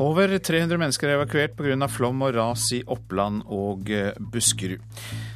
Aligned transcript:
Over 0.00 0.32
300 0.38 0.80
mennesker 0.80 1.10
er 1.10 1.18
evakuert 1.18 1.58
pga. 1.58 1.88
flom 1.92 2.22
og 2.24 2.32
ras 2.32 2.70
i 2.72 2.78
Oppland 2.88 3.42
og 3.52 3.90
eh, 3.92 4.14
Buskerud. 4.16 4.80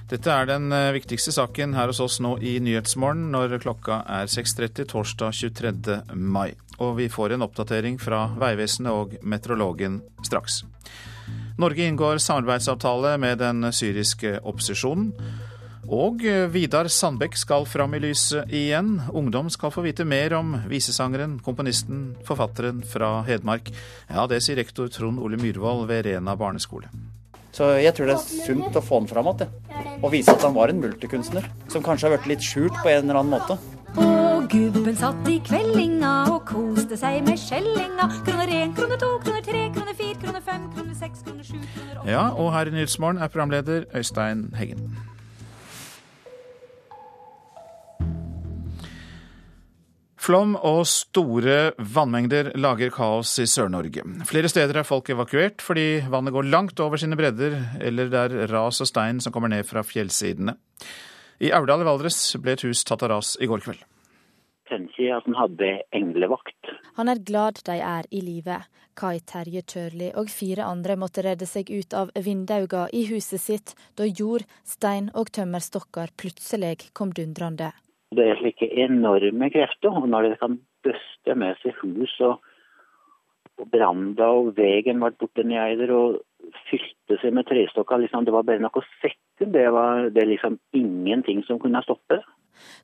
Dette 0.09 0.33
er 0.33 0.49
den 0.49 0.73
eh, 0.73 0.93
viktigste 0.97 1.35
saken 1.37 1.75
her 1.77 1.93
hos 1.93 2.01
oss 2.01 2.17
nå 2.25 2.39
i 2.41 2.57
Nyhetsmorgen 2.65 3.27
når 3.35 3.59
klokka 3.61 4.01
er 4.09 4.31
6.30 4.33 4.89
torsdag 4.89 5.37
23. 5.37 5.99
mai. 6.17 6.55
Og 6.81 6.97
vi 6.97 7.11
får 7.13 7.37
en 7.37 7.45
oppdatering 7.45 8.01
fra 8.01 8.25
Vegvesenet 8.41 8.89
og 8.93 9.19
meteorologen 9.21 10.01
straks. 10.25 10.63
Norge 11.61 11.85
inngår 11.85 12.19
samarbeidsavtale 12.25 13.19
med 13.21 13.45
den 13.45 13.69
syriske 13.69 14.39
opposisjonen. 14.41 15.13
Og 15.93 16.25
eh, 16.25 16.47
Vidar 16.53 16.89
Sandbekk 16.89 17.37
skal 17.37 17.67
fram 17.69 17.95
i 17.97 18.01
lyset 18.03 18.53
igjen. 18.53 18.97
Ungdom 19.13 19.51
skal 19.53 19.73
få 19.75 19.85
vite 19.85 20.07
mer 20.09 20.37
om 20.39 20.55
visesangeren, 20.71 21.39
komponisten, 21.45 22.15
forfatteren 22.25 22.83
fra 22.89 23.19
Hedmark. 23.29 23.71
Ja, 24.09 24.25
det 24.31 24.41
sier 24.45 24.59
rektor 24.61 24.89
Trond 24.93 25.21
Ole 25.21 25.41
Myhrvold 25.41 25.87
ved 25.91 26.07
Rena 26.09 26.37
barneskole. 26.41 26.89
Så 27.55 27.69
jeg 27.79 27.95
tror 27.95 28.11
det 28.11 28.17
er 28.17 28.25
sunt 28.49 28.75
å 28.75 28.83
få 28.83 29.03
han 29.03 29.11
fram 29.11 29.31
igjen. 29.31 29.53
Og 30.01 30.11
vise 30.11 30.33
at 30.33 30.43
han 30.43 30.57
var 30.57 30.73
en 30.73 30.81
multikunstner. 30.83 31.47
Som 31.71 31.85
kanskje 31.87 32.09
har 32.09 32.17
blitt 32.17 32.33
litt 32.33 32.45
skjult 32.45 32.75
på 32.83 32.91
en 32.91 33.05
eller 33.05 33.21
annen 33.21 33.37
måte. 33.37 33.59
Og 33.95 34.49
gubben 34.51 34.97
satt 34.99 35.29
i 35.31 35.37
kveldinga 35.47 36.13
og 36.35 36.43
koste 36.51 36.99
seg 36.99 37.23
med 37.29 37.39
skjellinga. 37.39 38.09
Kroner 38.27 38.51
én, 38.51 38.75
kroner 38.75 38.99
to, 38.99 39.13
kroner 39.23 39.47
tre, 39.47 39.69
kroner 39.77 39.95
fire, 40.01 40.19
kroner 40.25 40.43
fem, 40.45 40.69
kroner 40.75 40.99
seks, 40.99 41.23
kroner 41.23 41.47
sju, 41.47 41.59
kroner 41.63 42.01
åtte 42.03 42.11
Ja, 42.17 42.29
og 42.35 42.53
her 42.57 42.73
i 42.73 42.75
Nyhetsmorgen 42.75 43.23
er 43.23 43.31
programleder 43.31 43.87
Øystein 43.95 44.49
Heggen. 44.59 44.89
Flom 50.25 50.55
og 50.57 50.87
store 50.89 51.75
vannmengder 51.77 52.55
lager 52.57 52.89
kaos 52.95 53.35
i 53.43 53.45
Sør-Norge. 53.51 54.07
Flere 54.25 54.49
steder 54.49 54.79
er 54.81 54.87
folk 54.89 55.11
evakuert 55.13 55.61
fordi 55.61 55.99
vannet 56.09 56.33
går 56.33 56.49
langt 56.49 56.81
over 56.81 56.97
sine 57.01 57.19
bredder, 57.19 57.59
eller 57.85 58.09
det 58.09 58.23
er 58.23 58.47
ras 58.49 58.81
og 58.81 58.89
stein 58.89 59.21
som 59.21 59.35
kommer 59.35 59.53
ned 59.53 59.69
fra 59.69 59.83
fjellsidene. 59.85 60.57
I 61.45 61.53
Aurdal 61.53 61.85
i 61.85 61.89
Valdres 61.91 62.23
ble 62.41 62.55
et 62.57 62.65
hus 62.65 62.87
tatt 62.89 63.05
av 63.05 63.13
ras 63.13 63.35
i 63.37 63.51
går 63.51 63.67
kveld. 63.67 63.85
Tenker 64.71 65.19
at 65.19 65.29
han 65.29 65.37
hadde 65.37 65.71
englevakt. 65.93 66.73
Han 66.97 67.13
er 67.13 67.21
glad 67.21 67.61
de 67.69 67.77
er 67.85 68.09
i 68.09 68.25
live. 68.25 68.63
Kai 68.97 69.19
Terje 69.29 69.61
Tørli 69.75 70.13
og 70.17 70.33
fire 70.33 70.65
andre 70.65 70.97
måtte 70.97 71.27
redde 71.27 71.45
seg 71.51 71.69
ut 71.69 71.93
av 71.93 72.15
vindauga 72.17 72.87
i 72.97 73.05
huset 73.13 73.45
sitt 73.45 73.77
da 74.01 74.09
jord, 74.09 74.49
stein 74.65 75.13
og 75.13 75.35
tømmerstokker 75.37 76.17
plutselig 76.17 76.79
kom 76.97 77.13
dundrende. 77.13 77.75
Det 78.15 78.27
er 78.31 78.41
slike 78.41 78.69
enorme 78.85 79.51
krefter. 79.53 79.95
Og 79.95 80.09
når 80.09 80.29
de 80.29 80.37
kan 80.41 80.59
bøste 80.87 81.37
med 81.39 81.59
seg 81.63 81.77
hus 81.83 82.15
og, 82.25 82.39
og 83.61 83.69
branda 83.71 84.31
og 84.35 84.55
veien 84.59 85.03
ble 85.03 85.13
borte 85.21 85.45
nedi 85.47 85.89
og 85.95 86.21
fylte 86.69 87.19
seg 87.21 87.35
med 87.35 87.49
trestokker 87.49 88.03
liksom, 88.03 88.25
Det 88.27 88.35
var 88.35 88.47
bare 88.47 88.63
noe 88.63 88.87
sekund. 89.01 89.21
Det 89.55 89.67
var 89.75 90.09
det 90.15 90.29
liksom 90.29 90.59
ingenting 90.73 91.43
som 91.45 91.59
kunne 91.59 91.83
stoppe 91.83 92.21
det. 92.21 92.34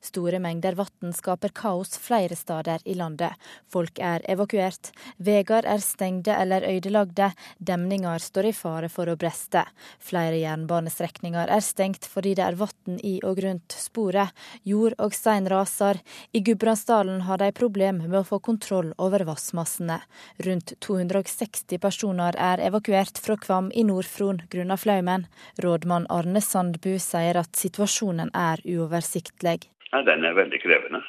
Store 0.01 0.39
mengder 0.39 0.75
vann 0.79 1.13
skaper 1.15 1.53
kaos 1.55 1.97
flere 2.01 2.35
steder 2.35 2.83
i 2.85 2.95
landet. 2.97 3.37
Folk 3.71 3.99
er 3.99 4.23
evakuert. 4.31 4.91
Veier 5.17 5.65
er 5.65 5.81
stengte 5.83 6.35
eller 6.35 6.65
ødelagte. 6.67 7.31
Demninger 7.57 8.19
står 8.19 8.49
i 8.49 8.53
fare 8.55 8.89
for 8.89 9.09
å 9.09 9.17
breste. 9.19 9.63
Flere 9.99 10.39
jernbanestrekninger 10.41 11.51
er 11.51 11.63
stengt 11.65 12.07
fordi 12.09 12.35
det 12.37 12.45
er 12.45 12.59
vann 12.59 12.99
i 13.03 13.17
og 13.27 13.41
rundt 13.43 13.75
sporet. 13.77 14.31
Jord 14.63 14.97
og 14.99 15.15
stein 15.15 15.49
raser. 15.51 15.99
I 16.33 16.43
Gudbrandsdalen 16.45 17.23
har 17.27 17.41
de 17.41 17.51
problem 17.55 18.03
med 18.05 18.19
å 18.21 18.27
få 18.27 18.41
kontroll 18.43 18.93
over 18.97 19.25
vassmassene. 19.27 20.01
Rundt 20.45 20.75
260 20.79 21.81
personer 21.81 22.37
er 22.37 22.63
evakuert 22.67 23.21
fra 23.21 23.37
Kvam 23.37 23.71
i 23.73 23.85
Nord-Fron 23.87 24.43
grunnet 24.51 24.83
flaumen. 24.83 25.27
Rådmann 25.61 26.09
Arne 26.09 26.41
Sandbu 26.41 26.95
sier 26.99 27.39
at 27.41 27.55
situasjonen 27.57 28.33
er 28.37 28.63
uoversiktlig. 28.65 29.70
Ja, 29.91 30.01
den 30.07 30.25
er 30.25 30.37
veldig 30.37 30.61
krevende. 30.63 31.01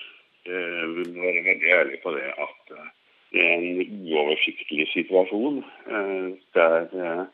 Eh, 0.47 0.85
Vi 0.97 1.07
må 1.15 1.23
være 1.23 1.45
veldig 1.47 1.71
ærlige 1.79 2.03
på 2.03 2.15
det 2.17 2.27
at 2.33 2.75
eh, 2.77 2.91
det 3.33 3.45
er 3.47 3.55
en 3.57 4.09
uoversiktlig 4.13 4.89
situasjon 4.93 5.63
eh, 5.89 6.29
der 6.57 6.91
eh, 6.93 7.25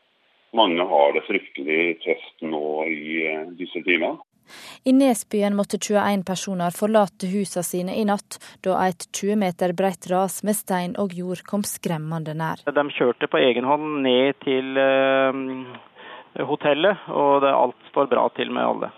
mange 0.55 0.85
har 0.91 1.13
det 1.13 1.25
fryktelig 1.27 1.99
tøft 2.05 2.45
nå 2.45 2.63
i 2.89 3.25
eh, 3.27 3.47
disse 3.59 3.81
timene. 3.85 4.17
I 4.89 4.93
Nesbyen 4.97 5.53
måtte 5.53 5.77
21 5.77 6.23
personer 6.25 6.73
forlate 6.73 7.27
husene 7.29 7.65
sine 7.65 7.97
i 7.99 8.05
natt, 8.09 8.39
da 8.65 8.79
et 8.87 9.05
20 9.13 9.37
meter 9.43 9.75
bredt 9.77 10.09
ras 10.09 10.39
med 10.47 10.57
stein 10.57 10.95
og 10.97 11.13
jord 11.13 11.43
kom 11.45 11.65
skremmende 11.67 12.33
nær. 12.33 12.63
De 12.65 12.85
kjørte 12.95 13.29
på 13.29 13.41
egen 13.43 13.67
hånd 13.69 14.01
ned 14.07 14.39
til 14.45 14.79
eh, 14.81 15.43
hotellet, 16.49 17.05
og 17.13 17.43
det, 17.45 17.53
alt 17.53 17.91
står 17.91 18.09
bra 18.15 18.25
til 18.37 18.49
med 18.55 18.65
alle. 18.65 18.91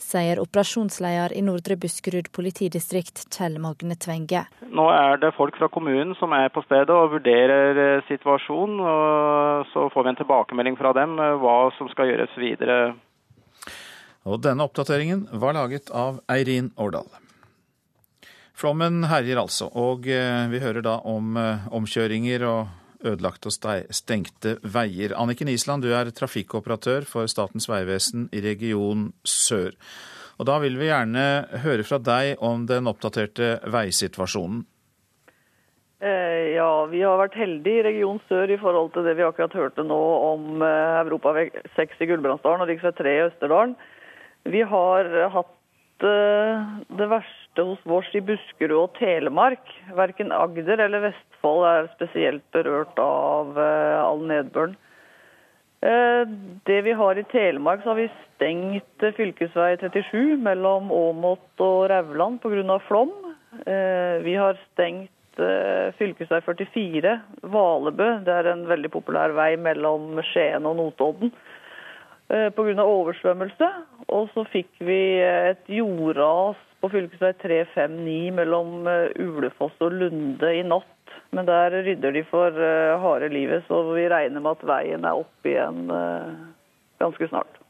Sier 0.00 0.40
operasjonsleder 0.42 1.34
i 1.36 1.42
Nordre 1.44 1.76
Buskerud 1.80 2.30
politidistrikt, 2.34 3.26
Kjell 3.32 3.58
Magne 3.62 3.96
Tvenge. 4.00 4.44
Nå 4.70 4.86
er 4.94 5.20
det 5.22 5.32
folk 5.36 5.58
fra 5.58 5.70
kommunen 5.72 6.14
som 6.18 6.34
er 6.36 6.50
på 6.54 6.62
stedet 6.66 6.94
og 6.94 7.14
vurderer 7.16 7.80
eh, 7.84 8.04
situasjonen. 8.08 8.80
og 8.80 9.70
Så 9.72 9.88
får 9.94 10.06
vi 10.06 10.12
en 10.12 10.20
tilbakemelding 10.22 10.78
fra 10.80 10.94
dem 10.96 11.18
eh, 11.18 11.38
hva 11.42 11.56
som 11.78 11.90
skal 11.92 12.10
gjøres 12.12 12.36
videre. 12.40 12.78
Og 14.28 14.40
denne 14.44 14.66
oppdateringen 14.66 15.26
var 15.40 15.56
laget 15.56 15.90
av 15.96 16.20
Eirin 16.30 16.72
Årdal. 16.76 17.08
Flommen 18.60 19.06
herjer 19.08 19.40
altså, 19.40 19.70
og 19.72 20.04
eh, 20.10 20.44
vi 20.52 20.60
hører 20.60 20.84
da 20.84 20.98
om 21.08 21.38
omkjøringer 21.80 22.44
og 22.48 22.79
ødelagte 23.04 23.50
og 23.50 23.94
stengte 23.94 24.56
veier. 24.62 25.14
Anniken 25.16 25.48
Island, 25.48 25.84
du 25.84 25.94
er 25.94 26.10
trafikkoperatør 26.14 27.06
for 27.08 27.30
Statens 27.30 27.68
vegvesen 27.70 28.28
i 28.32 28.42
region 28.44 29.10
sør. 29.24 29.76
Og 30.40 30.48
da 30.48 30.56
vil 30.62 30.78
vi 30.80 30.88
gjerne 30.88 31.24
høre 31.64 31.84
fra 31.84 31.98
deg 32.00 32.40
om 32.40 32.64
den 32.68 32.88
oppdaterte 32.88 33.58
veisituasjonen. 33.68 34.64
Eh, 36.00 36.30
Ja, 36.60 36.86
vi 36.90 37.00
har 37.04 37.18
vært 37.20 37.38
heldige 37.38 37.80
i 37.80 37.86
Region 37.86 38.18
Sør 38.28 38.50
i 38.52 38.58
forhold 38.60 38.90
til 38.94 39.06
det 39.06 39.14
vi 39.18 39.24
akkurat 39.24 39.54
hørte 39.56 39.84
nå 39.86 40.00
om 40.32 40.60
Europa 40.60 41.32
Europavei 41.32 41.46
6 41.76 42.02
i 42.04 42.08
Gulbrandsdalen 42.10 42.64
og 42.64 42.72
rv. 42.72 42.92
3 42.98 43.14
i 43.16 43.22
Østerdalen. 43.28 43.74
Vi 44.50 44.62
har 44.72 45.08
hatt 45.34 46.06
eh, 46.08 46.66
det 46.98 47.08
verste 47.12 47.66
hos 47.68 47.84
oss 48.00 48.10
i 48.16 48.24
Buskerud 48.24 48.76
og 48.78 48.94
Telemark. 48.98 49.72
Verken 49.96 50.32
Agder 50.36 50.84
eller 50.86 51.06
Vestfold 51.40 51.64
er 51.64 51.88
spesielt 51.96 52.42
berørt 52.52 52.98
av 53.00 53.56
eh, 53.56 54.00
all 54.04 54.20
nedbøren. 54.28 54.76
Eh, 55.80 56.24
Det 56.66 56.82
vi 56.84 56.92
har 56.92 57.16
i 57.16 57.24
Telemark, 57.24 57.82
så 57.82 57.94
har 57.94 57.96
vi 57.96 58.10
stengt 58.36 58.84
fv. 59.00 59.14
fylkesvei 59.16 59.78
37 59.80 60.36
mellom 60.36 60.90
Åmot 60.92 61.60
og 61.60 61.88
Rauland 61.88 62.40
pga. 62.42 62.78
flom. 62.86 63.10
Eh, 63.66 64.22
Vi 64.22 64.34
har 64.34 64.58
stengt 64.72 65.10
fv. 65.36 65.92
fylkesvei 65.96 66.42
44, 66.42 67.20
Valebø. 67.42 68.22
Det 68.24 68.28
er 68.28 68.52
en 68.52 68.66
veldig 68.66 68.90
populær 68.90 69.32
vei 69.32 69.56
mellom 69.56 70.20
Skien 70.22 70.66
og 70.66 70.76
Notodden. 70.76 71.32
Pga. 72.28 72.84
oversvømmelse. 72.84 73.72
Og 74.08 74.28
så 74.34 74.44
fikk 74.52 74.68
vi 74.80 75.20
eh, 75.20 75.50
et 75.50 75.64
jordras 75.68 76.56
på 76.80 76.88
fv. 76.88 77.08
359 77.42 78.32
mellom 78.32 78.86
eh, 78.88 79.10
Ulefoss 79.20 79.76
og 79.80 79.92
Lunde 79.92 80.54
i 80.56 80.62
natt. 80.62 80.86
Men 81.36 81.46
der 81.46 81.76
rydder 81.84 82.14
de 82.14 82.24
for 82.26 82.54
uh, 82.54 82.98
harde 83.02 83.30
livet, 83.32 83.64
så 83.68 83.82
vi 83.92 84.08
regner 84.10 84.42
med 84.42 84.58
at 84.58 84.66
veien 84.66 85.06
er 85.06 85.18
oppe 85.20 85.52
igjen 85.52 85.90
uh, 85.92 86.32
ganske 87.02 87.28
snart. 87.30 87.60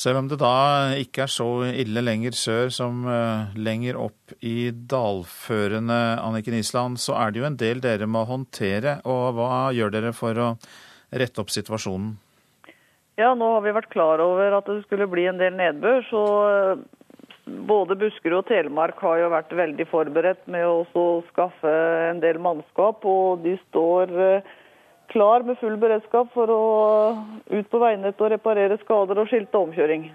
Selv 0.00 0.22
om 0.22 0.28
det 0.30 0.38
da 0.40 0.94
ikke 0.96 1.26
er 1.26 1.32
så 1.32 1.48
ille 1.68 2.00
lenger 2.00 2.36
sør 2.38 2.70
som 2.72 3.02
uh, 3.04 3.50
lenger 3.58 3.98
opp 4.00 4.32
i 4.40 4.70
dalførene, 4.70 5.98
Anniken 6.22 6.56
Island, 6.56 7.00
så 7.02 7.18
er 7.20 7.34
det 7.34 7.42
jo 7.42 7.48
en 7.50 7.58
del 7.60 7.82
dere 7.84 8.08
må 8.08 8.22
håndtere. 8.28 9.00
Og 9.04 9.36
hva 9.36 9.68
gjør 9.76 9.92
dere 9.98 10.14
for 10.16 10.40
å 10.40 10.48
rette 11.10 11.42
opp 11.42 11.52
situasjonen? 11.52 12.14
Ja, 13.20 13.34
nå 13.36 13.50
har 13.56 13.66
vi 13.66 13.74
vært 13.76 13.90
klar 13.92 14.22
over 14.24 14.56
at 14.56 14.70
det 14.70 14.80
skulle 14.86 15.10
bli 15.10 15.26
en 15.28 15.40
del 15.42 15.58
nedbør, 15.58 16.00
så 16.08 16.22
både 17.68 17.96
Buskerud 17.98 18.40
og 18.40 18.48
Telemark 18.48 19.00
har 19.04 19.20
jo 19.22 19.30
vært 19.32 19.52
veldig 19.56 19.86
forberedt 19.90 20.48
med 20.50 20.66
å 20.66 20.80
også 20.82 21.04
skaffe 21.30 21.74
en 22.10 22.22
del 22.22 22.40
mannskap, 22.42 23.04
og 23.06 23.44
de 23.44 23.56
står 23.68 24.14
eh, 24.24 24.48
klar 25.12 25.44
med 25.46 25.58
full 25.60 25.76
beredskap 25.80 26.30
for 26.34 26.52
å 26.54 26.62
ut 27.50 27.70
på 27.70 27.82
veinettet 27.82 28.22
og 28.24 28.32
reparere 28.34 28.78
skader 28.84 29.22
og 29.22 29.30
skilte 29.30 29.60
omkjøring. 29.60 30.10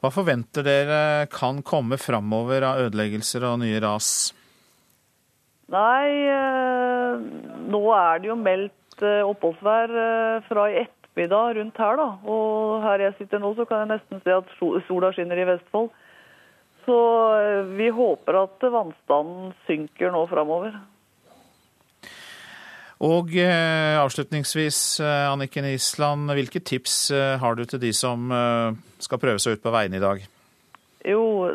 Hva 0.00 0.10
forventer 0.14 0.64
dere 0.64 1.00
kan 1.32 1.60
komme 1.66 2.00
framover 2.00 2.64
av 2.64 2.86
ødeleggelser 2.86 3.44
og 3.50 3.60
nye 3.62 3.80
ras? 3.84 4.30
Nei, 5.70 6.06
eh, 6.34 7.26
nå 7.70 7.82
er 7.94 8.22
det 8.22 8.32
jo 8.32 8.38
meldt 8.38 9.04
eh, 9.04 9.22
oppholdsvær 9.26 9.92
fra 10.48 10.68
i 10.70 10.80
ettermiddag 10.84 11.58
rundt 11.60 11.82
her, 11.84 12.00
da. 12.00 12.08
Og 12.26 12.80
her 12.86 13.06
jeg 13.06 13.18
sitter 13.20 13.42
nå, 13.42 13.52
så 13.58 13.68
kan 13.68 13.84
jeg 13.84 13.92
nesten 13.96 14.24
se 14.24 14.38
at 14.40 14.56
sola 14.88 15.12
skinner 15.14 15.38
i 15.38 15.50
Vestfold. 15.52 15.92
Så 16.86 16.96
eh, 17.40 17.60
vi 17.76 17.90
håper 17.94 18.42
at 18.44 18.70
vannstanden 18.72 19.52
synker 19.66 20.12
nå 20.14 20.24
framover. 20.30 20.78
Og 23.00 23.32
eh, 23.32 23.96
avslutningsvis, 23.96 25.00
eh, 25.00 25.26
Anniken 25.30 25.64
Island, 25.64 26.28
hvilke 26.36 26.60
tips 26.60 27.10
eh, 27.16 27.38
har 27.40 27.56
du 27.56 27.64
til 27.64 27.80
de 27.80 27.94
som 27.96 28.28
eh, 28.28 28.76
skal 29.00 29.20
prøve 29.22 29.40
seg 29.40 29.56
ut 29.56 29.62
på 29.64 29.72
veiene 29.72 29.96
i 29.96 30.02
dag? 30.04 30.26
Jo, 31.08 31.48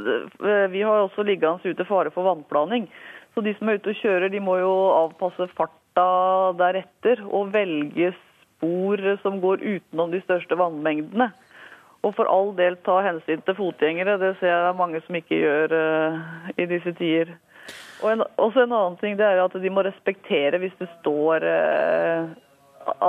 vi 0.73 0.81
har 0.81 1.03
også 1.03 1.21
liggende 1.21 1.69
ute 1.69 1.85
fare 1.85 2.09
for 2.09 2.25
vannplaning. 2.25 2.87
Så 3.35 3.43
de 3.45 3.53
som 3.59 3.69
er 3.69 3.77
ute 3.77 3.91
og 3.93 3.99
kjører, 3.99 4.31
de 4.33 4.41
må 4.41 4.55
jo 4.57 4.71
avpasse 4.95 5.45
farta 5.53 6.07
deretter 6.57 7.21
og 7.27 7.51
velge 7.53 8.09
spor 8.17 9.03
som 9.21 9.37
går 9.43 9.61
utenom 9.61 10.15
de 10.15 10.23
største 10.23 10.57
vannmengdene. 10.57 11.29
Og 12.05 12.13
for 12.13 12.29
all 12.29 12.51
del 12.57 12.77
ta 12.85 12.99
hensyn 13.01 13.41
til 13.45 13.57
fotgjengere. 13.57 14.19
Det 14.21 14.35
ser 14.39 14.51
jeg 14.51 14.61
det 14.61 14.71
er 14.71 14.79
mange 14.79 15.01
som 15.05 15.17
ikke 15.17 15.41
gjør 15.41 15.73
uh, 15.73 16.49
i 16.61 16.67
disse 16.69 16.93
tider. 16.99 17.33
Og 18.03 18.11
en, 18.11 18.23
også 18.37 18.65
en 18.65 18.75
annen 18.75 18.97
ting 19.01 19.15
det 19.17 19.25
er 19.25 19.41
at 19.41 19.55
de 19.61 19.71
må 19.73 19.81
respektere 19.85 20.59
hvis 20.61 20.75
det 20.77 20.89
står 20.99 21.45
uh, 21.49 22.33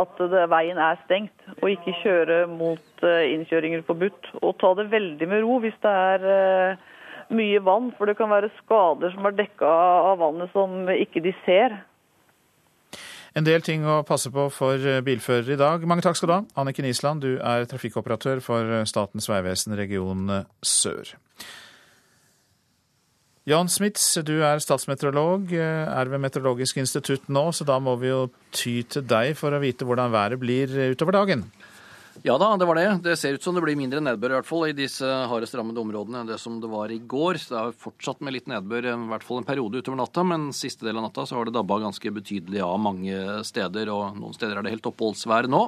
at 0.00 0.20
det, 0.32 0.46
veien 0.48 0.78
er 0.80 0.96
stengt, 1.04 1.36
og 1.60 1.68
ikke 1.68 1.98
kjøre 2.00 2.38
mot 2.48 3.04
uh, 3.04 3.24
innkjøringer 3.28 3.84
forbudt. 3.88 4.30
Og 4.40 4.56
ta 4.62 4.72
det 4.78 4.88
veldig 4.94 5.28
med 5.28 5.44
ro 5.44 5.58
hvis 5.64 5.76
det 5.84 5.92
er 5.92 6.78
mye 7.36 7.60
vann, 7.66 7.90
for 7.98 8.06
det 8.08 8.16
kan 8.16 8.30
være 8.30 8.54
skader 8.62 9.10
som 9.12 9.26
er 9.26 9.34
dekka 9.34 9.68
av 10.12 10.20
vannet 10.22 10.52
som 10.54 10.86
ikke 10.94 11.24
de 11.24 11.34
ser. 11.42 11.74
En 13.36 13.44
del 13.44 13.60
ting 13.60 13.84
å 13.84 14.00
passe 14.08 14.30
på 14.32 14.46
for 14.48 14.80
eh, 14.80 15.02
bilførere 15.04 15.56
i 15.56 15.60
dag. 15.60 15.82
Mange 15.84 16.04
takk 16.04 16.16
skal 16.16 16.30
du 16.30 16.34
ha. 16.38 16.42
Anniken 16.62 16.88
Island, 16.88 17.20
du 17.20 17.36
er 17.36 17.66
trafikkoperatør 17.68 18.40
for 18.44 18.78
eh, 18.78 18.86
Statens 18.88 19.28
vegvesen 19.28 19.76
region 19.76 20.30
eh, 20.32 20.46
sør. 20.64 21.12
Jan 23.46 23.68
Smits, 23.70 24.08
du 24.26 24.40
er 24.42 24.58
statsmeteorolog, 24.58 25.52
er 25.54 26.08
ved 26.10 26.18
Meteorologisk 26.18 26.80
institutt 26.82 27.28
nå, 27.30 27.44
så 27.54 27.62
da 27.68 27.76
må 27.78 27.92
vi 28.00 28.08
jo 28.08 28.24
ty 28.50 28.80
til 28.90 29.04
deg 29.06 29.36
for 29.38 29.54
å 29.54 29.60
vite 29.62 29.86
hvordan 29.86 30.10
været 30.10 30.40
blir 30.42 30.72
utover 30.96 31.14
dagen. 31.14 31.44
Ja 32.24 32.38
da, 32.38 32.56
det 32.56 32.64
var 32.64 32.74
det. 32.74 33.00
Det 33.02 33.16
ser 33.16 33.36
ut 33.36 33.42
som 33.42 33.54
det 33.54 33.62
blir 33.62 33.76
mindre 33.78 34.00
nedbør 34.00 34.32
i 34.32 34.36
hvert 34.38 34.48
fall 34.48 34.64
i 34.70 34.76
disse 34.76 35.06
hardest 35.30 35.54
rammede 35.58 35.82
områdene 35.82 36.22
enn 36.22 36.30
det 36.30 36.38
som 36.40 36.56
det 36.62 36.70
var 36.72 36.92
i 36.92 36.98
går. 36.98 37.38
Så 37.42 37.52
det 37.52 37.60
har 37.60 37.76
fortsatt 37.82 38.22
med 38.24 38.36
litt 38.36 38.48
nedbør 38.50 38.88
i 38.88 38.94
hvert 39.12 39.26
fall 39.26 39.42
en 39.42 39.48
periode 39.48 39.82
utover 39.82 40.00
natta, 40.00 40.24
men 40.26 40.48
siste 40.56 40.86
del 40.88 40.96
av 40.96 41.06
natta 41.08 41.26
så 41.28 41.36
har 41.36 41.48
det 41.48 41.54
dabba 41.58 41.78
ganske 41.84 42.12
betydelig 42.16 42.62
av 42.64 42.80
mange 42.82 43.44
steder, 43.46 43.92
og 43.92 44.16
noen 44.18 44.36
steder 44.36 44.56
er 44.58 44.66
det 44.66 44.74
helt 44.78 44.90
oppholdsvær 44.90 45.50
nå. 45.52 45.66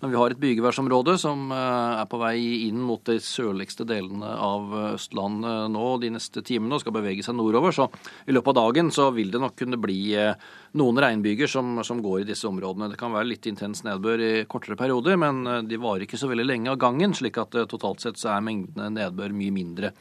Men 0.00 0.14
vi 0.14 0.16
har 0.16 0.32
et 0.32 0.40
bygeværsområde 0.40 1.18
som 1.20 1.50
eh, 1.52 1.98
er 2.00 2.06
på 2.08 2.18
vei 2.22 2.36
inn 2.66 2.80
mot 2.80 3.02
de 3.04 3.18
sørligste 3.20 3.84
delene 3.84 4.30
av 4.32 4.72
Østlandet 4.94 5.68
nå 5.74 5.90
de 6.00 6.08
neste 6.14 6.40
timene 6.46 6.78
og 6.78 6.80
skal 6.80 6.94
bevege 6.96 7.24
seg 7.26 7.36
nordover. 7.36 7.74
Så 7.76 7.90
i 8.24 8.32
løpet 8.32 8.54
av 8.54 8.70
dagen 8.70 8.88
så 8.96 9.10
vil 9.12 9.28
det 9.34 9.42
nok 9.42 9.58
kunne 9.60 9.80
bli 9.80 9.98
eh, 10.16 10.32
noen 10.80 11.02
regnbyger 11.04 11.50
som, 11.52 11.82
som 11.84 12.00
går 12.00 12.22
i 12.22 12.28
disse 12.30 12.48
områdene. 12.48 12.88
Det 12.88 13.00
kan 13.00 13.12
være 13.12 13.28
litt 13.28 13.48
intens 13.50 13.84
nedbør 13.84 14.24
i 14.24 14.32
kortere 14.48 14.78
perioder, 14.80 15.20
men 15.20 15.44
eh, 15.44 15.62
de 15.68 15.80
varer 15.82 16.06
ikke 16.08 16.20
så 16.20 16.32
veldig 16.32 16.48
lenge 16.48 16.72
av 16.72 16.80
gangen, 16.80 17.12
slik 17.16 17.36
at 17.42 17.60
totalt 17.68 18.00
sett 18.00 18.20
så 18.20 18.32
er 18.32 18.46
mengdene 18.46 18.88
nedbør 18.96 19.36
mye 19.36 19.52
mindre 19.52 19.92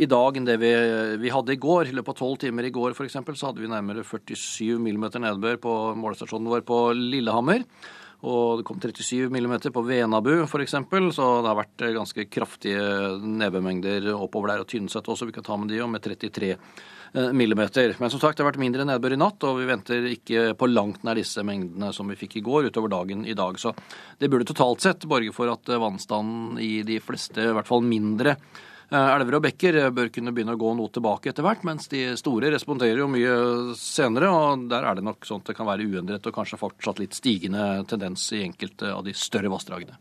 i 0.00 0.06
dag 0.08 0.36
enn 0.38 0.46
det 0.46 0.60
vi, 0.62 0.70
vi 1.20 1.32
hadde 1.34 1.56
i 1.56 1.60
går. 1.60 1.90
I 1.90 1.96
løpet 1.98 2.14
av 2.14 2.22
tolv 2.22 2.38
timer 2.44 2.68
i 2.68 2.72
går 2.72 2.94
f.eks. 2.94 3.18
så 3.18 3.50
hadde 3.50 3.64
vi 3.64 3.72
nærmere 3.72 4.06
47 4.06 4.78
mm 4.78 5.08
nedbør 5.26 5.58
på 5.60 5.74
målestasjonen 5.98 6.54
vår 6.54 6.62
på 6.70 6.84
Lillehammer. 6.94 7.66
Og 8.20 8.60
det 8.60 8.66
kom 8.68 8.80
37 8.82 9.30
mm 9.32 9.54
på 9.72 9.82
Venabu 9.86 10.32
f.eks., 10.44 10.76
så 11.16 11.28
det 11.40 11.48
har 11.48 11.58
vært 11.62 11.84
ganske 11.96 12.26
kraftige 12.28 12.84
nedbørmengder 13.16 14.10
oppover 14.12 14.52
der. 14.52 14.64
Og 14.64 14.68
Tynset 14.68 15.08
også, 15.08 15.28
vi 15.28 15.36
kan 15.36 15.46
ta 15.46 15.56
med 15.56 15.72
de, 15.72 15.80
og 15.80 15.88
med 15.92 16.04
33 16.04 16.56
millimeter. 17.34 17.96
Men 17.98 18.10
som 18.12 18.20
sagt, 18.20 18.36
det 18.38 18.44
har 18.44 18.50
vært 18.52 18.62
mindre 18.62 18.84
nedbør 18.86 19.16
i 19.16 19.18
natt, 19.18 19.42
og 19.48 19.58
vi 19.58 19.68
venter 19.70 20.06
ikke 20.12 20.52
på 20.58 20.68
langt 20.70 21.02
nær 21.06 21.18
disse 21.18 21.42
mengdene 21.46 21.90
som 21.96 22.10
vi 22.12 22.18
fikk 22.20 22.38
i 22.38 22.44
går, 22.46 22.68
utover 22.70 22.92
dagen 22.92 23.24
i 23.26 23.36
dag. 23.38 23.58
Så 23.58 23.72
det 24.20 24.30
burde 24.30 24.46
totalt 24.48 24.84
sett 24.84 25.08
borge 25.10 25.34
for 25.34 25.50
at 25.50 25.72
vannstanden 25.80 26.60
i 26.62 26.84
de 26.86 27.00
fleste, 27.02 27.40
i 27.42 27.56
hvert 27.56 27.70
fall 27.70 27.82
mindre, 27.86 28.36
Elver 28.90 29.36
og 29.38 29.44
bekker 29.44 29.76
bør 29.94 30.08
kunne 30.10 30.32
begynne 30.34 30.56
å 30.56 30.58
gå 30.58 30.72
noe 30.74 30.90
tilbake 30.90 31.30
etter 31.30 31.44
hvert, 31.46 31.62
mens 31.66 31.86
de 31.92 32.08
store 32.18 32.50
responderer 32.50 32.98
jo 32.98 33.06
mye 33.10 33.34
senere. 33.78 34.30
og 34.34 34.66
Der 34.72 34.82
er 34.82 34.98
det 34.98 35.04
nok 35.06 35.28
sånn 35.28 35.44
at 35.44 35.52
det 35.52 35.56
kan 35.58 35.68
være 35.68 35.86
uendret 35.86 36.26
og 36.26 36.34
kanskje 36.34 36.58
fortsatt 36.58 36.98
litt 36.98 37.14
stigende 37.14 37.84
tendens 37.90 38.24
i 38.34 38.42
enkelte 38.48 38.90
av 38.90 39.04
de 39.06 39.14
større 39.14 39.52
vassdragene. 39.52 39.94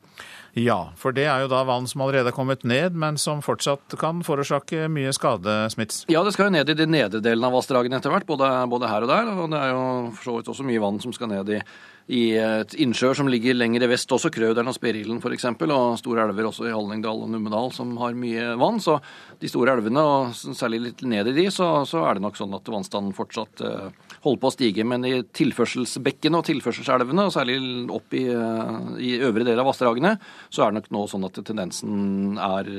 Ja, 0.57 0.89
for 0.97 1.13
det 1.13 1.27
er 1.30 1.44
jo 1.44 1.51
da 1.51 1.62
vann 1.69 1.86
som 1.88 2.01
allerede 2.01 2.31
er 2.31 2.36
kommet 2.36 2.65
ned, 2.65 2.97
men 2.97 3.19
som 3.21 3.44
fortsatt 3.45 3.94
kan 4.01 4.24
forårsake 4.25 4.88
mye 4.89 5.13
skade, 5.13 5.62
Smits? 5.69 6.01
Ja, 6.09 6.24
det 6.25 6.33
skal 6.33 6.50
jo 6.50 6.56
ned 6.57 6.74
i 6.74 6.77
de 6.80 6.89
nedre 6.89 7.21
delene 7.21 7.51
av 7.51 7.59
vassdragene 7.59 8.01
etter 8.01 8.13
hvert, 8.13 8.25
både, 8.25 8.50
både 8.74 8.89
her 8.89 9.06
og 9.06 9.13
der. 9.13 9.31
Og 9.35 9.53
det 9.53 9.62
er 9.62 9.71
jo 9.75 9.85
for 10.18 10.25
så 10.25 10.38
vidt 10.39 10.51
også 10.56 10.65
mye 10.65 10.81
vann 10.81 10.97
som 11.03 11.13
skal 11.13 11.30
ned 11.30 11.53
i 11.53 11.62
i 12.09 12.21
et 12.41 12.73
innsjøer 12.81 13.13
som 13.19 13.27
ligger 13.29 13.53
lenger 13.53 13.83
vest, 13.91 14.09
også 14.09 14.31
Krøderen 14.33 14.71
og 14.71 14.73
Sperilden 14.73 15.19
f.eks., 15.21 15.45
og 15.45 16.00
store 16.01 16.23
elver 16.25 16.47
også 16.50 16.65
i 16.65 16.71
Hallingdal 16.73 17.21
og 17.25 17.29
Numedal 17.29 17.69
som 17.75 17.91
har 18.01 18.17
mye 18.17 18.56
vann. 18.57 18.79
Så 18.81 18.95
de 19.38 19.51
store 19.51 19.75
elvene, 19.77 20.01
og 20.01 20.33
særlig 20.33 20.79
litt 20.88 21.03
ned 21.06 21.29
i 21.29 21.35
de, 21.38 21.45
så, 21.53 21.67
så 21.89 22.01
er 22.07 22.17
det 22.17 22.25
nok 22.25 22.39
sånn 22.39 22.56
at 22.57 22.71
vannstanden 22.73 23.13
fortsatt 23.13 23.61
uh, 23.61 24.15
holder 24.25 24.41
på 24.41 24.50
å 24.50 24.56
stige. 24.56 24.88
Men 24.89 25.06
i 25.06 25.13
tilførselsbekkene 25.21 26.41
og 26.41 26.50
tilførselselvene, 26.50 27.27
og 27.29 27.35
særlig 27.35 27.59
opp 27.94 28.17
i, 28.17 28.25
uh, 28.33 28.95
i 28.97 29.13
øvre 29.29 29.45
del 29.45 29.61
av 29.61 29.69
vassdragene, 29.69 30.15
så 30.50 30.65
er 30.65 30.73
det 30.73 30.81
nok 30.81 30.89
nå 30.97 31.06
sånn 31.13 31.29
at 31.29 31.38
tendensen 31.45 32.41
er 32.41 32.73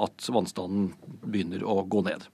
at 0.00 0.32
vannstanden 0.32 0.94
begynner 1.20 1.68
å 1.68 1.82
gå 1.84 2.00
ned. 2.08 2.24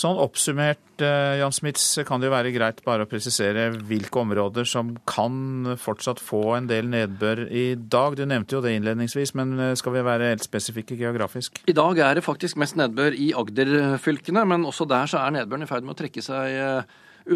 Sånn 0.00 0.16
oppsummert, 0.16 1.02
eh, 1.04 1.42
Jan 1.42 1.52
Smits, 1.52 1.98
kan 2.08 2.22
det 2.22 2.30
jo 2.30 2.32
være 2.32 2.54
greit 2.54 2.78
bare 2.86 3.04
å 3.04 3.08
presisere 3.10 3.66
hvilke 3.84 4.22
områder 4.22 4.64
som 4.68 4.94
kan 5.04 5.74
fortsatt 5.76 6.20
få 6.22 6.54
en 6.56 6.68
del 6.70 6.88
nedbør 6.88 7.42
i 7.50 7.74
dag. 7.74 8.16
Du 8.16 8.24
nevnte 8.24 8.56
jo 8.56 8.62
det 8.64 8.72
innledningsvis, 8.78 9.34
men 9.36 9.60
eh, 9.60 9.74
skal 9.76 9.92
vi 9.98 10.06
være 10.06 10.30
helt 10.30 10.46
spesifikke 10.46 10.96
geografisk? 10.96 11.60
I 11.68 11.76
dag 11.76 11.98
er 12.00 12.14
det 12.16 12.24
faktisk 12.24 12.56
mest 12.56 12.78
nedbør 12.80 13.12
i 13.12 13.34
Agder-fylkene, 13.36 14.46
men 14.48 14.64
også 14.64 14.88
der 14.88 15.04
så 15.10 15.18
er 15.20 15.30
nedbøren 15.36 15.66
i 15.66 15.68
ferd 15.68 15.84
med 15.84 15.92
å 15.92 15.98
trekke 15.98 16.24
seg 16.24 16.44
eh, 16.48 16.80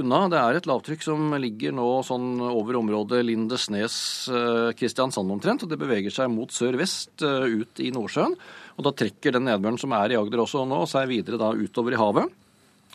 unna. 0.00 0.22
Det 0.32 0.40
er 0.40 0.56
et 0.56 0.68
lavtrykk 0.70 1.04
som 1.04 1.36
ligger 1.42 1.74
nå 1.76 2.00
sånn 2.08 2.40
over 2.46 2.78
området 2.80 3.20
Lindesnes-Kristiansand 3.28 5.28
omtrent, 5.36 5.60
og 5.66 5.70
det 5.74 5.82
beveger 5.82 6.08
seg 6.14 6.32
mot 6.32 6.48
sør-vest 6.54 7.20
ut 7.20 7.76
i 7.84 7.92
Nordsjøen. 7.92 8.32
Og 8.78 8.82
da 8.88 8.94
trekker 9.02 9.30
den 9.36 9.44
nedbøren 9.50 9.76
som 9.82 9.92
er 9.98 10.08
i 10.14 10.18
Agder 10.22 10.40
også 10.46 10.64
nå, 10.64 10.80
seg 10.88 11.12
videre 11.12 11.36
da 11.42 11.48
utover 11.52 11.92
i 11.92 12.00
havet. 12.00 12.32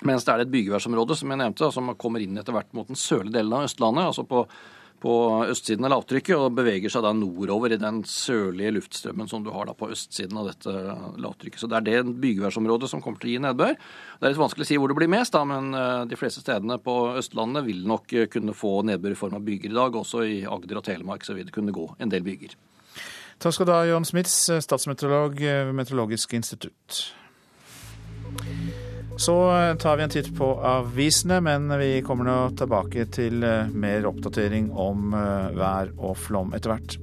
Mens 0.07 0.23
det 0.23 0.31
er 0.33 0.45
et 0.45 0.51
byggeværsområde 0.51 1.17
som 1.19 1.31
jeg 1.33 1.41
nevnte, 1.41 1.71
som 1.75 1.95
kommer 1.99 2.23
inn 2.23 2.39
etter 2.39 2.55
hvert 2.55 2.69
mot 2.77 2.87
den 2.87 2.99
sørlige 2.99 3.35
delen 3.35 3.55
av 3.57 3.65
Østlandet. 3.67 4.05
altså 4.07 4.23
på, 4.23 4.45
på 5.03 5.15
østsiden 5.51 5.87
av 5.87 5.91
lavtrykket, 5.91 6.35
og 6.37 6.55
beveger 6.55 6.91
seg 6.91 7.03
da 7.03 7.11
nordover 7.15 7.75
i 7.75 7.79
den 7.81 7.99
sørlige 8.07 8.71
luftstrømmen 8.77 9.27
som 9.31 9.43
du 9.43 9.51
har 9.55 9.67
da 9.67 9.75
på 9.75 9.89
østsiden 9.91 10.39
av 10.39 10.47
dette 10.47 10.71
lavtrykket. 11.19 11.59
Så 11.59 11.67
det 11.71 11.81
er 11.81 11.87
det 11.89 12.15
bygeværsområdet 12.23 12.91
som 12.91 13.03
kommer 13.03 13.19
til 13.19 13.31
å 13.31 13.35
gi 13.35 13.43
nedbør. 13.43 13.75
Det 13.75 14.27
er 14.27 14.35
litt 14.35 14.41
vanskelig 14.45 14.67
å 14.67 14.71
si 14.71 14.79
hvor 14.79 14.91
det 14.91 14.99
blir 15.01 15.11
mest, 15.11 15.35
da, 15.35 15.43
men 15.47 15.75
eh, 15.75 16.07
de 16.07 16.19
fleste 16.19 16.45
stedene 16.45 16.79
på 16.83 16.97
Østlandet 17.19 17.67
vil 17.67 17.83
nok 17.87 18.15
eh, 18.15 18.31
kunne 18.31 18.55
få 18.55 18.77
nedbør 18.87 19.15
i 19.17 19.19
form 19.19 19.39
av 19.39 19.45
byger 19.51 19.71
i 19.71 19.79
dag. 19.81 19.99
Også 19.99 20.23
i 20.23 20.41
Agder 20.47 20.79
og 20.79 20.87
Telemark 20.87 21.27
så 21.27 21.35
vil 21.35 21.47
det 21.47 21.55
kunne 21.55 21.75
gå 21.75 21.89
en 21.99 22.11
del 22.11 22.23
byger. 22.23 22.55
Takk 23.39 23.55
skal 23.55 23.67
du 23.67 23.75
ha, 23.75 23.83
Jørn 23.87 24.07
Smits, 24.07 24.35
statsmeteorolog 24.63 25.39
ved 25.39 25.75
Meteorologisk 25.75 26.35
institutt. 26.35 27.05
Så 29.19 29.35
eh, 29.51 29.75
tar 29.75 29.97
vi 29.97 30.03
en 30.03 30.09
titt 30.09 30.37
på 30.37 30.47
avisene, 30.63 31.41
men 31.43 31.67
vi 31.79 31.99
kommer 32.07 32.23
nå 32.23 32.37
tilbake 32.55 33.03
til 33.11 33.43
eh, 33.43 33.67
mer 33.67 34.05
oppdatering 34.07 34.69
om 34.71 35.11
eh, 35.11 35.49
vær 35.59 35.91
og 35.97 36.15
flom 36.23 36.55
etter 36.55 36.71
hvert. 36.71 36.95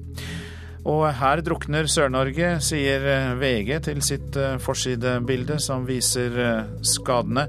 Og 0.89 1.03
her 1.19 1.43
drukner 1.45 1.85
Sør-Norge, 1.85 2.55
sier 2.63 3.35
VG 3.37 3.69
til 3.85 4.01
sitt 4.01 4.37
forsidebilde 4.63 5.59
som 5.61 5.83
viser 5.85 6.37
skadene. 6.79 7.43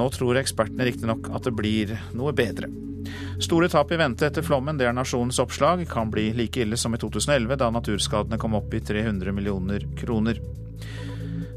Nå 0.00 0.06
tror 0.14 0.40
ekspertene 0.40 0.86
riktignok 0.88 1.28
at 1.36 1.44
det 1.44 1.52
blir 1.58 1.92
noe 2.16 2.32
bedre. 2.32 2.70
Store 3.38 3.68
tap 3.70 3.92
i 3.92 4.00
vente 4.00 4.26
etter 4.26 4.42
flommen, 4.46 4.80
det 4.80 4.88
er 4.88 4.96
Nasjonens 4.96 5.38
oppslag. 5.44 5.84
Kan 5.92 6.10
bli 6.10 6.30
like 6.34 6.64
ille 6.64 6.80
som 6.80 6.96
i 6.96 7.02
2011, 7.04 7.60
da 7.60 7.68
naturskadene 7.74 8.40
kom 8.40 8.56
opp 8.58 8.72
i 8.74 8.80
300 8.80 9.36
millioner 9.36 9.84
kroner. 10.00 10.40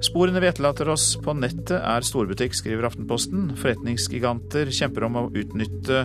Sporene 0.04 0.42
vi 0.44 0.50
etterlater 0.50 0.90
oss 0.92 1.14
på 1.24 1.32
nettet 1.38 1.78
er 1.80 2.04
storbutikk, 2.04 2.56
skriver 2.58 2.90
Aftenposten. 2.90 3.54
Forretningsgiganter 3.56 4.72
kjemper 4.76 5.08
om 5.08 5.16
å 5.16 5.30
utnytte 5.32 6.04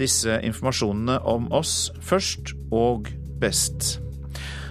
disse 0.00 0.36
informasjonene 0.44 1.16
om 1.28 1.48
oss 1.56 1.88
først 2.04 2.52
og 2.68 3.08
best. 3.40 3.96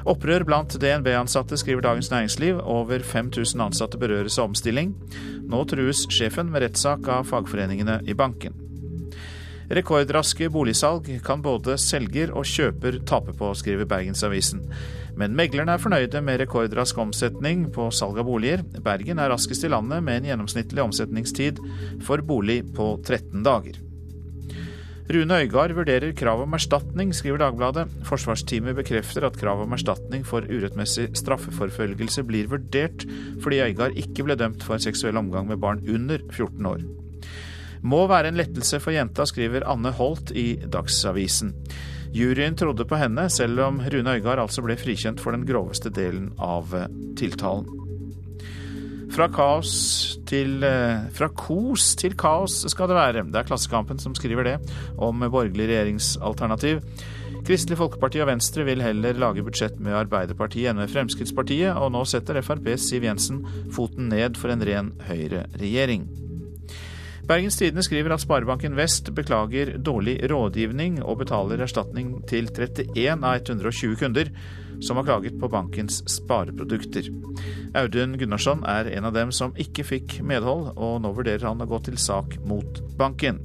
Opprør 0.09 0.45
blant 0.45 0.77
DNB-ansatte, 0.81 1.57
skriver 1.59 1.88
Dagens 1.89 2.12
Næringsliv. 2.13 2.62
Over 2.62 3.01
5000 3.01 3.65
ansatte 3.65 4.00
berøres 4.01 4.38
av 4.38 4.51
omstilling. 4.51 4.93
Nå 5.50 5.65
trues 5.69 6.05
sjefen 6.13 6.53
med 6.53 6.67
rettssak 6.67 7.09
av 7.09 7.27
fagforeningene 7.33 8.03
i 8.05 8.17
banken. 8.17 8.68
Rekordraske 9.69 10.47
boligsalg 10.49 11.11
kan 11.21 11.43
både 11.45 11.75
selger 11.77 12.31
og 12.33 12.47
kjøper 12.49 13.03
tape 13.05 13.35
på, 13.38 13.51
skriver 13.53 13.85
Bergensavisen. 13.89 14.63
Men 15.19 15.35
meglerne 15.38 15.75
er 15.75 15.81
fornøyde 15.81 16.21
med 16.25 16.39
rekordrask 16.41 16.97
omsetning 16.97 17.67
på 17.75 17.89
salg 17.93 18.17
av 18.17 18.25
boliger. 18.25 18.63
Bergen 18.81 19.21
er 19.21 19.29
raskest 19.29 19.67
i 19.67 19.69
landet 19.69 20.01
med 20.05 20.21
en 20.21 20.31
gjennomsnittlig 20.31 20.81
omsetningstid 20.81 21.61
for 22.07 22.23
bolig 22.25 22.63
på 22.73 22.95
13 23.03 23.45
dager. 23.45 23.77
Rune 25.09 25.38
Øygard 25.41 25.73
vurderer 25.73 26.13
krav 26.13 26.41
om 26.43 26.53
erstatning, 26.53 27.13
skriver 27.17 27.41
Dagbladet. 27.41 27.88
Forsvarsteamet 28.05 28.77
bekrefter 28.77 29.25
at 29.25 29.38
krav 29.41 29.61
om 29.63 29.73
erstatning 29.73 30.25
for 30.25 30.45
urettmessig 30.45 31.07
straffeforfølgelse 31.17 32.25
blir 32.29 32.49
vurdert, 32.49 33.05
fordi 33.41 33.61
Øygard 33.65 33.97
ikke 33.97 34.25
ble 34.25 34.38
dømt 34.38 34.65
for 34.65 34.81
seksuell 34.81 35.17
omgang 35.17 35.49
med 35.49 35.61
barn 35.61 35.81
under 35.89 36.21
14 36.29 36.69
år. 36.73 36.85
Må 37.81 38.05
være 38.12 38.31
en 38.31 38.39
lettelse 38.39 38.81
for 38.83 38.95
jenta, 38.95 39.25
skriver 39.29 39.67
Anne 39.69 39.93
Holt 39.95 40.33
i 40.36 40.53
Dagsavisen. 40.67 41.53
Juryen 42.15 42.57
trodde 42.57 42.88
på 42.89 42.98
henne, 42.98 43.27
selv 43.29 43.62
om 43.62 43.81
Rune 43.81 44.15
Øygard 44.17 44.41
altså 44.41 44.63
ble 44.65 44.77
frikjent 44.79 45.21
for 45.21 45.36
den 45.36 45.45
groveste 45.48 45.91
delen 45.93 46.31
av 46.41 46.74
tiltalen. 47.19 47.69
Fra 49.09 49.25
til 50.29 50.63
eh, 50.63 51.07
Fra 51.17 51.29
kos 51.33 51.95
til 51.98 52.13
kaos 52.17 52.62
skal 52.69 52.91
det 52.91 52.98
være. 52.98 53.24
Det 53.25 53.39
er 53.39 53.48
Klassekampen 53.48 54.00
som 54.00 54.13
skriver 54.15 54.45
det, 54.45 54.57
om 54.98 55.19
borgerlig 55.19 55.67
regjeringsalternativ. 55.71 56.83
Kristelig 57.48 57.79
Folkeparti 57.79 58.21
og 58.21 58.29
Venstre 58.29 58.65
vil 58.67 58.83
heller 58.83 59.17
lage 59.17 59.43
budsjett 59.45 59.79
med 59.81 59.98
Arbeiderpartiet 59.98 60.69
enn 60.69 60.81
med 60.81 60.91
Fremskrittspartiet, 60.93 61.74
og 61.74 61.93
nå 61.95 62.03
setter 62.05 62.41
FrPs 62.43 62.89
Siv 62.91 63.07
Jensen 63.07 63.41
foten 63.74 64.12
ned 64.13 64.38
for 64.38 64.53
en 64.53 64.65
ren 64.65 64.93
høyreregjering. 65.09 66.28
Bergens 67.29 67.59
Tidende 67.59 67.83
skriver 67.86 68.15
at 68.15 68.24
Sparebanken 68.24 68.74
Vest 68.74 69.12
beklager 69.13 69.75
dårlig 69.86 70.15
rådgivning 70.31 70.95
og 71.03 71.19
betaler 71.19 71.62
erstatning 71.62 72.15
til 72.29 72.48
31 72.50 73.21
av 73.21 73.43
120 73.43 74.00
kunder 74.00 74.31
som 74.81 74.98
har 74.98 75.05
klaget 75.05 75.36
på 75.38 75.50
bankens 75.51 76.00
spareprodukter. 76.09 77.12
Audun 77.77 78.15
Gunnarsson 78.17 78.63
er 78.65 78.89
en 78.95 79.05
av 79.05 79.13
dem 79.13 79.33
som 79.36 79.53
ikke 79.62 79.86
fikk 79.86 80.15
medhold, 80.25 80.71
og 80.74 81.03
nå 81.03 81.12
vurderer 81.13 81.45
han 81.45 81.62
å 81.62 81.67
gå 81.69 81.77
til 81.86 82.00
sak 82.01 82.39
mot 82.50 82.81
banken. 82.98 83.38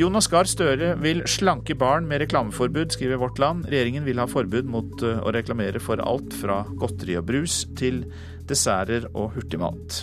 Jonas 0.00 0.30
Gahr 0.32 0.48
Støre 0.48 0.94
vil 1.02 1.20
slanke 1.28 1.76
barn 1.76 2.06
med 2.08 2.22
reklameforbud, 2.22 2.94
skriver 2.94 3.20
Vårt 3.20 3.42
Land. 3.42 3.66
Regjeringen 3.68 4.06
vil 4.08 4.22
ha 4.22 4.24
forbud 4.30 4.70
mot 4.72 5.04
eh, 5.04 5.20
å 5.20 5.34
reklamere 5.36 5.82
for 5.84 6.00
alt 6.00 6.32
fra 6.40 6.62
godteri 6.80 7.18
og 7.20 7.28
brus 7.28 7.66
til 7.76 8.06
desserter 8.48 9.10
og 9.12 9.34
hurtigmat. 9.36 10.00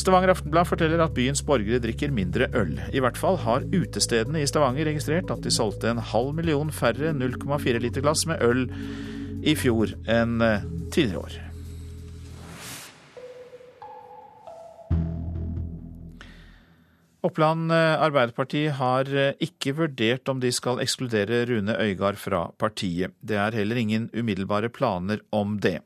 Stavanger 0.00 0.32
Aftenblad 0.32 0.64
forteller 0.64 1.02
at 1.04 1.12
byens 1.12 1.42
borgere 1.44 1.80
drikker 1.82 2.12
mindre 2.14 2.46
øl. 2.56 2.78
I 2.88 3.02
hvert 3.04 3.18
fall 3.20 3.36
har 3.42 3.66
utestedene 3.68 4.40
i 4.40 4.48
Stavanger 4.48 4.88
registrert 4.88 5.28
at 5.34 5.44
de 5.44 5.52
solgte 5.52 5.90
en 5.90 6.00
halv 6.00 6.32
million 6.38 6.72
færre 6.72 7.12
0,4 7.12 7.82
liter 7.84 8.04
glass 8.04 8.24
med 8.30 8.40
øl 8.40 8.64
i 9.44 9.52
fjor 9.60 9.92
enn 10.08 10.40
eh, 10.44 10.64
tidligere 10.94 11.24
år. 11.26 11.38
Oppland 17.28 17.68
eh, 17.68 18.00
Arbeiderparti 18.00 18.64
har 18.72 19.12
eh, 19.12 19.34
ikke 19.44 19.76
vurdert 19.82 20.32
om 20.32 20.40
de 20.40 20.48
skal 20.56 20.80
ekskludere 20.80 21.44
Rune 21.50 21.76
Øygard 21.76 22.16
fra 22.16 22.46
partiet. 22.56 23.12
Det 23.20 23.36
er 23.36 23.60
heller 23.60 23.84
ingen 23.84 24.08
umiddelbare 24.16 24.72
planer 24.72 25.20
om 25.28 25.58
det. 25.60 25.82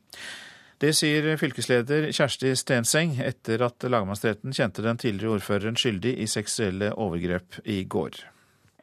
Det 0.82 0.90
sier 0.96 1.36
fylkesleder 1.38 2.08
Kjersti 2.10 2.50
Stenseng 2.58 3.14
etter 3.22 3.62
at 3.62 3.84
lagmannsretten 3.86 4.54
kjente 4.54 4.82
den 4.82 4.98
tidligere 4.98 5.38
ordføreren 5.38 5.78
skyldig 5.78 6.16
i 6.18 6.26
seksuelle 6.30 6.90
overgrep 6.98 7.60
i 7.64 7.84
går. 7.84 8.18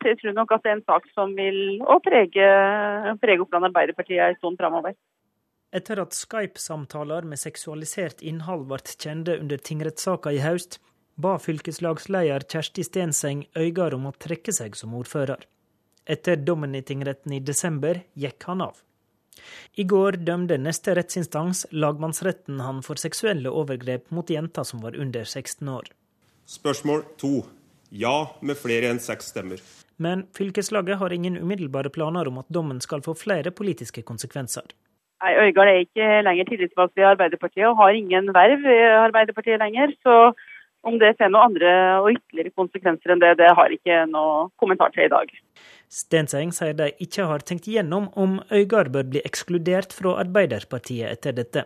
Jeg 0.02 0.18
tror 0.22 0.34
nok 0.34 0.54
at 0.56 0.64
det 0.64 0.72
er 0.72 0.78
en 0.80 0.88
sak 0.88 1.10
som 1.14 1.34
vil 1.38 1.82
prege, 2.06 2.46
prege 3.22 3.44
Oppland 3.44 3.68
Arbeiderparti 3.70 4.18
en 4.18 4.38
stund 4.40 4.58
framover. 4.58 4.96
Etter 5.72 6.02
at 6.04 6.16
Skype-samtaler 6.16 7.28
med 7.28 7.40
seksualisert 7.40 8.24
innhold 8.28 8.66
ble 8.72 8.80
kjente 8.92 9.38
under 9.40 9.62
tingrettssaka 9.62 10.34
i 10.36 10.42
høst, 10.44 10.80
ba 11.22 11.38
fylkeslagsleder 11.40 12.48
Kjersti 12.50 12.84
Stenseng 12.88 13.46
Øygard 13.56 13.96
om 13.96 14.10
å 14.10 14.16
trekke 14.16 14.56
seg 14.56 14.76
som 14.80 14.96
ordfører. 14.98 15.44
Etter 16.08 16.40
dommen 16.40 16.74
i 16.76 16.82
tingretten 16.82 17.36
i 17.38 17.44
desember 17.46 18.02
gikk 18.18 18.48
han 18.50 18.66
av. 18.66 18.82
I 19.80 19.86
går 19.88 20.20
dømte 20.28 20.58
neste 20.60 20.96
rettsinstans, 20.98 21.66
lagmannsretten, 21.72 22.60
han 22.60 22.82
for 22.86 23.00
seksuelle 23.00 23.52
overgrep 23.52 24.10
mot 24.12 24.30
jenter 24.30 24.68
som 24.68 24.84
var 24.84 24.98
under 25.00 25.24
16 25.24 25.70
år. 25.72 25.92
Spørsmål 26.46 27.06
to. 27.22 27.46
Ja 27.92 28.32
med 28.42 28.60
flere 28.60 28.92
enn 28.92 29.00
seks 29.04 29.32
stemmer. 29.34 29.60
Men 30.02 30.26
fylkeslaget 30.36 30.98
har 30.98 31.14
ingen 31.14 31.38
umiddelbare 31.38 31.92
planer 31.94 32.28
om 32.28 32.40
at 32.42 32.48
dommen 32.50 32.80
skal 32.82 33.04
få 33.06 33.14
flere 33.16 33.52
politiske 33.52 34.04
konsekvenser. 34.08 34.66
Nei, 35.22 35.34
Øygard 35.38 35.70
er 35.70 35.84
ikke 35.84 36.08
lenger 36.26 36.48
tillitsvalgt 36.50 36.98
i 36.98 37.06
Arbeiderpartiet 37.06 37.68
og 37.70 37.78
har 37.78 37.94
ingen 37.94 38.32
verv 38.34 38.64
i 38.66 38.80
Arbeiderpartiet 39.04 39.62
lenger. 39.62 39.94
Så 40.02 40.16
om 40.88 40.98
det 40.98 41.14
får 41.20 41.30
noen 41.30 41.52
andre 41.52 41.74
og 42.00 42.10
ytterligere 42.16 42.56
konsekvenser 42.58 43.14
enn 43.14 43.22
det, 43.22 43.36
det 43.38 43.52
har 43.54 43.76
ikke 43.76 44.00
noe 44.10 44.48
kommentar 44.62 44.94
til 44.96 45.06
i 45.06 45.14
dag. 45.14 45.30
Stenseng 45.92 46.54
sier 46.56 46.72
de 46.78 46.88
ikke 47.04 47.26
har 47.28 47.44
tenkt 47.44 47.68
gjennom 47.68 48.08
om 48.16 48.38
Øygard 48.56 48.94
bør 48.94 49.10
bli 49.12 49.22
ekskludert 49.28 49.92
fra 49.92 50.14
Arbeiderpartiet 50.22 51.10
etter 51.12 51.36
dette. 51.36 51.66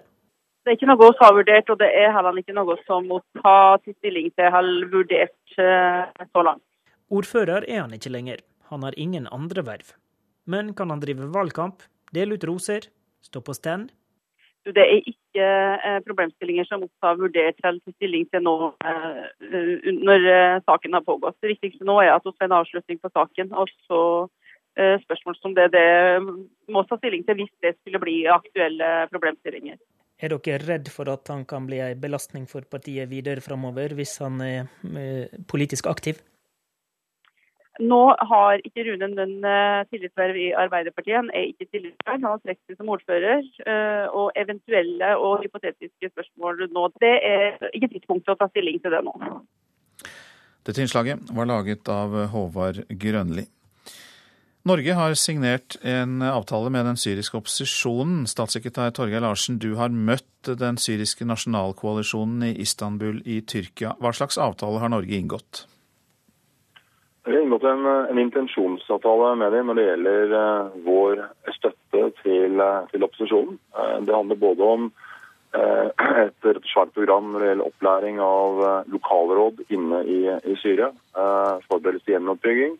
Det 0.65 0.71
er 0.71 0.77
ikke 0.79 0.87
noe 0.89 0.97
vi 0.97 1.09
har 1.19 1.35
vurdert, 1.37 1.67
og 1.69 1.77
det 1.77 1.91
er 1.93 2.09
heller 2.15 2.39
ikke 2.41 2.55
noe 2.57 2.73
som 2.87 3.05
må 3.05 3.19
ta 3.37 3.77
til 3.83 3.93
stilling 3.99 4.31
til 4.33 4.47
eller 4.49 4.87
vurdert 4.89 5.59
eh, 5.61 6.25
så 6.25 6.41
langt. 6.47 6.65
Ordfører 7.13 7.67
er 7.69 7.83
han 7.83 7.93
ikke 7.93 8.09
lenger. 8.09 8.41
Han 8.73 8.81
har 8.81 8.97
ingen 8.97 9.27
andre 9.29 9.61
verv. 9.67 9.93
Men 10.49 10.73
kan 10.73 10.89
han 10.89 11.03
drive 11.03 11.29
valgkamp, 11.29 11.85
dele 12.17 12.39
ut 12.39 12.47
roser, 12.49 12.89
stå 13.21 13.43
på 13.45 13.53
stand? 13.53 13.93
Det 14.65 14.81
er 14.81 15.09
ikke 15.11 15.45
eh, 15.45 15.99
problemstillinger 16.07 16.65
som 16.65 16.85
har 17.05 17.19
vurdert 17.19 17.59
til 17.61 17.77
stilling 17.97 18.25
til 18.33 18.41
nå 18.45 18.55
eh, 18.81 19.91
når 19.99 20.25
saken 20.65 20.97
har 20.97 21.05
pågått. 21.05 21.37
Det 21.43 21.53
viktigste 21.53 21.85
nå 21.85 21.99
er 22.01 22.15
at 22.15 22.25
vi 22.25 22.33
får 22.33 22.47
en 22.47 22.57
avslutning 22.61 23.01
på 23.01 23.13
saken. 23.13 23.53
og 23.53 23.69
så 23.85 24.01
spørsmål 24.75 25.35
som 25.39 25.53
det, 25.55 25.69
det 25.71 26.19
må 26.67 26.81
ta 26.83 26.97
stilling 26.99 27.21
til 27.23 27.37
hvis 27.39 27.51
det 27.63 27.77
skulle 27.77 28.01
bli 28.01 28.15
aktuelle 28.27 28.89
problemstillinger. 29.07 29.77
Er 30.19 30.35
dere 30.35 30.57
redd 30.65 30.89
for 30.91 31.07
at 31.07 31.31
han 31.31 31.45
kan 31.47 31.63
bli 31.69 31.79
en 31.79 32.01
belastning 32.01 32.43
for 32.51 32.67
partiet 32.67 33.07
videre 33.07 33.39
framover, 33.39 33.95
hvis 33.95 34.17
han 34.19 34.41
er 34.43 34.67
politisk 35.47 35.87
aktiv? 35.87 36.19
Nå 37.83 38.01
har 38.29 38.61
ikke 38.63 38.85
Rune 38.87 39.09
Nønn 39.11 39.47
tillitsverv 39.91 40.37
i 40.39 40.45
Arbeiderpartiet. 40.55 41.17
Han 41.17 41.31
er 41.35 41.49
ikke 41.49 41.67
tillitsverv, 41.67 42.13
han 42.13 42.27
har 42.29 42.39
trukket 42.39 42.71
seg 42.71 42.79
som 42.79 42.91
ordfører. 42.95 43.41
Eh, 43.67 44.05
og 44.15 44.31
eventuelle 44.39 45.09
og 45.19 45.43
hypotetiske 45.43 46.11
spørsmål 46.13 46.69
nå, 46.71 46.85
det 47.03 47.15
er 47.19 47.59
ikke 47.73 47.91
tidspunktet 47.97 48.35
å 48.35 48.39
ta 48.39 48.47
stilling 48.53 48.79
til 48.79 48.95
det 48.95 49.03
nå. 49.03 49.15
Dette 50.65 50.81
innslaget 50.81 51.27
var 51.35 51.51
laget 51.51 51.91
av 51.91 52.15
Håvard 52.31 52.85
Grønli. 52.89 53.45
Norge 54.65 54.95
har 54.97 55.13
signert 55.13 55.75
en 55.85 56.23
avtale 56.25 56.71
med 56.73 56.87
den 56.87 56.97
syriske 56.97 57.37
opposisjonen. 57.37 58.23
Statssekretær 58.25 58.95
Torgeir 58.97 59.21
Larsen, 59.21 59.59
du 59.61 59.75
har 59.77 59.93
møtt 59.93 60.49
den 60.57 60.79
syriske 60.81 61.27
nasjonalkoalisjonen 61.29 62.47
i 62.47 62.55
Istanbul 62.63 63.19
i 63.29 63.43
Tyrkia. 63.45 63.93
Hva 64.01 64.09
slags 64.17 64.39
avtale 64.41 64.81
har 64.81 64.89
Norge 64.89 65.19
inngått? 65.19 65.67
Vi 67.25 67.31
har 67.31 67.41
inngått 67.41 67.63
en, 67.63 67.85
en, 67.85 68.19
intensjonsavtale 68.19 69.35
med 69.35 69.51
dem 69.51 69.69
når 69.69 69.77
det 69.79 69.85
gjelder 69.85 70.33
uh, 70.37 70.75
vår 70.85 71.23
støtte 71.55 72.01
til, 72.19 72.59
uh, 72.61 72.85
til 72.91 73.05
opposisjonen. 73.07 73.55
Uh, 73.73 73.95
det 74.05 74.13
handler 74.13 74.37
både 74.43 74.67
om 74.75 74.91
et 76.25 76.45
svært 76.67 76.91
program 76.93 77.31
når 77.31 77.41
det 77.41 77.47
gjelder 77.47 77.69
opplæring 77.69 78.17
av 78.19 78.57
lokalråd 78.91 79.61
inne 79.71 80.01
i, 80.03 80.17
i 80.27 80.55
Syria, 80.59 80.89
forberedelse 81.69 82.03
til 82.03 82.17
gjenoppbygging 82.17 82.73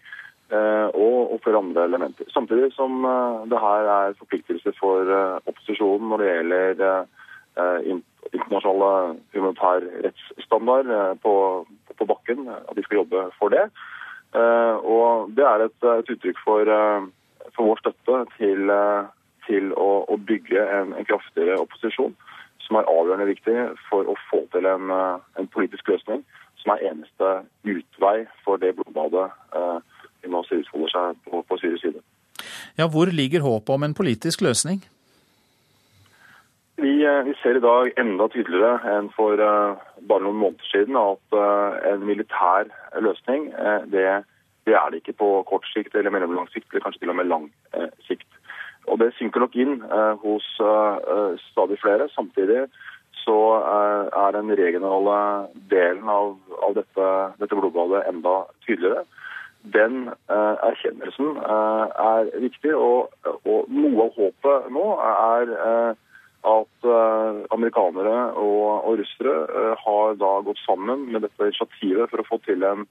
og, 0.52 1.16
og 1.32 1.40
flere 1.46 1.62
andre 1.62 1.86
elementer. 1.88 2.28
Samtidig 2.36 2.74
som 2.76 3.08
det 3.48 3.62
her 3.64 3.88
er 3.94 4.18
forpliktelser 4.20 4.76
for 4.76 5.08
opposisjonen 5.48 6.12
når 6.12 6.26
det 6.26 6.28
gjelder 6.34 6.84
internasjonale 7.88 8.92
humanitær 9.38 9.88
rettsstandard 10.10 10.92
på, 11.24 11.36
på 11.96 12.12
bakken, 12.12 12.50
at 12.52 12.76
de 12.76 12.84
skal 12.84 13.06
jobbe 13.06 13.30
for 13.40 13.56
det. 13.56 13.70
Eh, 14.36 14.76
og 14.96 15.32
Det 15.36 15.46
er 15.48 15.66
et, 15.66 15.78
et 16.00 16.10
uttrykk 16.12 16.40
for, 16.44 16.72
eh, 16.78 17.08
for, 17.56 17.70
vår 17.70 17.82
støtte 17.84 18.22
til, 18.38 18.70
eh, 18.70 19.04
til 19.48 19.72
å, 19.74 19.90
å, 20.12 20.18
bygge 20.18 20.64
en, 20.80 20.94
en, 20.94 21.08
kraftigere 21.08 21.60
opposisjon, 21.62 22.16
som 22.66 22.80
er 22.80 22.90
avgjørende 22.92 23.30
viktig 23.30 23.56
for 23.90 24.10
å 24.12 24.18
få 24.30 24.42
til 24.52 24.68
en, 24.68 24.92
en 25.40 25.48
politisk 25.54 25.88
løsning 25.94 26.26
som 26.60 26.74
er 26.74 26.88
eneste 26.90 27.32
utvei 27.64 28.26
for 28.44 28.58
det 28.58 28.74
blodbadet 28.76 29.28
vi 30.24 30.32
nå 30.34 30.42
utfolder 30.42 30.90
seg 30.90 31.20
på, 31.28 31.44
på 31.46 31.58
Syrias 31.62 31.84
side. 31.86 32.02
Ja, 32.80 32.90
Hvor 32.90 33.12
ligger 33.14 33.46
håpet 33.46 33.70
om 33.70 33.86
en 33.86 33.94
politisk 33.94 34.42
løsning? 34.42 34.82
Vi, 36.78 36.94
vi, 37.26 37.34
ser 37.40 37.56
i 37.56 37.64
dag 37.64 37.92
enda 38.02 38.28
tydeligere 38.28 38.96
enn 38.98 39.06
for 39.16 39.40
uh, 39.40 39.78
bare 40.10 40.26
noen 40.26 40.42
måneder 40.42 40.68
siden 40.68 40.98
at 41.00 41.38
uh, 41.38 41.78
en 41.88 42.04
militær 42.04 42.68
løsning 43.00 43.48
uh, 43.56 43.86
det, 43.88 44.04
det, 44.68 44.76
er 44.76 44.90
det 44.92 45.00
ikke 45.00 45.16
på 45.22 45.30
kort 45.48 45.68
sikt 45.72 45.96
eller 45.96 46.12
mellomlang 46.12 46.50
sikt, 46.52 46.68
eller 46.72 46.84
kanskje 46.84 47.06
til 47.06 47.14
og 47.14 47.20
med 47.22 47.32
lang 47.32 47.48
sikt. 48.10 48.28
Og 48.92 49.00
Det 49.00 49.14
synker 49.16 49.42
nok 49.42 49.56
inn 49.58 49.80
hos 50.22 50.46
stadig 51.42 51.80
flere. 51.82 52.06
Samtidig 52.14 52.68
så 53.24 53.38
er 54.14 54.36
den 54.36 54.52
regionale 54.60 55.16
delen 55.72 56.06
av, 56.06 56.36
av 56.62 56.76
dette, 56.78 57.08
dette 57.40 57.58
blodbadet 57.58 58.04
enda 58.12 58.36
tydeligere. 58.68 59.08
den 59.74 60.10
eh, 60.30 60.56
erkjennelsen 60.70 61.38
eh, 61.38 61.86
er 62.06 62.30
viktig. 62.42 62.74
Og, 62.76 63.10
og, 63.44 63.70
noe 63.72 64.08
av 64.08 64.20
håpet 64.20 64.68
nå 64.74 64.86
er 65.06 65.54
eh, 65.56 65.92
at 66.46 66.86
eh, 66.86 67.40
amerikanere 67.56 68.18
og, 68.38 68.86
og 68.86 69.00
russere 69.02 69.34
eh, 69.50 69.74
har 69.82 70.20
da 70.22 70.36
gått 70.46 70.62
sammen 70.66 71.08
med 71.14 71.26
dette 71.26 71.50
initiativet 71.50 72.12
for 72.12 72.22
å 72.22 72.28
få 72.28 72.40
til 72.46 72.64
en 72.68 72.86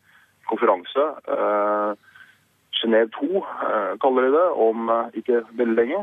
konferanse. 0.51 1.07
Eh, 1.37 2.11
Genéve 2.75 3.09
2 3.15 3.29
eh, 3.39 3.93
kaller 4.03 4.27
de 4.27 4.35
det, 4.35 4.45
om 4.67 4.91
ikke 5.21 5.45
veldig 5.55 5.79
lenge. 5.79 6.03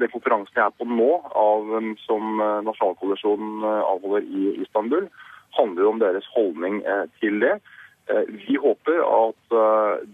Den 0.00 0.12
konferansen 0.14 0.56
jeg 0.56 0.64
er 0.64 0.78
på 0.78 0.86
nå, 0.86 1.10
av, 1.36 1.76
som 2.06 2.42
Nasjonalkoalisjonen 2.68 3.66
avholder 3.66 4.26
i 4.30 4.56
Istanbul, 4.62 5.10
handler 5.58 5.84
jo 5.84 5.92
om 5.92 6.00
deres 6.00 6.28
holdning 6.32 6.80
til 7.20 7.42
det. 7.42 7.56
Vi 8.46 8.56
håper 8.62 9.02
at 9.04 9.56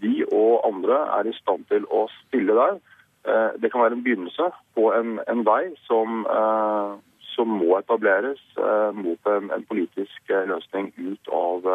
de 0.01 0.11
og 0.27 0.65
andre 0.67 0.97
er 1.19 1.29
i 1.29 1.37
stand 1.37 1.63
til 1.71 1.87
å 1.93 2.07
spille 2.17 2.57
der. 2.57 2.81
Eh, 3.27 3.59
Det 3.61 3.71
kan 3.71 3.81
være 3.81 3.97
en 3.97 4.03
begynnelse 4.03 4.51
på 4.75 4.93
en, 4.95 5.19
en 5.27 5.43
vei 5.43 5.73
som, 5.87 6.23
eh, 6.23 6.95
som 7.35 7.51
må 7.59 7.75
etableres 7.79 8.39
eh, 8.57 8.89
mot 8.95 9.27
en, 9.27 9.51
en 9.51 9.67
politisk 9.67 10.33
løsning 10.47 10.93
ut 10.97 11.31
av, 11.33 11.67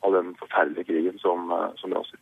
av 0.00 0.16
den 0.16 0.34
forferdelige 0.40 0.88
krigen 0.88 1.20
som, 1.20 1.52
som 1.76 1.92
raser. 1.92 2.18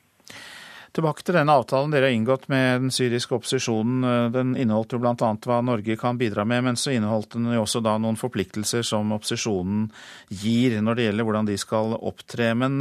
Tilbake 0.96 1.22
til 1.22 1.36
denne 1.36 1.54
avtalen 1.54 1.92
dere 1.92 2.08
har 2.08 2.16
inngått 2.16 2.48
med 2.50 2.80
den 2.82 2.90
syriske 2.90 3.36
opposisjonen. 3.36 4.32
Den 4.34 4.54
inneholdt 4.56 4.96
jo 4.96 4.98
bl.a. 5.02 5.14
hva 5.44 5.58
Norge 5.62 5.98
kan 6.00 6.18
bidra 6.18 6.46
med, 6.48 6.64
men 6.64 6.80
så 6.80 6.94
inneholdt 6.96 7.36
den 7.36 7.52
jo 7.52 7.60
også 7.62 7.82
da 7.84 7.98
noen 8.00 8.18
forpliktelser 8.18 8.82
som 8.82 9.12
opposisjonen 9.14 9.90
gir 10.32 10.80
når 10.82 10.98
det 10.98 11.06
gjelder 11.06 11.28
hvordan 11.28 11.50
de 11.52 11.58
skal 11.60 11.94
opptre. 12.00 12.50
Men 12.58 12.80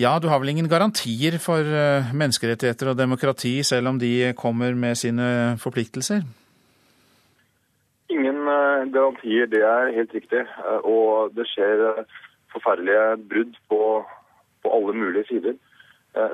ja, 0.00 0.18
du 0.18 0.28
har 0.30 0.40
vel 0.40 0.54
ingen 0.54 0.68
garantier 0.68 1.36
for 1.42 1.60
eh, 1.60 2.12
menneskerettigheter 2.16 2.92
og 2.92 2.98
demokrati, 2.98 3.60
selv 3.62 3.90
om 3.92 3.98
de 4.00 4.32
kommer 4.38 4.74
med 4.74 4.96
sine 4.96 5.56
forpliktelser? 5.60 6.24
Ingen 8.10 8.40
eh, 8.48 8.88
garantier, 8.94 9.50
det 9.52 9.60
er 9.60 9.92
helt 9.98 10.14
riktig. 10.16 10.40
Eh, 10.40 10.80
Og 10.88 11.34
det 11.36 11.46
skjer 11.52 12.04
forferdelige 12.52 13.18
brudd 13.30 13.58
på, 13.68 13.80
på 14.64 14.76
alle 14.76 14.96
mulige 14.96 15.28
sider. 15.28 15.58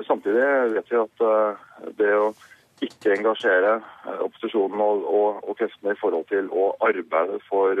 Samtidig 0.07 0.45
vet 0.73 0.87
vi 0.89 0.97
at 0.97 1.19
det 1.99 2.07
å 2.17 2.31
ikke 2.81 3.11
engasjere 3.13 3.75
opposisjonen 4.25 4.81
og, 4.81 5.03
og, 5.05 5.43
og 5.45 5.59
kreftene 5.59 5.93
i 5.93 5.99
forhold 5.99 6.25
til 6.31 6.49
å 6.49 6.71
arbeide 6.81 7.37
for 7.45 7.77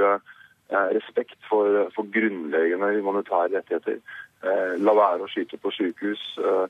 respekt 0.93 1.39
for, 1.49 1.87
for 1.95 2.05
grunnleggende 2.13 2.91
humanitære 2.99 3.55
rettigheter, 3.55 3.97
la 4.43 4.93
være 4.93 5.25
å 5.25 5.29
skyte 5.31 5.57
på 5.57 5.71
sykehus, 5.73 6.23
eh, 6.37 6.67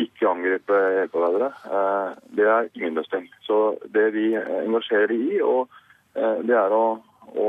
ikke 0.00 0.28
angripe 0.28 0.76
hjelpearbeidere, 0.96 1.50
eh, 1.76 2.10
det 2.36 2.46
er 2.46 2.68
ingen 2.74 2.94
løsning. 2.94 3.28
Så 3.46 3.78
det 3.94 4.12
vi 4.14 4.34
engasjerer 4.36 5.12
i, 5.12 5.40
eh, 5.40 6.38
det 6.46 6.56
er 6.56 6.72
å, 6.72 7.00
å, 7.34 7.48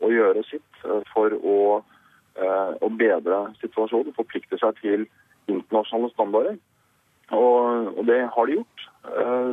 å 0.00 0.10
gjøre 0.12 0.44
sitt 0.50 0.84
eh, 0.84 1.00
for 1.12 1.34
å, 1.34 1.58
eh, 2.36 2.72
å 2.80 2.90
bedre 2.90 3.40
situasjonen, 3.62 4.14
forplikte 4.14 4.58
seg 4.60 4.78
til 4.82 5.08
internasjonale 5.48 6.12
standarder. 6.14 6.58
Og, 7.30 7.98
og 7.98 8.06
det 8.08 8.22
har 8.34 8.46
de 8.46 8.60
gjort. 8.60 8.86
Eh, 9.08 9.52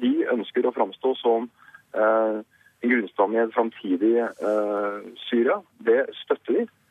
De 0.00 0.12
ønsker 0.32 0.66
å 0.66 0.74
framstå 0.74 1.14
som 1.20 1.46
eh, 1.94 2.42
en 2.82 2.90
grunnstand 2.90 3.36
i 3.36 3.40
et 3.40 3.54
framtidig 3.54 4.16
eh, 4.20 4.98
Syria. 5.28 5.60
Det 5.78 6.02
støtter 6.24 6.58
vi. 6.58 6.66
Eh, 6.66 6.85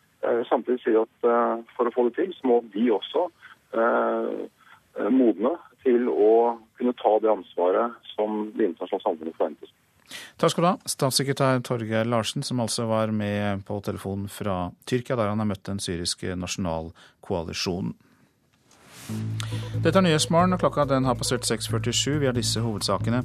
Samtidig 0.49 0.81
sier 0.83 0.97
vi 0.97 1.03
at 1.03 1.29
eh, 1.29 1.63
for 1.77 1.89
å 1.89 1.95
få 1.95 2.07
det 2.09 2.17
til, 2.19 2.35
så 2.37 2.49
må 2.51 2.59
de 2.73 2.85
også 2.95 3.25
eh, 3.77 5.09
modne 5.13 5.55
til 5.85 6.07
å 6.09 6.35
kunne 6.77 6.95
ta 6.99 7.15
det 7.21 7.31
ansvaret 7.31 8.13
som 8.15 8.47
det 8.55 8.71
internasjonale 8.71 9.05
samfunnet 9.05 9.37
forventes. 9.37 9.73
Takk 10.37 10.53
skal 10.53 10.65
du 10.65 10.69
ha, 10.69 10.75
statssekretær 10.89 11.61
Torgeir 11.65 12.07
Larsen, 12.07 12.43
som 12.45 12.61
altså 12.61 12.85
var 12.89 13.13
med 13.15 13.63
på 13.65 13.79
telefon 13.85 14.27
fra 14.29 14.69
Tyrkia, 14.85 15.17
der 15.17 15.31
han 15.31 15.41
har 15.41 15.49
møtt 15.49 15.65
den 15.65 15.81
syriske 15.81 16.35
nasjonalkoalisjonen. 16.37 17.95
Dette 19.83 19.99
er 19.99 20.05
Nyhetsmorgen, 20.05 20.55
og 20.55 20.61
klokka 20.63 20.85
den 20.89 21.05
har 21.05 21.17
passert 21.19 21.45
6.47. 21.45 22.17
Vi 22.21 22.29
har 22.29 22.35
disse 22.35 22.61
hovedsakene. 22.63 23.21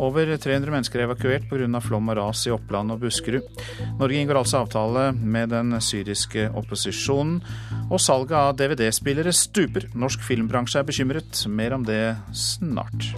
Over 0.00 0.30
300 0.40 0.72
mennesker 0.72 1.02
er 1.02 1.08
evakuert 1.08 1.48
pga. 1.50 1.80
flom 1.84 2.08
og 2.08 2.16
ras 2.16 2.46
i 2.46 2.54
Oppland 2.54 2.94
og 2.94 3.02
Buskerud. 3.02 3.64
Norge 3.98 4.20
inngår 4.20 4.40
altså 4.42 4.62
avtale 4.62 5.10
med 5.12 5.52
den 5.52 5.76
syriske 5.84 6.48
opposisjonen. 6.56 7.42
Og 7.90 8.00
salget 8.00 8.36
av 8.38 8.54
DVD-spillere 8.56 9.32
stuper. 9.32 9.90
Norsk 9.94 10.24
filmbransje 10.24 10.80
er 10.80 10.88
bekymret. 10.88 11.44
Mer 11.48 11.76
om 11.76 11.84
det 11.84 12.16
snart. 12.32 13.12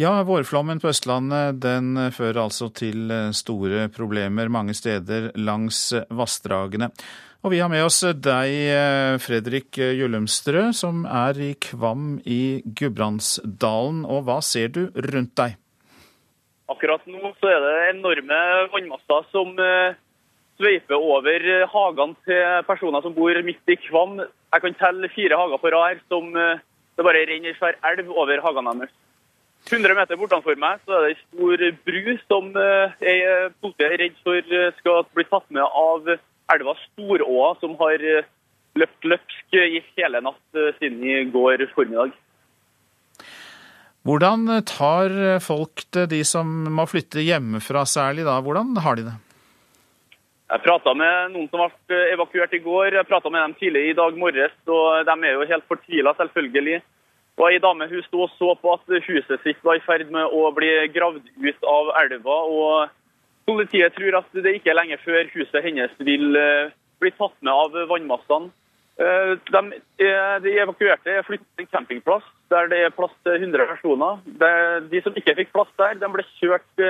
Ja, 0.00 0.22
vårflommen 0.24 0.78
på 0.80 0.88
Østlandet 0.88 1.58
den 1.60 1.92
fører 2.16 2.46
altså 2.46 2.70
til 2.72 3.10
store 3.36 3.82
problemer 3.92 4.48
mange 4.48 4.72
steder 4.72 5.26
langs 5.36 5.90
vassdragene. 6.08 6.86
Og 7.44 7.52
vi 7.52 7.58
har 7.60 7.68
med 7.68 7.84
oss 7.84 7.98
deg, 8.16 8.54
Fredrik 9.20 9.76
Jullumstrø, 9.76 10.70
som 10.72 11.02
er 11.04 11.36
i 11.44 11.50
Kvam 11.60 12.14
i 12.24 12.62
Gudbrandsdalen. 12.64 14.06
Og 14.08 14.22
hva 14.24 14.38
ser 14.40 14.72
du 14.72 14.86
rundt 14.96 15.34
deg? 15.36 15.58
Akkurat 16.72 17.04
nå 17.04 17.34
så 17.36 17.52
er 17.52 17.60
det 17.66 17.76
enorme 17.90 18.40
vannmasser 18.72 19.28
som 19.34 19.52
eh, 19.60 19.98
sveiper 20.56 20.96
over 20.96 21.44
hagene 21.74 22.16
til 22.24 22.64
personer 22.70 23.04
som 23.04 23.12
bor 23.20 23.42
midt 23.44 23.76
i 23.76 23.76
Kvam. 23.84 24.16
Jeg 24.24 24.64
kan 24.64 24.80
telle 24.80 25.12
fire 25.12 25.44
hager 25.44 25.60
på 25.60 25.76
rad 25.76 26.00
som 26.08 26.32
eh, 26.32 26.64
det 26.96 27.04
bare 27.04 27.28
renner 27.28 27.52
en 27.52 27.60
svær 27.60 27.76
elv 27.92 28.08
over 28.16 28.40
hagene 28.48 28.76
deres. 28.80 28.96
100 29.68 29.94
meter 29.94 30.18
bortenfor 30.18 30.56
meg 30.58 30.80
så 30.86 30.96
er 30.96 31.04
det 31.04 31.12
en 31.12 31.20
stor 31.20 31.64
bru 31.86 32.14
som 32.24 32.48
eh, 32.56 32.94
er, 33.12 33.52
politiet 33.60 33.86
er 33.92 34.02
redd 34.04 34.18
for 34.24 34.56
eh, 34.56 34.72
skal 34.80 35.04
bli 35.14 35.26
tatt 35.28 35.46
med 35.52 35.62
av 35.62 36.08
elva 36.54 36.74
Storåa, 36.86 37.52
som 37.60 37.76
har 37.82 38.02
eh, 38.02 38.26
løpt 38.80 39.06
løpsk 39.12 39.58
i 39.60 39.82
hele 39.98 40.22
natt 40.24 40.58
eh, 40.58 40.72
siden 40.80 41.04
i 41.04 41.22
går 41.30 41.66
formiddag. 41.74 42.14
Hvordan 44.08 44.48
tar 44.64 45.12
folk 45.44 45.84
det, 45.92 46.06
de 46.14 46.22
som 46.24 46.48
må 46.72 46.86
flytte 46.88 47.20
hjemmefra 47.20 47.84
særlig 47.84 48.24
da? 48.24 48.38
Hvordan 48.40 48.72
har 48.80 48.96
de 48.96 49.10
det? 49.10 49.18
Jeg 50.50 50.64
prata 50.64 50.94
med 50.96 51.34
noen 51.34 51.50
som 51.52 51.60
ble 51.86 51.98
evakuert 52.14 52.54
i 52.56 52.62
går. 52.64 52.96
Jeg 52.96 53.06
prata 53.06 53.30
med 53.30 53.44
dem 53.44 53.52
tidlig 53.60 53.90
i 53.90 53.98
dag 53.98 54.16
morges, 54.18 54.56
og 54.66 55.04
de 55.06 55.14
er 55.28 55.36
jo 55.36 55.46
helt 55.52 55.68
fortvila, 55.68 56.14
selvfølgelig. 56.18 56.80
Og 57.38 57.46
Ei 57.50 57.58
dame 57.62 57.86
hun 57.88 58.02
sto 58.04 58.24
og 58.26 58.30
så 58.36 58.54
på 58.60 58.72
at 58.74 58.88
huset 59.06 59.40
sitt 59.44 59.60
var 59.64 59.78
i 59.78 59.84
ferd 59.84 60.10
med 60.12 60.26
å 60.34 60.50
bli 60.56 60.68
gravd 60.92 61.22
ut 61.40 61.62
av 61.64 61.92
elva. 62.02 62.38
og 62.44 62.90
Politiet 63.48 63.94
tror 63.96 64.18
at 64.20 64.28
det 64.36 64.52
ikke 64.58 64.70
er 64.70 64.78
lenge 64.78 64.98
før 65.02 65.24
huset 65.34 65.64
hennes 65.64 65.90
vil 65.98 66.36
eh, 66.36 66.70
bli 67.00 67.10
tatt 67.16 67.34
med 67.40 67.52
av 67.52 67.72
vannmassene. 67.90 68.50
Eh, 69.00 69.32
De, 69.50 69.62
eh, 70.04 70.36
de 70.44 70.52
evakuerte 70.60 71.08
er 71.16 71.24
flyttet 71.26 71.48
til 71.56 71.64
en 71.64 71.72
campingplass 71.72 72.26
der 72.52 72.68
det 72.68 72.82
er 72.84 72.92
plass 72.94 73.14
til 73.24 73.38
100 73.40 73.66
personer. 73.72 74.20
De- 74.26 74.88
De 74.92 75.00
som 75.02 75.14
ikke 75.16 75.34
fikk 75.40 75.52
plass 75.54 75.72
der, 75.78 75.94
de 75.94 76.08
ble 76.12 76.24
kjørt 76.38 76.84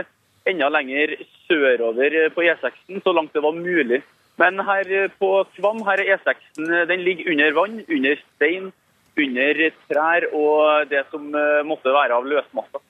enda 0.48 0.68
lenger 0.72 1.14
sørover 1.46 2.30
på 2.34 2.42
E6-en, 2.48 3.00
så 3.04 3.12
langt 3.14 3.32
det 3.36 3.42
var 3.44 3.52
mulig. 3.54 4.02
Men 4.40 4.58
her 4.64 5.08
på 5.20 5.44
Kvam 5.56 5.82
her 5.86 6.00
er 6.00 6.16
E6-en 6.18 6.72
eh, 6.74 6.86
den 6.90 7.04
ligger 7.06 7.30
under 7.30 7.52
vann, 7.56 7.80
under 7.88 8.16
stein, 8.34 8.72
under 9.20 9.64
trær 9.90 10.28
og 10.34 10.90
det 10.90 11.04
som 11.10 11.26
eh, 11.34 11.60
måtte 11.66 11.92
være 11.94 12.16
av 12.16 12.28
løsmasser. 12.28 12.82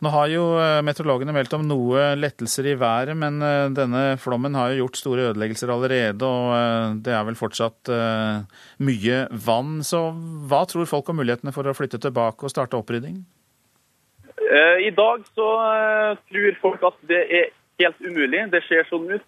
Nå 0.00 0.08
har 0.14 0.30
jo 0.32 0.44
eh, 0.56 0.78
meteorologene 0.86 1.34
meldt 1.36 1.54
om 1.58 1.66
noe 1.68 2.14
lettelser 2.16 2.70
i 2.70 2.76
været, 2.80 3.12
men 3.20 3.40
eh, 3.44 3.66
denne 3.76 4.04
flommen 4.22 4.56
har 4.56 4.72
jo 4.72 4.86
gjort 4.86 5.00
store 5.00 5.26
ødeleggelser 5.30 5.72
allerede, 5.72 6.24
og 6.24 7.02
det 7.04 7.12
er 7.16 7.26
vel 7.28 7.36
fortsatt 7.38 7.90
mye 8.80 9.18
vann. 9.48 9.80
Så 9.86 10.06
hva 10.48 10.64
tror 10.70 10.88
folk 10.88 11.12
om 11.12 11.20
mulighetene 11.20 11.52
for 11.56 11.68
å 11.68 11.76
flytte 11.76 12.00
tilbake 12.00 12.46
og 12.46 12.52
starte 12.52 12.80
opprydding? 12.80 13.20
I 14.80 14.88
dag 14.96 15.22
så 15.36 15.46
tror 16.26 16.56
folk 16.62 16.86
at 16.88 16.96
det 17.06 17.20
er 17.28 17.52
helt 17.78 18.00
umulig. 18.02 18.40
Det 18.50 18.64
ser 18.66 18.88
sånn 18.88 19.04
ut. 19.12 19.26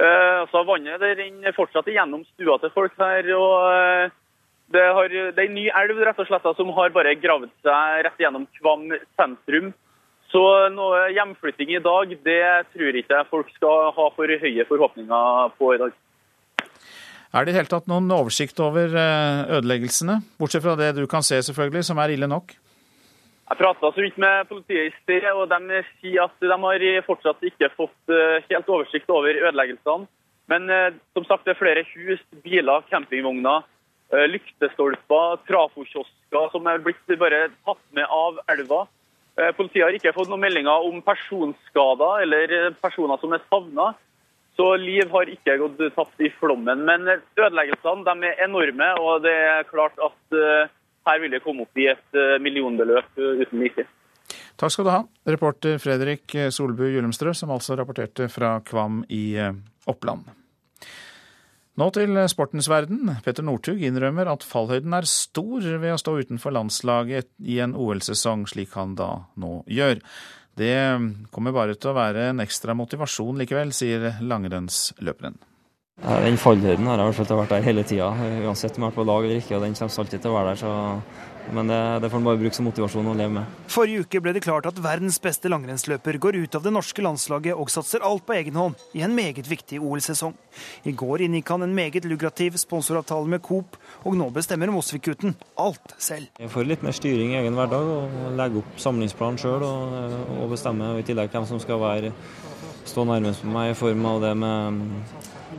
Altså 0.00 0.62
Vannet 0.68 1.02
det 1.02 1.10
renner 1.18 1.56
fortsatt 1.56 1.90
gjennom 1.92 2.22
stua 2.30 2.56
til 2.62 2.72
folk 2.72 2.94
her. 3.02 3.28
og 3.36 4.14
det, 4.74 4.84
har, 4.98 5.08
det 5.08 5.38
er 5.38 5.48
en 5.48 5.58
ny 5.58 5.66
elv 5.70 6.00
rett 6.02 6.22
og 6.22 6.28
slett, 6.28 6.46
som 6.58 6.72
har 6.76 6.94
bare 6.94 7.14
gravd 7.20 7.52
seg 7.66 8.06
rett 8.06 8.22
gjennom 8.22 8.48
Kvam 8.58 8.88
sentrum. 9.18 9.72
Så 10.32 10.42
noe 10.74 11.04
hjemflytting 11.14 11.70
i 11.76 11.82
dag, 11.82 12.10
det 12.26 12.42
tror 12.72 12.98
ikke 12.98 13.22
folk 13.30 13.52
skal 13.54 13.92
ha 13.94 14.08
for 14.16 14.42
høye 14.42 14.66
forhåpninger 14.66 15.54
på 15.58 15.70
i 15.76 15.80
dag. 15.84 15.94
Er 17.36 17.44
det 17.44 17.52
i 17.52 17.56
hele 17.58 17.70
tatt 17.70 17.88
noen 17.90 18.10
oversikt 18.14 18.58
over 18.64 18.90
eh, 18.96 19.40
ødeleggelsene? 19.58 20.18
Bortsett 20.40 20.64
fra 20.64 20.76
det 20.78 20.94
du 20.96 21.04
kan 21.10 21.24
se, 21.26 21.38
selvfølgelig, 21.46 21.84
som 21.86 22.00
er 22.02 22.14
ille 22.14 22.28
nok. 22.30 22.54
Jeg 23.46 23.60
prata 23.60 23.90
så 23.94 24.02
vidt 24.02 24.16
med 24.18 24.48
politiet 24.50 24.88
i 24.88 24.94
sted, 25.02 25.26
og 25.30 25.46
de 25.52 25.82
sier 26.00 26.24
at 26.24 26.34
de 26.42 26.50
har 26.50 27.06
fortsatt 27.06 27.44
ikke 27.46 27.70
fått 27.76 28.14
eh, 28.14 28.42
helt 28.50 28.70
oversikt 28.72 29.10
over 29.12 29.30
ødeleggelsene. 29.30 30.08
Men 30.50 30.70
eh, 30.70 30.96
som 31.14 31.26
sagt, 31.28 31.44
det 31.46 31.54
er 31.54 31.60
flere 31.60 31.84
hus, 31.92 32.22
biler, 32.42 32.82
campingvogner, 32.90 33.66
lyktestolper, 34.12 35.40
trafokiosker 35.48 36.50
som 36.52 36.68
er 36.70 36.82
blitt 36.84 37.16
bare 37.18 37.48
tatt 37.66 37.82
med 37.96 38.06
av 38.06 38.38
elva. 38.52 38.84
Eh, 39.36 39.52
Politiet 39.56 39.84
har 39.84 39.96
ikke 39.96 40.14
fått 40.16 40.30
noen 40.32 40.44
meldinger 40.46 40.86
om 40.88 41.02
personskader 41.04 42.22
eller 42.24 42.54
eh, 42.56 42.74
personer 42.80 43.20
som 43.20 43.34
er 43.36 43.44
savna. 43.50 43.92
Så 44.56 44.70
liv 44.80 45.10
har 45.12 45.28
ikke 45.28 45.58
gått 45.60 45.82
tapt 45.96 46.22
i 46.24 46.30
flommen. 46.40 46.86
Men 46.88 47.04
eh, 47.10 47.20
ødeleggelsene 47.36 48.06
de 48.06 48.30
er 48.30 48.46
enorme, 48.46 48.88
og 49.02 49.26
det 49.26 49.34
er 49.34 49.68
klart 49.68 50.00
at 50.00 50.38
eh, 50.38 50.72
her 51.06 51.20
vil 51.22 51.36
det 51.36 51.42
komme 51.44 51.66
opp 51.66 51.82
i 51.82 51.90
et 51.92 52.16
eh, 52.16 52.38
millionbeløp 52.42 53.20
eh, 53.20 53.44
uten 53.44 53.62
like. 53.62 53.86
Takk 54.56 54.72
skal 54.72 54.88
du 54.88 54.92
ha, 54.94 55.02
reporter 55.28 55.76
Fredrik 55.82 56.32
Solbu-Julemstrø, 56.32 57.34
som 57.36 57.52
altså 57.52 57.76
rapporterte 57.76 58.30
fra 58.32 58.56
Kvam 58.64 59.02
i 59.12 59.36
eh, 59.36 59.52
Oppland. 59.92 60.32
Nå 61.76 61.90
til 61.92 62.16
sportens 62.32 62.70
verden. 62.72 63.10
Petter 63.24 63.44
Northug 63.44 63.82
innrømmer 63.84 64.30
at 64.32 64.46
fallhøyden 64.46 64.96
er 64.96 65.08
stor 65.10 65.60
ved 65.60 65.92
å 65.92 65.98
stå 66.00 66.14
utenfor 66.24 66.54
landslaget 66.56 67.28
i 67.44 67.58
en 67.60 67.76
OL-sesong, 67.76 68.46
slik 68.48 68.72
han 68.78 68.94
da 68.96 69.10
nå 69.36 69.58
gjør. 69.68 70.00
Det 70.56 70.72
kommer 71.36 71.52
bare 71.52 71.76
til 71.76 71.92
å 71.92 71.98
være 71.98 72.30
en 72.30 72.40
ekstra 72.40 72.72
motivasjon 72.78 73.36
likevel, 73.42 73.74
sier 73.76 74.08
langrennsløperen. 74.24 75.36
Den 76.00 76.40
fallhøyden 76.40 76.88
har 76.88 77.00
jeg 77.04 77.28
vært 77.28 77.52
der 77.52 77.64
hele 77.64 77.84
tida, 77.84 78.08
uansett 78.44 78.76
om 78.76 78.84
jeg 78.84 78.86
har 78.86 78.90
vært 78.90 79.00
på 79.00 79.08
lag 79.08 79.28
eller 79.28 79.40
ikke. 79.40 79.56
og 79.56 79.64
Den 79.64 79.76
kommer 79.76 80.02
alltid 80.04 80.24
til 80.24 80.32
å 80.32 80.36
være 80.40 80.54
der. 80.54 80.62
så... 80.64 81.35
Men 81.54 81.68
det, 81.70 81.78
det 82.02 82.10
får 82.10 82.18
man 82.18 82.24
bare 82.30 82.40
bruke 82.40 82.56
som 82.56 82.66
motivasjon 82.66 83.06
å 83.10 83.14
leve 83.16 83.32
med. 83.36 83.58
Forrige 83.70 84.06
uke 84.06 84.20
ble 84.22 84.32
det 84.34 84.42
klart 84.44 84.66
at 84.68 84.78
verdens 84.82 85.18
beste 85.22 85.50
langrennsløper 85.52 86.18
går 86.22 86.38
ut 86.42 86.56
av 86.58 86.64
det 86.64 86.72
norske 86.74 87.04
landslaget 87.04 87.54
og 87.54 87.70
satser 87.72 88.04
alt 88.06 88.24
på 88.26 88.34
egen 88.36 88.58
hånd 88.58 88.80
i 88.98 89.04
en 89.06 89.14
meget 89.14 89.46
viktig 89.48 89.78
OL-sesong. 89.78 90.34
I 90.88 90.94
går 90.96 91.26
inngikk 91.26 91.52
han 91.54 91.66
en 91.66 91.76
meget 91.76 92.08
lukrativ 92.08 92.58
sponsoravtale 92.60 93.30
med 93.30 93.44
Coop, 93.46 93.78
og 94.02 94.18
nå 94.18 94.28
bestemmer 94.34 94.72
Mosvik-gutten 94.74 95.36
alt 95.62 95.94
selv. 96.02 96.32
Jeg 96.40 96.50
får 96.52 96.68
litt 96.70 96.84
mer 96.86 96.96
styring 96.96 97.36
i 97.36 97.40
egen 97.42 97.58
hverdag 97.58 97.92
og 97.94 98.18
legger 98.38 98.62
opp 98.62 98.82
samlingsplanen 98.82 99.40
sjøl 99.40 99.62
og, 99.66 100.18
og 100.40 100.50
bestemme 100.54 100.96
i 100.98 101.06
tillegg 101.06 101.30
hvem 101.32 101.46
som 101.48 101.62
skal 101.62 101.80
være, 101.82 102.12
stå 102.86 103.06
nærmest 103.06 103.46
meg 103.46 103.72
i 103.72 103.78
form 103.78 104.04
av 104.08 104.20
det 104.22 104.34
med, 104.38 104.84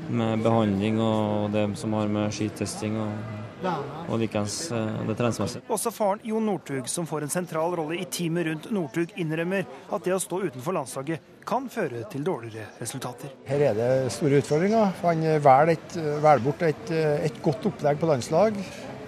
med 0.09 0.45
behandling 0.45 1.01
og 1.03 1.51
det 1.55 1.67
som 1.79 1.95
har 1.95 2.11
med 2.11 2.31
skitesting 2.35 2.99
og 3.03 3.36
og 3.65 4.19
likeens 4.21 4.57
eh, 4.75 4.99
det 5.07 5.15
treningsmessige. 5.17 5.63
Også 5.73 5.91
faren 5.93 6.21
Jon 6.27 6.45
Northug, 6.47 6.89
som 6.91 7.07
får 7.09 7.25
en 7.25 7.33
sentral 7.33 7.75
rolle 7.77 7.97
i 8.01 8.05
teamet 8.11 8.47
rundt 8.49 8.69
Northug, 8.75 9.13
innrømmer 9.19 9.65
at 9.65 10.05
det 10.05 10.15
å 10.15 10.21
stå 10.21 10.41
utenfor 10.45 10.77
landslaget 10.77 11.33
kan 11.47 11.69
føre 11.71 12.03
til 12.11 12.25
dårligere 12.27 12.67
resultater. 12.81 13.31
Her 13.47 13.69
er 13.69 13.77
det 13.77 13.91
store 14.15 14.41
utfordringer. 14.41 14.91
Han 15.03 15.23
velger, 15.23 15.73
et, 15.77 15.97
bort 16.43 16.65
et, 16.67 16.91
et, 16.91 17.41
godt 17.43 17.69
opplegg 17.71 18.01
på 18.01 18.09
landslag, 18.09 18.59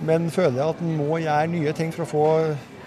men 0.08 0.30
føler 0.32 0.64
at 0.64 0.80
han 0.80 0.96
må 0.96 1.20
gjøre 1.20 1.52
nye 1.52 1.76
ting 1.76 1.92
for 1.96 2.06
å 2.06 2.12
få 2.14 2.28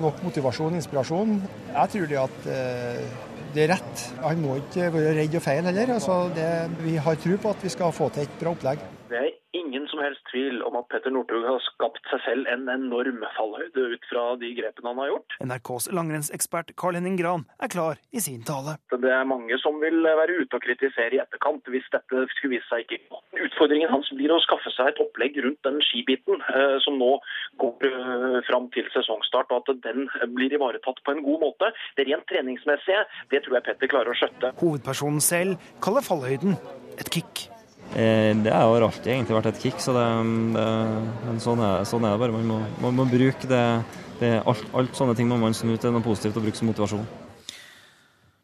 nok 0.02 0.22
motivasjon 0.24 0.72
og 0.72 0.80
inspirasjon. 0.80 1.36
Jeg 1.68 1.92
tror 1.94 2.08
det 2.10 2.18
at 2.22 2.48
eh, 2.50 3.04
det 3.52 3.66
er 3.66 3.74
rett. 3.74 4.06
Han 4.24 4.42
må 4.42 4.56
ikke 4.62 4.88
være 4.94 5.14
redd 5.20 5.36
og 5.38 5.44
feil 5.44 5.68
heller. 5.68 5.94
Altså 5.98 6.18
det, 6.36 6.48
vi 6.80 6.96
har 6.96 7.20
tro 7.20 7.38
på 7.44 7.54
at 7.54 7.64
vi 7.64 7.72
skal 7.76 7.94
få 7.94 8.08
til 8.14 8.26
et 8.26 8.40
bra 8.40 8.56
opplegg. 8.56 8.84
Det 9.12 9.20
er 9.20 9.41
ingen 9.52 9.86
som 9.88 10.00
helst 10.02 10.24
tvil 10.30 10.62
om 10.66 10.76
at 10.80 10.88
Petter 10.92 11.12
Northug 11.12 11.44
har 11.46 11.60
skapt 11.64 12.04
seg 12.10 12.22
selv 12.26 12.48
en 12.50 12.68
enorm 12.72 13.20
fallhøyde 13.36 13.84
ut 13.94 14.08
fra 14.10 14.24
de 14.40 14.52
grepene 14.56 14.92
han 14.92 15.00
har 15.02 15.10
gjort. 15.12 15.36
NRKs 15.44 15.88
langrennsekspert 15.98 16.72
Carl 16.80 16.98
Henning 16.98 17.18
Gran 17.20 17.44
er 17.62 17.72
klar 17.72 18.00
i 18.10 18.22
sin 18.24 18.42
tale. 18.48 18.76
Det 18.92 19.12
er 19.12 19.28
mange 19.28 19.58
som 19.62 19.78
vil 19.82 20.00
være 20.04 20.40
ute 20.42 20.58
og 20.58 20.64
kritisere 20.64 21.18
i 21.18 21.22
etterkant 21.22 21.68
hvis 21.72 21.88
dette 21.94 22.24
skulle 22.34 22.56
vise 22.56 22.68
seg 22.70 22.86
ikke. 22.86 23.20
Utfordringen 23.46 23.92
hans 23.92 24.10
blir 24.16 24.32
å 24.32 24.40
skaffe 24.44 24.72
seg 24.74 24.92
et 24.92 25.02
opplegg 25.04 25.38
rundt 25.44 25.60
den 25.68 25.80
skibiten 25.84 26.40
eh, 26.52 26.76
som 26.84 26.98
nå 27.00 27.12
går 27.62 27.88
eh, 27.88 28.38
fram 28.48 28.68
til 28.74 28.88
sesongstart, 28.94 29.52
og 29.52 29.68
at 29.68 29.82
den 29.84 30.08
blir 30.36 30.54
ivaretatt 30.56 31.02
på 31.04 31.14
en 31.14 31.24
god 31.26 31.42
måte. 31.46 31.72
Det 31.98 32.08
rent 32.08 32.28
treningsmessige, 32.30 33.04
det 33.32 33.44
tror 33.44 33.58
jeg 33.58 33.68
Petter 33.68 33.92
klarer 33.92 34.14
å 34.14 34.18
skjøtte. 34.18 34.54
Hovedpersonen 34.62 35.24
selv 35.24 35.72
kaller 35.84 36.04
fallhøyden 36.06 36.56
et 37.00 37.12
kick. 37.12 37.51
Eh, 37.92 38.32
det 38.40 38.52
har 38.52 38.84
alltid 38.86 39.10
egentlig 39.12 39.36
vært 39.36 39.50
et 39.50 39.64
kick, 39.66 39.80
så 39.82 39.92
det, 39.92 40.04
det, 40.54 40.68
men 41.26 41.42
sånn 41.44 41.60
er, 41.60 41.82
sånn 41.88 42.06
er, 42.08 42.14
det 42.14 42.22
bare. 42.22 42.36
Man 42.38 42.48
må, 42.48 42.60
man 42.80 42.96
må 42.96 43.04
bruke 43.10 43.50
det, 43.50 43.64
det 44.22 44.32
alt, 44.40 44.64
alt, 44.72 44.94
sånne 44.96 45.16
ting 45.18 45.28
må 45.28 45.36
man 45.40 45.56
snu 45.56 45.74
til 45.76 45.92
noe 45.92 46.04
positivt 46.04 46.38
og 46.40 46.46
bruke 46.46 46.60
som 46.60 46.70
motivasjon. 46.72 47.04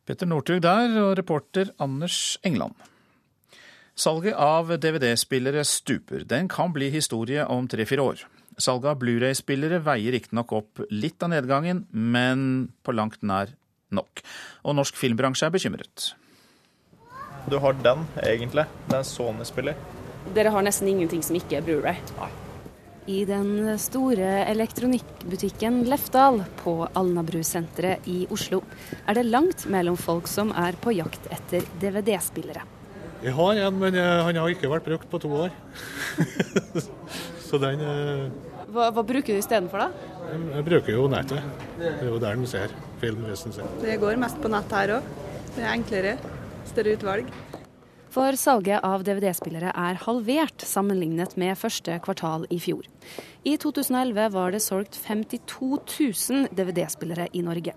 Petter 0.08 0.28
Northug 0.28 0.60
der, 0.64 0.92
og 1.00 1.14
reporter 1.16 1.72
Anders 1.80 2.36
England. 2.44 2.76
Salget 3.98 4.36
av 4.38 4.70
DVD-spillere 4.78 5.64
stuper. 5.66 6.22
Den 6.28 6.46
kan 6.52 6.70
bli 6.76 6.92
historie 6.92 7.42
om 7.48 7.66
tre-fire 7.68 8.04
år. 8.04 8.20
Salget 8.60 8.92
av 8.92 9.00
Blu-ray-spillere 9.00 9.80
veier 9.82 10.14
riktignok 10.14 10.54
opp 10.54 10.84
litt 10.92 11.24
av 11.24 11.32
nedgangen, 11.32 11.86
men 11.90 12.68
på 12.84 12.94
langt 12.94 13.24
nær 13.26 13.56
nok. 13.94 14.22
Og 14.68 14.76
norsk 14.76 14.96
filmbransje 14.98 15.48
er 15.48 15.54
bekymret. 15.56 16.12
Du 17.48 17.58
har 17.58 17.76
den, 17.84 18.04
egentlig. 18.22 18.64
Det 18.88 18.96
er 18.96 19.02
en 19.02 19.08
Sony-spiller. 19.08 19.78
Dere 20.36 20.52
har 20.52 20.64
nesten 20.66 20.88
ingenting 20.90 21.22
som 21.24 21.36
ikke 21.38 21.58
er 21.58 21.64
Blu-ray? 21.64 21.96
I 23.08 23.22
den 23.24 23.78
store 23.80 24.42
elektronikkbutikken 24.50 25.80
Lefdal 25.88 26.42
på 26.60 26.74
Alnabru-senteret 26.92 28.04
i 28.10 28.26
Oslo 28.34 28.60
er 29.06 29.16
det 29.16 29.24
langt 29.30 29.64
mellom 29.72 29.96
folk 29.96 30.28
som 30.28 30.52
er 30.52 30.76
på 30.76 30.92
jakt 30.92 31.30
etter 31.32 31.64
DVD-spillere. 31.80 32.66
Jeg 33.24 33.32
har 33.34 33.62
en, 33.64 33.80
men 33.80 33.96
han 33.96 34.36
har 34.36 34.52
ikke 34.52 34.68
vært 34.70 34.84
brukt 34.90 35.08
på 35.10 35.22
to 35.24 35.32
år. 35.46 35.56
Så 37.48 37.56
den 37.62 37.80
eh, 37.80 38.28
hva, 38.68 38.90
hva, 38.92 39.02
bruker 39.06 39.32
du 39.32 39.40
istedenfor, 39.40 39.80
da? 39.80 40.34
Jeg 40.52 40.64
bruker 40.66 40.92
jo 40.92 41.06
nettet. 41.08 41.62
Det 41.78 41.94
er 41.94 42.10
jo 42.10 42.18
der 42.20 42.36
de 42.36 42.50
ser 42.50 42.74
film. 43.00 43.24
hvis 43.24 43.46
de 43.46 43.54
ser. 43.56 43.70
Det 43.80 43.96
går 44.02 44.20
mest 44.20 44.36
på 44.42 44.50
nett 44.52 44.74
her 44.76 44.98
òg. 44.98 45.08
Det 45.54 45.64
er 45.64 45.70
enklere 45.72 46.18
større 46.70 46.96
utvalg. 46.98 47.32
For 48.12 48.36
salget 48.40 48.84
av 48.86 49.04
DVD-spillere 49.04 49.72
er 49.76 49.98
halvert 50.06 50.64
sammenlignet 50.64 51.36
med 51.40 51.58
første 51.60 51.98
kvartal 52.04 52.46
i 52.54 52.60
fjor. 52.62 52.86
I 53.48 53.56
2011 53.56 54.28
var 54.34 54.52
det 54.52 54.60
solgt 54.60 54.98
52 55.04 55.78
000 55.78 56.48
DVD-spillere 56.52 57.28
i 57.32 57.42
Norge. 57.42 57.74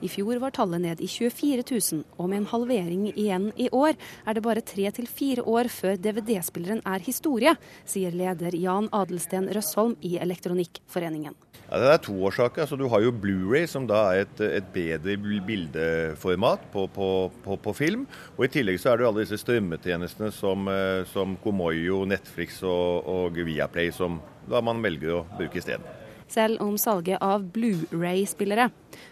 I 0.00 0.08
fjor 0.10 0.40
var 0.42 0.54
tallet 0.54 0.82
ned 0.82 1.02
i 1.02 1.08
24 1.10 1.64
000, 1.66 2.04
og 2.18 2.30
med 2.30 2.42
en 2.42 2.48
halvering 2.50 3.04
igjen 3.12 3.50
i 3.56 3.68
år 3.72 3.94
er 4.26 4.36
det 4.36 4.44
bare 4.46 4.64
tre 4.66 4.90
til 4.96 5.10
fire 5.10 5.44
år 5.46 5.70
før 5.70 6.00
DVD-spilleren 6.00 6.82
er 6.86 7.04
historie, 7.04 7.54
sier 7.84 8.14
leder 8.16 8.56
Jan 8.56 8.90
Adelsten 8.96 9.50
Røsholm 9.54 9.96
i 10.06 10.16
Elektronikkforeningen. 10.22 11.36
Ja, 11.70 11.78
det 11.78 11.90
er 11.92 12.00
to 12.02 12.16
årsaker. 12.26 12.64
Altså, 12.64 12.74
du 12.74 12.88
har 12.90 13.02
jo 13.04 13.12
Blu-ray, 13.14 13.68
som 13.70 13.84
da 13.86 14.00
er 14.10 14.24
et, 14.24 14.40
et 14.42 14.72
bedre 14.74 15.14
bildeformat 15.46 16.64
på, 16.72 16.88
på, 16.90 17.10
på, 17.44 17.58
på, 17.62 17.74
film. 17.78 18.08
Og 18.36 18.48
I 18.48 18.50
tillegg 18.56 18.80
så 18.82 18.90
er 18.90 18.98
det 18.98 19.06
jo 19.06 19.10
alle 19.12 19.22
disse 19.22 19.38
strømmetjenestene 19.38 20.32
som, 20.34 20.66
eh, 20.66 21.04
som 21.12 21.36
Komoyo, 21.44 22.02
Netflix 22.10 22.58
og, 22.66 23.06
og 23.06 23.38
Viaplay, 23.38 23.92
som 23.94 24.18
da 24.48 24.62
man 24.64 24.82
velger 24.84 25.20
å 25.20 25.24
bruke 25.36 25.60
isteden. 25.60 25.84
Selv 26.30 26.62
om 26.62 26.76
salget 26.78 27.18
av 27.26 27.42
Blu-ray-spillere 27.50 28.68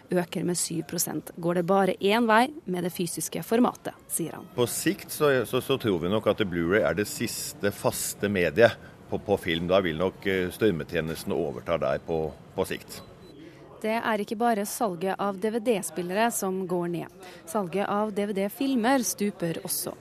øker 0.09 0.45
med 0.47 0.55
7% 0.55 1.33
går 1.35 1.59
det 1.59 1.63
bare 1.67 1.95
én 1.99 2.29
vei 2.29 2.45
med 2.63 2.87
det 2.87 2.93
fysiske 2.95 3.43
formatet, 3.43 3.97
sier 4.07 4.37
han. 4.37 4.47
På 4.55 4.63
sikt 4.71 5.11
så, 5.11 5.33
så, 5.45 5.59
så 5.59 5.75
tror 5.77 5.99
vi 6.05 6.13
nok 6.13 6.29
at 6.31 6.45
Blu-ray 6.47 6.85
er 6.87 6.95
det 6.95 7.09
siste 7.11 7.73
faste 7.75 8.31
mediet 8.31 8.79
på, 9.09 9.19
på, 9.19 9.37
film. 9.37 9.67
Da 9.67 9.81
vil 9.83 9.99
nok 9.99 10.25
eh, 10.31 10.47
strømmetjenestene 10.53 11.35
overta 11.35 11.75
der 11.81 11.99
på, 12.07 12.21
på 12.55 12.67
sikt. 12.69 13.01
Det 13.79 13.95
er 13.95 14.19
ikke 14.19 14.35
bare 14.39 14.65
salget 14.67 15.19
av 15.23 15.37
DVD-spillere 15.39 16.25
som 16.35 16.65
går 16.67 16.87
ned. 16.91 17.27
Salget 17.47 17.87
av 17.87 18.11
DVD-filmer 18.15 19.03
stuper 19.07 19.61
også. 19.63 19.93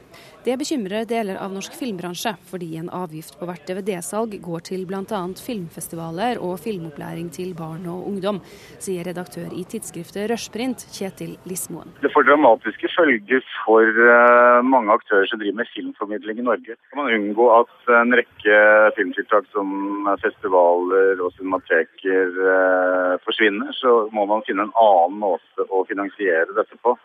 Det 0.49 0.55
bekymrer 0.57 1.05
deler 1.05 1.37
av 1.45 1.53
norsk 1.53 1.75
filmbransje, 1.77 2.31
fordi 2.49 2.71
en 2.81 2.87
avgift 2.97 3.35
på 3.37 3.45
hvert 3.45 3.69
DVD-salg 3.69 4.39
går 4.41 4.63
til 4.65 4.87
bl.a. 4.89 5.19
filmfestivaler 5.45 6.39
og 6.41 6.55
filmopplæring 6.65 7.27
til 7.37 7.51
barn 7.59 7.85
og 7.93 8.07
ungdom, 8.09 8.39
sier 8.81 9.05
redaktør 9.05 9.53
i 9.53 9.67
tidsskriftet 9.69 10.31
Rushprint, 10.33 10.87
Kjetil 10.95 11.35
Lismoen. 11.51 11.93
Det 12.01 12.09
får 12.15 12.31
dramatiske 12.31 12.89
følger 12.95 13.45
for 13.67 14.01
uh, 14.01 14.65
mange 14.65 14.97
aktører 14.97 15.29
som 15.29 15.43
driver 15.43 15.61
med 15.61 15.71
filmformidling 15.75 16.41
i 16.41 16.49
Norge. 16.49 16.79
Kan 16.95 17.03
man 17.03 17.13
unngå 17.19 17.51
at 17.59 17.93
en 17.99 18.17
rekke 18.23 18.65
filmtiltak 18.97 19.53
som 19.53 20.09
festivaler 20.25 21.21
og 21.21 21.37
cinemateker 21.37 22.41
uh, 22.41 23.21
forsvinner, 23.29 23.77
så 23.83 23.99
må 24.17 24.25
man 24.33 24.49
finne 24.49 24.65
en 24.65 24.77
annen 24.81 25.21
måte 25.29 25.69
å 25.69 25.85
finansiere 25.93 26.57
dette 26.57 26.81
på. 26.81 26.97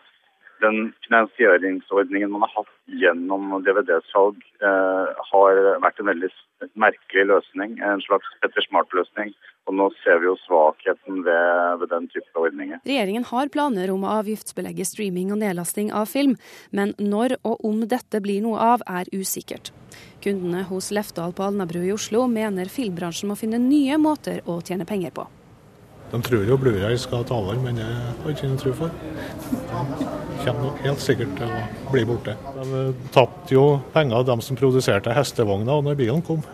Den 0.64 0.92
finansieringsordningen 1.06 2.32
man 2.32 2.44
har 2.46 2.52
hatt 2.58 2.72
gjennom 3.00 3.52
DVD-salg, 3.66 4.40
eh, 4.64 5.24
har 5.30 5.60
vært 5.84 6.00
en 6.00 6.10
veldig 6.10 6.30
merkelig 6.80 7.26
løsning. 7.28 7.76
En 7.82 8.02
slags 8.04 8.28
Petter 8.40 8.64
Smart-løsning. 8.68 9.34
Og 9.68 9.76
nå 9.78 9.88
ser 10.02 10.18
vi 10.20 10.28
jo 10.28 10.34
svakheten 10.44 11.22
ved, 11.24 11.78
ved 11.80 11.88
den 11.92 12.08
type 12.12 12.40
ordninger. 12.40 12.82
Regjeringen 12.84 13.24
har 13.30 13.52
planer 13.52 13.92
om 13.94 14.04
å 14.04 14.16
avgiftsbelegge 14.18 14.84
streaming 14.88 15.32
og 15.32 15.40
nedlasting 15.40 15.92
av 15.92 16.10
film, 16.10 16.36
men 16.70 16.92
når 17.00 17.38
og 17.42 17.64
om 17.64 17.86
dette 17.88 18.20
blir 18.24 18.44
noe 18.44 18.60
av, 18.74 18.84
er 18.84 19.08
usikkert. 19.12 19.72
Kundene 20.24 20.66
hos 20.68 20.90
Lefdal 20.92 21.32
på 21.36 21.46
Alnabru 21.46 21.80
i 21.84 21.94
Oslo 21.94 22.26
mener 22.28 22.72
filmbransjen 22.72 23.30
må 23.30 23.38
finne 23.40 23.60
nye 23.62 23.96
måter 24.00 24.44
å 24.48 24.60
tjene 24.64 24.88
penger 24.88 25.16
på. 25.16 25.26
De 26.12 26.20
tror 26.22 26.44
jo 26.46 26.58
Blu-ray 26.60 26.98
skal 27.00 27.24
ta 27.26 27.40
over, 27.40 27.56
men 27.58 27.80
det 27.80 27.88
har 27.88 28.28
jeg 28.28 28.36
ikke 28.36 28.52
noe 28.52 28.60
tro 28.60 28.76
for. 28.84 30.23
Kommer 30.44 30.76
helt 30.84 31.00
sikkert 31.00 31.32
til 31.38 31.48
å 31.48 31.62
bli 31.88 32.02
borte. 32.04 32.34
De 32.58 32.84
tapte 33.14 33.54
jo 33.56 33.64
penger, 33.94 34.26
de 34.28 34.36
som 34.44 34.58
produserte 34.58 35.14
hestevogner, 35.16 35.80
når 35.86 35.96
bilen 35.96 36.20
kom. 36.24 36.44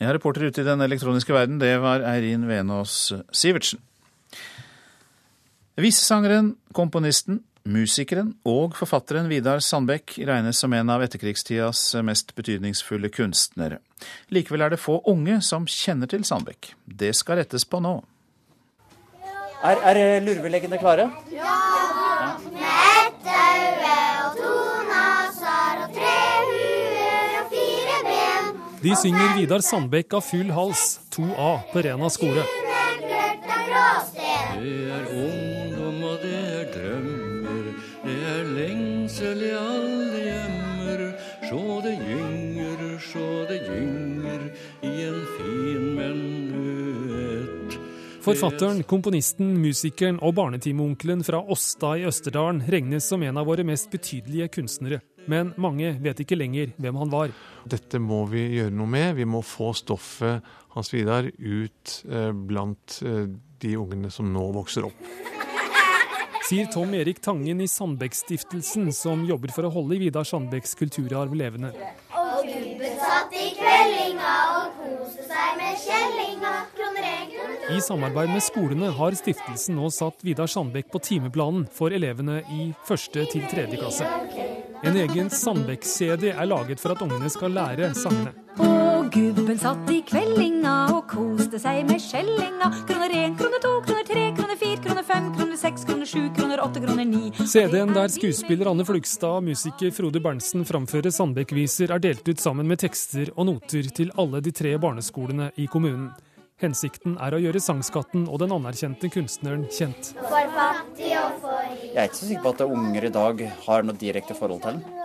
Ja, 0.00 0.12
reporter 0.14 0.46
ute 0.46 0.62
i 0.62 0.68
den 0.68 0.80
elektroniske 0.84 1.34
verden, 1.34 1.58
det 1.60 1.74
var 1.82 2.04
Eirin 2.06 2.46
Venås 2.48 3.10
Sivertsen. 3.34 3.82
Visesangeren, 5.80 6.54
komponisten, 6.76 7.42
Musikeren 7.68 8.30
og 8.48 8.72
forfatteren 8.78 9.26
Vidar 9.28 9.60
Sandbekk 9.60 10.14
regnes 10.24 10.62
som 10.62 10.72
en 10.72 10.92
av 10.94 11.02
etterkrigstidas 11.04 11.82
mest 12.08 12.32
betydningsfulle 12.38 13.10
kunstnere. 13.12 13.82
Likevel 14.32 14.64
er 14.64 14.72
det 14.72 14.80
få 14.80 15.02
unge 15.12 15.42
som 15.44 15.68
kjenner 15.68 16.08
til 16.08 16.24
Sandbekk. 16.24 16.72
Det 16.86 17.12
skal 17.18 17.42
rettes 17.42 17.68
på 17.68 17.82
nå. 17.84 17.98
Er, 19.60 19.84
er 19.92 20.24
lurveleggene 20.24 20.80
klare? 20.80 21.10
Ja! 21.34 21.79
De 28.80 28.96
synger 28.96 29.34
Vidar 29.36 29.60
Sandbekk 29.60 30.14
av 30.16 30.24
full 30.24 30.50
hals, 30.56 31.00
2A 31.12 31.50
på 31.72 31.82
Rena 31.84 32.08
skole. 32.10 32.46
Det 34.60 34.72
er 34.96 35.04
ungdom 35.12 35.39
Forfatteren, 48.30 48.84
komponisten, 48.86 49.56
musikeren 49.58 50.20
og 50.22 50.36
barnetimeonkelen 50.38 51.24
fra 51.26 51.40
Åsta 51.50 51.96
i 51.98 52.04
Østerdalen 52.06 52.60
regnes 52.70 53.08
som 53.10 53.24
en 53.26 53.40
av 53.40 53.48
våre 53.48 53.64
mest 53.66 53.90
betydelige 53.90 54.46
kunstnere. 54.54 55.00
Men 55.30 55.50
mange 55.58 55.96
vet 55.98 56.22
ikke 56.22 56.38
lenger 56.38 56.70
hvem 56.78 57.00
han 57.00 57.10
var. 57.10 57.34
Dette 57.66 57.98
må 57.98 58.22
vi 58.30 58.44
gjøre 58.60 58.74
noe 58.76 58.90
med. 58.92 59.16
Vi 59.18 59.26
må 59.26 59.42
få 59.42 59.72
stoffet 59.74 60.46
Hans 60.76 60.92
Vidar 60.94 61.26
ut 61.26 61.96
eh, 62.06 62.30
blant 62.30 63.00
eh, 63.02 63.26
de 63.60 63.74
ungene 63.80 64.12
som 64.14 64.30
nå 64.30 64.46
vokser 64.54 64.86
opp. 64.86 65.10
Sier 66.46 66.70
Tom 66.70 66.94
Erik 66.94 67.18
Tangen 67.22 67.60
i 67.62 67.68
Sandbekkstiftelsen, 67.70 68.92
som 68.94 69.26
jobber 69.26 69.50
for 69.54 69.66
å 69.66 69.74
holde 69.74 69.98
Vidar 69.98 70.26
Sandbekks 70.26 70.78
kulturarv 70.78 71.34
levende. 71.34 71.74
Og 72.14 72.46
gubben 72.46 72.96
satt 73.02 73.34
i 73.34 73.50
kveldinga 73.58 74.36
og 74.60 74.78
koste 74.78 75.26
seg 75.26 75.58
med 75.58 75.82
kjellinga. 75.82 76.54
Kroner. 76.78 77.29
I 77.70 77.80
samarbeid 77.80 78.30
med 78.32 78.42
skolene 78.42 78.88
har 78.90 79.14
stiftelsen 79.14 79.76
nå 79.78 79.86
satt 79.94 80.24
Vidar 80.26 80.48
Sandbekk 80.50 80.88
på 80.90 80.98
timeplanen 81.06 81.68
for 81.70 81.94
elevene 81.94 82.40
i 82.50 82.64
første 82.88 83.22
til 83.30 83.44
tredje 83.50 83.78
klasse. 83.78 84.06
En 84.82 84.96
egen 84.98 85.28
Sandbekk-CD 85.30 86.32
er 86.32 86.48
laget 86.50 86.80
for 86.82 86.96
at 86.96 87.02
ungene 87.04 87.30
skal 87.30 87.52
lære 87.54 87.92
sangene. 87.94 88.32
Og 88.64 89.06
gubben 89.14 89.60
satt 89.60 89.92
i 89.94 90.00
kveldinga 90.08 90.72
og 90.96 91.04
koste 91.12 91.60
seg 91.62 91.84
med 91.86 92.02
skjellinga. 92.02 92.72
Kroner 92.88 93.14
én, 93.20 93.36
kroner 93.38 93.62
to, 93.62 93.74
kroner 93.86 94.08
tre, 94.08 94.24
kroner 94.38 94.58
fire, 94.58 94.80
kroner 94.86 95.06
fem, 95.06 95.28
kroner 95.36 95.60
seks, 95.60 95.84
kroner 95.86 96.10
sju, 96.10 96.24
kroner 96.38 96.64
åtte, 96.64 96.82
kroner 96.82 97.06
ni. 97.06 97.30
CD-en 97.38 97.94
der 97.94 98.10
skuespiller 98.10 98.72
Anne 98.72 98.88
Flugstad 98.88 99.36
og 99.38 99.46
musiker 99.46 99.94
Frode 99.94 100.22
Berntsen 100.24 100.66
framfører 100.66 101.14
Sandbekk-viser, 101.14 101.94
er 101.94 102.02
delt 102.02 102.26
ut 102.26 102.42
sammen 102.42 102.66
med 102.66 102.82
tekster 102.82 103.30
og 103.36 103.46
noter 103.52 103.92
til 103.94 104.10
alle 104.18 104.42
de 104.42 104.54
tre 104.58 104.74
barneskolene 104.80 105.52
i 105.60 105.68
kommunen. 105.70 106.10
Hensikten 106.60 107.14
er 107.16 107.32
å 107.32 107.40
gjøre 107.40 107.60
sangskatten 107.62 108.26
og 108.28 108.42
den 108.42 108.52
anerkjente 108.52 109.08
kunstneren 109.12 109.62
kjent. 109.72 110.12
For 110.18 110.50
fattig 110.56 111.12
og 111.16 111.38
for 111.40 111.62
rik. 111.64 111.86
Jeg 111.86 112.00
er 112.02 112.10
ikke 112.10 112.18
så 112.18 112.28
sikker 112.28 112.44
på 112.44 112.52
at 112.52 112.64
unger 112.66 113.06
i 113.08 113.12
dag 113.14 113.44
har 113.64 113.86
noe 113.86 113.96
direkte 114.00 114.36
forhold 114.36 114.60
til 114.66 114.76
den. 114.76 115.00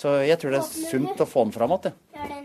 Så 0.00 0.14
jeg 0.24 0.40
tror 0.40 0.54
det 0.54 0.62
er 0.62 0.88
sunt 0.88 1.20
å 1.20 1.26
få 1.28 1.44
den 1.44 1.52
fram 1.52 1.74
igjen. 1.76 1.96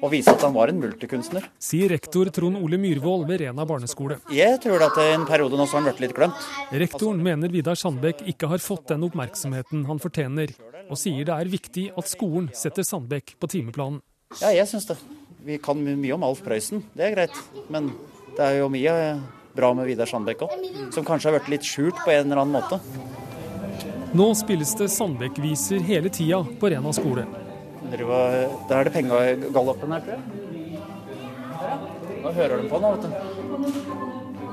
Og 0.03 0.09
vise 0.11 0.33
at 0.35 0.43
han 0.43 0.51
var 0.55 0.67
en 0.71 0.81
multikunstner. 0.81 1.45
Sier 1.63 1.87
rektor 1.93 2.27
Trond 2.35 2.59
Ole 2.59 2.75
Myhrvold 2.81 3.23
ved 3.29 3.45
Rena 3.45 3.63
barneskole. 3.67 4.17
Jeg 4.35 4.59
tror 4.63 4.83
at 4.89 4.99
i 4.99 5.05
en 5.13 5.23
periode 5.29 5.55
nå 5.55 5.63
så 5.63 5.77
har 5.77 5.85
han 5.85 5.87
blitt 5.87 6.03
litt 6.03 6.15
glemt. 6.17 6.47
Rektoren 6.75 7.21
mener 7.23 7.53
Vidar 7.53 7.79
Sandbekk 7.79 8.25
ikke 8.33 8.49
har 8.51 8.63
fått 8.63 8.89
den 8.91 9.07
oppmerksomheten 9.07 9.85
han 9.87 10.01
fortjener, 10.03 10.51
og 10.89 10.99
sier 10.99 11.23
det 11.23 11.37
er 11.37 11.53
viktig 11.55 11.85
at 11.95 12.11
skolen 12.11 12.51
setter 12.51 12.83
Sandbekk 12.83 13.37
på 13.39 13.51
timeplanen. 13.55 14.03
Ja, 14.41 14.51
jeg 14.51 14.67
syns 14.67 14.89
det. 14.91 14.99
Vi 15.45 15.55
kan 15.63 15.79
mye 15.79 16.15
om 16.17 16.27
Alf 16.27 16.43
Prøysen, 16.43 16.83
det 16.97 17.07
er 17.07 17.15
greit. 17.15 17.39
Men 17.71 17.93
det 18.35 18.43
er 18.45 18.57
jo 18.59 18.69
mye 18.71 18.93
bra 19.55 19.69
med 19.77 19.87
Vidar 19.87 20.09
Sandbekk 20.09 20.41
òg, 20.47 20.53
som 20.91 21.05
kanskje 21.07 21.29
har 21.29 21.37
vært 21.39 21.51
litt 21.53 21.65
skjult 21.67 21.97
på 22.03 22.11
en 22.11 22.25
eller 22.27 22.41
annen 22.43 22.55
måte. 22.57 22.79
Nå 24.15 24.29
spilles 24.39 24.71
det 24.79 24.89
Sandbekk-viser 24.93 25.79
hele 25.83 26.09
tida 26.13 26.41
på 26.59 26.71
Rena 26.71 26.91
skole. 26.95 27.25
Da 27.91 28.79
er 28.79 28.87
det 28.87 28.93
pengegaloppen 28.95 29.95
her, 29.95 30.03
tror 30.03 30.13
jeg. 30.15 30.21
Nå 32.25 32.31
hører 32.33 32.61
de 32.61 32.69
på 32.71 32.79
nå, 32.81 32.91
vet 32.95 33.03
du. 33.05 33.09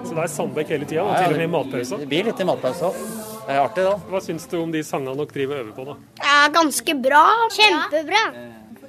Så 0.03 0.15
det 0.17 0.23
er 0.25 0.31
Sandbekk 0.35 0.73
hele 0.75 0.87
tida, 0.87 1.07
til 1.15 1.33
og 1.33 1.39
med 1.39 1.47
i 1.47 1.53
matpausa? 1.57 1.99
Det 2.03 2.09
blir 2.11 2.27
litt 2.29 2.43
i 2.43 2.47
matpausa 2.47 2.91
òg. 2.91 3.03
Det 3.43 3.57
er 3.57 3.61
artig, 3.63 3.83
da. 3.87 3.95
Hva 4.11 4.21
syns 4.23 4.45
du 4.51 4.57
om 4.61 4.71
de 4.75 4.83
sangene 4.87 5.17
dere 5.19 5.35
driver 5.35 5.59
og 5.59 5.65
øver 5.65 5.75
på, 5.79 5.87
da? 5.89 5.95
Ja, 6.23 6.39
ganske 6.55 6.95
bra. 7.03 7.25
Kjempebra. 7.57 8.23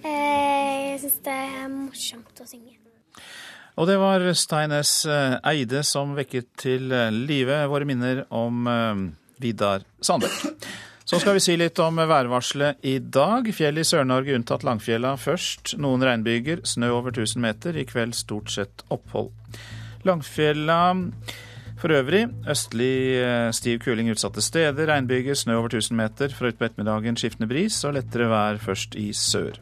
Jeg 0.04 1.00
syns 1.02 1.20
det 1.26 1.38
er 1.48 1.68
morsomt 1.74 2.44
å 2.44 2.50
synge. 2.50 2.76
Og 3.74 3.90
det 3.90 3.98
var 3.98 4.26
Stein 4.38 4.74
S. 4.78 5.02
Eide 5.10 5.82
som 5.88 6.14
vekket 6.18 6.50
til 6.62 6.94
live 7.26 7.64
våre 7.72 7.88
minner 7.90 8.26
om 8.30 8.68
eh, 8.70 9.06
Vidar 9.42 9.86
Sandberg. 10.02 10.54
Så 11.04 11.20
skal 11.20 11.36
vi 11.36 11.42
si 11.44 11.56
litt 11.60 11.80
om 11.84 11.98
værvarselet 12.00 12.86
i 12.88 12.96
dag. 13.00 13.50
Fjell 13.52 13.82
i 13.82 13.84
Sør-Norge 13.84 14.38
unntatt 14.38 14.64
Langfjella 14.64 15.18
først. 15.20 15.74
Noen 15.84 16.06
regnbyger, 16.06 16.62
snø 16.64 16.94
over 16.96 17.12
1000 17.12 17.44
meter. 17.44 17.76
I 17.76 17.84
kveld 17.90 18.16
stort 18.16 18.54
sett 18.54 18.86
opphold. 18.94 19.34
Langfjella 20.08 20.80
for 21.84 21.92
øvrig 21.92 22.24
østlig 22.48 23.20
eh, 23.20 23.50
stiv 23.52 23.82
kuling 23.84 24.14
utsatte 24.14 24.42
steder. 24.42 24.88
Regnbyger, 24.88 25.36
snø 25.36 25.58
over 25.60 25.74
1000 25.74 26.00
meter. 26.00 26.32
Fra 26.32 26.54
utpå 26.54 26.70
ettermiddagen 26.70 27.20
skiftende 27.20 27.52
bris 27.52 27.82
og 27.84 27.98
lettere 27.98 28.32
vær 28.32 28.64
først 28.64 28.96
i 28.96 29.10
sør. 29.12 29.60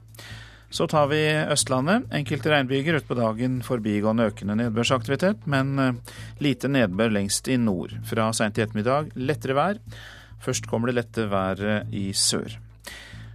Så 0.71 0.87
tar 0.87 1.09
vi 1.11 1.19
Østlandet. 1.51 2.07
Enkelte 2.15 2.51
regnbyger 2.53 2.95
utpå 3.01 3.15
dagen 3.19 3.59
forbigående 3.65 4.29
økende 4.31 4.55
nedbørsaktivitet, 4.55 5.43
men 5.51 5.73
eh, 5.79 6.17
lite 6.39 6.71
nedbør 6.71 7.11
lengst 7.11 7.51
i 7.51 7.57
nord. 7.59 7.97
Fra 8.07 8.29
seint 8.35 8.55
i 8.55 8.63
ettermiddag 8.63 9.11
lettere 9.19 9.57
vær. 9.57 9.81
Først 10.41 10.69
kommer 10.71 10.89
det 10.89 11.01
lette 11.01 11.27
været 11.31 11.91
i 11.91 12.07
sør. 12.15 12.55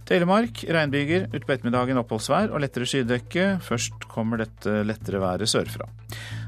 Telemark 0.07 0.63
regnbyger, 0.71 1.27
utpå 1.35 1.53
ettermiddagen 1.53 1.99
oppholdsvær 1.99 2.53
og 2.55 2.63
lettere 2.63 2.87
skydekke. 2.87 3.47
Først 3.63 4.07
kommer 4.09 4.41
dette 4.41 4.81
lettere 4.87 5.21
været 5.21 5.51
sørfra. 5.51 5.89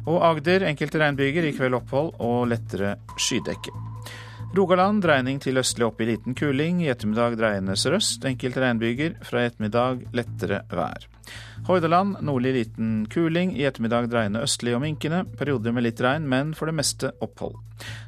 Og 0.08 0.24
Agder 0.32 0.66
enkelte 0.72 1.04
regnbyger, 1.04 1.46
i 1.46 1.54
kveld 1.58 1.78
opphold 1.84 2.16
og 2.24 2.48
lettere 2.50 2.96
skydekke. 3.20 3.89
Rogaland 4.50 5.04
dreining 5.04 5.38
til 5.38 5.60
østlig 5.62 5.86
opp 5.86 6.00
i 6.02 6.08
liten 6.10 6.34
kuling. 6.34 6.80
I 6.82 6.90
ettermiddag 6.90 7.36
dreiende 7.38 7.76
sørøst. 7.78 8.24
Enkelte 8.26 8.64
regnbyger. 8.64 9.20
Fra 9.22 9.44
i 9.44 9.50
ettermiddag 9.52 10.08
lettere 10.18 10.64
vær. 10.74 11.06
Hordaland 11.68 12.18
nordlig 12.26 12.56
liten 12.56 13.04
kuling. 13.14 13.54
I 13.54 13.68
ettermiddag 13.70 14.08
dreiende 14.10 14.42
østlig 14.42 14.74
og 14.74 14.82
minkende. 14.82 15.22
Perioder 15.38 15.76
med 15.76 15.86
litt 15.86 16.02
regn, 16.02 16.26
men 16.32 16.56
for 16.58 16.66
det 16.66 16.74
meste 16.80 17.12
opphold. 17.22 17.60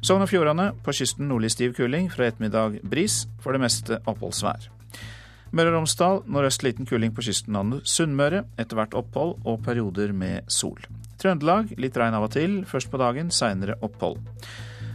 Sogn 0.02 0.24
og 0.26 0.32
Fjordane 0.32 0.72
på 0.82 0.94
kysten 0.98 1.30
nordlig 1.30 1.52
stiv 1.54 1.76
kuling. 1.78 2.10
Fra 2.10 2.26
i 2.26 2.32
ettermiddag 2.32 2.80
bris. 2.90 3.20
For 3.38 3.54
det 3.54 3.62
meste 3.62 4.00
oppholdsvær. 4.02 4.66
Møre 5.54 5.70
og 5.70 5.78
Romsdal 5.78 6.22
nordøst 6.26 6.66
liten 6.66 6.90
kuling 6.90 7.14
på 7.14 7.22
kysten 7.22 7.60
av 7.60 7.78
Sunnmøre. 7.86 8.42
Etter 8.58 8.80
hvert 8.80 8.98
opphold 8.98 9.38
og 9.46 9.62
perioder 9.62 10.10
med 10.10 10.50
sol. 10.50 10.82
Trøndelag 11.22 11.70
litt 11.78 12.02
regn 12.02 12.18
av 12.18 12.26
og 12.26 12.34
til. 12.34 12.64
Først 12.66 12.90
på 12.90 12.98
dagen, 12.98 13.30
seinere 13.30 13.78
opphold. 13.78 14.18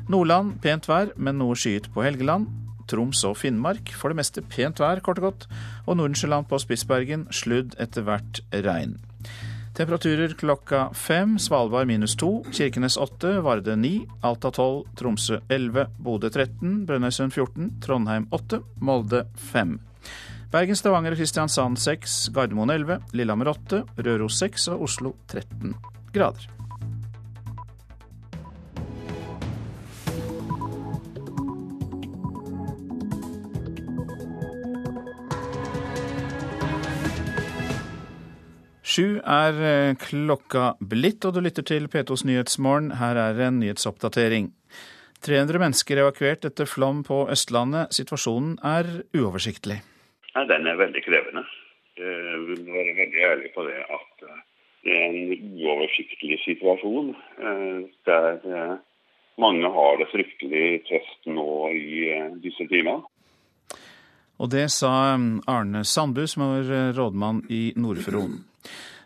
Nordland 0.07 0.61
pent 0.63 0.87
vær, 0.87 1.11
men 1.19 1.39
noe 1.41 1.57
skyet 1.59 1.89
på 1.91 2.05
Helgeland. 2.05 2.47
Troms 2.87 3.25
og 3.27 3.35
Finnmark 3.41 3.91
for 3.91 4.13
det 4.13 4.21
meste 4.21 4.43
pent 4.47 4.79
vær, 4.79 5.01
kort 5.03 5.19
og 5.19 5.27
godt. 5.27 5.47
Og 5.85 5.99
Nordensjøland 5.99 6.47
på 6.47 6.59
Spitsbergen 6.63 7.27
sludd, 7.35 7.75
etter 7.83 8.07
hvert 8.07 8.39
regn. 8.63 8.95
Temperaturer 9.77 10.33
klokka 10.33 10.87
fem. 10.97 11.35
Svalbard 11.37 11.85
minus 11.85 12.15
to. 12.17 12.39
Kirkenes 12.49 12.97
åtte. 12.97 13.35
Varde 13.45 13.75
ni. 13.77 14.07
Alta 14.25 14.49
tolv. 14.49 14.87
Tromsø 14.97 15.37
elleve. 15.53 15.85
Bodø 16.01 16.31
13. 16.33 16.87
Brønnøysund 16.89 17.35
14. 17.35 17.75
Trondheim 17.85 18.25
åtte. 18.33 18.63
Molde 18.81 19.27
fem. 19.51 19.77
Bergen, 20.49 20.79
Stavanger 20.79 21.13
og 21.13 21.21
Kristiansand 21.21 21.77
seks. 21.77 22.23
Gardermoen 22.33 22.73
11, 22.73 23.03
Lillehammer 23.13 23.53
åtte. 23.53 23.83
Røros 23.99 24.41
seks. 24.41 24.71
og 24.73 24.87
Oslo 24.89 25.13
13 25.27 25.75
grader. 26.15 26.56
Sju 38.97 39.19
er 39.21 39.57
eh, 39.61 39.95
klokka 40.01 40.71
blitt, 40.81 41.21
og 41.27 41.35
du 41.35 41.43
lytter 41.45 41.61
til 41.61 41.83
P2s 41.85 42.23
Nyhetsmorgen. 42.25 42.95
Her 42.97 43.19
er 43.21 43.41
en 43.45 43.59
nyhetsoppdatering. 43.61 44.47
300 45.21 45.61
mennesker 45.61 46.01
evakuert 46.01 46.47
etter 46.49 46.65
flom 46.65 47.03
på 47.05 47.19
Østlandet. 47.29 47.93
Situasjonen 47.93 48.55
er 48.65 48.89
uoversiktlig. 49.13 49.77
Ja, 50.31 50.47
den 50.49 50.65
er 50.65 50.79
veldig 50.81 51.03
krevende. 51.05 51.45
Vi 51.93 52.57
må 52.63 52.73
være 52.73 52.97
veldig 53.03 53.21
ærlig 53.29 53.53
på 53.53 53.67
det 53.69 53.77
at 53.85 54.25
eh, 54.25 54.41
det 54.87 54.97
er 54.97 55.05
en 55.11 55.45
uoversiktlig 55.61 56.41
situasjon. 56.47 57.13
eh, 57.37 57.79
Der 58.09 58.41
eh, 58.49 58.75
mange 59.37 59.73
har 59.77 60.01
det 60.01 60.09
fryktelig 60.09 60.67
tøft 60.89 61.29
nå 61.37 61.47
i 61.69 62.03
eh, 62.17 62.33
disse 62.41 62.65
timer. 62.73 63.05
Og 64.41 64.49
det 64.49 64.67
sa 64.73 65.13
Arne 65.13 65.85
Sandbu, 65.85 66.25
som 66.25 66.49
er 66.49 66.77
eh, 66.81 66.93
rådmann 66.97 67.45
i 67.53 67.67
Nord-Fron. 67.77 68.39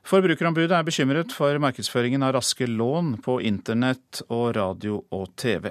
Forbrukerombudet 0.08 0.74
er 0.74 0.86
bekymret 0.88 1.34
for 1.36 1.56
markedsføringen 1.62 2.24
av 2.26 2.36
raske 2.39 2.65
lån 2.67 3.19
på 3.24 3.38
internett 3.45 4.24
og 4.30 4.56
radio 4.58 5.04
og 5.13 5.30
TV. 5.38 5.69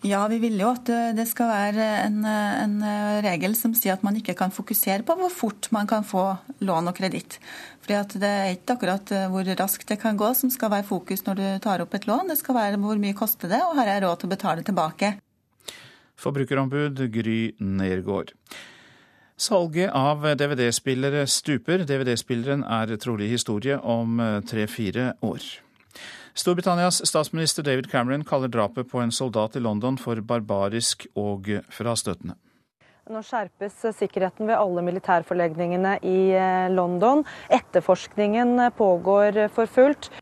Ja, 0.00 0.22
vi 0.32 0.38
vil 0.40 0.56
jo 0.56 0.70
at 0.70 0.88
eh, 0.88 1.10
det 1.12 1.26
skal 1.28 1.50
være 1.50 1.86
en, 2.06 2.22
en, 2.24 2.76
regel 3.20 3.52
som 3.56 3.74
sier 3.76 3.98
at 3.98 4.04
man 4.06 4.16
ikke 4.16 4.32
kan 4.38 4.52
fokusere 4.54 5.04
på 5.04 5.16
hvor 5.18 5.32
fort 5.32 5.68
man 5.76 5.88
kan 5.90 6.06
få 6.08 6.22
lån 6.64 6.88
og 6.88 6.96
kreditt. 6.96 7.36
Fordi 7.84 7.98
at 7.98 8.14
Det 8.22 8.30
er 8.30 8.54
ikke 8.54 8.78
akkurat 8.78 9.12
eh, 9.12 9.28
hvor 9.28 9.50
raskt 9.60 9.88
det 9.92 10.00
kan 10.00 10.16
gå 10.16 10.32
som 10.38 10.52
skal 10.52 10.72
være 10.72 10.88
fokus 10.88 11.26
når 11.26 11.40
du 11.40 11.46
tar 11.66 11.84
opp 11.84 11.94
et 11.94 12.08
lån. 12.08 12.32
Det 12.32 12.38
skal 12.40 12.56
være 12.56 12.80
hvor 12.80 13.00
mye 13.00 13.16
koster 13.16 13.52
det, 13.52 13.60
og 13.60 13.76
har 13.76 13.92
jeg 13.92 14.04
råd 14.06 14.22
til 14.22 14.30
å 14.30 14.34
betale 14.36 14.64
tilbake. 14.64 15.12
Forbrukerombud 16.20 17.04
Gry 17.12 17.40
Nergård. 17.60 18.32
Salget 19.40 19.88
av 19.96 20.26
DVD-spillere 20.36 21.22
stuper. 21.24 21.86
DVD-spilleren 21.88 22.60
er 22.60 22.90
trolig 23.00 23.30
historie 23.30 23.78
om 23.80 24.20
tre-fire 24.44 25.14
år. 25.24 25.46
Storbritannias 26.36 27.00
statsminister 27.08 27.64
David 27.64 27.88
Cameron 27.88 28.26
kaller 28.28 28.52
drapet 28.52 28.90
på 28.90 29.00
en 29.00 29.12
soldat 29.12 29.56
i 29.56 29.62
London 29.64 29.96
for 29.96 30.20
barbarisk 30.20 31.06
og 31.16 31.48
frastøtende. 31.72 32.36
Nå 33.10 33.24
skjerpes 33.24 33.80
sikkerheten 33.96 34.44
ved 34.46 34.60
alle 34.60 34.84
militærforlegningene 34.86 35.96
i 36.04 36.20
London. 36.76 37.24
Etterforskningen 37.48 38.60
pågår 38.76 39.46
for 39.56 39.72
fullt. 39.72 40.12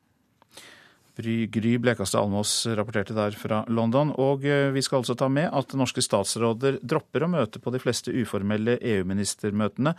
Gry 1.19 1.75
Blekastad 1.83 2.23
Almås 2.23 2.53
rapporterte 2.79 3.17
der 3.17 3.35
fra 3.39 3.65
London. 3.69 4.13
Og 4.23 4.47
vi 4.47 4.83
skal 4.85 5.03
altså 5.03 5.17
ta 5.19 5.29
med 5.33 5.51
at 5.51 5.75
norske 5.79 6.05
statsråder 6.05 6.79
dropper 6.81 7.27
å 7.27 7.33
møte 7.33 7.63
på 7.63 7.75
de 7.75 7.83
fleste 7.83 8.15
uformelle 8.15 8.79
EU-ministermøtene 8.79 9.95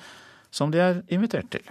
som 0.51 0.71
de 0.71 0.81
er 0.81 1.03
invitert 1.13 1.51
til. 1.53 1.67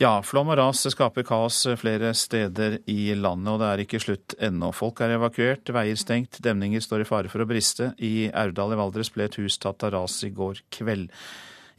Ja, 0.00 0.22
flom 0.24 0.48
og 0.48 0.56
ras 0.56 0.86
skaper 0.94 1.26
kaos 1.28 1.58
flere 1.76 2.14
steder 2.16 2.78
i 2.88 3.10
landet, 3.12 3.50
og 3.52 3.58
det 3.60 3.66
er 3.68 3.82
ikke 3.82 4.00
slutt 4.00 4.32
ennå. 4.40 4.70
Folk 4.72 5.02
er 5.04 5.18
evakuert, 5.18 5.68
veier 5.76 5.98
stengt, 6.00 6.38
demninger 6.40 6.80
står 6.80 7.04
i 7.04 7.08
fare 7.08 7.28
for 7.28 7.44
å 7.44 7.48
briste. 7.50 7.90
I 8.00 8.30
Aurdal 8.32 8.72
i 8.72 8.78
Valdres 8.80 9.12
ble 9.12 9.26
et 9.28 9.36
hus 9.36 9.58
tatt 9.60 9.84
av 9.84 9.92
ras 9.98 10.16
i 10.24 10.30
går 10.32 10.62
kveld. 10.72 11.12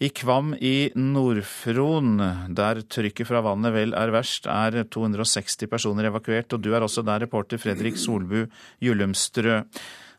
I 0.02 0.08
Kvam 0.10 0.56
i 0.58 0.90
Nord-Fron, 0.98 2.16
der 2.58 2.80
trykket 2.90 3.28
fra 3.30 3.44
vannet 3.46 3.70
vel 3.76 3.92
er 3.94 4.10
verst, 4.10 4.48
er 4.50 4.80
260 4.90 5.70
personer 5.70 6.08
evakuert, 6.10 6.56
og 6.58 6.64
du 6.66 6.72
er 6.74 6.82
også 6.82 7.04
der, 7.06 7.22
reporter 7.28 7.62
Fredrik 7.62 8.02
Solbu 8.02 8.48
Jullumstrø. 8.82 9.60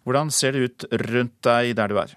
Hvordan 0.06 0.30
ser 0.30 0.54
det 0.54 0.62
ut 0.68 0.86
rundt 1.02 1.34
deg 1.48 1.74
der 1.80 1.90
du 1.90 1.98
er? 1.98 2.14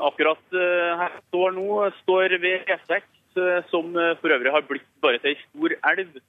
Akkurat 0.00 0.56
her 1.02 1.20
står 1.26 1.52
nå, 1.60 1.68
står 2.00 2.38
ved 2.40 2.64
E6, 2.64 3.04
som 3.68 3.92
for 3.92 4.32
øvrig 4.32 4.56
har 4.56 4.64
blitt 4.64 4.88
bare 5.04 5.20
til 5.20 5.34
ei 5.34 5.40
stor 5.44 5.76
elv. 5.92 6.20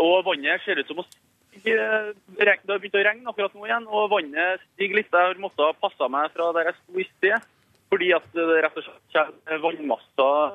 Og 0.00 0.24
vannet 0.24 0.64
ser 0.64 0.80
ut 0.80 0.88
som 0.88 1.04
å 1.04 1.08
stige. 1.10 1.76
Det 2.32 2.48
har 2.48 2.80
begynt 2.80 2.96
å 2.96 3.08
regne 3.12 3.28
akkurat 3.28 3.52
nå 3.52 3.68
igjen, 3.68 3.92
og 3.92 4.08
vannet 4.16 4.64
stiger 4.72 5.02
litt. 5.02 5.12
Jeg 5.12 5.34
har 5.34 5.48
måttet 5.50 5.84
passe 5.84 6.14
meg 6.16 6.32
fra 6.32 6.54
der 6.56 6.72
jeg 6.72 6.80
sto 6.80 6.96
i 6.96 7.12
sted. 7.18 7.52
Fordi 7.92 8.08
at 8.16 8.24
det 8.32 8.46
rett 8.64 8.76
og 8.80 8.86
slett 8.86 9.16
kommer 9.16 9.58
vannmasser 9.66 10.54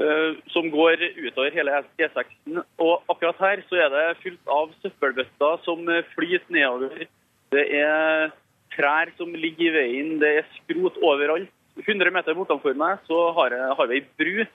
uh, 0.00 0.30
som 0.54 0.70
går 0.72 1.02
utover 1.18 1.52
hele 1.52 1.82
E6-en. 2.00 2.62
Og 2.80 3.04
akkurat 3.12 3.42
her 3.44 3.64
så 3.68 3.82
er 3.84 3.92
det 3.92 4.04
fylt 4.22 4.52
av 4.56 4.72
søppelbøtter 4.80 5.60
som 5.66 5.84
flyter 6.14 6.48
nedover. 6.56 7.04
Det 7.52 7.66
er 7.76 8.32
trær 8.72 9.12
som 9.18 9.36
ligger 9.36 9.68
i 9.68 9.74
veien, 9.76 10.16
det 10.22 10.32
er 10.40 10.48
skrot 10.56 10.96
overalt. 11.04 11.52
100 11.84 12.08
meter 12.08 12.32
bortenfor 12.32 12.76
meg 12.78 13.02
så 13.04 13.18
har, 13.36 13.52
har 13.76 13.88
vi 13.90 13.98
ei 13.98 14.04
bru, 14.16 14.46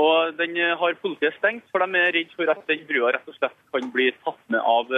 og 0.00 0.36
den 0.38 0.56
har 0.80 0.96
politiet 1.02 1.36
stengt. 1.36 1.66
For 1.68 1.84
de 1.84 2.00
er 2.00 2.14
redd 2.16 2.32
for 2.32 2.48
at 2.48 2.62
den 2.70 2.86
brua 2.88 3.12
rett 3.12 3.28
og 3.28 3.36
slett 3.36 3.56
kan 3.74 3.92
bli 3.92 4.08
tatt 4.24 4.40
med 4.48 4.64
av 4.64 4.94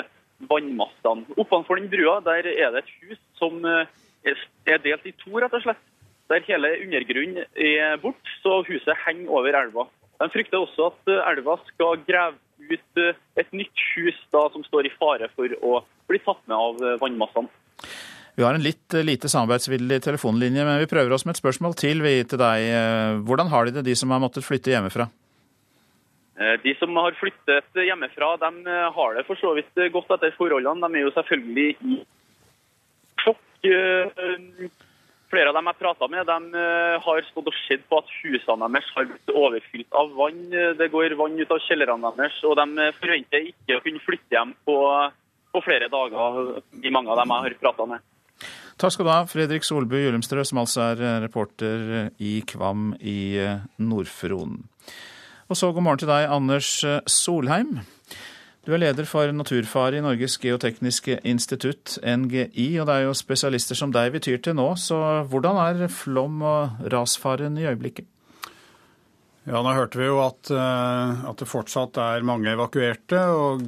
vannmassene. 0.51 1.27
Oppenfor 1.35 1.81
den 1.81 1.91
brua 1.91 2.21
der 2.23 2.47
er 2.55 2.71
det 2.75 2.85
et 2.85 2.95
hus 3.03 3.19
som 3.41 3.59
er 3.67 4.85
delt 4.87 5.11
i 5.11 5.15
to, 5.25 5.35
rett 5.43 5.59
og 5.59 5.67
slett 5.67 5.83
der 6.31 6.45
hele 6.47 6.71
undergrunnen 6.85 7.45
er 7.57 7.99
bort, 8.03 8.23
så 8.43 8.61
huset 8.69 9.03
henger 9.07 9.33
over 9.33 9.59
elva. 9.59 9.89
De 10.23 10.31
frykter 10.31 10.63
også 10.63 10.93
at 10.93 11.13
elva 11.33 11.59
skal 11.73 12.03
grave 12.07 12.39
ut 12.63 13.03
et 13.41 13.51
nytt 13.51 13.87
hus 13.97 14.19
da, 14.31 14.47
som 14.55 14.63
står 14.65 14.87
i 14.87 14.95
fare 14.95 15.27
for 15.35 15.51
å 15.67 15.81
bli 16.11 16.21
tatt 16.23 16.43
med 16.47 16.57
av 16.57 17.01
vannmassene. 17.03 17.51
Vi 18.33 18.45
har 18.47 18.55
en 18.57 18.65
litt 18.65 18.95
lite 19.05 19.29
samarbeidsvillig 19.29 19.99
telefonlinje, 20.07 20.63
men 20.65 20.79
vi 20.81 20.89
prøver 20.89 21.13
oss 21.13 21.27
med 21.27 21.35
et 21.35 21.43
spørsmål 21.43 21.75
til 21.77 22.01
vi 22.05 22.15
til 22.25 22.41
deg. 22.41 22.69
Hvordan 23.29 23.51
har 23.53 23.67
de 23.67 23.75
det, 23.77 23.85
de 23.91 23.97
som 23.99 24.15
har 24.15 24.23
måttet 24.23 24.47
flytte 24.47 24.73
hjemmefra? 24.73 25.11
De 26.63 26.73
som 26.79 26.97
har 26.97 27.13
flyttet 27.19 27.77
hjemmefra, 27.77 28.31
de 28.41 28.79
har 28.97 29.19
det 29.19 29.27
for 29.29 29.37
så 29.37 29.53
vidt 29.59 29.77
godt 29.93 30.15
etter 30.17 30.33
forholdene. 30.39 30.81
De 30.81 30.97
er 30.97 31.05
jo 31.05 31.13
selvfølgelig 31.19 31.69
i 31.77 31.99
sjokk. 33.21 33.43
Flere 35.33 35.49
av 35.49 35.57
dem 35.57 35.69
jeg 35.71 35.81
prata 35.81 36.07
med, 36.13 36.29
de 36.29 36.63
har 37.01 37.25
stått 37.31 37.47
og 37.49 37.55
sett 37.65 37.87
på 37.89 38.03
at 38.03 38.11
husene 38.21 38.69
deres 38.69 38.89
har 38.93 39.07
blitt 39.09 39.31
overfylt 39.33 39.97
av 39.97 40.11
vann. 40.19 40.43
Det 40.77 40.89
går 40.93 41.15
vann 41.17 41.39
ut 41.41 41.55
av 41.55 41.63
kjellerne 41.65 42.11
deres, 42.19 42.37
og 42.45 42.59
de 42.61 42.89
forventer 42.99 43.47
ikke 43.49 43.79
å 43.79 43.85
kunne 43.87 44.03
flytte 44.05 44.37
hjem 44.37 44.53
på, 44.69 44.77
på 45.57 45.63
flere 45.65 45.89
dager, 45.93 46.59
i 46.85 46.93
mange 46.93 47.15
av 47.15 47.23
dem 47.23 47.33
jeg 47.33 47.47
har 47.47 47.57
prata 47.63 47.89
med. 47.95 48.05
Takk 48.77 48.93
skal 48.93 49.09
du 49.09 49.13
ha, 49.15 49.23
Fredrik 49.31 49.65
Solbu 49.65 49.97
Julemstrø, 50.03 50.45
som 50.45 50.61
altså 50.67 50.85
er 50.91 51.03
reporter 51.25 52.13
i 52.21 52.35
Kvam 52.53 52.91
i 53.01 53.41
Nord-Fron. 53.81 54.59
Og 55.49 55.57
så 55.57 55.73
god 55.73 55.85
morgen 55.89 56.05
til 56.05 56.13
deg, 56.13 56.29
Anders 56.29 56.75
Solheim. 57.09 57.79
Du 58.63 58.71
er 58.71 58.79
leder 58.79 59.07
for 59.11 59.27
Naturfare 59.35 59.99
i 59.99 60.03
Norges 60.05 60.37
geotekniske 60.39 61.17
institutt, 61.27 61.97
NGI, 61.99 62.69
og 62.79 62.87
det 62.87 62.95
er 62.95 63.09
jo 63.09 63.17
spesialister 63.19 63.75
som 63.75 63.91
deg 63.91 64.13
vi 64.15 64.21
tyr 64.23 64.39
til 64.39 64.55
nå, 64.55 64.69
så 64.79 64.99
hvordan 65.27 65.59
er 65.65 65.91
flom- 65.91 66.45
og 66.47 66.85
rasfaren 66.95 67.59
i 67.59 67.67
øyeblikket? 67.67 68.07
Ja, 69.51 69.59
Nå 69.59 69.75
hørte 69.75 69.99
vi 69.99 70.07
jo 70.07 70.21
at, 70.23 70.53
at 70.55 71.43
det 71.43 71.51
fortsatt 71.51 71.99
er 71.99 72.23
mange 72.23 72.53
evakuerte, 72.55 73.25
og 73.35 73.67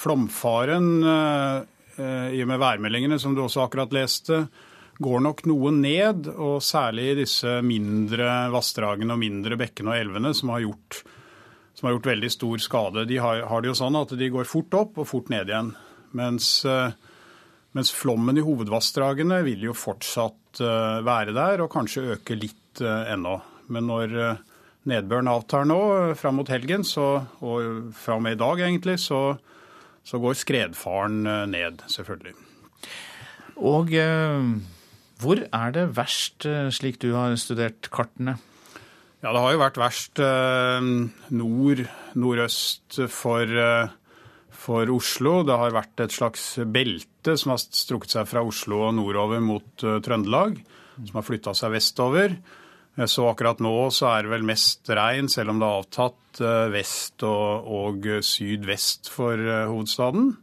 flomfaren, 0.00 0.90
i 2.32 2.40
og 2.40 2.48
med 2.48 2.62
værmeldingene 2.64 3.20
som 3.20 3.36
du 3.36 3.44
også 3.44 3.66
akkurat 3.66 3.92
leste, 3.92 4.46
går 5.04 5.20
nok 5.28 5.44
noe 5.52 5.76
ned, 5.76 6.32
og 6.32 6.62
særlig 6.64 7.10
i 7.10 7.18
disse 7.26 7.58
mindre 7.60 8.46
vassdragene 8.56 9.12
og 9.12 9.20
mindre 9.20 9.60
bekkene 9.60 9.92
og 9.92 10.00
elvene 10.00 10.32
som 10.32 10.56
har 10.56 10.64
gjort 10.64 11.04
som 11.82 11.88
har 11.88 11.96
gjort 11.96 12.12
veldig 12.12 12.28
stor 12.30 12.60
skade. 12.62 13.02
De 13.10 13.16
har, 13.18 13.40
har, 13.50 13.58
det 13.58 13.72
jo 13.72 13.74
sånn 13.74 13.96
at 13.98 14.12
de 14.14 14.26
går 14.30 14.46
fort 14.46 14.74
opp 14.78 15.00
og 15.02 15.08
fort 15.10 15.32
ned 15.32 15.48
igjen. 15.50 15.72
Mens, 16.14 16.60
mens 17.74 17.90
flommen 17.90 18.38
i 18.38 18.44
hovedvassdragene 18.46 19.40
vil 19.42 19.64
jo 19.66 19.74
fortsatt 19.74 20.60
være 21.02 21.34
der, 21.34 21.64
og 21.64 21.72
kanskje 21.74 22.04
øke 22.14 22.36
litt 22.38 22.78
ennå. 22.86 23.32
Men 23.74 23.90
når 23.90 24.14
nedbøren 24.86 25.32
avtar 25.32 25.66
nå 25.66 25.80
fram 26.20 26.38
mot 26.38 26.54
helgen, 26.54 26.86
så, 26.86 27.24
og 27.42 27.90
fra 27.98 28.20
og 28.20 28.22
med 28.28 28.38
i 28.38 28.40
dag 28.44 28.62
egentlig, 28.62 29.00
så, 29.02 29.24
så 30.06 30.22
går 30.22 30.38
skredfaren 30.38 31.18
ned, 31.50 31.82
selvfølgelig. 31.90 32.36
Og 33.58 33.90
eh, 33.98 34.54
hvor 35.18 35.42
er 35.50 35.74
det 35.74 35.90
verst, 35.98 36.46
slik 36.78 37.02
du 37.02 37.10
har 37.18 37.34
studert 37.42 37.90
kartene? 37.90 38.38
Ja, 39.22 39.30
det 39.30 39.38
har 39.38 39.52
jo 39.54 39.58
vært 39.60 39.76
verst 39.78 40.18
eh, 40.18 40.86
nord, 41.38 41.80
nordøst 42.18 42.96
for, 43.06 43.46
eh, 43.46 43.92
for 44.64 44.90
Oslo. 44.90 45.36
Det 45.46 45.58
har 45.60 45.76
vært 45.76 46.02
et 46.02 46.14
slags 46.16 46.46
belte 46.66 47.36
som 47.38 47.52
har 47.54 47.60
strukket 47.62 48.16
seg 48.16 48.26
fra 48.26 48.42
Oslo 48.42 48.80
og 48.88 48.96
nordover 48.98 49.38
mot 49.44 49.86
eh, 49.86 50.00
Trøndelag, 50.02 50.58
som 50.96 51.20
har 51.20 51.26
flytta 51.28 51.54
seg 51.54 51.70
vestover. 51.76 52.34
Så 52.98 53.24
akkurat 53.24 53.62
nå 53.62 53.76
så 53.94 54.10
er 54.10 54.26
det 54.26 54.32
vel 54.34 54.42
mest 54.44 54.90
regn, 54.90 55.30
selv 55.30 55.54
om 55.54 55.62
det 55.62 55.70
har 55.70 55.78
avtatt 55.80 56.40
vest 56.74 57.22
og, 57.24 57.70
og 57.78 58.08
sydvest 58.26 59.08
for 59.08 59.38
hovedstaden. 59.38 60.34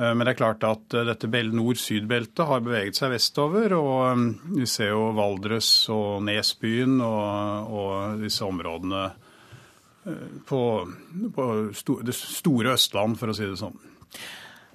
Men 0.00 0.22
det 0.24 0.32
er 0.32 0.38
klart 0.38 0.64
at 0.64 0.94
dette 1.10 1.28
nord-syd-beltet 1.52 2.46
har 2.48 2.62
beveget 2.64 2.96
seg 2.96 3.12
vestover. 3.12 3.74
Og 3.76 4.22
vi 4.54 4.64
ser 4.70 4.94
jo 4.94 5.10
Valdres 5.18 5.68
og 5.92 6.22
Nesbyen 6.24 7.02
og, 7.04 7.68
og 7.68 8.22
disse 8.22 8.46
områdene 8.46 9.02
på, 10.48 10.62
på 11.36 11.46
det 12.06 12.16
store 12.16 12.74
Østland, 12.78 13.18
for 13.20 13.32
å 13.32 13.36
si 13.36 13.44
det 13.44 13.60
sånn. 13.60 13.76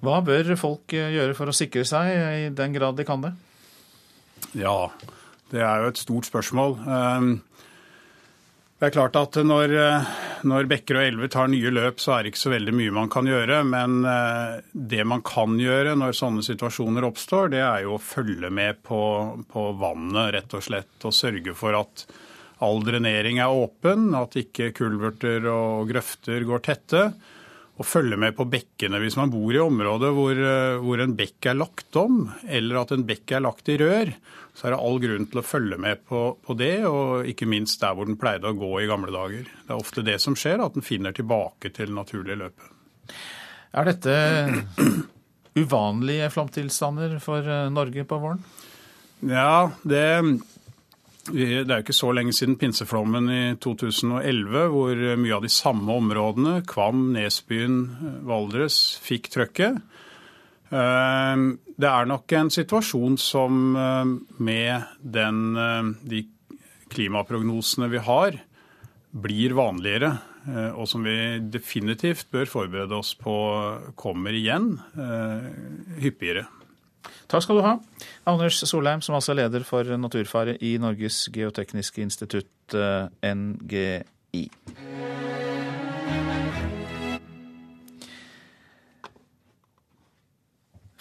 Hva 0.05 0.19
bør 0.25 0.53
folk 0.59 0.93
gjøre 0.93 1.33
for 1.37 1.49
å 1.49 1.55
sikre 1.55 1.85
seg, 1.87 2.11
i 2.45 2.49
den 2.53 2.75
grad 2.75 2.97
de 2.99 3.07
kan 3.07 3.23
det? 3.23 3.33
Ja, 4.55 4.91
det 5.51 5.63
er 5.63 5.81
jo 5.83 5.91
et 5.91 6.01
stort 6.01 6.27
spørsmål. 6.29 6.77
Det 8.75 8.89
er 8.89 8.91
klart 8.91 9.15
at 9.15 9.37
når, 9.39 9.71
når 10.43 10.67
bekker 10.67 10.97
og 10.99 11.05
elver 11.07 11.29
tar 11.31 11.47
nye 11.47 11.69
løp, 11.71 12.01
så 12.03 12.17
er 12.17 12.25
det 12.25 12.33
ikke 12.33 12.41
så 12.41 12.51
veldig 12.51 12.73
mye 12.75 12.95
man 12.97 13.11
kan 13.13 13.29
gjøre. 13.29 13.61
Men 13.71 14.01
det 14.75 15.05
man 15.07 15.23
kan 15.23 15.55
gjøre 15.61 15.93
når 15.95 16.17
sånne 16.19 16.43
situasjoner 16.43 17.07
oppstår, 17.07 17.53
det 17.55 17.61
er 17.63 17.85
jo 17.85 17.95
å 17.95 18.03
følge 18.03 18.51
med 18.51 18.81
på, 18.83 18.99
på 19.47 19.65
vannet, 19.79 20.33
rett 20.35 20.57
og 20.59 20.67
slett. 20.67 20.91
Og 21.07 21.15
sørge 21.15 21.55
for 21.55 21.79
at 21.79 22.03
all 22.67 22.83
drenering 22.83 23.39
er 23.39 23.55
åpen, 23.63 24.09
at 24.19 24.35
ikke 24.43 24.73
kulverter 24.75 25.47
og 25.47 25.87
grøfter 25.93 26.43
går 26.43 26.67
tette. 26.67 27.07
Og 27.79 27.87
følge 27.87 28.19
med 28.19 28.35
på 28.35 28.43
bekkene 28.47 28.99
hvis 29.03 29.15
man 29.19 29.31
bor 29.31 29.55
i 29.55 29.63
områder 29.63 30.11
hvor, 30.15 30.45
hvor 30.83 31.03
en 31.03 31.15
bekk 31.15 31.47
er 31.51 31.61
lagt 31.63 31.95
om, 31.99 32.25
eller 32.43 32.83
at 32.83 32.91
en 32.95 33.07
bekk 33.07 33.37
er 33.39 33.47
lagt 33.47 33.71
i 33.71 33.79
rør 33.79 34.11
så 34.55 34.67
er 34.67 34.71
det 34.73 34.83
all 34.87 35.01
grunn 35.03 35.25
til 35.27 35.41
å 35.41 35.45
følge 35.45 35.77
med 35.83 36.05
på, 36.07 36.21
på, 36.39 36.55
det, 36.55 36.85
og 36.87 37.27
ikke 37.27 37.47
minst 37.49 37.81
der 37.83 37.95
hvor 37.97 38.07
den 38.07 38.19
pleide 38.19 38.53
å 38.53 38.55
gå 38.55 38.71
i 38.79 38.87
gamle 38.87 39.11
dager. 39.11 39.43
Det 39.43 39.73
er 39.73 39.81
ofte 39.81 40.05
det 40.07 40.15
som 40.23 40.37
skjer, 40.39 40.63
at 40.63 40.77
den 40.77 40.85
finner 40.85 41.15
tilbake 41.15 41.73
til 41.75 41.91
det 41.91 41.97
naturlige 41.97 42.39
løpet. 42.39 42.69
Er 43.75 43.89
dette 43.89 44.15
uvanlige 45.59 46.31
flomtilstander 46.31 47.17
for 47.23 47.43
eh, 47.43 47.67
Norge 47.73 48.07
på 48.07 48.21
våren? 48.23 48.39
Ja, 49.27 49.71
det, 49.83 50.05
det 51.33 51.49
er 51.65 51.75
jo 51.75 51.83
ikke 51.83 51.97
så 51.97 52.13
lenge 52.15 52.35
siden 52.35 52.55
pinseflommen 52.61 53.27
i 53.31 53.43
2011, 53.59 54.65
hvor 54.71 55.03
mye 55.19 55.35
av 55.35 55.43
de 55.43 55.51
samme 55.51 55.99
områdene, 55.99 56.61
Kvam, 56.69 57.09
Nesbyen, 57.15 57.79
Valdres, 58.27 58.79
fikk 59.03 59.31
trøkket. 59.35 59.83
Det 61.75 61.89
er 61.89 62.07
nok 62.07 62.31
en 62.37 62.51
situasjon 62.53 63.17
som 63.19 63.75
med 63.75 64.85
den, 65.01 65.41
de 66.07 66.21
klimaprognosene 66.93 67.89
vi 67.91 67.99
har, 68.05 68.37
blir 69.11 69.55
vanligere. 69.57 70.13
Og 70.77 70.87
som 70.87 71.03
vi 71.03 71.15
definitivt 71.51 72.29
bør 72.31 72.47
forberede 72.47 72.95
oss 72.95 73.11
på 73.19 73.35
kommer 73.99 74.35
igjen 74.37 74.75
hyppigere. 75.99 76.45
Takk 77.27 77.43
skal 77.43 77.57
du 77.57 77.65
ha, 77.65 77.75
Anders 78.29 78.59
Solheim, 78.69 79.01
som 79.01 79.17
altså 79.17 79.33
er 79.33 79.41
leder 79.43 79.65
for 79.65 79.97
naturfare 79.97 80.55
i 80.61 80.75
Norges 80.81 81.25
geotekniske 81.33 82.05
institutt, 82.05 82.75
NGI. 83.25 84.45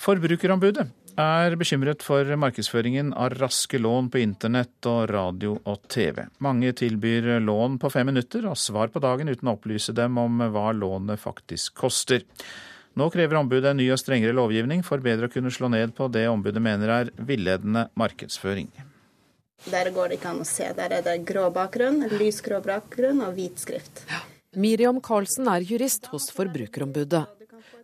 Forbrukerombudet 0.04 0.84
er 1.16 1.54
bekymret 1.56 2.02
for 2.04 2.28
markedsføringen 2.36 3.14
av 3.16 3.38
raske 3.38 3.78
lån 3.80 4.10
på 4.12 4.20
internett 4.20 4.84
og 4.90 5.06
radio 5.08 5.54
og 5.64 5.86
TV. 5.88 6.26
Mange 6.44 6.74
tilbyr 6.76 7.38
lån 7.40 7.78
på 7.80 7.88
fem 7.94 8.10
minutter 8.10 8.44
og 8.50 8.58
svar 8.60 8.90
på 8.92 9.00
dagen 9.00 9.30
uten 9.32 9.48
å 9.48 9.54
opplyse 9.56 9.94
dem 9.96 10.18
om 10.20 10.42
hva 10.52 10.74
lånet 10.76 11.22
faktisk 11.22 11.78
koster. 11.86 12.26
Nå 13.00 13.06
krever 13.14 13.38
ombudet 13.38 13.70
en 13.70 13.80
ny 13.80 13.86
og 13.94 14.00
strengere 14.02 14.36
lovgivning 14.36 14.84
for 14.84 15.00
bedre 15.00 15.30
å 15.30 15.32
kunne 15.32 15.52
slå 15.54 15.70
ned 15.72 15.94
på 15.96 16.10
det 16.12 16.26
ombudet 16.28 16.60
mener 16.62 16.92
er 16.98 17.12
villedende 17.16 17.86
markedsføring. 17.96 18.68
Der 19.70 19.88
går 19.94 20.12
det 20.12 20.18
ikke 20.20 20.34
an 20.34 20.42
å 20.44 20.50
se. 20.50 20.68
Der 20.76 20.98
er 20.98 21.06
det 21.06 21.16
grå 21.24 21.46
bakgrunn, 21.54 22.04
lysgrå 22.12 22.60
bakgrunn 22.66 23.24
og 23.24 23.38
hvit 23.38 23.64
skrift. 23.64 24.04
Miriam 24.54 25.00
Karlsen 25.00 25.48
er 25.48 25.64
jurist 25.64 26.12
hos 26.12 26.28
Forbrukerombudet. 26.34 27.24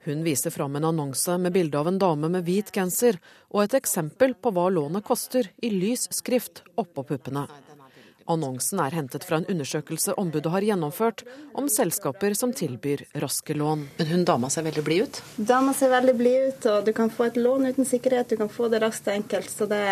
Hun 0.05 0.23
viser 0.25 0.51
fram 0.51 0.77
en 0.77 0.85
annonse 0.85 1.39
med 1.39 1.53
bilde 1.53 1.79
av 1.79 1.89
en 1.89 1.99
dame 1.99 2.29
med 2.33 2.47
hvit 2.47 2.71
genser, 2.73 3.19
og 3.53 3.67
et 3.67 3.75
eksempel 3.83 4.33
på 4.33 4.53
hva 4.57 4.71
lånet 4.73 5.05
koster, 5.05 5.51
i 5.61 5.69
lys 5.75 6.07
skrift 6.17 6.63
oppå 6.81 7.05
puppene. 7.05 7.45
Annonsen 8.31 8.81
er 8.81 8.95
hentet 8.95 9.27
fra 9.27 9.41
en 9.41 9.47
undersøkelse 9.51 10.15
ombudet 10.21 10.53
har 10.55 10.65
gjennomført 10.65 11.25
om 11.59 11.69
selskaper 11.69 12.37
som 12.39 12.53
tilbyr 12.57 13.03
raske 13.21 13.57
lån. 13.57 13.85
Men 13.99 14.11
hun 14.13 14.25
dama 14.25 14.51
ser 14.53 14.65
veldig 14.69 14.85
blid 14.87 15.03
ut? 15.05 15.21
Dama 15.37 15.75
ser 15.77 15.93
veldig 15.93 16.17
blid 16.17 16.49
ut, 16.49 16.71
og 16.73 16.87
du 16.87 16.93
kan 16.97 17.13
få 17.13 17.27
et 17.29 17.41
lån 17.41 17.69
uten 17.73 17.89
sikkerhet. 17.89 18.31
Du 18.31 18.41
kan 18.41 18.49
få 18.49 18.71
det 18.73 18.81
raskt 18.85 19.11
og 19.11 19.19
enkelt. 19.19 19.51
Så 19.51 19.67
det, 19.69 19.83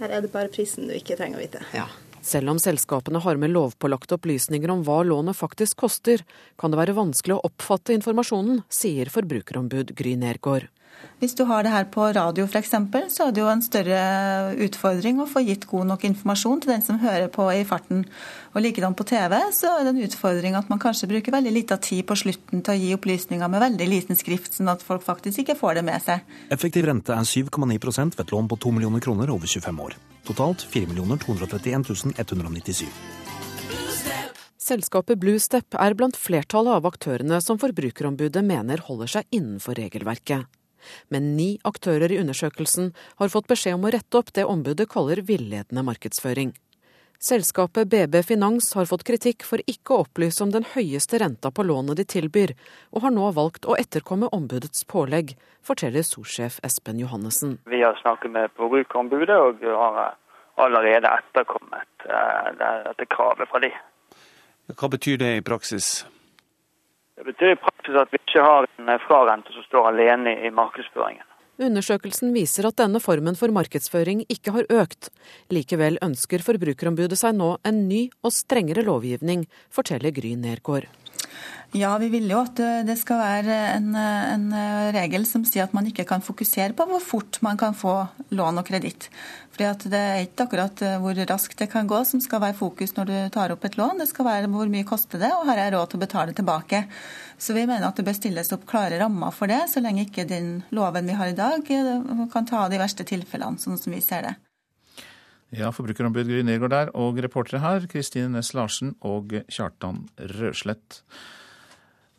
her 0.00 0.16
er 0.18 0.20
det 0.20 0.32
bare 0.34 0.52
prisen 0.52 0.90
du 0.90 0.96
ikke 0.98 1.16
trenger 1.20 1.38
å 1.38 1.44
vite. 1.46 1.64
Ja. 1.76 1.86
Selv 2.20 2.52
om 2.52 2.58
selskapene 2.60 3.20
har 3.24 3.38
med 3.40 3.54
lovpålagte 3.54 4.18
opplysninger 4.18 4.70
om 4.72 4.82
hva 4.84 5.00
lånet 5.08 5.38
faktisk 5.38 5.80
koster, 5.80 6.20
kan 6.60 6.72
det 6.72 6.80
være 6.80 6.96
vanskelig 6.98 7.38
å 7.38 7.44
oppfatte 7.48 7.96
informasjonen, 7.96 8.60
sier 8.68 9.08
forbrukerombud 9.12 9.94
Gry 9.96 10.16
Nergård. 10.20 10.68
Hvis 11.20 11.34
du 11.36 11.42
har 11.44 11.66
det 11.66 11.72
her 11.72 11.84
på 11.92 12.06
radio 12.16 12.46
f.eks., 12.48 12.72
så 13.12 13.26
er 13.26 13.34
det 13.36 13.42
jo 13.42 13.48
en 13.52 13.60
større 13.60 14.00
utfordring 14.64 15.20
å 15.20 15.28
få 15.28 15.42
gitt 15.44 15.66
god 15.68 15.90
nok 15.90 16.06
informasjon 16.08 16.62
til 16.64 16.72
den 16.72 16.84
som 16.86 17.00
hører 17.02 17.28
på 17.32 17.44
i 17.52 17.64
farten. 17.68 18.06
Og 18.54 18.64
likedan 18.64 18.96
på 18.96 19.04
TV 19.04 19.36
så 19.52 19.74
er 19.74 19.84
det 19.84 19.92
en 19.92 20.04
utfordring 20.06 20.56
at 20.56 20.70
man 20.72 20.80
kanskje 20.80 21.10
bruker 21.10 21.36
veldig 21.36 21.52
lita 21.52 21.76
tid 21.76 22.06
på 22.08 22.16
slutten 22.22 22.64
til 22.64 22.72
å 22.72 22.80
gi 22.80 22.94
opplysninger 22.96 23.52
med 23.52 23.64
veldig 23.66 23.88
liten 23.90 24.16
skrift, 24.16 24.56
sånn 24.56 24.72
at 24.72 24.84
folk 24.86 25.04
faktisk 25.04 25.42
ikke 25.44 25.58
får 25.60 25.80
det 25.80 25.84
med 25.90 26.00
seg. 26.06 26.24
Effektiv 26.56 26.88
rente 26.88 27.12
er 27.12 27.28
7,9 27.28 27.76
ved 27.76 28.24
et 28.24 28.32
lån 28.32 28.48
på 28.48 28.60
2 28.64 28.72
millioner 28.78 29.04
kroner 29.04 29.34
over 29.34 29.44
25 29.44 29.84
år. 29.84 29.98
Totalt 30.30 30.64
4 30.72 30.88
231 31.26 32.16
197. 32.16 32.86
Selskapet 34.70 35.18
Bluestep 35.18 35.74
er 35.74 35.96
blant 35.98 36.16
flertallet 36.20 36.78
av 36.78 36.86
aktørene 36.86 37.40
som 37.42 37.58
Forbrukerombudet 37.58 38.42
mener 38.46 38.84
holder 38.86 39.10
seg 39.18 39.36
innenfor 39.36 39.74
regelverket. 39.80 40.46
Men 41.08 41.34
ni 41.36 41.52
aktører 41.64 42.12
i 42.12 42.18
undersøkelsen 42.22 42.90
har 43.20 43.32
fått 43.32 43.50
beskjed 43.50 43.78
om 43.78 43.86
å 43.88 43.94
rette 43.94 44.18
opp 44.18 44.34
det 44.36 44.48
ombudet 44.48 44.88
kaller 44.90 45.22
villedende 45.26 45.84
markedsføring. 45.86 46.52
Selskapet 47.20 47.88
BB 47.88 48.22
Finans 48.22 48.70
har 48.74 48.86
fått 48.88 49.02
kritikk 49.04 49.44
for 49.44 49.60
ikke 49.68 49.92
å 49.92 50.04
opplyse 50.06 50.40
om 50.40 50.54
den 50.54 50.64
høyeste 50.64 51.18
renta 51.20 51.50
på 51.52 51.66
lånet 51.68 51.98
de 51.98 52.06
tilbyr, 52.08 52.54
og 52.96 53.04
har 53.04 53.12
nå 53.12 53.26
valgt 53.36 53.68
å 53.68 53.76
etterkomme 53.76 54.30
ombudets 54.32 54.86
pålegg, 54.88 55.34
forteller 55.60 56.06
sorsjef 56.06 56.56
Espen 56.64 57.02
Johannessen. 57.02 57.58
Vi 57.68 57.82
har 57.84 57.98
snakket 58.00 58.32
med 58.32 58.54
Forbrukerombudet 58.56 59.36
og 59.36 59.60
har 59.68 60.16
allerede 60.64 61.12
etterkommet 61.18 62.08
eh, 62.08 62.48
dette 62.88 63.08
kravet 63.12 63.52
fra 63.52 63.60
de. 63.66 63.70
Hva 64.72 64.88
betyr 64.88 65.20
det 65.20 65.34
i 65.36 65.44
praksis? 65.44 65.92
Det 67.20 67.26
betyr 67.34 67.50
i 67.52 67.56
praksis 67.60 67.96
at 68.00 68.08
vi 68.14 68.16
ikke 68.16 68.40
har 68.40 68.64
en 68.80 68.86
frarente 69.04 69.52
som 69.52 69.64
står 69.66 69.90
alene 69.90 70.32
i 70.40 70.48
markedsføringen. 70.56 71.26
Undersøkelsen 71.60 72.30
viser 72.32 72.64
at 72.64 72.78
denne 72.80 73.02
formen 73.04 73.36
for 73.36 73.52
markedsføring 73.52 74.22
ikke 74.32 74.54
har 74.54 74.70
økt. 74.72 75.10
Likevel 75.52 76.00
ønsker 76.00 76.40
Forbrukerombudet 76.40 77.20
seg 77.20 77.36
nå 77.36 77.50
en 77.68 77.82
ny 77.90 78.06
og 78.24 78.32
strengere 78.32 78.86
lovgivning, 78.88 79.44
forteller 79.68 80.16
Gry 80.16 80.32
Nergård. 80.40 80.88
Ja, 81.70 81.92
vi 82.02 82.08
vil 82.10 82.26
jo 82.26 82.40
at 82.42 82.58
det 82.82 82.96
skal 82.98 83.20
være 83.20 83.56
en, 83.76 83.92
en, 83.94 84.48
regel 84.96 85.22
som 85.28 85.44
sier 85.46 85.68
at 85.68 85.74
man 85.76 85.86
ikke 85.86 86.02
kan 86.08 86.24
fokusere 86.24 86.74
på 86.74 86.86
hvor 86.90 87.02
fort 87.04 87.38
man 87.46 87.60
kan 87.60 87.76
få 87.78 87.92
lån 88.34 88.58
og 88.58 88.66
kreditt. 88.66 89.06
Fordi 89.54 89.90
Det 89.92 90.00
er 90.00 90.24
ikke 90.24 90.48
akkurat 90.48 90.82
hvor 90.98 91.14
raskt 91.30 91.58
det 91.62 91.70
kan 91.70 91.86
gå 91.86 92.02
som 92.08 92.20
skal 92.20 92.42
være 92.42 92.58
fokus 92.58 92.96
når 92.96 93.06
du 93.06 93.14
tar 93.30 93.54
opp 93.54 93.64
et 93.64 93.78
lån. 93.78 94.02
Det 94.02 94.08
skal 94.10 94.26
være 94.26 94.50
hvor 94.50 94.66
mye 94.66 94.88
koster 94.88 95.22
det, 95.22 95.30
og 95.30 95.46
har 95.46 95.62
jeg 95.62 95.74
råd 95.76 95.92
til 95.92 96.00
å 96.00 96.04
betale 96.06 96.34
tilbake. 96.34 96.84
Så 97.38 97.54
vi 97.54 97.66
mener 97.66 97.86
at 97.86 97.96
det 97.96 98.08
bør 98.08 98.18
stilles 98.18 98.50
opp 98.56 98.66
klare 98.66 98.98
rammer 98.98 99.30
for 99.30 99.46
det, 99.46 99.62
så 99.70 99.82
lenge 99.84 100.08
ikke 100.08 100.26
den 100.26 100.64
loven 100.74 101.06
vi 101.06 101.18
har 101.22 101.30
i 101.30 101.38
dag 101.38 101.62
kan 102.32 102.50
ta 102.50 102.66
de 102.68 102.82
verste 102.82 103.06
tilfellene, 103.06 103.62
sånn 103.62 103.78
som 103.78 103.94
vi 103.94 104.02
ser 104.02 104.26
det. 104.26 104.38
Ja, 105.54 105.72
forbrukerombud 105.74 106.28
Gry 106.30 106.42
Nergård 106.46 106.74
der, 106.74 106.90
og 106.94 107.18
reportere 107.22 107.62
her 107.62 107.86
Kristine 107.90 108.30
Næss 108.36 108.52
Larsen 108.54 108.96
og 109.06 109.34
Kjartan 109.50 110.04
Røslett. 110.38 111.02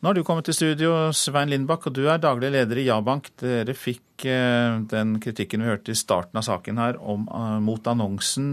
Nå 0.02 0.10
har 0.10 0.16
du 0.18 0.24
kommet 0.26 0.48
til 0.48 0.56
studio, 0.56 0.88
Svein 1.14 1.46
Lindbakk, 1.52 1.84
og 1.86 1.94
du 1.94 2.08
er 2.10 2.18
daglig 2.18 2.48
leder 2.50 2.78
i 2.82 2.88
Ja-bank. 2.88 3.28
Dere 3.38 3.70
fikk 3.78 4.24
eh, 4.26 4.80
den 4.90 5.12
kritikken 5.22 5.62
vi 5.62 5.68
hørte 5.70 5.94
i 5.94 6.00
starten 6.00 6.40
av 6.40 6.42
saken 6.48 6.80
her 6.82 6.98
om, 6.98 7.28
uh, 7.30 7.60
mot 7.62 7.86
annonsen 7.86 8.48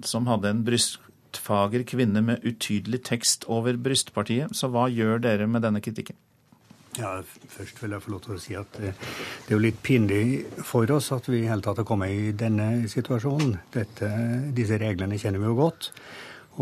som 0.00 0.24
hadde 0.32 0.48
en 0.48 0.62
brystfager 0.64 1.84
kvinne 1.92 2.24
med 2.24 2.48
utydelig 2.48 3.02
tekst 3.10 3.44
over 3.52 3.76
brystpartiet. 3.76 4.56
Så 4.56 4.72
hva 4.72 4.86
gjør 4.88 5.20
dere 5.28 5.44
med 5.44 5.66
denne 5.68 5.84
kritikken? 5.84 6.16
Ja, 6.96 7.18
Først 7.52 7.84
vil 7.84 7.92
jeg 7.92 8.06
få 8.06 8.16
lov 8.16 8.24
til 8.24 8.38
å 8.38 8.40
si 8.40 8.56
at 8.56 8.80
det, 8.80 8.96
det 8.96 9.52
er 9.52 9.58
jo 9.58 9.64
litt 9.66 9.84
pinlig 9.84 10.24
for 10.64 10.88
oss 10.96 11.12
at 11.12 11.28
vi 11.28 11.42
i 11.42 11.48
hele 11.50 11.68
tatt 11.68 11.84
har 11.84 11.90
kommet 11.90 12.16
i 12.16 12.32
denne 12.32 12.86
situasjonen. 12.88 13.58
Dette, 13.76 14.14
disse 14.56 14.80
reglene 14.80 15.20
kjenner 15.20 15.44
vi 15.44 15.52
jo 15.52 15.64
godt. 15.66 15.92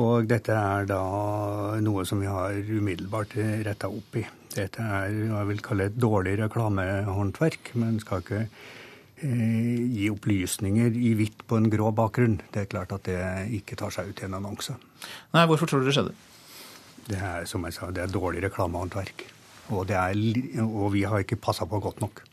Og 0.00 0.24
dette 0.24 0.54
er 0.56 0.86
da 0.88 1.00
noe 1.84 2.04
som 2.08 2.22
vi 2.22 2.30
har 2.30 2.54
umiddelbart 2.56 3.34
retta 3.66 3.90
opp 3.92 4.16
i. 4.16 4.24
Dette 4.54 4.84
er 4.84 5.12
jeg 5.12 5.48
vil 5.50 5.60
kalle 5.64 5.88
et 5.90 5.98
dårlig 6.00 6.38
reklamehåndverk, 6.40 7.74
men 7.80 7.98
skal 8.00 8.24
ikke 8.24 8.40
eh, 8.40 9.82
gi 9.92 10.08
opplysninger 10.12 10.96
i 10.96 11.12
hvitt 11.18 11.44
på 11.48 11.60
en 11.60 11.68
grå 11.72 11.92
bakgrunn. 11.96 12.38
Det 12.52 12.64
er 12.64 12.72
klart 12.72 12.96
at 12.96 13.04
det 13.08 13.20
ikke 13.60 13.76
tar 13.80 13.92
seg 13.92 14.08
ut 14.08 14.24
i 14.24 14.28
en 14.28 14.38
annonse. 14.40 14.78
Nei, 15.36 15.46
Hvorfor 15.50 15.68
tror 15.68 15.84
du 15.84 15.90
det 15.90 15.96
skjedde? 15.98 16.16
Det 17.08 17.18
er 17.18 17.48
som 17.50 17.64
jeg 17.66 17.76
sa, 17.76 17.90
det 17.92 18.06
er 18.06 18.12
dårlig 18.12 18.44
reklamehåndverk. 18.46 19.26
Og, 19.72 19.86
det 19.88 19.96
er, 19.98 20.16
og 20.64 20.92
vi 20.96 21.04
har 21.08 21.24
ikke 21.24 21.40
passa 21.40 21.68
på 21.68 21.80
godt 21.82 22.00
nok. 22.00 22.24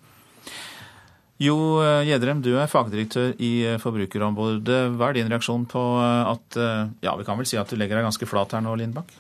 Jo 1.39 1.55
eh, 1.79 2.03
Gjedrem, 2.09 2.41
du 2.43 2.51
er 2.59 2.67
fagdirektør 2.71 3.31
i 3.39 3.53
eh, 3.63 3.79
Forbrukerombudet. 3.79 4.81
Hva 4.99 5.09
er 5.09 5.21
din 5.21 5.31
reaksjon 5.31 5.63
på 5.71 5.85
eh, 6.03 6.33
at 6.33 6.59
Ja, 7.05 7.15
vi 7.15 7.27
kan 7.27 7.39
vel 7.39 7.47
si 7.47 7.59
at 7.59 7.71
du 7.71 7.79
legger 7.79 7.99
deg 7.99 8.09
ganske 8.09 8.27
flat 8.27 8.57
her 8.57 8.65
nå, 8.65 8.75
Lindbakk? 8.79 9.15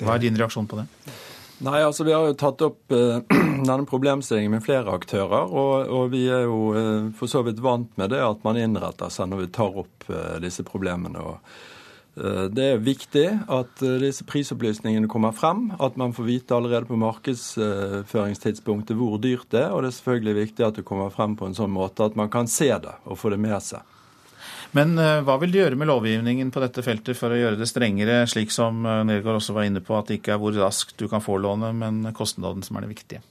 Hva 0.00 0.14
er 0.14 0.22
din 0.22 0.38
reaksjon 0.38 0.70
på 0.70 0.78
det? 0.78 0.86
Nei, 1.60 1.82
altså 1.84 2.04
Vi 2.04 2.12
har 2.12 2.24
jo 2.24 2.36
tatt 2.40 2.62
opp 2.64 2.92
eh, 2.92 3.18
denne 3.68 3.84
problemstillingen 3.88 4.54
med 4.56 4.64
flere 4.64 4.94
aktører. 4.96 5.50
Og, 5.50 5.90
og 5.92 6.06
vi 6.14 6.24
er 6.32 6.46
jo 6.48 6.70
eh, 6.72 7.10
for 7.16 7.28
så 7.30 7.44
vidt 7.46 7.60
vant 7.64 7.92
med 8.00 8.14
det 8.14 8.22
at 8.24 8.46
man 8.46 8.58
innretter 8.60 9.12
seg 9.12 9.28
når 9.28 9.44
vi 9.44 9.50
tar 9.58 9.76
opp 9.84 10.08
eh, 10.08 10.38
disse 10.44 10.64
problemene. 10.66 11.20
og 11.20 11.68
det 12.50 12.64
er 12.72 12.82
viktig 12.82 13.26
at 13.46 13.82
eh, 13.86 14.00
disse 14.02 14.24
prisopplysningene 14.28 15.08
kommer 15.10 15.32
frem, 15.36 15.70
at 15.78 15.96
man 16.00 16.12
får 16.16 16.26
vite 16.26 16.56
allerede 16.56 16.88
på 16.88 16.98
markedsføringstidspunktet 17.00 18.98
hvor 18.98 19.20
dyrt 19.22 19.48
det 19.54 19.62
er. 19.62 19.70
Og 19.72 19.82
det 19.84 19.92
er 19.92 19.98
selvfølgelig 20.00 20.36
viktig 20.40 20.66
at 20.66 20.80
det 20.80 20.86
kommer 20.88 21.14
frem 21.14 21.36
på 21.38 21.46
en 21.46 21.56
sånn 21.56 21.72
måte 21.72 22.04
at 22.10 22.18
man 22.18 22.32
kan 22.32 22.50
se 22.50 22.68
det 22.82 22.96
og 23.06 23.18
få 23.20 23.32
det 23.34 23.40
med 23.40 23.60
seg. 23.64 23.86
Men 24.76 24.98
eh, 25.02 25.22
hva 25.26 25.38
vil 25.42 25.54
du 25.54 25.58
gjøre 25.62 25.78
med 25.78 25.90
lovgivningen 25.90 26.52
på 26.54 26.62
dette 26.62 26.82
feltet 26.86 27.18
for 27.18 27.32
å 27.34 27.38
gjøre 27.38 27.58
det 27.58 27.70
strengere, 27.70 28.22
slik 28.30 28.52
som 28.54 28.84
eh, 28.86 29.02
Nergård 29.06 29.40
også 29.40 29.56
var 29.56 29.70
inne 29.70 29.82
på, 29.82 29.96
at 29.98 30.10
det 30.10 30.20
ikke 30.20 30.34
er 30.36 30.42
hvor 30.42 30.54
raskt 30.58 30.98
du 31.00 31.08
kan 31.10 31.24
få 31.24 31.38
lånet, 31.42 31.74
men 31.78 32.02
kostnaden 32.16 32.62
som 32.66 32.78
er 32.78 32.86
det 32.86 32.94
viktige? 32.94 33.22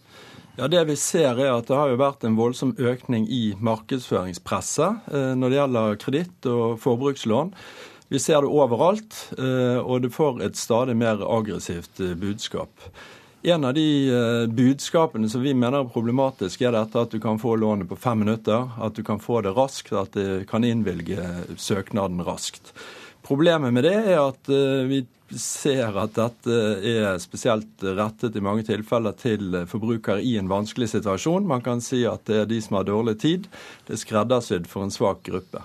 Ja, 0.60 0.68
Det 0.68 0.82
vi 0.90 0.96
ser 1.00 1.38
er 1.40 1.54
at 1.54 1.70
det 1.70 1.78
har 1.78 1.88
jo 1.88 2.00
vært 2.02 2.26
en 2.28 2.36
voldsom 2.36 2.74
økning 2.76 3.30
i 3.32 3.54
markedsføringspresset 3.64 5.08
eh, 5.08 5.32
når 5.40 5.48
det 5.48 5.60
gjelder 5.62 6.02
kreditt 6.02 6.50
og 6.52 6.82
forbrukslån. 6.84 7.54
Vi 8.10 8.20
ser 8.20 8.42
det 8.42 8.50
overalt, 8.50 9.16
eh, 9.38 9.78
og 9.78 10.02
det 10.02 10.10
får 10.10 10.42
et 10.42 10.58
stadig 10.58 10.96
mer 10.98 11.22
aggressivt 11.22 12.02
eh, 12.02 12.16
budskap. 12.18 12.88
En 13.46 13.68
av 13.70 13.76
de 13.78 13.86
eh, 14.10 14.46
budskapene 14.50 15.30
som 15.30 15.44
vi 15.46 15.54
mener 15.54 15.84
er 15.84 15.92
problematisk, 15.94 16.64
er 16.66 16.74
dette 16.74 17.04
at 17.06 17.14
du 17.14 17.20
kan 17.22 17.38
få 17.40 17.54
lånet 17.62 17.86
på 17.92 18.00
fem 18.02 18.24
minutter, 18.26 18.66
at 18.82 18.98
du 18.98 19.04
kan 19.06 19.22
få 19.22 19.44
det 19.46 19.54
raskt, 19.54 19.94
at 19.94 20.18
det 20.18 20.48
kan 20.50 20.66
innvilge 20.66 21.22
søknaden 21.62 22.26
raskt. 22.26 22.74
Problemet 23.30 23.78
med 23.78 23.86
det 23.86 23.94
er 24.00 24.24
at 24.24 24.50
vi 24.90 25.04
ser 25.38 25.94
at 26.02 26.16
dette 26.16 26.58
er 26.90 27.20
spesielt 27.22 27.84
rettet 27.84 28.40
i 28.40 28.42
mange 28.42 28.66
tilfeller 28.66 29.14
til 29.20 29.60
forbrukere 29.70 30.24
i 30.26 30.34
en 30.42 30.50
vanskelig 30.50 30.90
situasjon. 30.96 31.46
Man 31.46 31.62
kan 31.62 31.84
si 31.86 32.02
at 32.10 32.26
det 32.26 32.42
er 32.42 32.50
de 32.50 32.58
som 32.66 32.80
har 32.80 32.90
dårlig 32.90 33.20
tid. 33.22 33.46
Det 33.86 33.94
er 33.94 34.02
skreddersydd 34.02 34.66
for 34.72 34.88
en 34.88 34.96
svak 34.96 35.22
gruppe. 35.30 35.62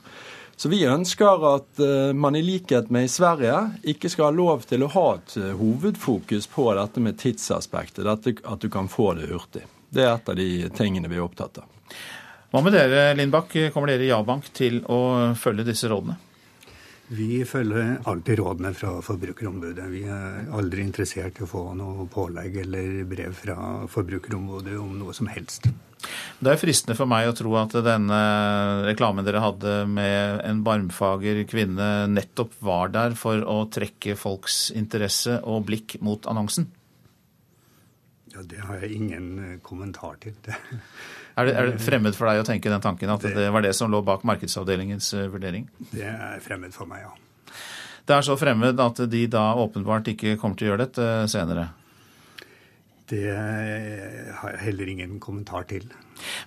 Så 0.56 0.70
vi 0.70 0.84
ønsker 0.86 1.46
at 1.48 1.80
eh, 1.82 2.12
man 2.14 2.36
i 2.38 2.42
likhet 2.44 2.90
med 2.94 3.08
i 3.08 3.10
Sverige 3.10 3.56
ikke 3.94 4.10
skal 4.12 4.30
ha 4.30 4.34
lov 4.34 4.66
til 4.68 4.84
å 4.86 4.90
ha 4.94 5.06
et 5.16 5.36
eh, 5.40 5.54
hovedfokus 5.58 6.46
på 6.50 6.68
dette 6.78 7.02
med 7.02 7.18
tidsaspektet, 7.20 8.04
dette 8.06 8.36
at 8.46 8.62
du 8.62 8.70
kan 8.70 8.90
få 8.90 9.12
det 9.18 9.30
hurtig. 9.32 9.64
Det 9.94 10.04
er 10.04 10.14
et 10.14 10.30
av 10.30 10.38
de 10.38 10.50
tingene 10.74 11.10
vi 11.10 11.18
er 11.18 11.26
opptatt 11.26 11.62
av. 11.62 11.98
Hva 12.54 12.62
med 12.62 12.76
dere, 12.76 13.08
Lindbakk? 13.18 13.56
Kommer 13.74 13.90
dere 13.90 14.06
i 14.06 14.12
Ja-bank 14.12 14.46
til 14.54 14.78
å 14.86 15.34
følge 15.38 15.66
disse 15.66 15.90
rådene? 15.90 16.14
Vi 17.14 17.44
følger 17.46 17.98
alltid 18.10 18.40
rådene 18.40 18.72
fra 18.74 18.96
Forbrukerombudet. 19.04 19.86
Vi 19.92 20.02
er 20.10 20.48
aldri 20.56 20.82
interessert 20.82 21.38
i 21.38 21.44
å 21.44 21.48
få 21.50 21.62
noe 21.78 22.06
pålegg 22.10 22.56
eller 22.64 23.04
brev 23.08 23.34
fra 23.38 23.56
Forbrukerombudet 23.90 24.74
om 24.80 24.96
noe 24.98 25.14
som 25.14 25.28
helst. 25.30 25.68
Det 26.44 26.50
er 26.50 26.60
fristende 26.60 26.96
for 26.98 27.08
meg 27.08 27.28
å 27.30 27.36
tro 27.36 27.54
at 27.60 27.76
denne 27.86 28.20
reklamen 28.88 29.24
dere 29.24 29.42
hadde 29.44 29.76
med 29.88 30.42
en 30.44 30.62
barmfager 30.66 31.44
kvinne 31.48 31.90
nettopp 32.10 32.56
var 32.64 32.92
der 32.94 33.14
for 33.18 33.44
å 33.46 33.62
trekke 33.72 34.16
folks 34.18 34.68
interesse 34.74 35.38
og 35.42 35.64
blikk 35.70 35.98
mot 36.04 36.26
annonsen. 36.30 36.68
Ja, 38.34 38.42
Det 38.42 38.58
har 38.58 38.82
jeg 38.82 38.98
ingen 38.98 39.60
kommentar 39.62 40.18
til. 40.20 40.34
Det. 40.42 40.58
Er 41.34 41.48
det, 41.48 41.54
er 41.58 41.70
det 41.70 41.82
fremmed 41.82 42.14
for 42.14 42.30
deg 42.30 42.44
å 42.44 42.46
tenke 42.46 42.70
den 42.70 42.82
tanken 42.82 43.10
at 43.10 43.24
det 43.34 43.48
var 43.50 43.64
det 43.64 43.72
som 43.74 43.90
lå 43.90 44.00
bak 44.06 44.22
markedsavdelingens 44.28 45.12
eh, 45.18 45.28
vurdering? 45.32 45.66
Det 45.90 46.06
er 46.06 46.42
fremmed 46.44 46.74
for 46.74 46.90
meg, 46.90 47.08
ja. 47.08 47.14
Det 48.04 48.18
er 48.18 48.26
så 48.26 48.36
fremmed 48.36 48.80
at 48.84 49.00
de 49.10 49.24
da 49.32 49.46
åpenbart 49.56 50.12
ikke 50.12 50.36
kommer 50.40 50.60
til 50.60 50.68
å 50.68 50.72
gjøre 50.72 50.86
dette 50.86 51.08
senere. 51.32 51.70
Det 53.08 53.28
har 53.36 54.54
jeg 54.54 54.60
heller 54.64 54.88
ingen 54.88 55.18
kommentar 55.20 55.66
til. 55.68 55.84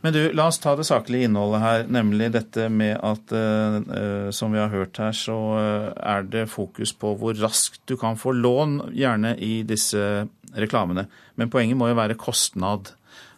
Men 0.02 0.14
du, 0.16 0.20
la 0.34 0.48
oss 0.50 0.58
ta 0.62 0.74
det 0.78 0.88
saklige 0.88 1.28
innholdet 1.28 1.62
her, 1.62 1.84
nemlig 1.94 2.32
dette 2.34 2.66
med 2.74 2.96
at 3.06 3.34
eh, 3.36 3.78
eh, 4.00 4.30
som 4.34 4.56
vi 4.56 4.62
har 4.62 4.72
hørt 4.74 4.98
her, 5.02 5.14
så 5.14 5.38
eh, 5.60 5.90
er 6.02 6.26
det 6.26 6.48
fokus 6.50 6.96
på 6.98 7.14
hvor 7.20 7.38
raskt 7.38 7.84
du 7.90 7.94
kan 8.00 8.18
få 8.18 8.34
lån, 8.38 8.80
gjerne 8.98 9.36
i 9.38 9.62
disse 9.70 10.26
reklamene. 10.58 11.06
Men 11.38 11.54
poenget 11.54 11.78
må 11.78 11.92
jo 11.92 12.00
være 12.00 12.18
kostnad. 12.18 12.94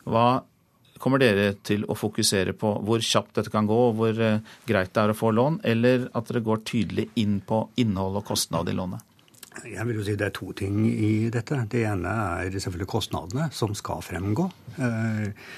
Hva 0.08 0.46
kommer 1.02 1.22
dere 1.22 1.54
til 1.66 1.86
å 1.90 1.96
fokusere 1.98 2.54
på? 2.60 2.74
Hvor 2.86 3.04
kjapt 3.04 3.40
dette 3.40 3.54
kan 3.54 3.68
gå, 3.70 3.78
og 3.90 3.96
hvor 4.00 4.20
eh, 4.24 4.42
greit 4.70 4.94
det 4.96 5.04
er 5.04 5.14
å 5.14 5.18
få 5.18 5.32
lån, 5.36 5.62
eller 5.68 6.10
at 6.14 6.30
dere 6.30 6.44
går 6.46 6.66
tydelig 6.68 7.10
inn 7.22 7.40
på 7.46 7.64
innhold 7.82 8.20
og 8.22 8.28
kostnad 8.30 8.70
i 8.70 8.76
lånet? 8.78 9.06
Jeg 9.66 9.84
vil 9.88 9.98
jo 9.98 10.04
si 10.06 10.14
Det 10.16 10.28
er 10.30 10.36
to 10.36 10.54
ting 10.56 10.86
i 10.88 11.28
dette. 11.34 11.58
Det 11.68 11.82
ene 11.90 12.12
er 12.44 12.54
selvfølgelig 12.54 12.92
kostnadene, 12.94 13.50
som 13.56 13.74
skal 13.76 14.06
fremgå. 14.06 14.48
Eh, 14.78 15.50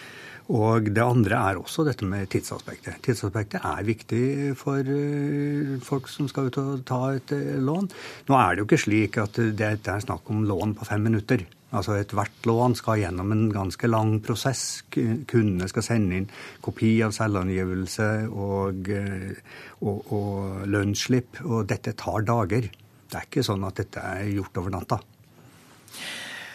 Og 0.51 0.89
det 0.91 0.99
andre 0.99 1.37
er 1.37 1.59
også 1.61 1.85
dette 1.87 2.03
med 2.03 2.27
tidsaspektet. 2.27 2.97
Tidsaspektet 3.05 3.63
er 3.63 3.85
viktig 3.87 4.57
for 4.59 4.83
eh, 4.83 5.77
folk 5.85 6.09
som 6.11 6.27
skal 6.27 6.49
ut 6.49 6.57
og 6.59 6.81
ta 6.89 6.99
et 7.15 7.31
lån. 7.61 7.87
Nå 8.27 8.35
er 8.35 8.55
det 8.57 8.63
jo 8.63 8.67
ikke 8.67 8.81
slik 8.83 9.19
at 9.21 9.39
det 9.39 9.69
er 9.79 10.03
snakk 10.03 10.27
om 10.33 10.43
lån 10.49 10.75
på 10.75 10.87
fem 10.89 11.05
minutter. 11.07 11.45
Altså 11.71 11.95
Ethvert 11.95 12.47
lån 12.49 12.75
skal 12.75 12.99
gjennom 12.99 13.31
en 13.31 13.45
ganske 13.53 13.87
lang 13.87 14.17
prosess. 14.23 14.83
Kundene 14.91 15.69
skal 15.71 15.85
sende 15.85 16.17
inn 16.19 16.27
kopi 16.63 16.97
av 17.05 17.13
selvangivelse 17.15 18.09
og, 18.27 18.89
eh, 18.91 19.31
og, 19.79 20.11
og 20.11 20.67
lønnsslipp, 20.67 21.39
og 21.47 21.69
dette 21.71 21.95
tar 21.99 22.27
dager. 22.27 22.67
Det 23.11 23.19
er 23.19 23.29
ikke 23.29 23.45
sånn 23.47 23.63
at 23.67 23.79
dette 23.79 24.03
er 24.03 24.27
gjort 24.35 24.59
over 24.59 24.75
natta. 24.75 24.99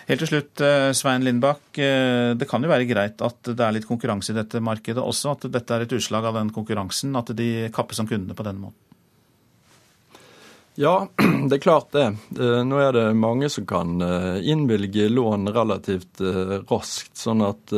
Helt 0.06 0.22
til 0.22 0.30
slutt, 0.30 0.60
eh, 0.62 0.92
Svein 0.94 1.24
Lindbakk. 1.26 1.78
eh, 1.82 2.34
Det 2.34 2.48
kan 2.48 2.62
jo 2.62 2.68
være 2.68 2.86
greit 2.86 3.20
at 3.20 3.42
det 3.42 3.60
er 3.60 3.72
litt 3.72 3.88
konkurranse 3.88 4.30
i 4.30 4.38
dette 4.38 4.60
markedet 4.60 5.02
også. 5.02 5.32
At 5.32 5.50
dette 5.50 5.74
er 5.74 5.82
et 5.82 5.96
utslag 5.96 6.24
av 6.24 6.34
den 6.34 6.50
konkurransen. 6.50 7.16
At 7.16 7.34
de 7.34 7.68
kappes 7.74 7.98
om 7.98 8.06
kundene 8.06 8.36
på 8.36 8.44
den 8.44 8.60
måten. 8.60 8.85
Ja, 10.78 11.08
det 11.48 11.56
er 11.56 11.62
klart 11.64 11.92
det. 11.96 12.06
Eh, 12.36 12.62
Nå 12.68 12.80
er 12.84 12.92
det 12.92 13.04
mange 13.16 13.48
som 13.52 13.64
kan 13.68 13.96
eh, 14.04 14.44
innvilge 14.44 15.08
lån 15.08 15.48
relativt 15.54 16.20
eh, 16.20 16.58
raskt, 16.68 17.14
sånn 17.16 17.44
at 17.46 17.72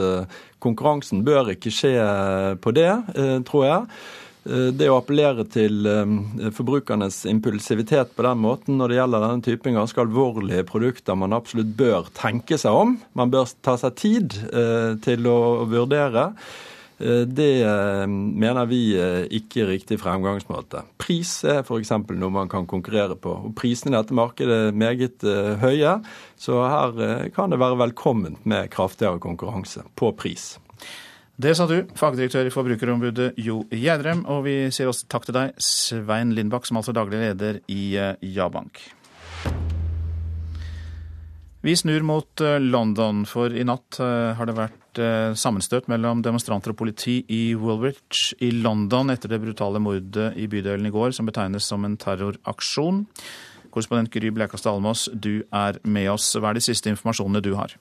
konkurransen 0.59 1.23
bør 1.27 1.53
ikke 1.55 1.71
skje 1.71 1.93
på 2.59 2.73
det, 2.75 2.91
tror 3.47 3.63
jeg. 3.63 4.01
Det 4.75 4.89
å 4.91 4.97
appellere 4.99 5.45
til 5.47 5.87
forbrukernes 6.57 7.21
impulsivitet 7.31 8.11
på 8.17 8.25
den 8.27 8.41
måten 8.43 8.81
når 8.81 8.91
det 8.91 8.97
gjelder 8.99 9.23
denne 9.23 9.47
typen 9.47 9.79
ganske 9.79 10.03
alvorlige 10.03 10.67
produkter 10.67 11.19
man 11.21 11.37
absolutt 11.37 11.71
bør 11.79 12.09
tenke 12.17 12.59
seg 12.59 12.75
om, 12.75 12.97
man 13.15 13.31
bør 13.31 13.47
ta 13.63 13.77
seg 13.79 13.95
tid 14.01 14.35
til 15.05 15.31
å 15.31 15.39
vurdere, 15.71 16.33
det 16.99 17.63
eh, 17.63 18.07
mener 18.11 18.67
vi 18.67 18.81
eh, 18.99 19.25
ikke 19.39 19.63
er 19.63 19.71
riktig 19.71 20.01
fremgangsmåte. 20.03 20.83
Pris 20.99 21.37
er 21.47 21.61
f.eks. 21.63 21.93
noe 22.11 22.35
man 22.35 22.51
kan 22.51 22.67
konkurrere 22.67 23.15
på. 23.15 23.37
og 23.49 23.55
Prisene 23.59 23.95
i 23.95 23.99
dette 23.99 24.17
markedet 24.19 24.57
er 24.69 24.75
meget 24.75 25.23
eh, 25.23 25.55
høye, 25.63 25.99
så 26.39 26.65
her 26.67 26.99
eh, 27.05 27.29
kan 27.35 27.55
det 27.55 27.61
være 27.63 27.79
velkomment 27.85 28.43
med 28.51 28.73
kraftigere 28.75 29.23
konkurranse 29.23 29.87
på 29.95 30.11
pris. 30.19 30.57
Det 31.39 31.55
sa 31.55 31.69
du, 31.71 31.85
fagdirektør 31.95 32.51
i 32.51 32.51
Forbrukerombudet 32.51 33.31
Jo 33.39 33.61
Gjerdrem. 33.71 34.25
Og 34.27 34.43
vi 34.49 34.59
sier 34.75 34.91
også 34.91 35.07
takk 35.07 35.29
til 35.29 35.39
deg, 35.39 35.55
Svein 35.63 36.35
Lindbakk, 36.35 36.67
som 36.67 36.83
altså 36.83 36.97
daglig 36.97 37.23
leder 37.23 37.63
i 37.71 37.93
JaBank. 37.95 38.89
Vi 41.61 41.77
snur 41.77 42.05
mot 42.07 42.41
eh, 42.41 42.61
London, 42.63 43.25
for 43.27 43.51
i 43.51 43.65
natt 43.67 43.99
eh, 43.99 44.35
har 44.39 44.47
det 44.47 44.55
vært 44.55 44.88
eh, 45.03 45.35
sammenstøt 45.39 45.89
mellom 45.91 46.23
demonstranter 46.25 46.73
og 46.75 46.79
politi 46.81 47.21
i 47.33 47.43
Woolwich 47.59 48.33
i 48.45 48.51
London 48.55 49.13
etter 49.15 49.33
det 49.33 49.41
brutale 49.43 49.81
mordet 49.83 50.33
i 50.37 50.49
bydelen 50.51 50.89
i 50.89 50.95
går, 50.95 51.13
som 51.17 51.29
betegnes 51.29 51.69
som 51.69 51.87
en 51.87 51.97
terroraksjon. 52.01 53.05
Korrespondent 53.71 54.13
Gry 54.15 54.33
Blekastad 54.35 54.75
Almås, 54.75 55.09
du 55.13 55.45
er 55.53 55.79
med 55.85 56.11
oss. 56.13 56.33
Hva 56.37 56.53
er 56.53 56.59
de 56.59 56.65
siste 56.65 56.91
informasjonene 56.93 57.45
du 57.45 57.53
har? 57.59 57.77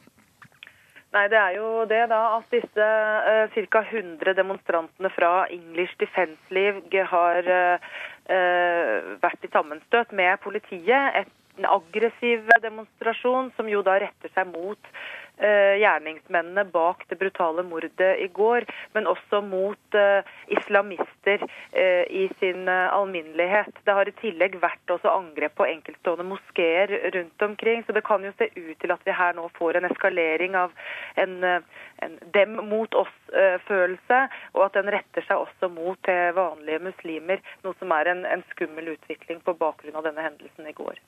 Nei, 1.15 1.27
Det 1.31 1.39
er 1.39 1.55
jo 1.55 1.85
det 1.89 2.03
da 2.11 2.19
at 2.35 2.51
disse 2.51 2.87
uh, 2.87 3.55
ca. 3.71 3.81
100 3.81 4.35
demonstrantene 4.37 5.09
fra 5.15 5.47
English 5.49 5.95
Defence 5.99 6.53
League 6.53 7.05
har 7.13 7.47
uh, 7.47 9.15
vært 9.23 9.47
i 9.47 9.51
sammenstøt 9.53 10.11
med 10.11 10.37
politiet. 10.43 11.15
Et, 11.21 11.33
en 11.57 11.65
aggressiv 11.65 12.45
demonstrasjon 12.61 13.49
som 13.57 13.69
jo 13.71 13.81
da 13.85 13.97
retter 14.03 14.29
seg 14.35 14.51
mot 14.51 14.91
gjerningsmennene 15.37 16.63
bak 16.71 17.03
det 17.09 17.15
brutale 17.19 17.63
mordet 17.63 18.17
i 18.19 18.27
går, 18.33 18.65
men 18.93 19.07
også 19.07 19.41
mot 19.45 19.97
uh, 19.97 20.25
islamister 20.47 21.43
uh, 21.43 22.05
i 22.09 22.27
sin 22.39 22.69
alminnelighet. 22.69 23.75
Det 23.85 23.93
har 23.93 24.09
i 24.09 24.15
tillegg 24.21 24.57
vært 24.61 24.93
også 24.93 25.11
angrep 25.11 25.55
på 25.59 25.67
enkeltstående 25.67 26.25
moskeer 26.27 26.93
rundt 27.15 27.45
omkring, 27.49 27.83
så 27.85 27.93
det 27.93 28.05
kan 28.07 28.25
jo 28.25 28.33
se 28.37 28.49
ut 28.55 28.77
til 28.81 28.93
at 28.93 29.05
vi 29.05 29.15
her 29.15 29.37
nå 29.37 29.47
får 29.57 29.77
en 29.77 29.89
eskalering 29.91 30.57
av 30.57 30.73
en, 31.15 31.37
en 31.43 32.17
dem 32.33 32.57
mot 32.69 32.97
oss-følelse, 32.97 34.21
og 34.55 34.65
at 34.65 34.79
den 34.79 34.91
retter 34.93 35.25
seg 35.27 35.45
også 35.45 35.69
mot 35.73 36.11
vanlige 36.37 36.81
muslimer, 36.89 37.43
noe 37.65 37.77
som 37.79 37.93
er 37.95 38.13
en, 38.13 38.25
en 38.25 38.43
skummel 38.53 38.93
utvikling 38.95 39.41
på 39.45 39.55
bakgrunn 39.59 39.97
av 39.99 40.07
denne 40.09 40.25
hendelsen 40.25 40.69
i 40.69 40.75
går. 40.77 40.99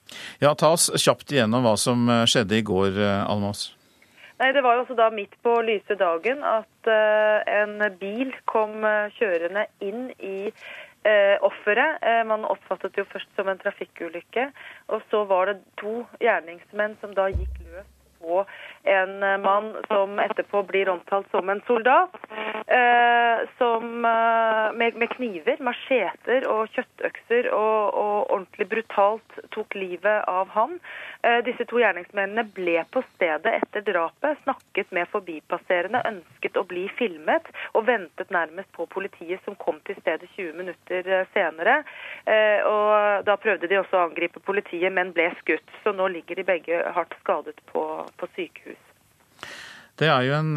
Ja, 0.43 0.53
Ta 0.59 0.73
oss 0.75 0.89
kjapt 0.95 1.33
igjennom 1.33 1.65
hva 1.65 1.75
som 1.79 2.07
skjedde 2.29 2.59
i 2.59 2.65
går, 2.65 2.99
Almås. 3.25 3.69
Nei, 4.39 4.51
Det 4.55 4.63
var 4.63 4.75
jo 4.77 4.83
også 4.85 4.95
da 4.95 5.09
midt 5.11 5.33
på 5.43 5.57
lyse 5.67 5.95
dagen 5.99 6.43
at 6.47 6.87
uh, 6.87 7.39
en 7.61 7.81
bil 7.99 8.31
kom 8.47 8.85
uh, 8.87 9.11
kjørende 9.17 9.65
inn 9.83 10.09
i 10.15 10.49
uh, 10.49 11.35
offeret. 11.43 11.99
man 12.27 12.47
oppfattet 12.47 12.95
det 12.95 13.03
jo 13.03 13.11
først 13.11 13.29
som 13.35 13.51
en 13.51 13.59
trafikkulykke. 13.59 14.49
Og 14.95 15.03
så 15.11 15.25
var 15.27 15.51
det 15.51 15.59
to 15.81 16.05
gjerningsmenn 16.23 16.95
som 17.01 17.15
da 17.19 17.27
gikk 17.33 17.59
løs 17.67 17.89
på 18.19 18.43
en 18.89 19.41
mann 19.43 19.71
som 19.87 20.19
etterpå 20.23 20.63
blir 20.69 20.89
omtalt 20.89 21.29
som 21.31 21.49
en 21.49 21.61
soldat. 21.67 22.15
som 23.57 24.01
med, 24.01 24.95
med, 24.95 25.09
kniver, 25.09 25.57
macheter 25.63 26.45
og 26.47 26.69
kjøttøkser 26.75 27.47
og, 27.49 27.95
og 27.97 28.31
ordentlig 28.35 28.67
brutalt 28.69 29.39
tok 29.55 29.73
livet 29.75 30.27
av 30.29 30.51
ham. 30.53 30.77
Eh, 31.23 31.39
disse 31.43 31.65
to 31.67 31.79
gjerningsmennene 31.81 32.45
ble 32.55 32.77
på 32.93 33.01
stedet 33.13 33.51
etter 33.57 33.83
drapet, 33.83 34.39
snakket 34.45 34.91
med 34.95 35.09
forbipasserende, 35.11 36.03
ønsket 36.07 36.59
å 36.59 36.65
bli 36.69 36.85
filmet 36.99 37.49
og 37.73 37.87
ventet 37.89 38.31
nærmest 38.31 38.71
på 38.77 38.87
politiet 38.93 39.43
som 39.45 39.57
kom 39.59 39.81
til 39.87 39.99
stedet 39.99 40.29
20 40.37 40.53
minutter 40.61 41.09
eh, 41.19 41.25
senere. 41.35 41.81
Eh, 42.25 42.59
og 42.67 43.25
Da 43.27 43.35
prøvde 43.41 43.67
de 43.67 43.81
også 43.81 43.99
å 43.99 44.05
angripe 44.07 44.39
politiet, 44.39 44.91
men 44.93 45.11
ble 45.15 45.27
skutt. 45.41 45.75
Så 45.83 45.91
nå 45.95 46.07
ligger 46.13 46.39
de 46.39 46.47
begge 46.47 46.83
hardt 46.95 47.15
skadet 47.23 47.59
på, 47.73 47.83
på 48.17 48.31
sykehus. 48.37 48.78
Det 49.99 50.07
er 50.07 50.23
jo 50.29 50.37
en 50.37 50.53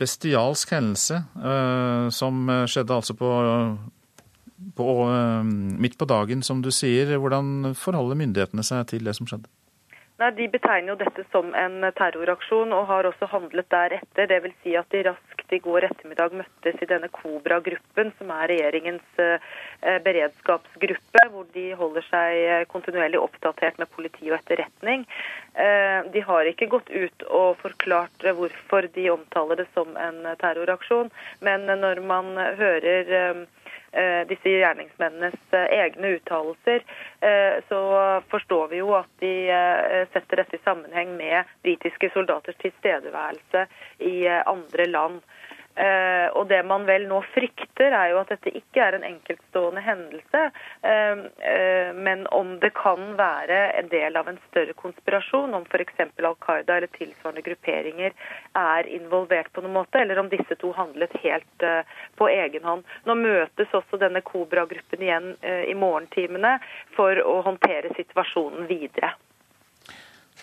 bestialsk 0.00 0.74
hendelse 0.74 1.22
som 2.12 2.50
skjedde 2.68 2.98
altså 3.00 3.16
på 3.16 3.30
på, 4.76 5.10
eh, 5.10 5.44
midt 5.80 5.98
på 5.98 6.08
dagen, 6.08 6.42
som 6.42 6.62
du 6.62 6.70
sier. 6.70 7.16
Hvordan 7.18 7.74
forholder 7.74 8.18
myndighetene 8.18 8.64
seg 8.66 8.86
til 8.92 9.04
det 9.04 9.16
som 9.16 9.28
skjedde? 9.28 9.48
Nei, 10.20 10.30
De 10.36 10.48
betegner 10.52 10.92
jo 10.92 10.98
dette 11.00 11.24
som 11.32 11.54
en 11.56 11.86
terroraksjon 11.96 12.74
og 12.76 12.88
har 12.90 13.08
også 13.08 13.28
handlet 13.32 13.68
deretter. 13.72 14.28
Dvs. 14.28 14.56
Si 14.62 14.74
at 14.76 14.90
de 14.92 15.04
raskt 15.06 15.54
i 15.56 15.58
går 15.64 15.86
ettermiddag 15.88 16.34
møttes 16.36 16.76
i 16.84 16.88
denne 16.90 17.08
Kobra-gruppen, 17.10 18.12
som 18.18 18.30
er 18.36 18.50
regjeringens 18.52 19.22
eh, 19.22 19.48
beredskapsgruppe, 20.04 21.24
hvor 21.32 21.48
de 21.54 21.64
holder 21.80 22.06
seg 22.10 22.68
kontinuerlig 22.70 23.18
oppdatert 23.18 23.80
med 23.80 23.90
politi 23.96 24.28
og 24.30 24.36
etterretning. 24.38 25.06
Eh, 25.54 26.04
de 26.12 26.24
har 26.28 26.52
ikke 26.52 26.70
gått 26.76 26.92
ut 26.92 27.26
og 27.26 27.56
forklart 27.64 28.28
hvorfor 28.28 28.90
de 28.94 29.08
omtaler 29.10 29.62
det 29.62 29.70
som 29.74 29.96
en 29.98 30.22
terroraksjon, 30.42 31.10
men 31.40 31.66
når 31.80 32.04
man 32.06 32.34
hører 32.60 33.10
Eh, 33.30 33.46
disse 34.30 34.48
gjerningsmennenes 34.48 35.38
eh, 35.50 35.66
egne 35.80 36.14
uttalelser, 36.16 36.84
eh, 37.20 37.58
så 37.68 37.80
forstår 38.30 38.68
vi 38.68 38.80
jo 38.82 38.92
at 38.94 39.10
de 39.22 39.32
setter 40.12 40.42
dette 40.42 40.56
i 40.56 40.64
sammenheng 40.64 41.16
med 41.16 41.50
britiske 41.64 42.10
soldaters 42.14 42.58
tilstedeværelse 42.62 43.66
i 43.98 44.14
andre 44.28 44.86
land. 44.86 45.20
Eh, 45.76 46.26
og 46.34 46.48
det 46.50 46.58
man 46.66 46.82
vel 46.84 47.04
nå 47.08 47.20
frykter, 47.30 47.94
er 47.94 48.10
jo 48.10 48.18
at 48.20 48.32
dette 48.32 48.50
ikke 48.58 48.82
er 48.82 48.96
en 48.96 49.04
enkeltstående 49.06 49.82
hendelse, 49.84 50.40
eh, 50.82 51.22
eh, 51.46 51.92
men 51.94 52.26
om 52.34 52.56
det 52.60 52.72
kan 52.74 53.14
være 53.18 53.60
en 53.78 53.90
del 53.92 54.18
av 54.18 54.28
en 54.28 54.40
større 54.48 54.74
konspirasjon, 54.74 55.54
om 55.54 55.64
f.eks. 55.70 56.02
Al 56.18 56.36
Qaida 56.42 56.76
eller 56.76 56.90
tilsvarende 56.96 57.44
grupperinger 57.46 58.16
er 58.58 58.90
involvert 58.90 59.52
på 59.54 59.62
noen 59.62 59.78
måte, 59.78 60.02
eller 60.02 60.18
om 60.18 60.28
disse 60.32 60.58
to 60.58 60.72
handlet 60.76 61.14
helt 61.22 61.64
på 62.18 62.28
egen 62.28 62.66
hånd. 62.66 62.84
Nå 63.06 63.16
møtes 63.18 63.72
også 63.76 63.98
denne 64.00 64.22
Kobra-gruppen 64.26 65.02
igjen 65.02 65.32
i 65.42 65.74
morgentimene 65.78 66.56
for 66.96 67.18
å 67.24 67.40
håndtere 67.46 67.92
situasjonen 67.96 68.68
videre. 68.70 69.14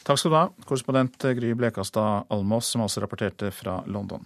Takk 0.07 0.19
skal 0.19 0.33
du 0.33 0.39
ha, 0.39 0.47
korrespondent 0.65 1.29
Gry 1.39 1.53
Blekastad 1.57 2.27
Almås, 2.33 2.73
som 2.73 2.85
altså 2.85 3.03
rapporterte 3.03 3.51
fra 3.55 3.81
London. 3.85 4.25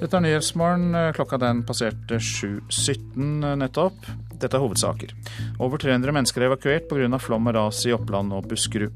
Dette 0.00 0.18
er 0.18 0.24
Nyhetsmorgen. 0.24 0.92
Klokka 1.16 1.38
den 1.40 1.62
passerte 1.66 2.18
7.17 2.20 3.54
nettopp. 3.60 4.08
Dette 4.34 4.58
er 4.58 4.64
hovedsaker. 4.64 5.14
Over 5.62 5.80
300 5.80 6.12
mennesker 6.12 6.42
er 6.42 6.50
evakuert 6.50 6.90
pga. 6.90 7.18
flom 7.18 7.48
og 7.48 7.54
ras 7.56 7.84
i 7.86 7.94
Oppland 7.94 8.34
og 8.34 8.48
Buskerud. 8.50 8.92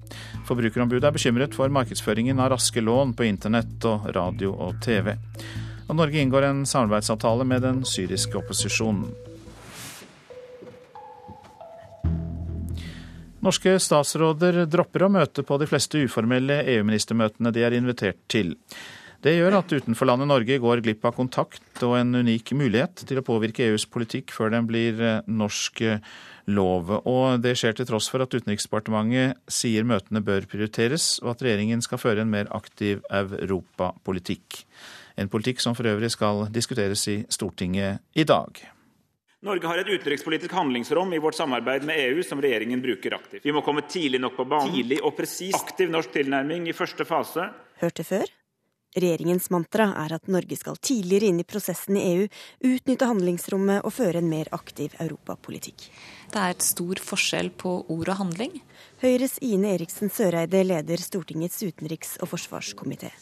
Forbrukerombudet 0.49 1.07
er 1.09 1.15
bekymret 1.15 1.55
for 1.57 1.73
markedsføringen 1.73 2.41
av 2.41 2.53
raske 2.57 2.83
lån 2.83 3.15
på 3.17 3.29
internett 3.29 3.87
og 3.89 4.11
radio 4.17 4.53
og 4.53 4.83
TV. 4.85 5.15
Og 5.89 5.97
Norge 5.97 6.21
inngår 6.21 6.51
en 6.51 6.67
samarbeidsavtale 6.67 7.47
med 7.49 7.65
den 7.65 7.81
syriske 7.89 8.37
opposisjonen. 8.43 9.09
Norske 13.39 13.77
statsråder 13.79 14.65
dropper 14.67 15.07
å 15.07 15.13
møte 15.15 15.45
på 15.47 15.57
de 15.63 15.69
fleste 15.71 16.01
uformelle 16.03 16.59
EU-ministermøtene 16.75 17.53
de 17.55 17.63
er 17.63 17.77
invitert 17.79 18.19
til. 18.29 18.57
Det 19.19 19.33
gjør 19.35 19.57
at 19.59 19.73
utenforlandet 19.75 20.29
Norge 20.31 20.57
går 20.63 20.81
glipp 20.85 21.03
av 21.09 21.17
kontakt 21.17 21.81
og 21.83 21.97
en 21.99 22.21
unik 22.21 22.53
mulighet 22.55 23.03
til 23.03 23.19
å 23.19 23.25
påvirke 23.27 23.67
EUs 23.67 23.89
politikk 23.91 24.31
før 24.31 24.53
den 24.55 24.69
blir 24.69 25.01
eh, 25.03 25.25
norsk 25.27 25.83
eh, 25.83 26.05
lov. 26.55 26.93
Og 27.03 27.43
det 27.43 27.57
skjer 27.59 27.75
til 27.75 27.89
tross 27.89 28.07
for 28.13 28.23
at 28.23 28.37
Utenriksdepartementet 28.39 29.43
sier 29.51 29.83
møtene 29.83 30.23
bør 30.23 30.47
prioriteres, 30.47 31.17
og 31.25 31.33
at 31.35 31.45
regjeringen 31.49 31.83
skal 31.83 31.99
føre 31.99 32.23
en 32.23 32.31
mer 32.31 32.47
aktiv 32.55 33.03
europapolitikk. 33.11 34.63
En 35.19 35.31
politikk 35.35 35.67
som 35.67 35.75
for 35.75 35.91
øvrig 35.91 36.13
skal 36.15 36.47
diskuteres 36.55 37.03
i 37.11 37.19
Stortinget 37.27 38.05
i 38.15 38.23
dag. 38.23 38.63
Norge 39.43 39.67
har 39.71 39.83
et 39.83 39.91
utenrikspolitisk 39.91 40.55
handlingsrom 40.55 41.11
i 41.15 41.21
vårt 41.23 41.35
samarbeid 41.39 41.83
med 41.87 41.99
EU 42.07 42.23
som 42.27 42.39
regjeringen 42.43 42.79
bruker 42.83 43.19
aktivt. 43.19 43.43
Vi 43.43 43.55
må 43.55 43.67
komme 43.67 43.83
tidlig 43.91 44.23
nok 44.23 44.39
på 44.39 44.47
banen. 44.47 44.71
Tidlig 44.79 45.03
og 45.03 45.19
presis. 45.19 45.59
Aktiv 45.59 45.91
norsk 45.91 46.15
tilnærming 46.15 46.71
i 46.71 46.75
første 46.75 47.07
fase. 47.07 47.51
Hørte 47.83 48.07
før? 48.07 48.38
Regjeringens 48.97 49.51
mantra 49.53 49.91
er 50.01 50.15
at 50.17 50.31
Norge 50.33 50.57
skal 50.57 50.79
tidligere 50.81 51.29
inn 51.29 51.43
i 51.43 51.47
prosessen 51.47 51.99
i 52.01 52.05
EU, 52.15 52.29
utnytte 52.71 53.09
handlingsrommet 53.11 53.85
og 53.85 53.93
føre 53.93 54.23
en 54.23 54.31
mer 54.31 54.49
aktiv 54.57 54.97
europapolitikk. 55.03 55.91
Det 56.33 56.41
er 56.41 56.57
et 56.57 56.65
stor 56.65 57.03
forskjell 57.11 57.53
på 57.61 57.75
ord 57.93 58.13
og 58.15 58.21
handling. 58.23 58.61
Høyres 59.05 59.37
Ine 59.45 59.75
Eriksen 59.77 60.13
Søreide 60.13 60.65
leder 60.65 61.05
Stortingets 61.05 61.61
utenriks- 61.63 62.17
og 62.23 62.33
forsvarskomité. 62.33 63.13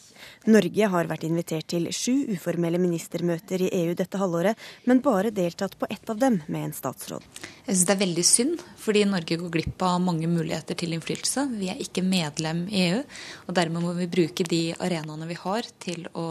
Norge 0.46 0.86
har 0.92 1.08
vært 1.10 1.24
invitert 1.26 1.66
til 1.72 1.88
sju 1.90 2.28
uformelle 2.36 2.78
ministermøter 2.78 3.64
i 3.66 3.70
EU 3.80 3.96
dette 3.98 4.20
halvåret, 4.20 4.54
men 4.86 5.02
bare 5.02 5.32
deltatt 5.34 5.74
på 5.78 5.88
ett 5.90 6.10
av 6.12 6.20
dem 6.22 6.38
med 6.46 6.68
en 6.68 6.74
statsråd. 6.76 7.24
Jeg 7.66 7.72
syns 7.72 7.86
det 7.88 7.94
er 7.96 8.02
veldig 8.04 8.26
synd, 8.28 8.62
fordi 8.78 9.02
Norge 9.10 9.40
går 9.40 9.54
glipp 9.56 9.82
av 9.82 9.98
mange 10.04 10.30
muligheter 10.30 10.78
til 10.78 10.94
innflytelse. 10.94 11.48
Vi 11.58 11.72
er 11.72 11.82
ikke 11.82 12.04
medlem 12.06 12.66
i 12.70 12.84
EU, 12.92 13.00
og 13.48 13.58
dermed 13.58 13.82
må 13.82 13.96
vi 13.98 14.06
bruke 14.10 14.46
de 14.46 14.62
arenaene 14.78 15.26
vi 15.26 15.38
har 15.40 15.66
til 15.82 16.06
å 16.14 16.28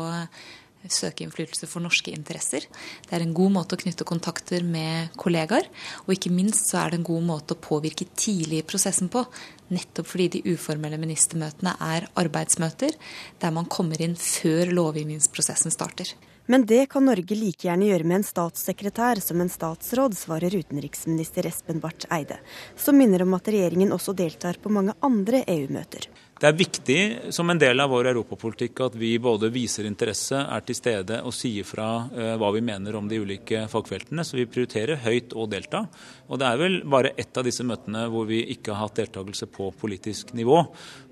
søke 0.94 1.26
innflytelse 1.26 1.70
for 1.70 1.84
norske 1.84 2.14
interesser. 2.14 2.68
Det 3.06 3.16
er 3.16 3.26
en 3.26 3.34
god 3.36 3.56
måte 3.58 3.78
å 3.78 3.82
knytte 3.82 4.08
kontakter 4.08 4.66
med 4.66 5.16
kollegaer, 5.22 5.70
og 6.06 6.14
ikke 6.16 6.34
minst 6.34 6.70
så 6.72 6.82
er 6.84 6.94
det 6.94 7.02
en 7.02 7.10
god 7.10 7.26
måte 7.30 7.56
å 7.56 7.64
påvirke 7.64 8.08
tidlig 8.18 8.62
i 8.62 8.68
prosessen 8.68 9.10
på. 9.14 9.26
Nettopp 9.74 10.12
fordi 10.12 10.30
de 10.36 10.54
uformelle 10.54 11.00
ministermøtene 11.02 11.76
er 11.82 12.10
arbeidsmøter 12.20 12.96
der 13.42 13.56
man 13.56 13.70
kommer 13.72 14.02
inn 14.02 14.18
før 14.20 14.74
lovgivningsprosessen 14.76 15.74
starter. 15.74 16.14
Men 16.46 16.66
det 16.70 16.84
kan 16.94 17.08
Norge 17.08 17.34
like 17.38 17.66
gjerne 17.66 17.88
gjøre 17.88 18.06
med 18.06 18.20
en 18.20 18.28
statssekretær 18.28 19.22
som 19.24 19.42
en 19.42 19.50
statsråd, 19.50 20.14
svarer 20.14 20.54
utenriksminister 20.54 21.48
Espen 21.50 21.82
Barth 21.82 22.06
Eide, 22.14 22.38
som 22.78 22.98
minner 22.98 23.26
om 23.26 23.34
at 23.38 23.50
regjeringen 23.50 23.96
også 23.96 24.14
deltar 24.14 24.62
på 24.62 24.70
mange 24.70 24.94
andre 25.06 25.42
EU-møter. 25.50 26.06
Det 26.36 26.50
er 26.50 26.58
viktig 26.60 27.02
som 27.32 27.48
en 27.48 27.60
del 27.60 27.80
av 27.80 27.94
vår 27.94 28.10
europapolitikk 28.10 28.82
at 28.84 28.96
vi 29.00 29.14
både 29.24 29.48
viser 29.56 29.88
interesse, 29.88 30.36
er 30.36 30.66
til 30.68 30.76
stede 30.76 31.22
og 31.24 31.32
sier 31.32 31.64
fra 31.64 31.88
uh, 32.10 32.34
hva 32.36 32.50
vi 32.52 32.60
mener 32.60 32.98
om 33.00 33.08
de 33.08 33.22
ulike 33.24 33.62
fagfeltene. 33.72 34.26
Så 34.28 34.36
vi 34.36 34.44
prioriterer 34.44 35.00
høyt 35.06 35.32
å 35.32 35.46
delta. 35.48 35.86
Og 36.28 36.42
det 36.42 36.50
er 36.50 36.60
vel 36.60 36.76
bare 36.92 37.14
ett 37.16 37.40
av 37.40 37.48
disse 37.48 37.64
møtene 37.64 38.10
hvor 38.12 38.28
vi 38.28 38.42
ikke 38.52 38.74
har 38.74 38.90
hatt 38.90 39.00
deltakelse 39.00 39.48
på 39.48 39.70
politisk 39.80 40.34
nivå. 40.36 40.58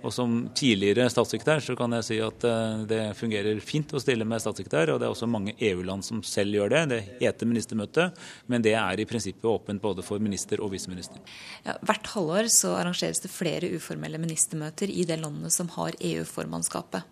Og 0.03 0.11
som 0.11 0.35
tidligere 0.59 1.07
statssekretær 1.07 1.63
så 1.63 1.77
kan 1.79 1.95
jeg 1.95 2.07
si 2.09 2.19
at 2.19 2.43
uh, 2.43 2.83
det 2.89 2.99
fungerer 3.15 3.63
fint 3.63 3.95
å 3.95 4.03
stille 4.03 4.27
med 4.27 4.43
statssekretær, 4.43 4.91
og 4.91 4.99
det 4.99 5.07
er 5.07 5.15
også 5.15 5.31
mange 5.31 5.55
EU-land 5.55 6.03
som 6.03 6.19
selv 6.27 6.59
gjør 6.59 6.75
det. 6.75 6.83
Det 6.91 7.01
heter 7.21 7.47
ministermøte, 7.47 8.09
men 8.51 8.67
det 8.67 8.75
er 8.75 8.99
i 8.99 9.07
prinsippet 9.07 9.47
åpent 9.47 9.87
både 9.87 10.03
for 10.03 10.19
minister 10.19 10.59
og 10.59 10.75
viseminister. 10.75 11.23
Ja, 11.63 11.79
hvert 11.79 12.11
halvår 12.11 12.51
så 12.51 12.75
arrangeres 12.75 13.23
det 13.23 13.31
flere 13.31 13.71
uformelle 13.71 14.19
ministermøter 14.19 14.91
i 14.91 15.07
det 15.07 15.12
landet 15.19 15.53
som 15.55 15.69
har 15.75 15.97
EU-formannskapet. 15.99 17.09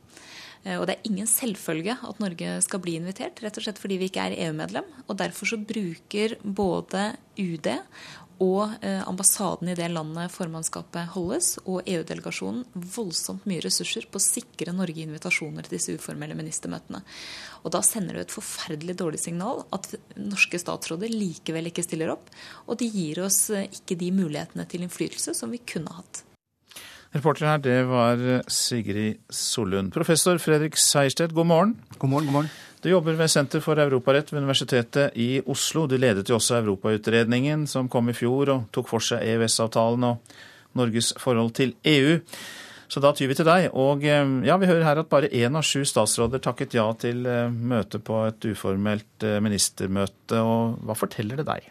Eh, 0.63 0.77
og 0.77 0.87
det 0.87 0.97
er 0.97 1.09
ingen 1.09 1.29
selvfølge 1.29 1.97
at 2.07 2.21
Norge 2.21 2.57
skal 2.65 2.83
bli 2.83 2.97
invitert, 2.99 3.41
rett 3.43 3.57
og 3.57 3.65
slett 3.65 3.81
fordi 3.81 3.99
vi 4.01 4.11
ikke 4.11 4.27
er 4.29 4.37
EU-medlem. 4.47 4.87
Og 5.07 5.17
derfor 5.21 5.53
så 5.53 5.61
bruker 5.61 6.37
både 6.43 7.11
UD 7.41 7.71
og 8.41 8.71
eh, 8.81 9.01
ambassaden 9.07 9.69
i 9.69 9.75
det 9.77 9.87
landet 9.91 10.33
formannskapet 10.33 11.11
holdes, 11.13 11.53
og 11.61 11.85
EU-delegasjonen 11.85 12.63
voldsomt 12.73 13.45
mye 13.49 13.61
ressurser 13.61 14.07
på 14.09 14.17
å 14.17 14.23
sikre 14.23 14.73
Norge 14.73 15.03
invitasjoner 15.03 15.67
til 15.67 15.77
disse 15.77 15.93
uformelle 15.93 16.37
ministermøtene. 16.37 17.03
Og 17.61 17.75
da 17.75 17.83
sender 17.85 18.17
det 18.17 18.25
et 18.25 18.33
forferdelig 18.33 18.97
dårlig 18.97 19.21
signal 19.21 19.61
at 19.75 19.91
norske 20.17 20.57
statsråder 20.61 21.13
likevel 21.13 21.69
ikke 21.69 21.85
stiller 21.85 22.15
opp. 22.15 22.33
Og 22.65 22.81
de 22.81 22.89
gir 22.89 23.21
oss 23.27 23.43
eh, 23.53 23.69
ikke 23.69 23.99
de 24.01 24.09
mulighetene 24.23 24.65
til 24.65 24.87
innflytelse 24.87 25.37
som 25.37 25.53
vi 25.53 25.61
kunne 25.61 25.93
hatt. 26.01 26.25
Reporter 27.11 27.49
her, 27.49 27.57
det 27.59 27.79
var 27.89 28.21
Sigrid 28.47 29.19
Sollund. 29.29 29.91
Professor 29.91 30.37
Fredrik 30.39 30.77
Sejersted, 30.79 31.33
god 31.35 31.49
morgen. 31.49 31.73
God 31.97 32.09
morgen, 32.09 32.29
god 32.29 32.33
morgen. 32.33 32.51
Du 32.81 32.89
jobber 32.89 33.13
ved 33.13 33.27
Senter 33.29 33.61
for 33.61 33.77
europarett 33.77 34.31
ved 34.33 34.39
Universitetet 34.41 35.17
i 35.19 35.41
Oslo. 35.45 35.83
Du 35.87 35.97
ledet 35.99 36.29
jo 36.29 36.39
også 36.39 36.55
Europautredningen 36.61 37.67
som 37.67 37.89
kom 37.91 38.09
i 38.09 38.15
fjor 38.17 38.49
og 38.49 38.63
tok 38.73 38.87
for 38.89 39.03
seg 39.05 39.21
EØS-avtalen 39.21 40.07
og 40.07 40.33
Norges 40.79 41.11
forhold 41.19 41.51
til 41.59 41.75
EU. 41.85 42.15
Så 42.91 43.03
da 43.03 43.11
tyr 43.15 43.29
vi 43.29 43.37
til 43.37 43.47
deg. 43.47 43.67
Og 43.77 44.07
eh, 44.07 44.33
ja, 44.47 44.57
vi 44.57 44.71
hører 44.71 44.87
her 44.87 45.03
at 45.03 45.11
bare 45.11 45.29
én 45.29 45.55
av 45.55 45.67
sju 45.67 45.83
statsråder 45.87 46.41
takket 46.43 46.73
ja 46.79 46.87
til 46.99 47.21
eh, 47.29 47.51
møte 47.51 48.01
på 48.01 48.23
et 48.31 48.49
uformelt 48.49 49.27
eh, 49.27 49.37
ministermøte. 49.43 50.41
Og 50.41 50.81
hva 50.87 50.97
forteller 50.97 51.43
det 51.43 51.47
deg? 51.51 51.69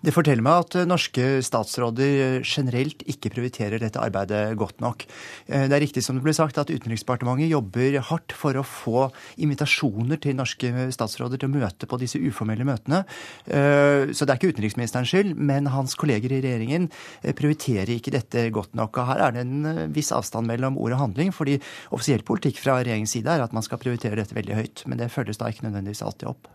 Det 0.00 0.14
forteller 0.16 0.40
meg 0.44 0.62
at 0.64 0.88
norske 0.88 1.24
statsråder 1.44 2.40
generelt 2.40 3.02
ikke 3.10 3.32
prioriterer 3.34 3.82
dette 3.82 4.00
arbeidet 4.00 4.56
godt 4.56 4.80
nok. 4.80 5.04
Eh, 5.46 5.66
det 5.68 5.76
er 5.76 5.82
riktig 5.84 6.02
som 6.04 6.16
det 6.16 6.24
ble 6.24 6.32
sagt 6.36 6.56
at 6.60 6.70
Utenriksdepartementet 6.72 7.50
jobber 7.50 7.98
hardt 8.08 8.32
for 8.32 8.56
å 8.56 8.64
få 8.64 9.10
invitasjoner 9.44 10.20
til 10.24 10.38
norske 10.38 10.86
statsråder 10.96 11.42
til 11.42 11.50
å 11.50 11.58
møte 11.58 11.88
på 11.90 11.98
disse 12.00 12.20
uformelle 12.20 12.64
møtene. 12.64 13.02
Eh, 13.44 14.14
så 14.16 14.24
det 14.24 14.32
er 14.32 14.40
ikke 14.40 14.54
utenriksministerens 14.54 15.12
skyld, 15.12 15.34
men 15.36 15.68
hans 15.74 15.96
kolleger 16.00 16.32
i 16.32 16.40
regjeringen 16.46 16.88
eh, 17.20 17.36
prioriterer 17.36 17.92
ikke 17.98 18.14
dette 18.16 18.46
godt 18.56 18.72
nok. 18.80 19.02
Og 19.02 19.10
her 19.12 19.24
er 19.26 19.36
det 19.36 19.44
en 19.44 19.92
viss 19.92 20.14
avstand 20.16 20.48
mellom 20.48 20.80
ord 20.80 20.96
og 20.96 21.04
handling, 21.04 21.34
fordi 21.36 21.58
offisiell 21.92 22.24
politikk 22.24 22.62
fra 22.62 22.78
regjeringens 22.80 23.18
side 23.18 23.36
er 23.36 23.44
at 23.44 23.52
man 23.56 23.66
skal 23.66 23.82
prioritere 23.82 24.16
dette 24.16 24.38
veldig 24.38 24.56
høyt. 24.62 24.86
Men 24.88 25.04
det 25.04 25.12
følges 25.12 25.40
da 25.40 25.52
ikke 25.52 25.68
nødvendigvis 25.68 26.06
alltid 26.08 26.32
opp. 26.32 26.48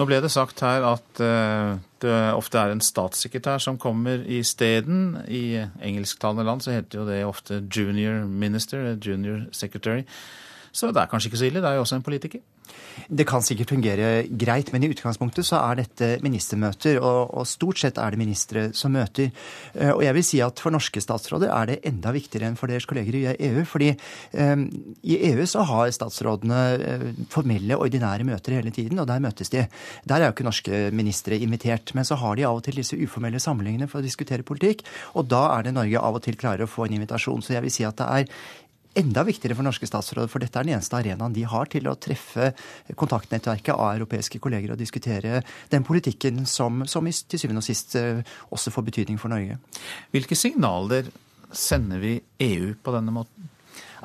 Nå 0.00 0.08
ble 0.10 0.18
det 0.24 0.34
sagt 0.34 0.66
her 0.66 0.82
at 0.96 1.22
det 2.04 2.16
ofte 2.36 2.60
er 2.60 2.72
en 2.72 2.82
statssekretær 2.84 3.62
som 3.62 3.78
kommer 3.80 4.22
isteden. 4.24 5.18
I 5.28 5.64
engelsktalende 5.84 6.46
land 6.46 6.64
så 6.64 6.76
heter 6.76 7.00
jo 7.00 7.06
det 7.08 7.22
ofte 7.26 7.62
junior 7.74 8.24
minister, 8.26 8.94
junior 8.96 9.46
secretary. 9.52 10.04
Så 10.78 10.92
det 10.94 11.02
er 11.02 11.10
kanskje 11.10 11.32
ikke 11.32 11.40
så 11.42 11.48
ille, 11.50 11.62
det 11.64 11.70
er 11.70 11.78
jo 11.78 11.84
også 11.86 11.98
en 11.98 12.06
politiker. 12.06 12.44
Det 13.08 13.24
kan 13.28 13.42
sikkert 13.44 13.72
fungere 13.72 14.08
greit, 14.40 14.70
men 14.74 14.84
i 14.84 14.90
utgangspunktet 14.92 15.46
så 15.46 15.60
er 15.62 15.80
dette 15.80 16.08
ministermøter. 16.24 16.98
Og, 17.00 17.32
og, 17.40 17.46
stort 17.48 17.80
sett 17.80 17.98
er 18.00 18.14
det 18.14 18.20
ministre 18.20 18.64
som 18.76 18.92
møter. 18.94 19.30
Eh, 19.74 19.92
og 19.94 20.02
jeg 20.04 20.16
vil 20.16 20.26
si 20.26 20.40
at 20.44 20.60
for 20.62 20.74
norske 20.74 21.00
statsråder 21.02 21.52
er 21.54 21.70
det 21.70 21.78
enda 21.88 22.12
viktigere 22.14 22.50
enn 22.50 22.58
for 22.58 22.70
deres 22.70 22.86
kolleger 22.88 23.16
i 23.16 23.24
EU. 23.48 23.64
fordi 23.68 23.92
um, 24.32 24.66
i 25.02 25.18
EU 25.30 25.46
så 25.48 25.64
har 25.68 25.90
statsrådene 25.94 26.60
uh, 26.82 27.06
formelle, 27.32 27.78
ordinære 27.78 28.26
møter 28.28 28.58
hele 28.58 28.74
tiden, 28.74 28.98
og 28.98 29.08
der 29.08 29.24
møtes 29.24 29.50
de. 29.54 29.64
Der 30.04 30.20
er 30.20 30.28
jo 30.28 30.36
ikke 30.36 30.48
norske 30.50 30.84
ministre 30.92 31.38
invitert. 31.38 31.94
Men 31.94 32.04
så 32.04 32.18
har 32.20 32.36
de 32.36 32.46
av 32.46 32.60
og 32.60 32.64
til 32.66 32.82
disse 32.82 32.98
uformelle 32.98 33.40
samlingene 33.42 33.88
for 33.88 34.02
å 34.02 34.06
diskutere 34.06 34.46
politikk. 34.46 34.84
Og 35.16 35.30
da 35.30 35.46
er 35.56 35.68
det 35.68 35.76
Norge 35.78 36.02
av 36.02 36.18
og 36.18 36.24
til 36.26 36.38
klarer 36.38 36.66
å 36.66 36.70
få 36.70 36.86
en 36.86 36.98
invitasjon. 36.98 37.42
Så 37.42 37.56
jeg 37.56 37.64
vil 37.64 37.74
si 37.74 37.88
at 37.88 37.98
det 37.98 38.08
er 38.08 38.42
enda 38.96 39.24
viktigere 39.26 39.56
for 39.58 39.66
norske 39.66 39.88
statsråder, 39.88 40.30
for 40.30 40.42
dette 40.42 40.58
er 40.58 40.66
den 40.66 40.76
eneste 40.76 40.96
arenaen 40.98 41.34
de 41.34 41.44
har 41.48 41.68
til 41.70 41.88
å 41.90 41.96
treffe 42.00 42.52
kontaktnettverket 42.98 43.74
av 43.74 43.92
europeiske 43.96 44.40
kolleger 44.42 44.74
og 44.74 44.80
diskutere 44.80 45.42
den 45.72 45.86
politikken 45.86 46.44
som, 46.48 46.84
som 46.88 47.08
til 47.08 47.40
syvende 47.40 47.62
og 47.62 47.68
sist 47.68 47.96
eh, 47.98 48.24
også 48.54 48.72
får 48.74 48.88
betydning 48.88 49.20
for 49.20 49.32
Norge. 49.32 49.58
Hvilke 50.14 50.38
signaler 50.38 51.12
sender 51.52 52.02
vi 52.02 52.18
EU 52.44 52.74
på 52.82 52.94
denne 52.96 53.14
måten? 53.14 53.48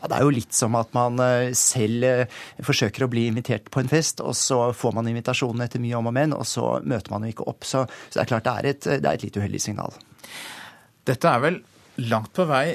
Ja, 0.04 0.10
det 0.10 0.18
er 0.18 0.26
jo 0.26 0.36
litt 0.36 0.56
som 0.56 0.76
at 0.76 0.94
man 0.96 1.20
eh, 1.24 1.54
selv 1.58 2.08
eh, 2.08 2.40
forsøker 2.64 3.06
å 3.06 3.12
bli 3.12 3.28
invitert 3.30 3.70
på 3.72 3.84
en 3.84 3.92
fest, 3.92 4.24
og 4.24 4.36
så 4.38 4.66
får 4.76 4.98
man 4.98 5.10
invitasjonen 5.10 5.66
etter 5.66 5.84
mye 5.84 6.00
om 6.00 6.10
og 6.12 6.18
men, 6.18 6.36
og 6.36 6.48
så 6.50 6.78
møter 6.84 7.14
man 7.14 7.26
jo 7.26 7.36
ikke 7.36 7.50
opp. 7.50 7.68
Så, 7.68 7.86
så 8.10 8.18
det 8.18 8.26
er 8.26 8.34
klart 8.34 8.48
det 8.48 8.56
er, 8.56 8.72
et, 8.74 8.90
det 8.90 9.08
er 9.08 9.14
et 9.14 9.28
litt 9.28 9.40
uheldig 9.40 9.62
signal. 9.64 9.96
Dette 11.08 11.30
er 11.30 11.44
vel 11.44 11.62
langt 12.10 12.34
på 12.36 12.46
vei 12.50 12.68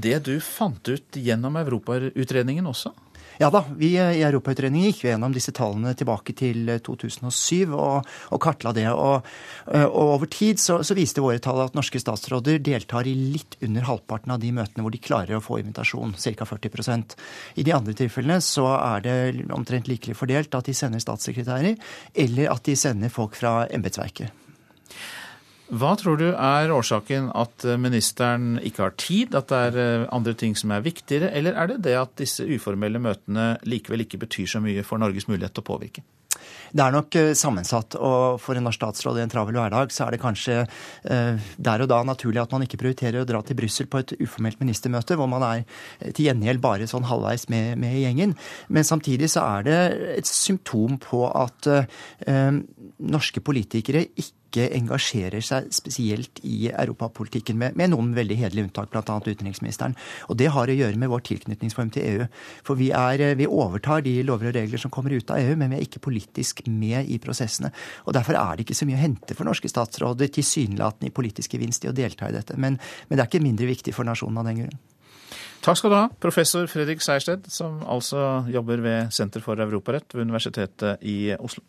det 0.00 0.22
du 0.28 0.34
fant 0.44 0.88
ut 0.88 1.18
gjennom 1.18 1.58
Europautredningen 1.60 2.66
også? 2.70 2.94
Ja 3.38 3.52
da, 3.54 3.60
vi 3.78 3.92
i 3.94 4.22
Europautredningen 4.26 4.88
gikk 4.90 5.04
gjennom 5.04 5.30
disse 5.34 5.52
tallene 5.54 5.92
tilbake 5.94 6.34
til 6.34 6.72
2007 6.82 7.70
og, 7.70 8.08
og 8.34 8.40
kartla 8.42 8.72
det. 8.74 8.88
Og, 8.90 9.28
og 9.68 10.00
over 10.16 10.26
tid 10.32 10.58
så, 10.58 10.80
så, 10.82 10.96
viste 10.98 11.22
våre 11.22 11.38
tall 11.42 11.62
at 11.62 11.78
norske 11.78 12.02
statsråder 12.02 12.58
deltar 12.66 13.06
i 13.06 13.14
litt 13.14 13.54
under 13.62 13.86
halvparten 13.86 14.34
av 14.34 14.42
de 14.42 14.50
møtene 14.56 14.82
hvor 14.82 14.94
de 14.94 15.02
klarer 15.02 15.38
å 15.38 15.44
få 15.44 15.60
invitasjon, 15.62 16.16
ca. 16.18 16.48
40% 16.50 17.14
I 17.62 17.68
de 17.68 17.76
andre 17.78 17.94
tilfellene 18.02 18.40
så 18.42 18.66
er 18.74 19.06
det 19.06 19.46
omtrent 19.54 19.86
likelig 19.86 20.18
fordelt 20.18 20.58
at 20.58 20.66
de 20.66 20.74
sender 20.74 21.02
statssekretærer, 21.02 21.78
eller 22.18 22.50
at 22.50 22.66
de 22.66 22.74
sender 22.78 23.14
folk 23.14 23.38
fra 23.38 23.60
embetsverket. 23.70 24.47
Hva 25.68 25.90
tror 26.00 26.16
du 26.16 26.30
er 26.32 26.70
årsaken 26.72 27.26
at 27.36 27.64
eh, 27.68 27.76
ministeren 27.80 28.56
ikke 28.64 28.86
har 28.86 28.94
tid, 28.96 29.34
at 29.36 29.50
det 29.50 29.58
er 29.66 29.80
eh, 29.82 30.06
andre 30.16 30.32
ting 30.38 30.54
som 30.56 30.72
er 30.72 30.84
viktigere, 30.84 31.28
eller 31.36 31.58
er 31.60 31.68
det 31.74 31.82
det 31.84 31.96
at 32.00 32.14
disse 32.16 32.46
uformelle 32.48 33.00
møtene 33.04 33.50
likevel 33.68 34.06
ikke 34.06 34.22
betyr 34.22 34.48
så 34.48 34.62
mye 34.64 34.84
for 34.86 35.00
Norges 35.02 35.28
mulighet 35.28 35.52
til 35.58 35.66
å 35.66 35.68
påvirke? 35.68 36.04
Det 36.72 36.84
er 36.84 36.94
nok 36.94 37.16
eh, 37.18 37.32
sammensatt, 37.38 37.96
og 37.96 38.38
for 38.42 38.58
en 38.58 38.66
norsk 38.66 38.78
statsråd 38.80 39.18
i 39.18 39.24
en 39.24 39.32
travel 39.32 39.56
hverdag 39.58 39.92
så 39.94 40.06
er 40.06 40.14
det 40.14 40.22
kanskje 40.22 40.58
eh, 40.62 41.50
der 41.56 41.84
og 41.84 41.90
da 41.90 42.00
naturlig 42.06 42.42
at 42.42 42.54
man 42.54 42.64
ikke 42.66 42.80
prioriterer 42.82 43.22
å 43.22 43.28
dra 43.28 43.42
til 43.46 43.58
Brussel 43.58 43.88
på 43.90 44.02
et 44.02 44.14
uformelt 44.18 44.60
ministermøte, 44.62 45.16
hvor 45.18 45.30
man 45.30 45.46
er 45.46 45.64
til 46.12 46.28
gjengjeld 46.28 46.62
bare 46.64 46.88
sånn 46.90 47.08
halvveis 47.08 47.48
med, 47.52 47.76
med 47.80 47.96
gjengen. 48.02 48.36
Men 48.68 48.86
samtidig 48.86 49.30
så 49.32 49.46
er 49.58 49.68
det 49.68 49.78
et 50.18 50.30
symptom 50.30 50.98
på 51.02 51.24
at 51.30 51.70
eh, 51.72 52.60
norske 52.98 53.44
politikere 53.44 54.06
ikke 54.14 54.36
ikke 54.48 54.68
engasjerer 54.78 55.44
seg 55.44 55.68
spesielt 55.76 56.40
i 56.46 56.70
europapolitikken, 56.70 57.58
med, 57.60 57.76
med 57.76 57.92
noen 57.92 58.14
veldig 58.16 58.38
hederlige 58.40 58.68
unntak, 58.68 58.90
bl.a. 58.92 59.18
utenriksministeren. 59.20 59.96
Og 60.28 60.38
det 60.40 60.48
har 60.54 60.68
å 60.68 60.76
gjøre 60.78 61.00
med 61.00 61.12
vår 61.12 61.24
tilknytningsform 61.28 61.92
til 61.92 62.06
EU. 62.08 62.28
For 62.66 62.80
vi, 62.80 62.90
er, 62.96 63.36
vi, 63.38 63.48
overtar 63.48 64.04
de 64.06 64.16
lover 64.26 64.50
og 64.50 64.56
regler 64.56 64.80
som 64.80 64.92
kommer 64.94 65.12
ut 65.12 65.32
av 65.34 65.42
EU, 65.42 65.54
men 65.60 65.72
vi 65.72 65.80
er 65.80 65.86
ikke 65.86 66.02
politisk 66.04 66.57
med 66.66 67.06
i 67.06 67.20
prosessene. 67.22 67.70
Og 68.06 68.16
derfor 68.16 68.38
er 68.40 68.58
det 68.58 68.66
ikke 68.66 68.78
så 68.78 68.88
mye 68.88 68.98
å 68.98 69.04
hente 69.04 69.38
for 69.38 69.48
norske 69.48 69.70
statsråder 69.70 70.32
tilsynelatende 70.34 71.12
i 71.12 71.14
politisk 71.14 71.54
gevinst 71.54 71.86
i 71.86 71.92
å 71.92 71.96
delta 71.96 72.28
i 72.28 72.34
dette. 72.34 72.58
Men, 72.58 72.80
men 73.08 73.16
det 73.16 73.24
er 73.24 73.30
ikke 73.30 73.44
mindre 73.44 73.70
viktig 73.70 73.94
for 73.94 74.08
nasjonen 74.08 74.42
av 74.42 74.50
den 74.50 74.64
grunn. 74.64 74.78
Takk 75.64 75.80
skal 75.80 75.90
du 75.90 75.96
ha, 75.98 76.04
professor 76.22 76.68
Fredrik 76.70 77.02
Sejersted, 77.02 77.48
som 77.50 77.80
altså 77.82 78.44
jobber 78.50 78.80
ved 78.82 79.10
Senter 79.14 79.42
for 79.44 79.58
europarett 79.60 80.14
ved 80.14 80.28
Universitetet 80.28 81.02
i 81.02 81.34
Oslo. 81.34 81.64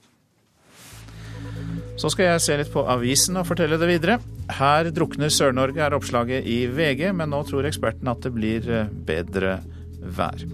Så 2.00 2.12
skal 2.14 2.30
jeg 2.30 2.44
se 2.44 2.56
litt 2.62 2.70
på 2.72 2.86
avisen 2.88 3.36
og 3.42 3.48
fortelle 3.50 3.80
det 3.80 3.90
videre. 3.90 4.20
Her 4.56 4.88
drukner 4.96 5.32
Sør-Norge, 5.34 5.82
er 5.84 5.96
oppslaget 5.98 6.48
i 6.48 6.62
VG, 6.72 7.10
men 7.16 7.34
nå 7.34 7.42
tror 7.48 7.68
ekspertene 7.68 8.14
at 8.14 8.24
det 8.24 8.32
blir 8.36 8.70
eh, 8.72 8.88
bedre 8.88 9.58
vær. 10.00 10.46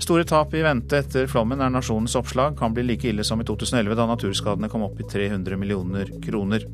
Store 0.00 0.24
tap 0.24 0.54
i 0.56 0.62
vente 0.64 0.96
etter 0.96 1.28
flommen 1.28 1.60
er 1.60 1.72
nasjonens 1.72 2.16
oppslag. 2.16 2.56
Kan 2.58 2.72
bli 2.74 2.86
like 2.88 3.10
ille 3.10 3.24
som 3.26 3.40
i 3.42 3.44
2011, 3.44 3.96
da 3.98 4.06
naturskadene 4.08 4.70
kom 4.72 4.86
opp 4.86 5.00
i 5.00 5.08
300 5.08 5.60
millioner 5.60 6.08
kroner. 6.24 6.64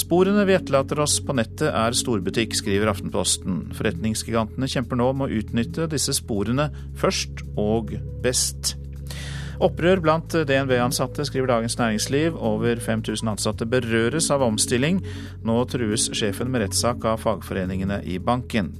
Sporene 0.00 0.46
vi 0.46 0.54
etterlater 0.54 1.02
oss 1.02 1.18
på 1.26 1.34
nettet 1.36 1.68
er 1.68 1.96
storbutikk, 1.98 2.54
skriver 2.56 2.92
Aftenposten. 2.92 3.64
Forretningsgigantene 3.76 4.70
kjemper 4.70 5.00
nå 5.00 5.10
med 5.18 5.28
å 5.28 5.40
utnytte 5.42 5.88
disse 5.90 6.14
sporene 6.16 6.70
først 6.98 7.44
og 7.60 7.96
best. 8.24 8.76
Opprør 9.60 10.00
blant 10.00 10.32
DNB-ansatte, 10.32 11.26
skriver 11.28 11.50
Dagens 11.50 11.76
Næringsliv. 11.76 12.38
Over 12.38 12.80
5000 12.80 13.34
ansatte 13.34 13.68
berøres 13.68 14.30
av 14.32 14.46
omstilling. 14.46 15.02
Nå 15.44 15.58
trues 15.68 16.08
sjefen 16.16 16.48
med 16.48 16.64
rettssak 16.64 17.04
av 17.04 17.20
fagforeningene 17.26 18.00
i 18.08 18.16
banken. 18.16 18.72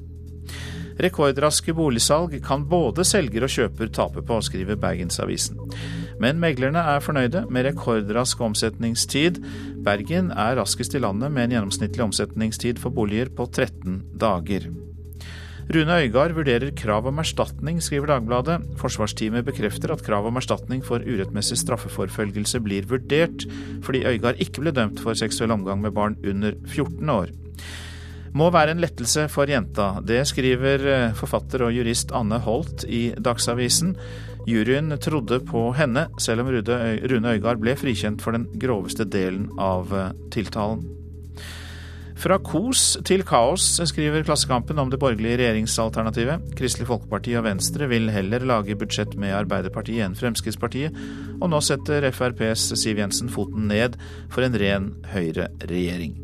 Rekordraske 1.01 1.75
boligsalg 1.77 2.37
kan 2.45 2.67
både 2.69 3.05
selger 3.07 3.47
og 3.47 3.55
kjøper 3.55 3.93
tape 3.95 4.25
på, 4.27 4.41
skriver 4.45 4.79
Bergensavisen. 4.81 5.61
Men 6.21 6.41
meglerne 6.43 6.83
er 6.95 7.01
fornøyde 7.05 7.47
med 7.49 7.69
rekordrask 7.71 8.41
omsetningstid. 8.45 9.41
Bergen 9.85 10.31
er 10.35 10.59
raskest 10.61 10.95
i 10.95 11.01
landet 11.01 11.33
med 11.33 11.49
en 11.49 11.57
gjennomsnittlig 11.57 12.05
omsetningstid 12.11 12.83
for 12.83 12.93
boliger 12.93 13.33
på 13.33 13.49
13 13.49 14.03
dager. 14.21 14.69
Rune 15.71 15.97
Øygard 16.03 16.33
vurderer 16.35 16.73
krav 16.75 17.07
om 17.07 17.21
erstatning, 17.23 17.77
skriver 17.79 18.11
Dagbladet. 18.11 18.57
Forsvarsteamet 18.81 19.45
bekrefter 19.47 19.93
at 19.95 20.03
krav 20.03 20.27
om 20.27 20.41
erstatning 20.41 20.83
for 20.83 20.99
urettmessig 20.99 21.61
straffeforfølgelse 21.61 22.59
blir 22.65 22.89
vurdert, 22.91 23.47
fordi 23.87 24.03
Øygard 24.11 24.43
ikke 24.43 24.65
ble 24.65 24.73
dømt 24.75 24.99
for 24.99 25.15
seksuell 25.15 25.55
omgang 25.55 25.79
med 25.85 25.95
barn 25.95 26.19
under 26.27 26.59
14 26.67 27.15
år. 27.15 27.31
Må 28.37 28.47
være 28.55 28.77
en 28.77 28.83
lettelse 28.83 29.27
for 29.33 29.51
jenta. 29.51 29.97
Det 30.07 30.23
skriver 30.31 30.85
eh, 30.87 31.17
forfatter 31.19 31.65
og 31.67 31.75
jurist 31.75 32.13
Anne 32.15 32.39
Holt 32.45 32.85
i 32.87 33.09
Dagsavisen. 33.19 33.97
Juryen 34.49 34.95
trodde 35.03 35.41
på 35.45 35.67
henne, 35.77 36.07
selv 36.19 36.45
om 36.45 36.53
Rune 36.55 37.35
Øygard 37.35 37.61
ble 37.61 37.75
frikjent 37.77 38.23
for 38.23 38.37
den 38.37 38.47
groveste 38.63 39.05
delen 39.05 39.51
av 39.59 39.91
eh, 39.91 40.15
tiltalen. 40.31 40.87
Fra 42.21 42.37
kos 42.45 42.99
til 43.09 43.23
kaos, 43.25 43.65
skriver 43.89 44.23
Klassekampen 44.29 44.79
om 44.79 44.91
det 44.93 44.99
borgerlige 45.01 45.39
regjeringsalternativet. 45.41 46.51
Kristelig 46.59 46.91
Folkeparti 46.91 47.33
og 47.41 47.47
Venstre 47.49 47.89
vil 47.89 48.11
heller 48.13 48.45
lage 48.45 48.77
budsjett 48.77 49.17
med 49.19 49.33
Arbeiderpartiet 49.39 50.05
enn 50.05 50.19
Fremskrittspartiet, 50.19 50.97
og 51.41 51.49
nå 51.49 51.63
setter 51.65 52.11
FrPs 52.13 52.75
Siv 52.77 53.01
Jensen 53.01 53.33
foten 53.33 53.71
ned 53.73 53.97
for 54.29 54.45
en 54.45 54.59
ren 54.61 54.93
høyreregjering. 55.15 56.19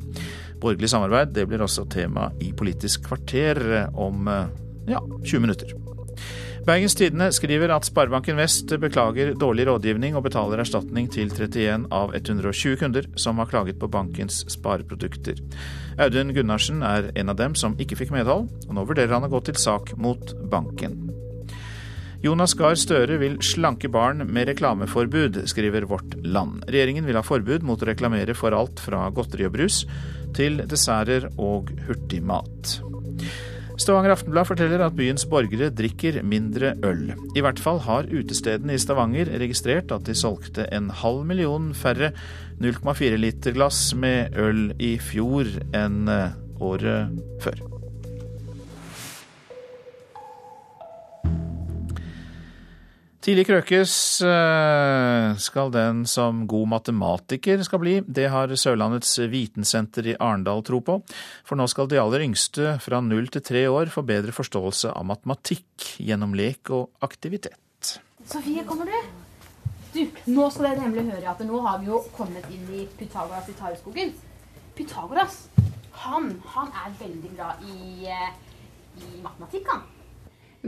Borgerlig 0.66 0.90
samarbeid 0.90 1.34
det 1.36 1.46
blir 1.46 1.62
også 1.62 1.86
tema 1.92 2.32
i 2.42 2.50
Politisk 2.56 3.06
kvarter 3.06 3.60
om 3.94 4.26
ja, 4.90 4.98
20 5.22 5.44
minutter. 5.44 5.76
Bergens 6.66 6.96
Tidende 6.98 7.28
skriver 7.30 7.70
at 7.70 7.86
Sparebanken 7.86 8.40
Vest 8.40 8.72
beklager 8.82 9.36
dårlig 9.38 9.68
rådgivning 9.68 10.16
og 10.18 10.24
betaler 10.26 10.58
erstatning 10.58 11.06
til 11.14 11.30
31 11.30 11.84
av 11.94 12.16
120 12.18 12.80
kunder 12.80 13.06
som 13.14 13.38
har 13.38 13.46
klaget 13.52 13.78
på 13.78 13.86
bankens 13.86 14.40
spareprodukter. 14.50 15.38
Audun 16.02 16.34
Gunnarsen 16.34 16.82
er 16.82 17.12
en 17.14 17.30
av 17.30 17.38
dem 17.38 17.54
som 17.54 17.78
ikke 17.78 18.00
fikk 18.00 18.10
medhold, 18.16 18.50
og 18.66 18.74
nå 18.74 18.86
vurderer 18.88 19.14
han 19.14 19.28
å 19.28 19.30
gå 19.30 19.44
til 19.46 19.60
sak 19.62 19.94
mot 19.94 20.34
banken. 20.50 20.98
Jonas 22.26 22.56
Gahr 22.58 22.74
Støre 22.74 23.20
vil 23.20 23.38
slanke 23.44 23.86
barn 23.92 24.24
med 24.26 24.48
reklameforbud, 24.50 25.44
skriver 25.46 25.86
Vårt 25.86 26.18
Land. 26.26 26.64
Regjeringen 26.66 27.06
vil 27.06 27.20
ha 27.20 27.22
forbud 27.22 27.62
mot 27.62 27.78
å 27.78 27.86
reklamere 27.86 28.34
for 28.34 28.56
alt 28.56 28.82
fra 28.82 29.06
godteri 29.14 29.46
og 29.46 29.54
brus 29.54 29.84
til 30.36 30.62
desserter 30.68 31.30
og 31.40 31.72
hurtigmat. 31.86 32.76
Stavanger 33.76 34.14
Aftenblad 34.14 34.48
forteller 34.48 34.80
at 34.80 34.94
byens 34.96 35.26
borgere 35.28 35.68
drikker 35.68 36.22
mindre 36.24 36.72
øl. 36.86 37.10
I 37.36 37.42
hvert 37.44 37.60
fall 37.60 37.82
har 37.84 38.08
utestedene 38.08 38.72
i 38.72 38.80
Stavanger 38.80 39.28
registrert 39.36 39.92
at 39.92 40.08
de 40.08 40.16
solgte 40.16 40.64
en 40.72 40.88
halv 41.02 41.26
million 41.28 41.72
færre 41.76 42.14
0,4 42.62 43.20
liter 43.20 43.56
glass 43.56 43.90
med 43.94 44.36
øl 44.40 44.70
i 44.80 44.94
fjor 44.96 45.52
enn 45.76 46.06
eh, 46.08 46.36
året 46.64 47.20
før. 47.44 47.75
Tidlig 53.26 53.42
krøkes 53.48 53.92
eh, 54.22 55.32
skal 55.42 55.72
den 55.74 56.04
som 56.06 56.44
god 56.46 56.68
matematiker 56.70 57.64
skal 57.66 57.80
bli. 57.82 57.94
Det 58.06 58.28
har 58.30 58.52
Sørlandets 58.54 59.16
vitensenter 59.32 60.12
i 60.12 60.14
Arendal 60.14 60.62
tro 60.62 60.78
på. 60.86 60.94
For 61.42 61.58
nå 61.58 61.66
skal 61.66 61.88
de 61.90 61.98
aller 61.98 62.22
yngste 62.28 62.76
fra 62.84 63.00
null 63.02 63.26
til 63.34 63.42
tre 63.42 63.64
år 63.66 63.90
få 63.90 64.04
bedre 64.06 64.30
forståelse 64.36 64.92
av 64.94 65.08
matematikk 65.10 65.88
gjennom 66.06 66.38
lek 66.38 66.70
og 66.70 67.02
aktivitet. 67.02 67.96
Sofie, 68.30 68.62
kommer 68.68 68.94
du? 68.94 68.94
Du, 69.96 70.04
Nå 70.30 70.46
skal 70.54 70.68
dere 70.68 70.86
nemlig 70.86 71.08
høre 71.10 71.34
at 71.34 71.42
nå 71.50 71.64
har 71.66 71.82
vi 71.82 71.90
jo 71.90 72.04
kommet 72.14 72.46
inn 72.54 72.70
i 72.78 72.86
Pythagoras 72.94 73.50
i 73.50 73.56
tareskogen. 73.58 74.14
Pythagoras, 74.78 75.48
han, 76.06 76.30
han 76.54 76.70
er 76.84 76.94
veldig 77.02 77.34
glad 77.34 77.66
i, 77.74 78.06
eh, 78.06 78.32
i 79.02 79.18
matematikk, 79.18 79.74
han. 79.74 79.82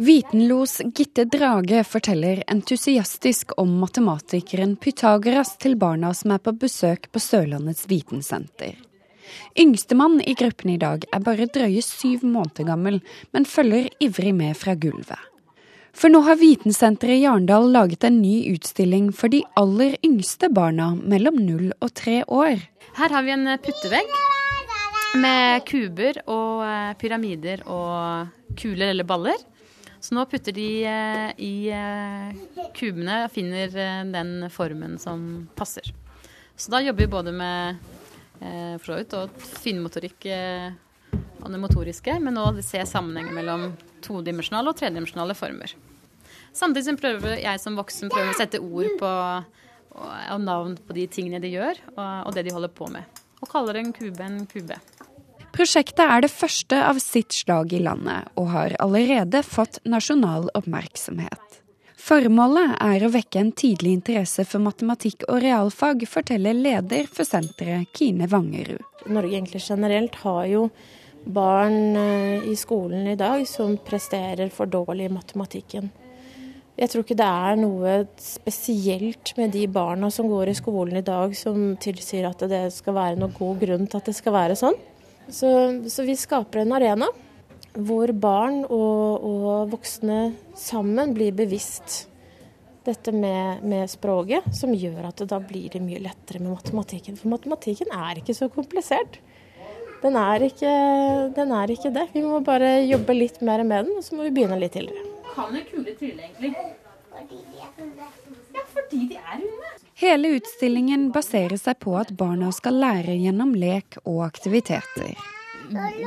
Vitenlos 0.00 0.80
Gitte 0.94 1.24
Drage 1.24 1.84
forteller 1.84 2.44
entusiastisk 2.46 3.50
om 3.58 3.72
matematikeren 3.80 4.76
Pythagoras 4.78 5.56
til 5.58 5.74
barna 5.74 6.12
som 6.14 6.36
er 6.36 6.38
på 6.38 6.52
besøk 6.54 7.08
på 7.10 7.18
Sørlandets 7.18 7.88
vitensenter. 7.90 8.76
Yngstemann 9.58 10.20
i 10.22 10.36
gruppen 10.38 10.70
i 10.70 10.78
dag 10.78 11.02
er 11.10 11.24
bare 11.26 11.48
drøye 11.50 11.82
syv 11.82 12.22
måneder 12.22 12.68
gammel, 12.70 13.00
men 13.34 13.48
følger 13.56 13.90
ivrig 13.98 14.36
med 14.38 14.54
fra 14.60 14.76
gulvet. 14.78 15.18
For 15.90 16.14
nå 16.14 16.22
har 16.30 16.38
Vitensenteret 16.38 17.18
i 17.18 17.26
Arendal 17.26 17.66
laget 17.74 18.06
en 18.06 18.22
ny 18.22 18.54
utstilling 18.54 19.10
for 19.10 19.34
de 19.34 19.42
aller 19.58 19.98
yngste 20.06 20.46
barna 20.54 20.92
mellom 20.94 21.42
null 21.42 21.72
og 21.82 21.94
tre 21.98 22.20
år. 22.22 22.62
Her 23.02 23.18
har 23.18 23.26
vi 23.26 23.34
en 23.34 23.50
puttevegg 23.66 24.16
med 25.18 25.66
kuber 25.66 26.22
og 26.30 26.66
eh, 26.70 26.96
pyramider 27.02 27.66
og 27.66 28.54
kuler 28.54 28.92
eller 28.92 29.08
baller. 29.08 29.48
Så 30.00 30.14
nå 30.14 30.24
putter 30.30 30.54
de 30.54 30.68
eh, 30.86 31.30
i 31.42 31.54
eh, 31.74 32.66
kubene 32.76 33.24
og 33.24 33.32
finner 33.34 33.72
eh, 33.74 34.04
den 34.12 34.46
formen 34.54 34.98
som 35.02 35.48
passer. 35.58 35.90
Så 36.58 36.70
da 36.72 36.80
jobber 36.82 37.06
vi 37.06 37.14
både 37.18 37.34
med 37.34 37.86
for 38.38 38.92
så 38.92 38.96
vidt 39.00 39.14
og 39.18 39.40
finmotorikk 39.42 40.28
og 40.30 41.48
det 41.50 41.58
motoriske, 41.58 42.12
men 42.22 42.38
òg 42.38 42.60
se 42.62 42.78
sammenhengen 42.86 43.34
mellom 43.34 43.64
todimensjonale 44.06 44.70
og 44.70 44.78
tredimensjonale 44.78 45.34
former. 45.34 45.72
Samtidig 46.54 46.84
som 46.86 47.00
prøver 47.02 47.42
jeg 47.42 47.58
som 47.58 47.74
voksen 47.78 48.12
prøver 48.14 48.30
å 48.30 48.38
sette 48.38 48.62
ord 48.62 48.92
på 49.00 49.10
og 49.10 50.38
navn 50.44 50.78
på 50.78 50.94
de 50.94 51.08
tingene 51.10 51.42
de 51.42 51.50
gjør, 51.56 51.82
og 51.98 52.30
det 52.38 52.46
de 52.46 52.54
holder 52.54 52.70
på 52.78 52.86
med. 52.94 53.18
Og 53.42 53.50
kaller 53.50 53.82
en 53.82 53.90
kube 53.94 54.22
en 54.22 54.44
kube. 54.46 54.78
Prosjektet 55.58 56.04
er 56.04 56.20
det 56.22 56.30
første 56.30 56.76
av 56.86 57.00
sitt 57.02 57.34
slag 57.34 57.72
i 57.74 57.80
landet, 57.82 58.28
og 58.38 58.52
har 58.52 58.76
allerede 58.78 59.40
fått 59.42 59.80
nasjonal 59.82 60.44
oppmerksomhet. 60.54 61.56
Formålet 61.98 62.76
er 62.78 63.02
å 63.02 63.08
vekke 63.10 63.40
en 63.40 63.50
tidlig 63.58 63.96
interesse 63.96 64.44
for 64.46 64.62
matematikk 64.62 65.24
og 65.26 65.40
realfag, 65.42 66.04
forteller 66.06 66.54
leder 66.54 67.08
for 67.10 67.26
senteret, 67.26 67.90
Kine 67.90 68.28
Vangerud. 68.30 68.84
Norge 69.10 69.34
egentlig 69.34 69.64
generelt 69.64 70.14
har 70.22 70.44
jo 70.46 70.60
barn 71.26 71.96
eh, 71.98 72.46
i 72.46 72.54
skolen 72.56 73.08
i 73.10 73.16
dag 73.18 73.42
som 73.50 73.74
presterer 73.82 74.52
for 74.54 74.70
dårlig 74.70 75.08
i 75.08 75.14
matematikken. 75.16 75.88
Jeg 76.78 76.92
tror 76.92 77.02
ikke 77.02 77.18
det 77.18 77.32
er 77.48 77.58
noe 77.58 77.96
spesielt 78.22 79.34
med 79.40 79.50
de 79.58 79.64
barna 79.66 80.12
som 80.14 80.30
går 80.30 80.52
i 80.52 80.56
skolen 80.60 81.00
i 81.00 81.02
dag 81.02 81.34
som 81.34 81.74
tilsier 81.82 82.30
at 82.30 82.46
det 82.46 82.68
skal 82.76 82.94
være 82.94 83.18
noen 83.18 83.34
god 83.34 83.58
grunn 83.66 83.90
til 83.90 83.98
at 83.98 84.12
det 84.12 84.16
skal 84.20 84.36
være 84.38 84.58
sånn. 84.62 84.78
Så, 85.28 85.48
så 85.90 86.04
vi 86.08 86.16
skaper 86.16 86.62
en 86.62 86.72
arena 86.76 87.08
hvor 87.78 88.10
barn 88.16 88.62
og, 88.64 89.24
og 89.28 89.72
voksne 89.74 90.20
sammen 90.56 91.12
blir 91.14 91.34
bevisst 91.36 92.06
dette 92.88 93.12
med, 93.12 93.62
med, 93.68 93.84
språket, 93.90 94.46
som 94.56 94.72
gjør 94.72 95.10
at 95.10 95.20
det 95.20 95.28
da 95.30 95.38
blir 95.44 95.68
det 95.74 95.82
mye 95.84 96.00
lettere 96.00 96.40
med 96.40 96.54
matematikken. 96.54 97.18
For 97.20 97.30
matematikken 97.30 97.92
er 97.92 98.22
ikke 98.22 98.36
så 98.36 98.48
komplisert. 98.52 99.20
Den 100.02 100.16
er 100.16 100.46
ikke, 100.46 100.72
den 101.36 101.52
er 101.52 101.74
ikke 101.74 101.92
det. 101.92 102.06
Vi 102.14 102.22
må 102.24 102.40
bare 102.46 102.78
jobbe 102.86 103.16
litt 103.16 103.40
mer 103.44 103.64
med 103.66 103.88
den, 103.88 103.98
og 103.98 104.06
så 104.06 104.16
må 104.16 104.28
vi 104.28 104.34
begynne 104.38 104.58
litt 104.60 104.76
tidligere. 104.78 105.04
Kan 105.34 105.52
du 105.54 105.60
kule 105.68 105.94
trylle, 105.98 106.30
egentlig? 106.30 106.54
Fordi 107.12 107.40
de 107.42 107.64
er 107.66 107.72
fulle. 107.76 108.10
Ja, 108.54 108.64
fordi 108.72 109.00
de 109.10 109.18
er 109.18 109.42
runde. 109.42 109.57
Hele 109.98 110.28
utstillingen 110.36 111.08
baserer 111.10 111.58
seg 111.58 111.80
på 111.82 111.96
at 111.98 112.12
barna 112.14 112.52
skal 112.54 112.76
lære 112.78 113.16
gjennom 113.18 113.50
lek 113.58 113.96
og 114.04 114.20
aktiviteter. 114.28 115.16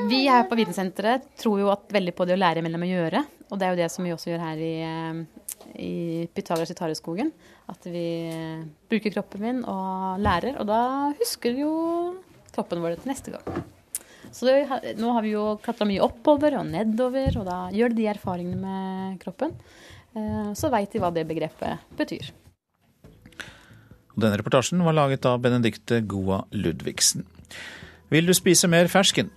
Vi 0.07 0.19
her 0.31 0.45
på 0.47 0.55
Vitensenteret 0.55 1.25
tror 1.41 1.59
jo 1.59 1.67
at 1.73 1.91
veldig 1.91 2.13
på 2.15 2.23
det 2.25 2.37
å 2.37 2.39
lære 2.39 2.63
mellom 2.63 2.85
å 2.87 2.87
gjøre. 2.87 3.25
Og 3.51 3.59
det 3.59 3.67
er 3.67 3.73
jo 3.73 3.81
det 3.81 3.89
som 3.91 4.07
vi 4.07 4.13
også 4.15 4.31
gjør 4.31 4.45
her 4.45 4.63
i, 4.63 4.71
eh, 4.87 5.43
i 5.75 5.93
Pythagoras 6.31 6.71
i 6.71 6.77
Tareskogen. 6.79 7.33
At 7.67 7.83
vi 7.83 8.07
eh, 8.31 8.63
bruker 8.87 9.11
kroppen 9.17 9.43
min 9.43 9.61
og 9.67 10.23
lærer, 10.23 10.55
og 10.63 10.71
da 10.71 10.81
husker 11.19 11.59
jo 11.59 11.71
kroppen 12.55 12.79
vår 12.79 12.95
til 12.95 13.11
neste 13.11 13.35
gang. 13.35 13.63
Så 14.31 14.47
det, 14.47 14.95
nå 15.03 15.11
har 15.11 15.25
vi 15.25 15.35
jo 15.35 15.57
klatra 15.59 15.83
mye 15.89 16.05
oppover 16.05 16.61
og 16.61 16.69
nedover, 16.71 17.41
og 17.41 17.43
da 17.49 17.65
gjør 17.75 17.99
de 17.99 18.07
erfaringene 18.13 18.61
med 18.63 19.19
kroppen. 19.19 19.51
Eh, 20.15 20.53
så 20.55 20.71
veit 20.71 20.95
de 20.95 21.03
hva 21.03 21.11
det 21.11 21.27
begrepet 21.27 21.91
betyr. 21.99 22.31
Denne 24.15 24.39
reportasjen 24.39 24.81
var 24.83 24.97
laget 24.97 25.25
av 25.29 25.39
Benedicte 25.43 26.01
Goa 26.03 26.43
Ludvigsen. 26.51 27.23
Vil 28.11 28.27
du 28.27 28.33
spise 28.35 28.67
mer 28.67 28.89
fersken? 28.91 29.31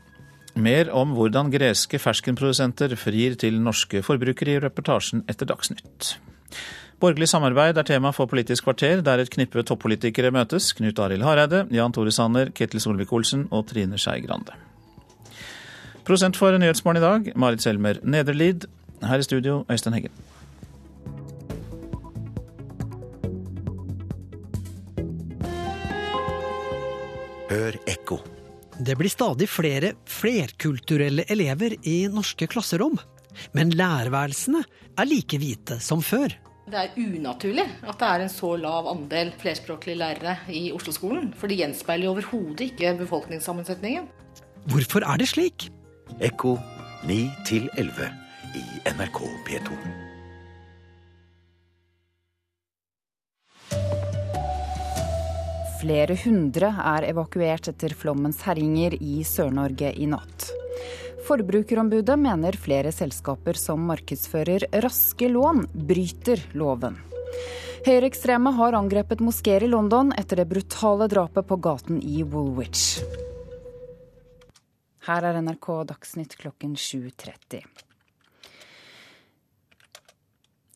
Mer 0.55 0.91
om 0.95 1.15
hvordan 1.15 1.51
greske 1.51 1.99
ferskenprodusenter 1.99 2.95
frir 2.99 3.35
til 3.39 3.61
norske 3.63 4.03
forbrukere 4.07 4.55
i 4.55 4.63
reportasjen 4.63 5.25
etter 5.31 5.51
Dagsnytt. 5.51 6.15
Borgerlig 7.03 7.29
samarbeid 7.29 7.79
er 7.79 7.87
tema 7.87 8.13
for 8.15 8.31
Politisk 8.31 8.65
kvarter, 8.65 9.03
der 9.03 9.21
et 9.21 9.31
knippe 9.31 9.63
toppolitikere 9.67 10.31
møtes. 10.35 10.71
Knut 10.79 10.99
Arild 11.03 11.27
Hareide, 11.27 11.65
Jan 11.75 11.93
Tore 11.93 12.15
Sanner, 12.15 12.53
Ketil 12.55 12.83
Solvik-Olsen 12.83 13.49
og 13.51 13.67
Trine 13.71 13.99
Skei 13.99 14.23
Grande. 14.25 14.55
Prosent 16.07 16.39
for 16.39 16.55
Nyhetsmorgen 16.59 17.03
i 17.03 17.05
dag, 17.05 17.33
Marit 17.37 17.65
Selmer 17.65 17.99
Nederlid. 18.03 18.69
Her 19.03 19.19
i 19.19 19.27
studio, 19.27 19.65
Øystein 19.71 19.95
Heggen. 19.99 20.34
Hør 27.55 27.77
ekko. 27.87 28.19
Det 28.83 28.97
blir 28.99 29.13
stadig 29.13 29.47
flere 29.47 29.93
flerkulturelle 30.11 31.23
elever 31.31 31.77
i 31.87 32.09
norske 32.11 32.49
klasserom. 32.51 32.97
Men 33.55 33.71
lærerværelsene 33.79 34.63
er 34.99 35.07
like 35.07 35.39
hvite 35.39 35.79
som 35.83 36.03
før. 36.03 36.35
Det 36.65 36.81
er 36.81 36.97
unaturlig 36.97 37.67
at 37.85 37.99
det 38.01 38.09
er 38.09 38.25
en 38.25 38.33
så 38.33 38.55
lav 38.59 38.89
andel 38.91 39.31
flerspråklige 39.39 40.01
lærere 40.01 40.39
i 40.51 40.65
Oslo-skolen. 40.75 41.31
For 41.39 41.51
det 41.51 41.61
gjenspeiler 41.61 42.09
jo 42.09 42.15
overhodet 42.17 42.73
ikke 42.73 42.95
befolkningssammensetningen. 43.05 44.09
Hvorfor 44.73 45.07
er 45.07 45.21
det 45.21 45.29
slik? 45.31 45.69
Ekko 46.25 46.57
9 47.07 47.21
11 47.77 48.11
i 48.59 48.65
NRK 48.97 49.23
P2. 49.47 50.04
Flere 55.85 56.15
hundre 56.17 56.71
er 56.81 57.05
evakuert 57.11 57.67
etter 57.69 57.93
flommens 57.93 58.39
herjinger 58.47 58.95
i 59.05 59.19
Sør-Norge 59.29 59.91
i 60.01 60.07
natt. 60.09 60.47
Forbrukerombudet 61.27 62.17
mener 62.17 62.57
flere 62.57 62.89
selskaper 62.89 63.59
som 63.61 63.85
markedsfører 63.91 64.65
raske 64.81 65.29
lån, 65.29 65.67
bryter 65.77 66.41
loven. 66.57 66.97
Høyreekstreme 67.85 68.55
har 68.57 68.79
angrepet 68.81 69.21
moskeer 69.21 69.67
i 69.67 69.69
London 69.69 70.17
etter 70.17 70.41
det 70.41 70.49
brutale 70.55 71.11
drapet 71.13 71.53
på 71.53 71.61
gaten 71.69 72.01
i 72.01 72.25
Woolwich. 72.25 73.03
Her 75.05 75.29
er 75.29 75.43
NRK 75.45 75.75
Dagsnytt 75.93 76.39
klokken 76.41 76.79
7.30. 76.81 77.61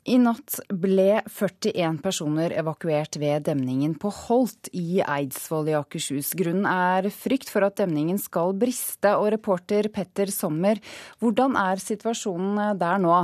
I 0.08 0.16
natt 0.16 0.54
ble 0.72 1.18
41 1.28 1.98
personer 2.00 2.54
evakuert 2.56 3.18
ved 3.20 3.44
demningen 3.44 3.92
på 4.00 4.08
Holt 4.24 4.70
i 4.72 5.02
Eidsvoll 5.04 5.68
i 5.68 5.74
Akershus. 5.76 6.30
Grunnen 6.38 6.64
er 6.64 7.10
frykt 7.12 7.50
for 7.52 7.66
at 7.66 7.76
demningen 7.76 8.16
skal 8.22 8.54
briste. 8.56 9.12
Og 9.18 9.28
reporter 9.34 9.90
Petter 9.92 10.32
Sommer, 10.32 10.80
hvordan 11.20 11.58
er 11.60 11.82
situasjonen 11.82 12.78
der 12.80 13.02
nå? 13.04 13.18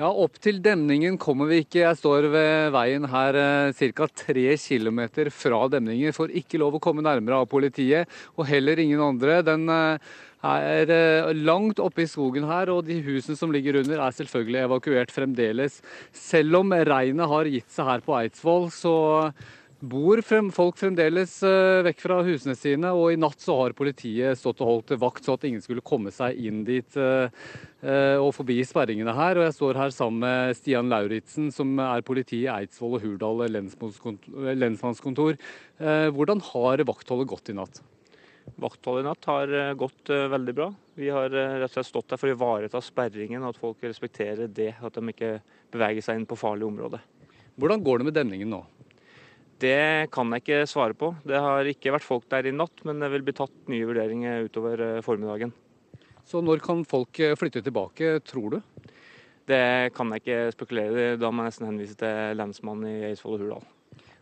Ja, 0.00 0.08
Opp 0.08 0.40
til 0.40 0.62
demningen 0.64 1.18
kommer 1.20 1.50
vi 1.50 1.60
ikke. 1.66 1.82
Jeg 1.82 2.00
står 2.00 2.30
ved 2.32 2.72
veien 2.72 3.04
her 3.12 3.36
ca. 3.76 4.08
tre 4.22 4.46
km 4.56 5.02
fra 5.28 5.60
demningen. 5.76 6.16
Får 6.16 6.32
ikke 6.40 6.62
lov 6.62 6.78
å 6.78 6.80
komme 6.80 7.04
nærmere 7.04 7.42
av 7.42 7.50
politiet, 7.52 8.08
og 8.40 8.48
heller 8.48 8.80
ingen 8.80 9.04
andre. 9.04 9.42
Den 9.44 9.68
er 10.40 11.34
langt 11.36 11.80
oppe 11.82 12.02
i 12.04 12.08
skogen 12.08 12.46
her, 12.48 12.70
og 12.72 12.86
de 12.88 13.02
husene 13.04 13.36
som 13.36 13.52
ligger 13.52 13.76
under 13.82 14.00
er 14.00 14.16
selvfølgelig 14.16 14.64
evakuert 14.64 15.12
fremdeles. 15.12 15.80
Selv 16.16 16.62
om 16.62 16.72
regnet 16.72 17.28
har 17.28 17.44
gitt 17.50 17.70
seg 17.72 17.84
her 17.90 18.04
på 18.06 18.16
Eidsvoll, 18.16 18.70
så 18.72 18.94
bor 19.80 20.20
folk 20.24 20.76
fremdeles 20.76 21.38
vekk 21.86 22.02
fra 22.02 22.18
husene 22.24 22.52
sine. 22.52 22.90
Og 22.92 23.14
i 23.14 23.20
natt 23.20 23.40
så 23.40 23.56
har 23.62 23.72
politiet 23.76 24.36
stått 24.36 24.60
og 24.60 24.68
holdt 24.68 24.92
vakt 25.00 25.24
så 25.24 25.38
at 25.38 25.46
ingen 25.48 25.62
skulle 25.64 25.80
komme 25.84 26.12
seg 26.12 26.36
inn 26.36 26.64
dit 26.68 26.98
og 27.00 28.30
forbi 28.36 28.58
sperringene 28.68 29.14
her. 29.16 29.40
Og 29.40 29.46
jeg 29.46 29.56
står 29.56 29.80
her 29.80 29.92
sammen 29.96 30.20
med 30.24 30.56
Stian 30.58 30.92
Lauritzen, 30.92 31.48
som 31.52 31.76
er 31.80 32.04
politi 32.04 32.42
i 32.44 32.52
Eidsvoll 32.52 32.98
og 32.98 33.06
Hurdal 33.06 33.48
lensmannskontor. 33.56 35.40
Hvordan 36.16 36.44
har 36.52 36.84
vaktholdet 36.88 37.32
gått 37.32 37.52
i 37.52 37.56
natt? 37.56 37.80
Vaktholdet 38.60 39.04
i 39.04 39.08
natt 39.08 39.28
har 39.30 39.52
gått 39.78 40.10
veldig 40.10 40.54
bra. 40.56 40.66
Vi 40.98 41.08
har 41.12 41.30
rett 41.30 41.70
og 41.70 41.76
slett 41.76 41.88
stått 41.88 42.10
der 42.10 42.20
for 42.20 42.30
å 42.30 42.34
ivareta 42.34 42.82
sperringen, 42.84 43.44
og 43.44 43.54
at 43.54 43.60
folk 43.62 43.86
respekterer 43.86 44.50
det, 44.50 44.74
at 44.80 44.98
de 44.98 45.12
ikke 45.12 45.30
beveger 45.72 46.04
seg 46.04 46.20
inn 46.20 46.28
på 46.28 46.38
farlig 46.40 46.66
område. 46.66 47.00
Hvordan 47.60 47.82
går 47.84 48.00
det 48.00 48.08
med 48.10 48.16
demningen 48.18 48.52
nå? 48.52 48.60
Det 49.60 50.08
kan 50.12 50.30
jeg 50.32 50.44
ikke 50.44 50.68
svare 50.68 50.96
på. 50.96 51.12
Det 51.28 51.40
har 51.40 51.68
ikke 51.68 51.92
vært 51.92 52.06
folk 52.06 52.28
der 52.32 52.48
i 52.48 52.54
natt, 52.56 52.84
men 52.88 53.02
det 53.02 53.10
vil 53.12 53.24
bli 53.26 53.36
tatt 53.36 53.52
nye 53.68 53.88
vurderinger 53.88 54.46
utover 54.48 54.84
formiddagen. 55.04 55.52
Så 56.24 56.40
når 56.44 56.62
kan 56.64 56.84
folk 56.88 57.20
flytte 57.36 57.60
tilbake, 57.66 58.14
tror 58.24 58.56
du? 58.56 58.60
Det 59.50 59.90
kan 59.96 60.12
jeg 60.14 60.22
ikke 60.22 60.54
spekulere 60.54 61.04
i. 61.04 61.18
Da 61.20 61.28
må 61.28 61.44
jeg 61.44 61.52
nesten 61.52 61.68
henvise 61.68 61.98
til 61.98 62.38
lensmannen 62.38 62.88
i 62.88 63.10
Eidsvoll 63.10 63.36
og 63.36 63.44
Hurdal. 63.44 63.68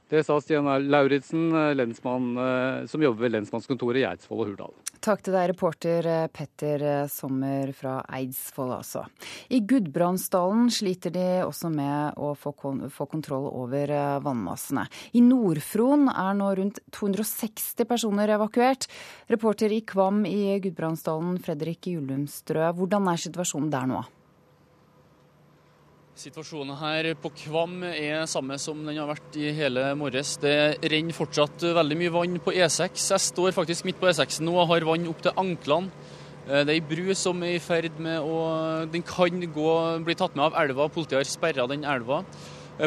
Det 0.09 0.22
sa 0.24 0.38
Stian 0.40 0.64
Lauritzen, 0.88 1.50
som 2.88 3.02
jobber 3.04 3.26
ved 3.26 3.34
lensmannskontoret 3.34 4.00
i 4.00 4.06
Eidsvoll 4.09 4.40
og 4.40 4.52
Hurdal. 4.52 4.72
Takk 5.04 5.20
til 5.26 5.36
deg, 5.36 5.50
reporter 5.52 6.09
Petter 6.32 6.84
Sommer 7.12 7.70
fra 7.76 7.98
Eidsvoll, 8.16 8.72
altså. 8.78 9.04
I 9.52 9.61
Gudbrandsdalen 9.68 10.72
sliter 10.72 11.12
de 11.14 11.26
også 11.44 11.68
med 11.70 12.16
å 12.16 12.32
få, 12.40 12.54
få 12.88 13.09
kontroll 13.12 13.50
over 13.52 13.92
vannmassene. 14.24 14.88
I 15.12 15.22
Nord-Fron 15.28 16.09
er 16.09 16.34
nå 16.40 16.50
rundt 16.56 16.82
260 16.96 17.84
personer 17.88 18.32
evakuert. 18.38 18.88
Reporter 19.28 19.76
i 19.76 19.84
Kvam 19.84 20.24
i 20.28 20.56
Gudbrandsdalen, 20.64 21.36
Fredrik 21.44 21.92
Jullumstrø, 21.92 22.72
hvordan 22.80 23.12
er 23.12 23.28
situasjonen 23.28 23.74
der 23.76 23.92
nå? 23.92 24.06
Situasjonen 26.18 26.74
her 26.80 27.06
på 27.22 27.30
Kvam 27.44 27.76
er 27.86 28.24
samme 28.26 28.56
som 28.58 28.80
den 28.82 28.96
har 28.98 29.06
vært 29.06 29.36
i 29.38 29.52
hele 29.54 29.84
morges. 29.94 30.32
Det 30.42 30.80
renner 30.90 31.14
fortsatt 31.14 31.62
veldig 31.76 31.98
mye 32.00 32.10
vann 32.10 32.40
på 32.42 32.56
E6. 32.58 33.04
Jeg 33.12 33.22
står 33.22 33.54
faktisk 33.54 33.86
midt 33.86 34.00
på 34.00 34.08
E6 34.10 34.40
nå 34.42 34.56
og 34.56 34.66
har 34.72 34.86
vann 34.88 35.06
opp 35.06 35.20
til 35.22 35.38
anklene. 35.38 35.92
Det 36.48 36.64
er 36.64 36.72
ei 36.74 36.82
bru 36.82 37.12
som 37.14 37.38
er 37.46 37.54
i 37.54 37.62
ferd 37.62 38.00
med 38.02 38.18
å 38.18 38.40
Den 38.90 39.04
kan 39.06 39.38
gå, 39.54 39.70
bli 40.02 40.16
tatt 40.18 40.34
med 40.34 40.48
av 40.48 40.58
elva. 40.58 40.88
Politiet 40.90 41.20
har 41.20 41.30
sperra 41.30 41.68
den 41.70 41.86
elva. 41.86 42.24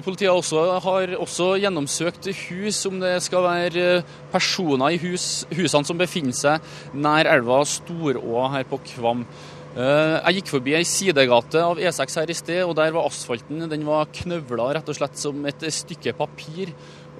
Politiet 0.03 0.32
også, 0.32 0.65
har 0.84 1.15
også 1.15 1.53
gjennomsøkt 1.59 2.27
hus, 2.49 2.84
om 2.88 2.99
det 2.99 3.17
skal 3.23 3.47
være 3.47 4.03
personer 4.32 4.91
i 4.91 4.99
hus, 5.05 5.45
husene 5.55 5.88
som 5.88 5.99
befinner 5.99 6.36
seg 6.36 6.67
nær 6.99 7.32
elva 7.32 7.63
Storåa 7.63 8.49
her 8.57 8.67
på 8.67 8.84
Kvam. 8.91 9.23
Jeg 9.72 10.36
gikk 10.36 10.49
forbi 10.51 10.74
ei 10.76 10.84
sidegate 10.84 11.61
av 11.63 11.80
E6 11.80 12.17
her 12.19 12.32
i 12.32 12.36
sted, 12.36 12.59
og 12.65 12.74
der 12.76 12.91
var 12.91 13.07
asfalten 13.07 13.69
den 13.72 13.86
var 13.88 14.09
knøvla 14.11 14.65
rett 14.76 14.89
og 14.91 14.97
slett 14.97 15.15
som 15.19 15.45
et 15.47 15.63
stykke 15.72 16.11
papir. 16.17 16.74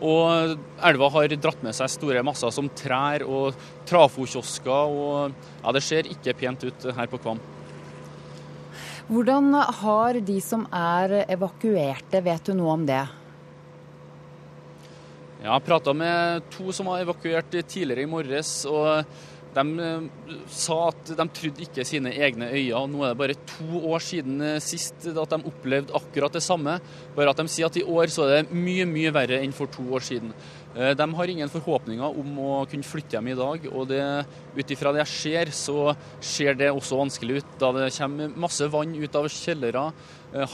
Og 0.04 0.58
elva 0.84 1.10
har 1.14 1.32
dratt 1.38 1.64
med 1.64 1.78
seg 1.78 1.94
store 1.94 2.24
masser 2.26 2.52
som 2.52 2.68
trær 2.76 3.24
og 3.24 3.56
trafokiosker. 3.88 4.92
og 4.92 5.32
ja, 5.64 5.72
Det 5.72 5.84
ser 5.86 6.12
ikke 6.12 6.36
pent 6.36 6.64
ut 6.68 6.92
her 6.92 7.08
på 7.08 7.22
Kvam. 7.22 7.40
Hvordan 9.08 9.54
har 9.54 10.20
de 10.20 10.40
som 10.42 10.68
er 10.72 11.26
evakuerte, 11.32 12.22
vet 12.24 12.44
du 12.44 12.54
noe 12.54 12.76
om 12.76 12.86
det? 12.86 13.04
Jeg 15.42 15.50
har 15.50 15.64
prata 15.66 15.94
med 15.94 16.44
to 16.52 16.72
som 16.76 16.86
var 16.92 17.02
evakuert 17.02 17.50
tidligere 17.50 18.04
i 18.04 18.12
morges. 18.12 18.66
og 18.66 19.06
de 19.52 20.08
sa 20.48 20.78
at 20.88 21.12
de 21.18 21.26
trodde 21.36 21.66
ikke 21.66 21.84
sine 21.88 22.14
egne 22.16 22.48
øyne. 22.54 22.86
Nå 22.88 23.04
er 23.04 23.12
det 23.12 23.20
bare 23.20 23.36
to 23.50 23.82
år 23.92 24.04
siden 24.04 24.40
sist 24.64 25.10
at 25.12 25.34
de 25.34 25.40
opplevde 25.50 25.96
akkurat 25.98 26.32
det 26.32 26.44
samme. 26.46 26.78
Bare 27.18 27.34
at 27.34 27.42
de 27.42 27.52
sier 27.52 27.68
at 27.68 27.80
i 27.80 27.84
år 27.84 28.14
så 28.14 28.30
er 28.30 28.42
det 28.42 28.56
mye, 28.56 28.88
mye 28.88 29.12
verre 29.12 29.42
enn 29.44 29.56
for 29.56 29.72
to 29.72 29.84
år 29.92 30.06
siden. 30.08 30.32
De 30.72 31.08
har 31.18 31.34
ingen 31.34 31.52
forhåpninger 31.52 32.22
om 32.24 32.40
å 32.40 32.62
kunne 32.72 32.88
flytte 32.88 33.18
hjem 33.18 33.34
i 33.34 33.38
dag. 33.42 33.68
Og 33.76 33.92
ut 33.92 34.72
ifra 34.72 34.96
det 34.96 35.04
jeg 35.04 35.14
ser, 35.18 35.52
så 35.52 35.92
ser 36.24 36.56
det 36.56 36.72
også 36.72 37.02
vanskelig 37.04 37.42
ut. 37.42 37.54
Da 37.60 37.74
det 37.76 37.92
kommer 38.00 38.42
masse 38.48 38.72
vann 38.72 38.96
ut 38.96 39.20
av 39.20 39.28
kjellere. 39.36 39.90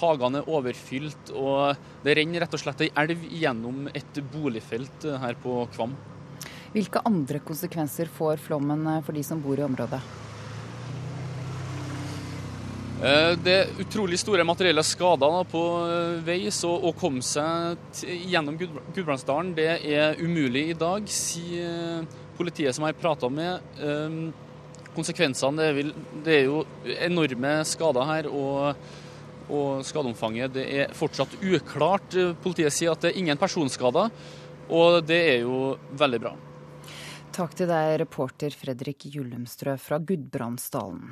Hagene 0.01 0.41
er 0.41 0.49
overfylt, 0.49 1.35
og 1.37 1.77
det 2.01 2.17
renner 2.17 2.41
rett 2.41 2.57
og 2.57 2.65
slett 2.65 2.87
ei 2.87 2.93
elv 2.97 3.29
gjennom 3.29 3.91
et 3.93 4.23
boligfelt 4.33 5.11
her 5.21 5.37
på 5.43 5.67
Kvam. 5.77 5.93
Hvilke 6.77 7.01
andre 7.09 7.39
konsekvenser 7.41 8.05
får 8.13 8.37
flommen 8.37 8.85
for 9.01 9.17
de 9.17 9.23
som 9.25 9.39
bor 9.41 9.57
i 9.57 9.63
området? 9.65 9.97
Det 13.41 13.53
er 13.53 13.71
utrolig 13.81 14.19
store 14.21 14.45
materielle 14.45 14.83
skader 14.85 15.39
på 15.49 15.63
vei, 16.25 16.37
så 16.53 16.69
å 16.69 16.91
komme 16.97 17.25
seg 17.25 17.97
gjennom 18.29 18.59
Gudbrandsdalen 18.61 19.55
det 19.57 19.67
er 19.89 20.21
umulig 20.21 20.67
i 20.71 20.77
dag, 20.77 21.09
sier 21.09 22.05
politiet 22.37 22.77
som 22.77 22.85
jeg 22.85 22.93
har 22.93 23.01
prata 23.01 23.29
med. 23.29 23.73
Konsekvensene 24.93 25.57
det 25.57 25.67
er, 25.73 25.91
er, 26.37 26.45
jo 26.45 26.63
enorme 27.09 27.57
skader 27.65 28.09
her. 28.13 28.29
og 28.29 28.93
og 29.47 29.79
skadeomfanget 29.87 30.57
er 30.59 30.89
fortsatt 30.91 31.37
uklart. 31.39 32.17
Politiet 32.43 32.73
sier 32.75 32.91
at 32.91 33.05
det 33.05 33.13
er 33.13 33.21
ingen 33.21 33.39
personskader, 33.39 34.11
og 34.67 34.97
det 35.07 35.21
er 35.23 35.45
jo 35.45 35.77
veldig 35.95 36.19
bra. 36.19 36.33
Takk 37.37 37.51
til 37.53 37.67
deg, 37.69 37.99
reporter 38.01 38.53
Fredrik 38.57 39.03
Jullumstrø 39.13 39.75
fra 39.77 39.99
Gudbrandsdalen. 40.01 41.11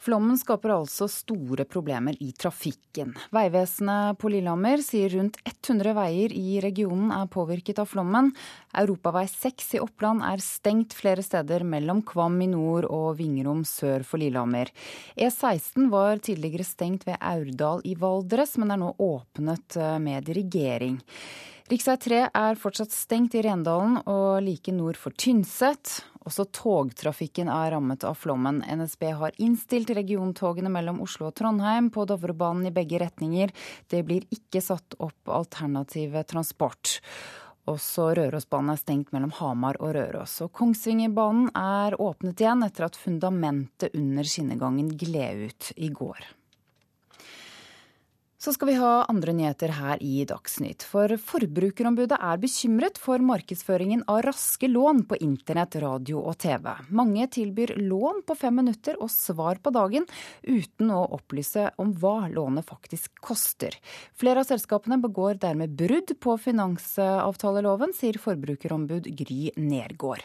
Flommen 0.00 0.38
skaper 0.40 0.72
altså 0.72 1.04
store 1.12 1.66
problemer 1.68 2.16
i 2.24 2.30
trafikken. 2.32 3.10
Vegvesenet 3.36 4.16
på 4.16 4.30
Lillehammer 4.32 4.80
sier 4.80 5.12
rundt 5.12 5.36
100 5.44 5.92
veier 5.98 6.32
i 6.32 6.62
regionen 6.64 7.10
er 7.12 7.28
påvirket 7.28 7.82
av 7.82 7.90
flommen. 7.90 8.30
Europavei 8.72 9.26
6 9.28 9.74
i 9.76 9.82
Oppland 9.84 10.24
er 10.24 10.40
stengt 10.40 10.96
flere 10.96 11.20
steder 11.26 11.66
mellom 11.68 12.00
Kvam 12.08 12.38
i 12.40 12.48
nord 12.54 12.88
og 12.88 13.18
Vingrom 13.18 13.60
sør 13.68 14.06
for 14.08 14.22
Lillehammer. 14.22 14.72
E16 15.12 15.90
var 15.92 16.24
tidligere 16.24 16.64
stengt 16.64 17.04
ved 17.04 17.20
Aurdal 17.20 17.84
i 17.84 17.92
Valdres, 18.00 18.56
men 18.56 18.72
er 18.72 18.80
nå 18.80 18.94
åpnet 18.96 19.76
eh, 19.76 19.98
med 20.00 20.24
dirigering. 20.24 20.96
Rv. 21.66 21.96
3 21.98 22.18
er 22.30 22.58
fortsatt 22.62 22.92
stengt 22.94 23.34
i 23.34 23.40
Rendalen 23.42 23.96
og 24.06 24.36
like 24.46 24.70
nord 24.70 24.94
for 25.02 25.10
Tynset. 25.18 25.96
Også 26.22 26.44
togtrafikken 26.54 27.50
er 27.50 27.72
rammet 27.74 28.06
av 28.06 28.14
flommen. 28.14 28.60
NSB 28.62 29.02
har 29.18 29.34
innstilt 29.42 29.90
regiontogene 29.98 30.70
mellom 30.70 31.00
Oslo 31.02 31.26
og 31.26 31.34
Trondheim 31.40 31.88
på 31.90 32.06
Dovrebanen 32.06 32.70
i 32.70 32.74
begge 32.76 33.02
retninger. 33.02 33.50
Det 33.90 34.04
blir 34.06 34.28
ikke 34.30 34.62
satt 34.62 34.94
opp 35.02 35.34
alternativ 35.40 36.14
transport. 36.30 37.00
Også 37.66 38.12
Rørosbanen 38.14 38.76
er 38.76 38.78
stengt 38.78 39.10
mellom 39.10 39.34
Hamar 39.40 39.82
og 39.82 39.96
Røros. 39.98 40.38
Og 40.46 40.54
Kongsvingerbanen 40.54 41.50
er 41.50 41.98
åpnet 41.98 42.46
igjen 42.46 42.62
etter 42.62 42.86
at 42.86 43.02
fundamentet 43.02 43.90
under 43.98 44.22
skinnegangen 44.22 44.94
gled 44.94 45.48
ut 45.50 45.72
i 45.74 45.90
går. 45.90 46.28
Så 48.46 48.52
skal 48.52 48.68
vi 48.68 48.74
ha 48.78 48.90
andre 49.10 49.32
nyheter 49.34 49.72
her 49.74 49.98
i 50.06 50.20
Dagsnytt. 50.22 50.84
For 50.86 51.10
Forbrukerombudet 51.18 52.14
er 52.14 52.38
bekymret 52.38 53.00
for 53.02 53.18
markedsføringen 53.18 54.04
av 54.06 54.20
raske 54.22 54.68
lån 54.70 55.00
på 55.10 55.18
internett, 55.18 55.74
radio 55.82 56.20
og 56.22 56.38
TV. 56.44 56.68
Mange 56.94 57.26
tilbyr 57.34 57.72
lån 57.88 58.22
på 58.28 58.36
fem 58.38 58.54
minutter 58.62 59.00
og 59.02 59.10
svar 59.10 59.58
på 59.58 59.74
dagen, 59.74 60.06
uten 60.46 60.94
å 60.94 61.02
opplyse 61.18 61.72
om 61.82 61.90
hva 61.98 62.30
lånet 62.30 62.70
faktisk 62.70 63.18
koster. 63.18 63.74
Flere 64.14 64.46
av 64.46 64.50
selskapene 64.52 65.02
begår 65.02 65.42
dermed 65.42 65.74
brudd 65.82 66.14
på 66.22 66.38
finansavtaleloven, 66.46 67.98
sier 67.98 68.22
forbrukerombud 68.22 69.10
Gry 69.10 69.56
Nergård. 69.58 70.22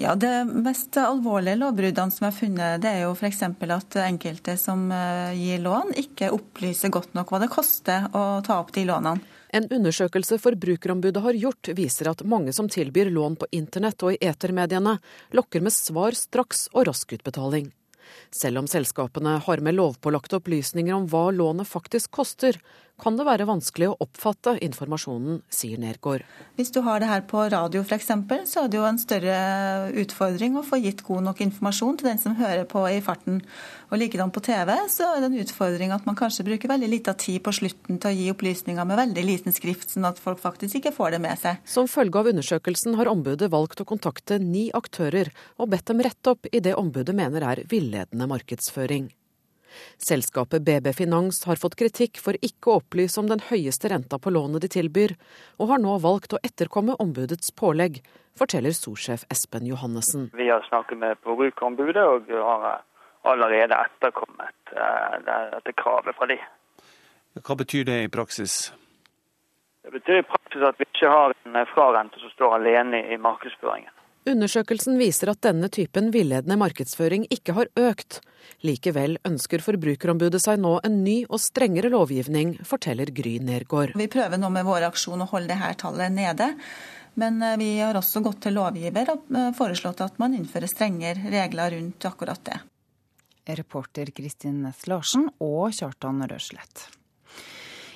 Ja, 0.00 0.14
Det 0.14 0.44
mest 0.44 0.96
alvorlige 0.96 1.58
lovbruddene 1.58 2.14
som 2.14 2.28
er 2.28 2.34
funnet, 2.36 2.82
det 2.84 2.90
er 2.90 3.00
jo 3.02 3.16
f.eks. 3.18 3.40
at 3.42 3.96
enkelte 4.04 4.54
som 4.54 4.84
eh, 4.94 5.32
gir 5.34 5.58
lån, 5.64 5.90
ikke 5.98 6.28
opplyser 6.36 6.92
godt 6.94 7.16
nok 7.18 7.32
hva 7.32 7.40
det 7.42 7.48
koster 7.50 8.06
å 8.14 8.38
ta 8.46 8.60
opp 8.62 8.70
de 8.76 8.84
lånene. 8.86 9.18
En 9.50 9.66
undersøkelse 9.66 10.38
Forbrukerombudet 10.38 11.24
har 11.24 11.40
gjort, 11.40 11.72
viser 11.74 12.12
at 12.12 12.22
mange 12.22 12.54
som 12.54 12.68
tilbyr 12.70 13.10
lån 13.10 13.40
på 13.40 13.50
internett 13.58 14.04
og 14.06 14.14
i 14.14 14.20
etermediene, 14.30 15.00
lokker 15.34 15.66
med 15.66 15.74
svar 15.74 16.14
straks 16.14 16.68
og 16.76 16.86
rask 16.92 17.18
utbetaling. 17.18 17.72
Selv 18.30 18.62
om 18.62 18.68
selskapene 18.70 19.40
har 19.44 19.64
med 19.64 19.74
lovpålagte 19.80 20.38
opplysninger 20.38 20.94
om 20.94 21.08
hva 21.10 21.32
lånet 21.34 21.66
faktisk 21.66 22.12
koster, 22.20 22.60
kan 22.98 23.16
det 23.18 23.26
være 23.28 23.46
vanskelig 23.48 23.90
å 23.92 23.96
oppfatte 24.02 24.56
informasjonen, 24.64 25.40
sier 25.52 25.78
Nergård. 25.80 26.24
Hvis 26.58 26.72
du 26.74 26.80
har 26.86 27.00
det 27.00 27.08
her 27.10 27.22
på 27.30 27.44
radio 27.52 27.84
f.eks., 27.84 28.10
så 28.50 28.64
er 28.64 28.70
det 28.72 28.78
jo 28.78 28.86
en 28.88 29.00
større 29.00 29.36
utfordring 30.02 30.58
å 30.58 30.64
få 30.66 30.80
gitt 30.82 31.04
god 31.06 31.28
nok 31.28 31.42
informasjon 31.46 32.00
til 32.00 32.10
den 32.10 32.22
som 32.22 32.36
hører 32.38 32.66
på 32.68 32.82
i 32.90 32.98
farten. 33.04 33.40
Og 33.88 34.02
likedan 34.02 34.32
på 34.34 34.42
TV 34.44 34.74
så 34.90 35.12
er 35.12 35.22
det 35.22 35.30
en 35.30 35.38
utfordring 35.44 35.94
at 35.94 36.08
man 36.08 36.18
kanskje 36.18 36.46
bruker 36.48 36.72
veldig 36.72 36.90
lita 36.90 37.14
tid 37.18 37.40
på 37.46 37.54
slutten 37.60 38.00
til 38.02 38.10
å 38.10 38.16
gi 38.18 38.30
opplysninger 38.34 38.88
med 38.88 39.00
veldig 39.00 39.26
liten 39.26 39.54
skrift, 39.54 39.94
sånn 39.94 40.08
at 40.08 40.20
folk 40.22 40.42
faktisk 40.42 40.80
ikke 40.80 40.94
får 40.96 41.14
det 41.16 41.22
med 41.24 41.38
seg. 41.40 41.62
Som 41.68 41.90
følge 41.90 42.20
av 42.20 42.32
undersøkelsen 42.32 42.98
har 42.98 43.12
ombudet 43.12 43.50
valgt 43.54 43.82
å 43.84 43.88
kontakte 43.88 44.40
ni 44.42 44.68
aktører 44.74 45.30
og 45.56 45.70
bedt 45.72 45.88
dem 45.92 46.02
rette 46.04 46.34
opp 46.34 46.50
i 46.50 46.62
det 46.64 46.74
ombudet 46.78 47.14
mener 47.16 47.46
er 47.54 47.64
villedende 47.70 48.28
markedsføring. 48.30 49.08
Selskapet 49.98 50.64
BB 50.66 50.92
Finans 50.96 51.44
har 51.48 51.60
fått 51.60 51.76
kritikk 51.80 52.20
for 52.22 52.38
ikke 52.42 52.72
å 52.72 52.78
opplyse 52.82 53.20
om 53.20 53.28
den 53.30 53.42
høyeste 53.50 53.90
renta 53.92 54.18
på 54.18 54.32
lånet 54.34 54.64
de 54.64 54.72
tilbyr, 54.78 55.14
og 55.58 55.72
har 55.72 55.82
nå 55.82 55.98
valgt 56.04 56.36
å 56.36 56.42
etterkomme 56.46 56.96
ombudets 57.02 57.52
pålegg, 57.54 58.02
forteller 58.38 58.74
Sorsjef 58.76 59.24
Espen 59.32 59.66
Johannessen. 59.66 60.30
Vi 60.38 60.48
har 60.50 60.64
snakket 60.68 60.98
med 60.98 61.18
forbrukerombudet 61.26 62.04
og 62.04 62.30
har 62.30 62.82
allerede 63.28 63.74
etterkommet 63.74 64.74
eh, 64.74 65.16
dette 65.26 65.74
kravet 65.76 66.16
fra 66.16 66.28
de. 66.30 66.38
Hva 67.38 67.56
betyr 67.58 67.86
det 67.88 68.02
i 68.04 68.12
praksis? 68.12 68.70
Det 69.84 69.92
betyr 69.94 70.22
i 70.22 70.26
praksis 70.26 70.64
at 70.68 70.78
vi 70.78 70.86
ikke 70.88 71.10
har 71.12 71.34
en 71.44 71.58
frarente 71.74 72.20
som 72.20 72.32
står 72.34 72.58
alene 72.58 73.02
i 73.12 73.18
markedsføringen. 73.20 73.92
Undersøkelsen 74.28 74.98
viser 75.00 75.30
at 75.32 75.40
denne 75.46 75.70
typen 75.72 76.10
villedende 76.12 76.58
markedsføring 76.60 77.24
ikke 77.32 77.54
har 77.56 77.70
økt. 77.80 78.18
Likevel 78.66 79.16
ønsker 79.28 79.62
Forbrukerombudet 79.64 80.40
seg 80.42 80.60
nå 80.60 80.74
en 80.84 81.00
ny 81.04 81.22
og 81.28 81.40
strengere 81.40 81.88
lovgivning, 81.94 82.58
forteller 82.66 83.08
Gry 83.14 83.38
Nergård. 83.40 83.94
Vi 83.96 84.08
prøver 84.12 84.40
nå 84.40 84.50
med 84.52 84.68
vår 84.68 84.88
aksjon 84.90 85.24
å 85.24 85.30
holde 85.30 85.54
dette 85.54 85.78
tallet 85.80 86.12
nede. 86.12 86.50
Men 87.18 87.40
eh, 87.42 87.56
vi 87.58 87.70
har 87.80 87.96
også 87.98 88.22
gått 88.22 88.44
til 88.46 88.58
lovgiver 88.58 89.14
og 89.14 89.32
eh, 89.32 89.48
foreslått 89.56 90.04
at 90.04 90.20
man 90.22 90.36
innfører 90.36 90.70
strengere 90.70 91.32
regler 91.32 91.74
rundt 91.78 92.10
akkurat 92.10 92.44
det. 92.50 92.60
Reporter 93.58 94.12
Kristin 94.12 94.60
Næss 94.66 94.84
Larsen 94.90 95.30
og 95.40 95.72
Kjartan 95.72 96.20
Røslett. 96.28 96.84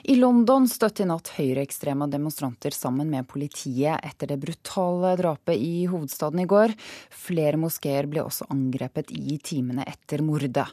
I 0.02 0.16
London 0.18 0.64
støtte 0.66 1.04
i 1.04 1.06
natt 1.06 1.30
høyreekstreme 1.36 2.08
demonstranter 2.10 2.74
sammen 2.74 3.10
med 3.12 3.28
politiet 3.30 4.02
etter 4.02 4.32
det 4.32 4.40
brutale 4.42 5.14
drapet 5.20 5.54
i 5.54 5.84
hovedstaden 5.86 6.42
i 6.42 6.48
går. 6.50 6.74
Flere 7.14 7.60
moskeer 7.60 8.08
ble 8.10 8.24
også 8.26 8.48
angrepet 8.50 9.12
i 9.14 9.38
timene 9.38 9.86
etter 9.86 10.24
mordet. 10.26 10.66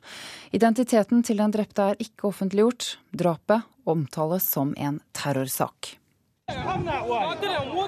Identiteten 0.49 1.21
til 1.21 1.43
den 1.43 1.53
drepte 1.53 1.91
er 1.91 2.01
ikke 2.01 2.31
offentliggjort. 2.31 2.95
Drapet 3.13 3.69
omtales 3.89 4.49
som 4.49 4.73
en 4.77 4.97
terrorsak. 5.13 5.95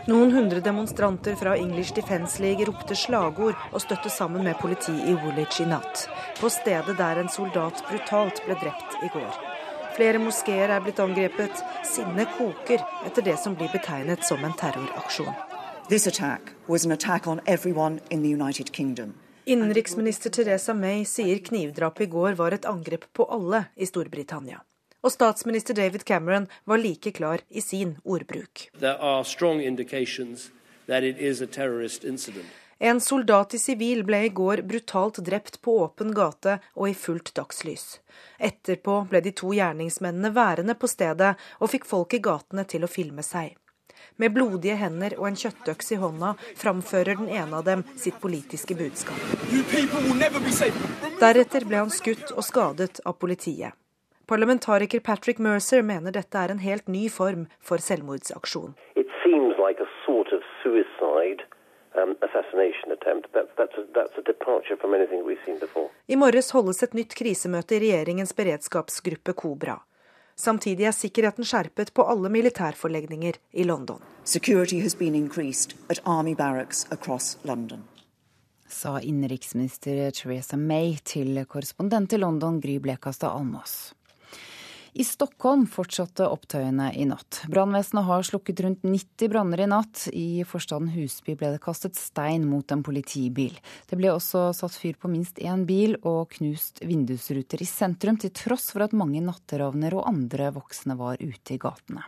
Noen 0.05 0.31
hundre 0.35 0.61
demonstranter 0.61 1.33
fra 1.39 1.55
English 1.57 1.95
Defence 1.97 2.41
League 2.41 2.65
ropte 2.69 2.97
slagord 2.97 3.57
og 3.71 3.81
støtte 3.81 4.13
sammen 4.13 4.45
med 4.45 4.59
politi 4.61 4.93
i 4.93 5.15
Woolwich 5.17 5.63
i 5.63 5.69
natt, 5.69 6.05
på 6.37 6.53
stedet 6.53 6.97
der 7.01 7.23
en 7.23 7.33
soldat 7.33 7.81
brutalt 7.89 8.43
ble 8.45 8.59
drept 8.61 9.01
i 9.01 9.09
går. 9.15 9.50
Flere 9.95 10.19
moskeer 10.23 10.71
er 10.71 10.83
blitt 10.83 10.99
angrepet. 11.03 11.63
Sinnet 11.83 12.31
koker 12.37 12.83
etter 13.05 13.25
det 13.25 13.37
som 13.41 13.55
blir 13.55 13.71
betegnet 13.73 14.23
som 14.23 14.43
en 14.43 14.53
terroraksjon. 14.55 15.33
Innenriksminister 19.45 20.29
Teresa 20.29 20.73
May 20.73 21.03
sier 21.05 21.43
knivdrapet 21.43 22.07
i 22.07 22.09
går 22.15 22.39
var 22.39 22.55
et 22.55 22.65
angrep 22.69 23.09
på 23.13 23.27
alle 23.27 23.65
i 23.75 23.89
Storbritannia. 23.89 24.61
Og 25.01 25.11
statsminister 25.11 25.73
David 25.73 26.05
Cameron 26.05 26.47
var 26.63 26.77
like 26.77 27.11
klar 27.11 27.41
i 27.49 27.61
sin 27.61 27.97
ordbruk. 28.05 28.69
There 28.79 28.95
are 28.95 29.25
strong 29.25 29.59
indications 29.59 30.51
that 30.87 31.03
it 31.03 31.17
is 31.17 31.41
a 31.41 31.47
terrorist 31.47 32.05
incident. 32.05 32.60
En 32.83 32.99
soldat 32.99 33.53
i 33.53 33.59
sivil 33.61 33.99
ble 34.01 34.23
i 34.25 34.29
går 34.29 34.63
brutalt 34.65 35.19
drept 35.25 35.59
på 35.61 35.73
åpen 35.83 36.15
gate 36.17 36.55
og 36.73 36.87
i 36.89 36.95
fullt 36.97 37.27
dagslys. 37.37 37.99
Etterpå 38.41 38.95
ble 39.11 39.21
de 39.21 39.33
to 39.37 39.51
gjerningsmennene 39.53 40.31
værende 40.33 40.73
på 40.73 40.89
stedet 40.89 41.35
og 41.59 41.69
fikk 41.75 41.85
folk 41.85 42.15
i 42.17 42.21
gatene 42.25 42.65
til 42.73 42.81
å 42.81 42.89
filme 42.89 43.21
seg. 43.27 43.53
Med 44.17 44.33
blodige 44.33 44.79
hender 44.81 45.13
og 45.19 45.29
en 45.29 45.37
kjøttøks 45.43 45.93
i 45.93 45.99
hånda 46.01 46.33
framfører 46.63 47.21
den 47.21 47.29
ene 47.29 47.61
av 47.61 47.69
dem 47.69 47.85
sitt 48.01 48.17
politiske 48.25 48.73
budskap. 48.81 49.29
Deretter 51.21 51.69
ble 51.69 51.83
han 51.83 51.93
skutt 51.93 52.33
og 52.33 52.41
skadet 52.49 53.05
av 53.05 53.19
politiet. 53.21 53.77
Parlamentariker 54.25 55.05
Patrick 55.05 55.37
Mercer 55.37 55.85
mener 55.85 56.17
dette 56.17 56.33
er 56.33 56.49
en 56.49 56.65
helt 56.65 56.89
ny 56.89 57.07
form 57.13 57.45
for 57.61 57.77
selvmordsaksjon. 57.77 58.73
It 58.97 59.17
seems 59.21 59.53
like 59.61 59.77
a 59.77 59.91
sort 60.01 60.33
of 60.33 60.41
suicide 60.65 61.45
um, 61.99 62.15
assassination 62.27 62.91
attempt. 62.91 63.33
That, 63.33 63.47
that's, 63.57 63.77
a, 63.77 63.85
that's 63.97 64.17
a 64.17 64.23
departure 64.31 64.77
from 64.81 64.93
anything 64.93 65.25
we've 65.25 65.43
seen 65.45 65.59
before. 65.59 65.89
I 66.07 66.15
morges 66.15 66.51
holdes 66.51 66.83
et 66.83 66.93
nytt 66.93 67.15
krisemøte 67.15 67.77
i 67.77 67.83
regjeringens 67.85 68.35
beredskapsgruppe 68.35 69.33
Kobra. 69.33 69.77
Samtidig 70.35 70.87
er 70.89 70.95
sikkerheten 70.95 71.45
skjerpet 71.45 71.93
på 71.93 72.03
alle 72.07 72.29
militærforlegninger 72.33 73.37
i 73.51 73.63
London. 73.67 74.01
Security 74.23 74.81
has 74.81 74.95
been 74.97 75.15
increased 75.15 75.75
at 75.89 76.01
army 76.05 76.35
barracks 76.35 76.87
across 76.91 77.37
London. 77.43 77.83
Sa 78.67 79.01
innenriksminister 79.01 80.11
Theresa 80.15 80.57
May 80.57 80.95
til 81.03 81.43
korrespondent 81.45 82.13
i 82.13 82.17
London 82.17 82.61
Gry 82.63 82.79
Blekastad 82.79 83.35
Almås. 83.35 83.93
I 84.91 85.05
Stockholm 85.07 85.63
fortsatte 85.71 86.25
opptøyene 86.27 86.89
i 86.99 87.05
natt. 87.07 87.45
Brannvesenet 87.47 88.03
har 88.09 88.25
slukket 88.27 88.59
rundt 88.65 88.81
90 88.83 89.31
branner 89.31 89.63
i 89.63 89.67
natt. 89.71 90.03
I 90.11 90.43
forstaden 90.43 90.89
Husby 90.91 91.37
ble 91.39 91.53
det 91.53 91.61
kastet 91.63 91.95
stein 91.95 92.43
mot 92.49 92.67
en 92.75 92.83
politibil. 92.83 93.55
Det 93.87 93.95
ble 93.95 94.11
også 94.11 94.49
satt 94.57 94.75
fyr 94.75 94.99
på 94.99 95.11
minst 95.11 95.39
én 95.39 95.63
bil 95.69 95.95
og 96.01 96.33
knust 96.35 96.83
vindusruter 96.83 97.63
i 97.63 97.69
sentrum, 97.69 98.19
til 98.19 98.35
tross 98.35 98.73
for 98.75 98.83
at 98.83 98.97
mange 98.97 99.23
natteravner 99.23 99.95
og 99.95 100.09
andre 100.11 100.51
voksne 100.59 100.99
var 100.99 101.23
ute 101.23 101.55
i 101.55 101.61
gatene. 101.61 102.03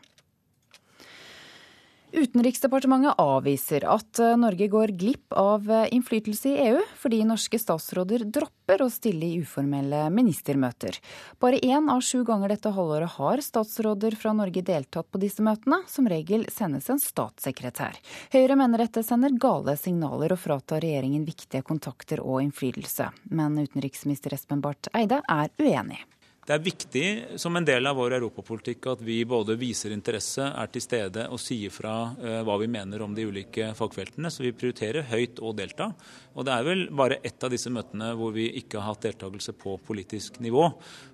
Utenriksdepartementet 2.14 3.18
avviser 3.18 3.88
at 3.90 4.19
eh, 4.22 4.35
Norge 4.38 4.68
går 4.69 4.91
glipp 5.02 5.34
av 5.34 5.65
eh, 5.72 5.88
innflytelse 5.95 6.52
i 6.52 6.68
EU, 6.68 6.84
fordi 7.02 7.23
norske 7.26 7.57
statsråder 7.57 8.27
dropper 8.30 8.84
å 8.85 8.90
stille 8.94 9.31
i 9.31 9.40
uformelle 9.41 10.03
ministermøter. 10.14 10.99
Bare 11.41 11.57
én 11.65 11.90
av 11.90 12.03
sju 12.06 12.22
ganger 12.27 12.53
dette 12.53 12.76
halvåret 12.76 13.18
har 13.18 13.41
statsråder 13.41 14.14
fra 14.19 14.35
Norge 14.38 14.61
deltatt 14.61 15.10
på 15.10 15.23
disse 15.26 15.41
møtene. 15.41 15.81
Som 15.90 16.06
regel 16.11 16.45
sendes 16.53 16.91
en 16.94 17.02
statssekretær. 17.02 17.98
Høyre 18.35 18.61
mener 18.61 18.85
dette 18.85 19.02
sender 19.02 19.34
gale 19.34 19.73
signaler 19.81 20.38
og 20.38 20.44
fratar 20.45 20.85
regjeringen 20.85 21.26
viktige 21.26 21.65
kontakter 21.65 22.22
og 22.22 22.44
innflytelse. 22.45 23.10
Men 23.34 23.57
utenriksminister 23.57 24.38
Espen 24.38 24.61
Barth 24.61 24.94
Eide 24.94 25.23
er 25.26 25.49
uenig. 25.57 26.03
Det 26.44 26.52
er 26.52 26.60
viktig 26.60 27.03
som 27.40 27.56
en 27.56 27.64
del 27.64 27.88
av 27.88 27.95
vår 27.95 28.18
europapolitikk 28.18 28.90
at 28.91 29.02
vi 29.07 29.22
både 29.24 29.56
viser 29.56 29.94
interesse, 29.95 30.44
er 30.44 30.72
til 30.74 30.84
stede 30.84 31.24
og 31.32 31.40
sier 31.40 31.72
fra 31.72 31.94
uh, 32.18 32.41
hva 32.44 32.57
vi 32.60 32.68
mener 32.68 32.99
om 33.06 33.14
de 33.15 33.24
ulike 33.30 33.70
fagfeltene. 33.78 34.28
Så 34.28 34.44
vi 34.44 34.52
prioriterer 34.52 35.07
høyt 35.07 35.40
å 35.40 35.53
delta. 35.56 35.94
Og 36.36 36.44
det 36.44 36.52
er 36.52 36.65
vel 36.68 36.84
bare 36.91 37.22
ett 37.24 37.48
av 37.48 37.53
disse 37.53 37.72
møtene 37.72 38.10
hvor 38.20 38.36
vi 38.36 38.49
ikke 38.60 38.82
har 38.82 38.91
hatt 38.91 39.07
deltakelse 39.07 39.56
på 39.56 39.78
politisk 39.88 40.41
nivå. 40.44 40.65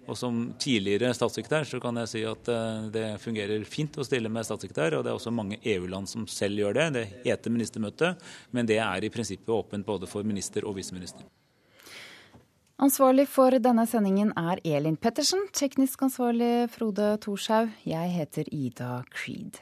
Og 0.09 0.17
som 0.17 0.47
tidligere 0.57 1.13
statssekretær 1.13 1.69
så 1.69 1.81
kan 1.83 2.01
jeg 2.01 2.13
si 2.15 2.25
at 2.25 2.49
uh, 2.49 2.87
det 2.89 3.19
fungerer 3.21 3.67
fint 3.69 4.01
å 4.01 4.07
stille 4.07 4.33
med 4.33 4.49
statssekretær. 4.49 4.97
Og 4.97 5.05
det 5.05 5.13
er 5.13 5.19
også 5.19 5.35
mange 5.35 5.61
EU-land 5.61 6.09
som 6.09 6.25
selv 6.25 6.63
gjør 6.63 6.79
det. 6.79 6.87
Det 6.97 7.05
heter 7.27 7.53
ministermøte, 7.53 8.15
men 8.49 8.65
det 8.65 8.81
er 8.81 9.05
i 9.05 9.13
prinsippet 9.13 9.53
åpent 9.53 9.85
både 9.85 10.09
for 10.09 10.25
minister 10.25 10.65
og 10.65 10.81
viseminister. 10.81 11.29
Ansvarlig 12.79 13.25
for 13.27 13.51
denne 13.59 13.83
sendingen 13.91 14.29
er 14.39 14.61
Elin 14.63 14.95
Pettersen. 14.95 15.49
Teknisk 15.51 15.99
ansvarlig 16.05 16.69
Frode 16.71 17.17
Thorshaug. 17.19 17.73
Jeg 17.83 18.11
heter 18.13 18.47
Ida 18.55 19.01
Creed. 19.11 19.59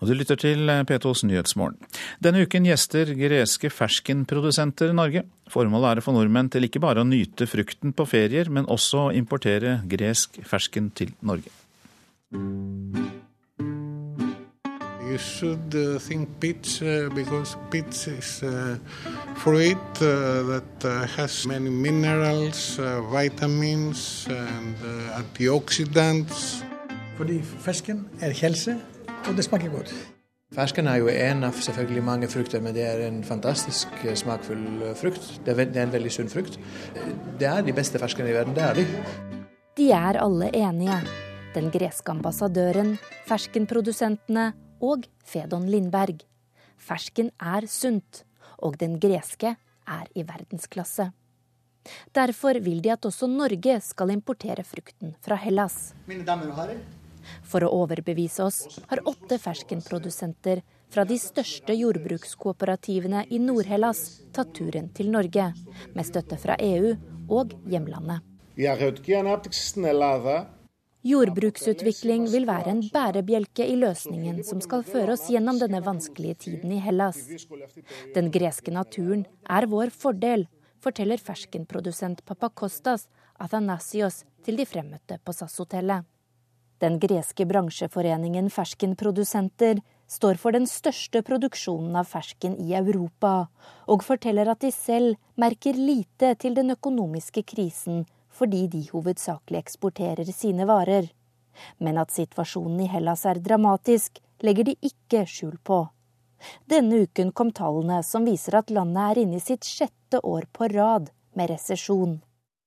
Og 0.00 0.08
du 0.08 0.14
lytter 0.16 0.40
til 0.40 0.72
P2s 0.88 1.26
Nyhetsmorgen. 1.28 1.76
Denne 2.24 2.46
uken 2.48 2.64
gjester 2.70 3.12
greske 3.16 3.68
ferskenprodusenter 3.68 4.96
Norge. 4.96 5.26
Formålet 5.52 5.90
er 5.90 6.00
å 6.00 6.06
få 6.08 6.16
nordmenn 6.16 6.48
til 6.52 6.64
ikke 6.64 6.80
bare 6.84 7.04
å 7.04 7.08
nyte 7.08 7.44
frukten 7.48 7.92
på 7.92 8.08
ferier, 8.08 8.48
men 8.48 8.64
også 8.64 9.10
å 9.10 9.12
importere 9.12 9.82
gresk 9.92 10.40
fersken 10.48 10.88
til 10.96 11.12
Norge. 11.20 11.52
You 15.04 15.18
should 15.18 15.74
uh, 15.74 15.98
think 15.98 16.40
peach 16.40 16.80
uh, 16.82 17.10
because 17.14 17.56
peach 17.70 18.08
is 18.08 18.42
uh, 18.42 18.78
fruit 19.36 19.94
that 20.00 21.08
has 21.16 21.46
many 21.46 21.68
minerals, 21.68 22.80
vitamins 23.12 24.26
and 24.30 24.76
antioxidants. 25.12 26.64
Fordi 27.18 27.42
fersken 27.42 28.06
er 28.20 28.32
helse, 28.32 28.78
og 29.28 29.36
det 29.36 29.44
smaker 29.44 29.68
godt. 29.68 29.92
Fersken 30.54 30.88
er 30.88 31.02
jo 31.02 31.12
en 31.12 31.44
av 31.44 31.60
selvfølgelig 31.60 32.02
mange 32.04 32.28
frukter, 32.32 32.64
men 32.64 32.74
det 32.74 32.86
er 32.88 33.04
en 33.04 33.20
fantastisk 33.24 33.92
smakfull 34.14 34.94
frukt. 34.96 35.40
Det 35.44 35.52
er, 35.52 35.82
en 35.84 35.92
veldig 35.92 36.12
sunn 36.16 36.32
frukt. 36.32 36.58
Det 37.38 37.48
er 37.50 37.60
de 37.62 37.76
beste 37.76 38.00
ferskene 38.00 38.32
i 38.32 38.36
verden, 38.38 38.56
det 38.56 38.64
er 38.64 38.80
de. 38.80 38.88
De 39.76 39.92
er 39.92 40.18
alle 40.22 40.50
enige. 40.54 41.00
Den 41.54 41.70
greske 41.70 42.10
ambassadøren, 42.10 42.96
ferskenprodusentene 43.28 44.52
og 44.84 45.08
Fedon 45.24 45.66
Lindberg. 45.70 46.24
Fersken 46.76 47.30
er 47.40 47.66
sunt, 47.70 48.24
og 48.60 48.78
den 48.80 48.98
greske 49.00 49.54
er 49.84 50.10
i 50.14 50.24
verdensklasse. 50.26 51.10
Derfor 52.16 52.58
vil 52.64 52.80
de 52.84 52.92
at 52.94 53.04
også 53.04 53.28
Norge 53.28 53.78
skal 53.84 54.12
importere 54.14 54.64
frukten 54.64 55.14
fra 55.24 55.36
Hellas. 55.40 55.92
Mine 56.08 56.24
damer 56.24 56.52
og 56.52 56.60
herrer. 56.62 56.84
For 57.44 57.64
å 57.64 57.72
overbevise 57.72 58.44
oss 58.44 58.80
har 58.90 59.02
åtte 59.08 59.38
ferskenprodusenter 59.40 60.60
fra 60.92 61.06
de 61.08 61.16
største 61.18 61.74
jordbrukskooperativene 61.76 63.24
i 63.32 63.40
Nord-Hellas 63.42 64.04
tatt 64.36 64.52
turen 64.56 64.90
til 64.94 65.10
Norge, 65.12 65.50
med 65.94 66.08
støtte 66.08 66.38
fra 66.40 66.58
EU 66.60 66.92
og 67.32 67.56
hjemlandet. 67.70 68.20
Jordbruksutvikling 71.04 72.30
vil 72.32 72.46
være 72.48 72.70
en 72.72 72.78
bærebjelke 72.88 73.66
i 73.68 73.74
løsningen 73.76 74.38
som 74.48 74.62
skal 74.64 74.86
føre 74.88 75.12
oss 75.18 75.26
gjennom 75.28 75.58
denne 75.60 75.82
vanskelige 75.84 76.38
tiden 76.46 76.72
i 76.72 76.78
Hellas. 76.80 77.18
Den 78.14 78.30
greske 78.32 78.72
naturen 78.72 79.26
er 79.44 79.66
vår 79.68 79.92
fordel, 79.92 80.46
forteller 80.80 81.20
ferskenprodusent 81.20 82.24
Papakostas 82.24 83.04
Athanasios 83.36 84.22
til 84.46 84.56
de 84.56 84.64
fremmøtte 84.64 85.20
på 85.20 85.36
SAS-hotellet. 85.36 86.08
Den 86.80 86.96
greske 87.00 87.44
bransjeforeningen 87.52 88.48
Ferskenprodusenter 88.48 89.84
står 90.08 90.40
for 90.40 90.56
den 90.56 90.64
største 90.64 91.20
produksjonen 91.24 92.00
av 92.00 92.08
fersken 92.08 92.56
i 92.56 92.72
Europa, 92.80 93.50
og 93.92 94.08
forteller 94.08 94.48
at 94.48 94.64
de 94.64 94.72
selv 94.72 95.20
merker 95.36 95.76
lite 95.76 96.32
til 96.40 96.56
den 96.56 96.72
økonomiske 96.72 97.44
krisen 97.44 98.06
fordi 98.34 98.66
de 98.68 98.82
hovedsakelig 98.90 99.60
eksporterer 99.62 100.30
sine 100.32 100.66
varer. 100.68 101.08
Men 101.78 101.98
at 102.02 102.14
situasjonen 102.14 102.80
i 102.84 102.90
Hellas 102.90 103.24
er 103.30 103.40
dramatisk, 103.42 104.18
legger 104.42 104.70
de 104.70 104.74
ikke 104.82 105.24
skjul 105.30 105.56
på. 105.62 105.84
Denne 106.68 107.04
uken 107.06 107.30
kom 107.32 107.52
tallene 107.54 108.02
som 108.04 108.26
viser 108.26 108.58
at 108.58 108.72
landet 108.74 109.04
er 109.04 109.22
inne 109.22 109.38
i 109.38 109.44
sitt 109.44 109.64
sjette 109.64 110.20
år 110.20 110.48
på 110.52 110.68
rad 110.74 111.10
med 111.38 111.50
resesjon. 111.54 112.18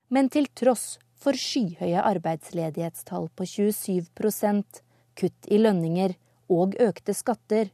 Men 0.10 0.32
til 0.34 0.48
tross 0.56 0.98
for 1.18 1.38
skyhøye 1.38 2.02
arbeidsledighetstall 2.02 3.30
på 3.36 3.48
27% 3.52 4.82
kutt 5.18 5.50
i 5.52 5.60
lønninger 5.60 6.16
og 6.54 6.78
økte 6.82 7.14
skatter, 7.18 7.70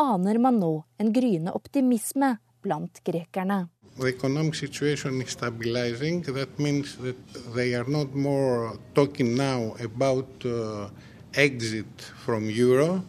aner 0.00 0.38
man 0.38 0.60
nå 0.62 0.74
en 1.00 1.12
gryende 1.14 1.54
optimisme 1.56 2.36
blant 2.64 3.00
grekerne 3.06 3.64
the 3.98 4.08
economic 4.08 4.54
situation 4.54 5.22
is 5.22 5.30
stabilizing. 5.30 6.22
That 6.22 6.58
means 6.58 6.96
that 6.96 7.16
they 7.54 7.74
are 7.74 7.88
not 7.88 8.14
more 8.14 8.78
talking 8.94 9.34
now 9.34 9.76
about 9.80 10.28
uh, 10.44 10.88
exit 11.34 12.02
from 12.24 12.50
euro, 12.50 13.04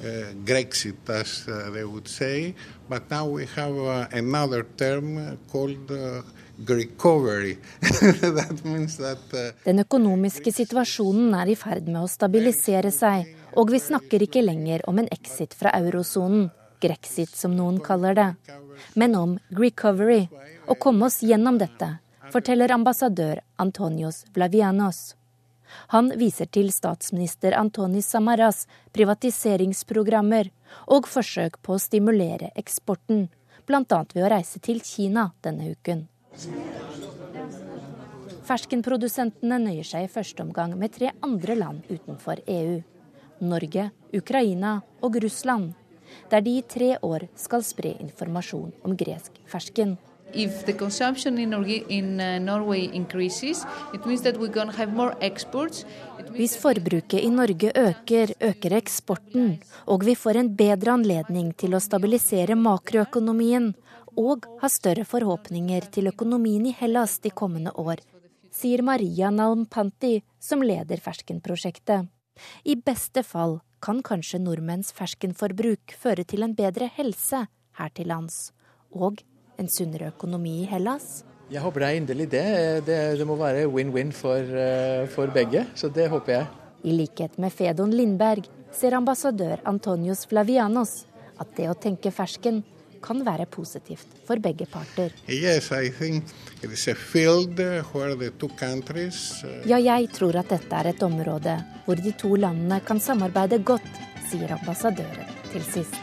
uh, 0.00 0.04
Grexit 0.44 1.08
as 1.08 1.46
uh, 1.48 1.70
they 1.70 1.84
would 1.84 2.08
say, 2.08 2.54
but 2.88 3.10
now 3.10 3.26
we 3.26 3.46
have 3.46 3.76
uh, 3.76 4.06
another 4.12 4.64
term 4.76 5.38
called 5.50 5.90
uh, 5.90 6.22
recovery. 6.66 7.58
that 7.80 8.60
means 8.64 8.96
that 8.96 9.18
uh, 9.32 9.52
Den 9.64 9.78
økonomiske 9.78 10.52
situasjonen 10.52 11.34
er 11.34 11.50
i 11.50 11.56
ferd 11.58 11.90
med 11.90 12.02
å 12.04 12.10
stabilisere 12.10 12.92
seg, 12.94 13.34
og 13.58 13.72
vi 13.74 13.82
snakker 13.82 14.22
ikke 14.26 14.42
lenger 14.42 14.86
om 14.90 15.02
en 15.02 15.10
exit 15.14 15.54
fra 15.58 15.74
eurosonen. 15.78 16.50
Grexit 16.80 17.34
som 17.36 17.56
noen 17.56 17.80
kaller 17.84 18.14
det, 18.14 18.28
men 18.94 19.14
om 19.18 19.38
recovery, 19.48 20.28
å 20.66 20.76
komme 20.78 21.08
oss 21.08 21.22
gjennom 21.22 21.58
dette, 21.58 21.96
forteller 22.32 22.72
ambassadør 22.74 23.40
Antonios 23.56 24.24
Vlavianos. 24.36 25.14
Han 25.92 26.12
viser 26.16 26.48
til 26.48 26.70
statsminister 26.72 27.56
Antonis 27.58 28.08
Samaras 28.08 28.64
privatiseringsprogrammer 28.96 30.50
og 30.94 31.08
forsøk 31.08 31.58
på 31.62 31.76
å 31.76 31.82
stimulere 31.82 32.52
eksporten, 32.56 33.26
bl.a. 33.68 34.04
ved 34.14 34.24
å 34.24 34.30
reise 34.32 34.62
til 34.64 34.80
Kina 34.84 35.30
denne 35.44 35.72
uken. 35.74 36.06
Ferskenprodusentene 38.48 39.58
nøyer 39.60 39.84
seg 39.84 40.06
i 40.06 40.12
første 40.12 40.40
omgang 40.44 40.72
med 40.80 40.94
tre 40.94 41.12
andre 41.26 41.58
land 41.58 41.90
utenfor 41.90 42.40
EU. 42.48 42.78
Norge, 43.44 43.90
Ukraina 44.16 44.78
og 45.04 45.18
Russland 45.22 45.74
der 46.30 46.44
de 46.44 46.58
i 46.58 46.62
tre 46.62 46.96
år 47.02 47.28
skal 47.36 47.64
spre 47.64 47.94
informasjon 48.00 48.72
om 48.84 48.96
gresk 48.96 49.40
fersken. 49.46 49.96
If 50.34 50.66
the 50.66 50.74
consumption 50.74 51.38
in, 51.38 51.54
in 51.88 52.20
uh, 52.20 52.38
Norway 52.38 52.90
increases, 52.92 53.64
it 53.94 54.04
means 54.04 54.22
that 54.22 54.36
we're 54.36 54.52
going 54.52 54.68
to 54.68 54.76
have 54.76 54.92
more 54.92 55.16
exports. 55.20 55.86
Hvis 56.36 56.56
forbruket 56.60 57.24
i 57.24 57.30
Norge 57.30 57.72
øker, 57.72 58.34
øker 58.40 58.76
eksporten, 58.76 59.56
og 59.86 60.04
vi 60.04 60.14
får 60.14 60.36
en 60.36 60.50
bedre 60.56 60.92
anledning 60.92 61.54
til 61.56 61.72
å 61.74 61.80
stabilisere 61.80 62.58
makroøkonomien 62.60 63.72
og 64.20 64.44
ha 64.60 64.68
større 64.68 65.06
forhåpninger 65.08 65.88
til 65.94 66.10
økonomien 66.12 66.66
i 66.68 66.74
Hellas 66.76 67.16
de 67.24 67.32
kommende 67.32 67.72
år, 67.80 68.02
sier 68.52 68.82
Maria 68.84 69.30
Nalmpanti, 69.32 70.18
som 70.40 70.60
leder 70.60 71.00
ferskenprosjektet. 71.00 72.04
I 72.68 72.76
beste 72.76 73.24
fall 73.24 73.58
kan 73.82 74.02
kanskje 74.04 74.40
nordmenns 74.42 74.92
ferskenforbruk 74.96 75.94
føre 75.98 76.24
til 76.28 76.44
en 76.46 76.54
bedre 76.58 76.90
helse 76.96 77.44
her 77.78 77.90
til 77.94 78.10
lands, 78.10 78.50
og 78.90 79.22
en 79.58 79.70
sunnere 79.70 80.10
økonomi 80.12 80.62
i 80.62 80.68
Hellas? 80.70 81.22
Jeg 81.48 81.64
håper 81.64 81.80
det 81.80 81.88
er 81.88 81.98
inderlig 81.98 82.28
det. 82.30 82.46
Det, 82.86 82.96
det 83.18 83.26
må 83.26 83.38
være 83.40 83.68
win-win 83.72 84.10
for, 84.12 84.36
eh, 84.36 85.06
for, 85.08 85.32
begge, 85.32 85.64
så 85.74 85.88
det 85.88 86.10
håper 86.12 86.34
jeg. 86.34 86.48
I 86.84 86.94
likhet 86.94 87.38
med 87.40 87.54
Fedon 87.54 87.94
Lindberg 87.94 88.46
ser 88.74 88.94
ambassadør 88.98 89.62
Antonios 89.66 90.26
Flavianos 90.28 91.06
at 91.40 91.54
det 91.56 91.70
å 91.70 91.78
tenke 91.78 92.12
fersken 92.14 92.60
kan 93.02 93.22
være 93.26 93.46
positivt 93.50 94.18
for 94.26 94.40
begge 94.42 94.66
parter. 94.70 95.14
Yes, 95.28 95.70
I 95.72 95.90
think 95.90 96.24
it 96.62 96.70
is 96.72 96.88
a 96.88 96.94
field 96.94 97.58
where 97.94 98.16
the 98.16 98.30
two 98.30 98.50
countries 98.58 99.42
uh, 99.44 99.62
Ja, 99.68 99.78
jeg 99.78 100.10
tror 100.12 100.36
at 100.42 100.50
dette 100.50 100.74
er 100.74 100.92
et 100.92 101.02
område 101.02 101.58
hvor 101.86 101.96
de 101.96 102.12
to 102.12 102.34
landene 102.36 102.80
kan 102.84 103.00
samarbeide 103.00 103.62
godt, 103.64 103.88
sier 104.30 104.52
ambassadøren 104.58 105.34
til 105.52 105.64
sist. 105.64 105.94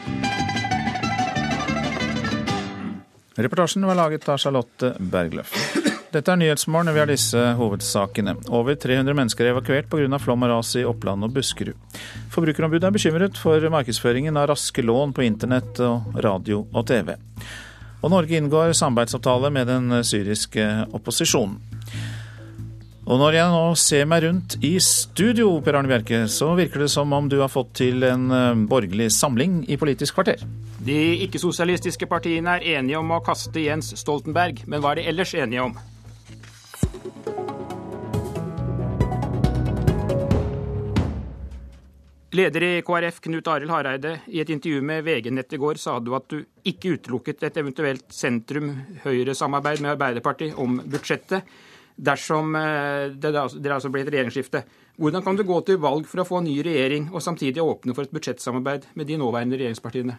Reportasjen 3.36 3.84
var 3.84 3.98
laget 3.98 4.28
av 4.32 4.40
Charlotte 4.40 4.94
Bergløff. 4.98 5.75
Dette 6.14 6.30
er 6.30 6.38
Nyhetsmorgen, 6.38 6.88
og 6.90 6.94
vi 6.94 7.00
har 7.02 7.10
disse 7.10 7.40
hovedsakene. 7.58 8.36
Over 8.54 8.76
300 8.78 9.16
mennesker 9.16 9.46
er 9.46 9.54
evakuert 9.56 9.88
pga. 9.90 10.18
flom 10.22 10.44
og 10.46 10.52
ras 10.52 10.74
i 10.78 10.84
Oppland 10.86 11.26
og 11.26 11.32
Buskerud. 11.34 11.74
Forbrukerombudet 12.30 12.86
er 12.86 12.94
bekymret 12.94 13.38
for 13.38 13.60
markedsføringen 13.70 14.36
av 14.36 14.50
raske 14.52 14.82
lån 14.82 15.12
på 15.12 15.26
internett 15.26 15.80
og 15.80 16.14
radio 16.22 16.66
og 16.72 16.86
TV. 16.86 17.16
Og 18.02 18.10
Norge 18.12 18.38
inngår 18.38 18.72
samarbeidsavtale 18.72 19.50
med 19.50 19.66
den 19.66 20.04
syriske 20.04 20.86
opposisjonen. 20.94 21.58
Og 23.06 23.20
når 23.22 23.36
jeg 23.38 23.50
nå 23.50 23.66
ser 23.78 24.06
meg 24.10 24.24
rundt 24.24 24.56
i 24.66 24.72
studio, 24.82 25.60
Per 25.62 25.76
Arne 25.78 25.90
Bjerke, 25.90 26.24
så 26.26 26.48
virker 26.58 26.82
det 26.82 26.90
som 26.90 27.12
om 27.14 27.28
du 27.30 27.38
har 27.38 27.50
fått 27.50 27.70
til 27.78 28.02
en 28.02 28.30
eh, 28.34 28.62
borgerlig 28.66 29.12
samling 29.14 29.60
i 29.70 29.78
Politisk 29.78 30.18
kvarter. 30.18 30.42
De 30.82 30.96
ikke-sosialistiske 31.26 32.08
partiene 32.10 32.58
er 32.58 32.80
enige 32.80 32.98
om 32.98 33.14
å 33.14 33.22
kaste 33.22 33.62
Jens 33.62 33.92
Stoltenberg, 34.00 34.64
men 34.66 34.82
hva 34.82 34.94
er 34.94 35.02
de 35.02 35.06
ellers 35.12 35.36
enige 35.38 35.68
om? 35.68 35.78
Leder 42.36 42.62
i 42.62 42.82
KrF, 42.82 43.20
Knut 43.20 43.46
Arild 43.48 43.70
Hareide, 43.70 44.18
i 44.26 44.40
et 44.42 44.50
intervju 44.52 44.82
med 44.84 45.04
VG-nett 45.04 45.52
i 45.56 45.60
går 45.60 45.78
sa 45.80 45.94
du 46.00 46.10
at 46.18 46.26
du 46.28 46.42
ikke 46.68 46.96
utelukket 46.98 47.46
et 47.46 47.56
eventuelt 47.62 48.12
sentrum-Høyre-samarbeid 48.12 49.80
med 49.80 49.94
Arbeiderpartiet 49.94 50.58
om 50.60 50.76
budsjettet 50.84 51.46
dersom 51.96 52.52
eh, 52.60 53.14
det 53.16 53.32
altså 53.32 53.88
blir 53.88 54.04
et 54.04 54.12
regjeringsskifte. 54.12 54.66
Hvordan 55.00 55.24
kan 55.24 55.38
du 55.38 55.46
gå 55.48 55.60
til 55.64 55.80
valg 55.80 56.04
for 56.10 56.20
å 56.20 56.26
få 56.28 56.42
en 56.42 56.48
ny 56.50 56.58
regjering, 56.66 57.08
og 57.14 57.24
samtidig 57.24 57.64
åpne 57.64 57.96
for 57.96 58.04
et 58.04 58.12
budsjettsamarbeid 58.12 58.90
med 59.00 59.08
de 59.08 59.16
nåværende 59.22 59.56
regjeringspartiene? 59.56 60.18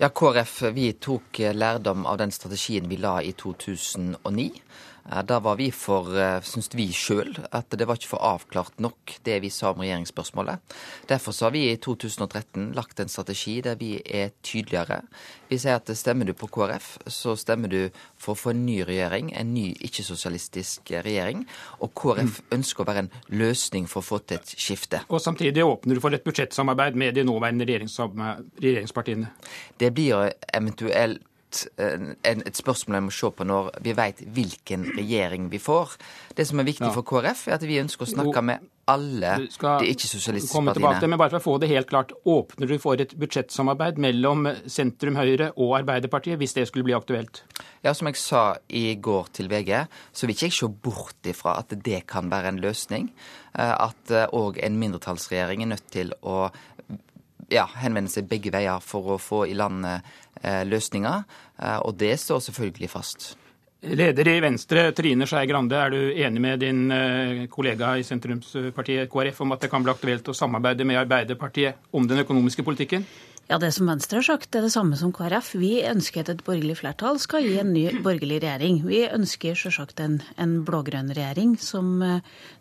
Ja, 0.00 0.08
KrF 0.08 0.56
vi 0.74 0.88
tok 0.96 1.38
lærdom 1.52 2.08
av 2.08 2.16
den 2.22 2.32
strategien 2.34 2.88
vi 2.88 2.96
la 3.02 3.18
i 3.22 3.36
2009. 3.36 4.48
Da 5.04 5.38
var 5.40 5.56
vi 5.56 5.70
for, 5.70 6.08
eh, 6.18 6.40
syns 6.40 6.70
vi 6.74 6.88
sjøl, 6.88 7.36
at 7.52 7.68
det 7.70 7.86
var 7.86 7.96
ikke 7.96 8.08
for 8.08 8.24
avklart 8.24 8.80
nok 8.80 9.18
det 9.24 9.42
vi 9.42 9.50
sa 9.50 9.72
om 9.72 9.82
regjeringsspørsmålet. 9.82 10.58
Derfor 11.06 11.32
så 11.32 11.44
har 11.44 11.50
vi 11.50 11.70
i 11.70 11.76
2013 11.76 12.72
lagt 12.74 13.00
en 13.00 13.08
strategi 13.08 13.60
der 13.60 13.74
vi 13.76 14.00
er 14.04 14.30
tydeligere. 14.42 15.02
Vi 15.50 15.58
sier 15.58 15.76
at 15.76 15.86
stemmer 15.96 16.24
du 16.24 16.32
på 16.32 16.48
KrF, 16.48 16.98
så 17.06 17.36
stemmer 17.36 17.68
du 17.68 17.90
for 18.16 18.34
å 18.34 18.38
få 18.38 18.50
en 18.50 18.64
ny 18.64 18.80
regjering, 18.82 19.36
en 19.36 19.52
ny 19.54 19.74
ikke-sosialistisk 19.74 20.90
regjering. 21.04 21.46
Og 21.82 21.94
KrF 21.94 22.40
Mm. 22.40 22.58
ønsker 22.58 22.84
å 22.84 22.86
være 22.86 22.98
en 22.98 23.10
løsning 23.28 23.86
for 23.86 24.00
å 24.00 24.04
få 24.04 24.26
til 24.26 24.38
et 24.38 24.54
skifte. 24.56 25.00
Og 25.10 25.20
samtidig 25.20 25.62
åpner 25.62 25.94
du 25.94 26.00
for 26.00 26.14
et 26.14 26.24
budsjettsamarbeid 26.24 26.94
med 26.94 27.14
de 27.14 27.24
nåværende 27.24 27.66
regjeringspartiene. 27.66 29.28
Det 29.78 29.94
blir 29.94 30.32
eventuelt 30.54 31.20
en, 31.78 32.14
et 32.24 32.56
spørsmål 32.58 32.98
jeg 33.00 33.06
må 33.08 33.14
se 33.14 33.30
på 33.38 33.46
når 33.48 33.70
vi 33.84 33.94
vet 33.98 34.22
hvilken 34.36 34.86
regjering 34.96 35.50
vi 35.52 35.60
får. 35.62 35.96
Det 36.36 36.46
som 36.48 36.60
er 36.62 36.68
viktig 36.70 36.88
Ja. 36.88 36.94
for 36.96 37.02
KrF, 37.02 37.48
er 37.48 37.54
at 37.58 37.66
vi 37.66 37.80
ønsker 37.82 38.06
å 38.06 38.12
snakke 38.14 38.42
med 38.42 38.70
alle 38.86 39.30
de 39.48 39.86
ikke-sosialistiske 39.88 40.60
partiene. 40.66 41.08
men 41.08 41.18
bare 41.18 41.30
for 41.30 41.40
å 41.40 41.44
få 41.44 41.60
det 41.60 41.70
helt 41.70 41.88
klart, 41.88 42.12
Åpner 42.26 42.68
du 42.68 42.78
for 42.78 43.00
et 43.00 43.14
budsjettsamarbeid 43.16 43.96
mellom 43.96 44.44
sentrum 44.68 45.16
Høyre 45.16 45.52
og 45.56 45.78
Arbeiderpartiet, 45.78 46.36
hvis 46.38 46.52
det 46.54 46.66
skulle 46.68 46.84
bli 46.84 46.92
aktuelt? 46.92 47.42
Ja, 47.82 47.92
Som 47.92 48.08
jeg 48.08 48.16
sa 48.16 48.56
i 48.68 48.94
går 48.94 49.28
til 49.32 49.48
VG, 49.48 49.86
så 50.12 50.26
vil 50.26 50.34
ikke 50.34 50.48
jeg 50.50 50.52
se 50.52 50.68
bort 50.68 51.22
ifra 51.24 51.58
at 51.58 51.68
det 51.82 52.06
kan 52.06 52.28
være 52.30 52.48
en 52.48 52.60
løsning. 52.60 53.10
Eh, 53.56 53.74
At 53.88 54.04
òg 54.32 54.58
en 54.62 54.78
mindretallsregjering 54.78 55.62
er 55.62 55.66
nødt 55.76 55.90
til 55.90 56.12
å 56.22 56.50
ja, 57.52 57.66
henvende 57.80 58.12
seg 58.12 58.28
begge 58.30 58.52
veier 58.54 58.82
for 58.84 59.14
å 59.14 59.20
få 59.20 59.44
i 59.48 59.56
land 59.56 59.86
eh, 59.86 60.62
løsninger. 60.68 61.24
Eh, 61.58 61.78
Og 61.84 61.96
det 62.00 62.14
står 62.20 62.44
selvfølgelig 62.48 62.90
fast. 62.92 63.34
Leder 63.84 64.28
i 64.32 64.38
Venstre, 64.40 64.86
Trine 64.96 65.26
Skei 65.28 65.44
Grande, 65.44 65.76
er 65.76 65.92
du 65.92 65.98
enig 66.24 66.40
med 66.40 66.62
din 66.64 66.86
eh, 66.94 67.44
kollega 67.52 67.98
i 68.00 68.06
sentrumspartiet 68.06 69.10
KrF 69.12 69.42
om 69.44 69.52
at 69.52 69.66
det 69.66 69.70
kan 69.72 69.84
bli 69.84 69.92
aktuelt 69.92 70.30
å 70.32 70.36
samarbeide 70.36 70.86
med 70.88 71.02
Arbeiderpartiet 71.02 71.92
om 71.92 72.08
den 72.08 72.22
økonomiske 72.24 72.64
politikken? 72.64 73.04
Ja, 73.44 73.58
Det 73.58 73.74
som 73.76 73.86
Venstre 73.90 74.22
har 74.22 74.24
sagt, 74.24 74.54
er 74.56 74.64
det 74.64 74.72
samme 74.72 74.96
som 74.96 75.10
KrF. 75.12 75.50
Vi 75.60 75.82
ønsker 75.84 76.22
at 76.22 76.30
et 76.32 76.42
borgerlig 76.46 76.78
flertall 76.78 77.18
skal 77.20 77.44
gi 77.44 77.58
en 77.60 77.74
ny 77.74 77.82
borgerlig 78.00 78.38
regjering. 78.40 78.78
Vi 78.88 79.02
ønsker 79.04 79.58
selvsagt 79.58 79.98
en, 80.00 80.14
en 80.40 80.54
blå-grønn 80.64 81.10
regjering 81.12 81.52
som, 81.60 82.00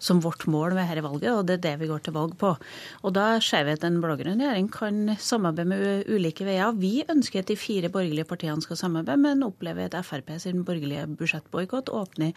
som 0.04 0.20
vårt 0.20 0.44
mål 0.44 0.76
ved 0.76 0.92
dette 0.92 1.06
valget, 1.06 1.30
og 1.32 1.48
det 1.48 1.56
er 1.56 1.62
det 1.64 1.74
vi 1.80 1.88
går 1.88 2.04
til 2.04 2.16
valg 2.18 2.36
på. 2.42 2.52
Og 3.00 3.14
Da 3.16 3.40
ser 3.40 3.64
vi 3.64 3.78
at 3.78 3.86
en 3.88 4.02
blå-grønn 4.04 4.44
regjering 4.44 4.68
kan 4.76 5.16
samarbeide 5.16 5.70
med 5.72 6.12
ulike 6.12 6.44
veier. 6.50 6.76
Vi 6.76 7.06
ønsker 7.08 7.46
at 7.46 7.54
de 7.54 7.56
fire 7.56 7.88
borgerlige 7.94 8.28
partiene 8.28 8.60
skal 8.68 8.82
samarbeide, 8.84 9.24
men 9.24 9.48
opplever 9.48 9.88
at 9.88 9.96
Frp 10.04 10.36
sin 10.44 10.66
borgerlige 10.68 11.08
budsjettboikott 11.16 11.94
åpner 11.96 12.36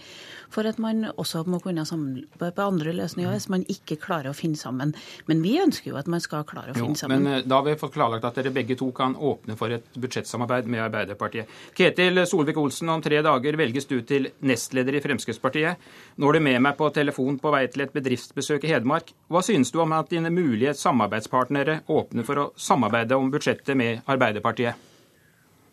for 0.55 0.71
at 0.71 0.79
man 0.79 1.09
også 1.17 1.43
må 1.51 1.59
kunne 1.65 1.83
samarbeide 1.83 2.55
på 2.55 2.71
andre 2.71 2.95
løsninger 2.95 3.35
hvis 3.35 3.51
man 3.51 3.67
ikke 3.67 3.99
klarer 4.07 4.31
å 4.31 4.39
finne 4.39 4.63
sammen. 4.63 4.95
Men 5.27 5.43
vi 5.43 5.59
ønsker 5.67 5.91
jo 5.91 5.99
at 5.99 6.07
man 6.07 6.23
skal 6.23 6.47
klare 6.47 6.77
å 6.77 6.79
finne 6.79 6.95
sammen. 6.95 7.27
men 7.27 7.41
eh, 7.41 7.45
da 7.45 7.59
har 7.59 7.67
vi 7.67 7.79
fått 7.83 7.97
klarlagt 7.99 8.23
at 8.23 8.36
dere 8.37 8.53
begge 8.55 8.77
to 8.79 8.91
kan 8.97 9.17
åpne 9.17 9.57
for 9.59 9.73
et 9.75 9.99
budsjettsamarbeid 9.99 10.69
med 10.71 10.85
Arbeiderpartiet. 10.87 11.51
Ketil 11.77 12.23
Solvik-Olsen, 12.29 12.91
om 12.93 13.03
tre 13.05 13.23
dager 13.25 13.59
velges 13.59 13.89
du 13.91 13.99
til 14.07 14.31
nestleder 14.47 14.99
i 14.99 15.03
Fremskrittspartiet. 15.05 15.83
Nå 16.17 16.31
er 16.31 16.39
du 16.39 16.47
med 16.47 16.61
meg 16.69 16.77
på 16.79 16.91
telefon 16.95 17.41
på 17.43 17.53
vei 17.55 17.65
til 17.73 17.87
et 17.87 17.95
bedriftsbesøk 17.97 18.67
i 18.67 18.75
Hedmark. 18.75 19.15
Hva 19.33 19.43
synes 19.45 19.73
du 19.73 19.81
om 19.83 19.97
at 19.97 20.13
dine 20.13 20.33
mulige 20.33 20.77
samarbeidspartnere 20.79 21.81
åpner 21.89 22.29
for 22.29 22.43
å 22.43 22.51
samarbeide 22.57 23.19
om 23.19 23.33
budsjettet 23.33 23.77
med 23.79 24.05
Arbeiderpartiet? 24.07 24.77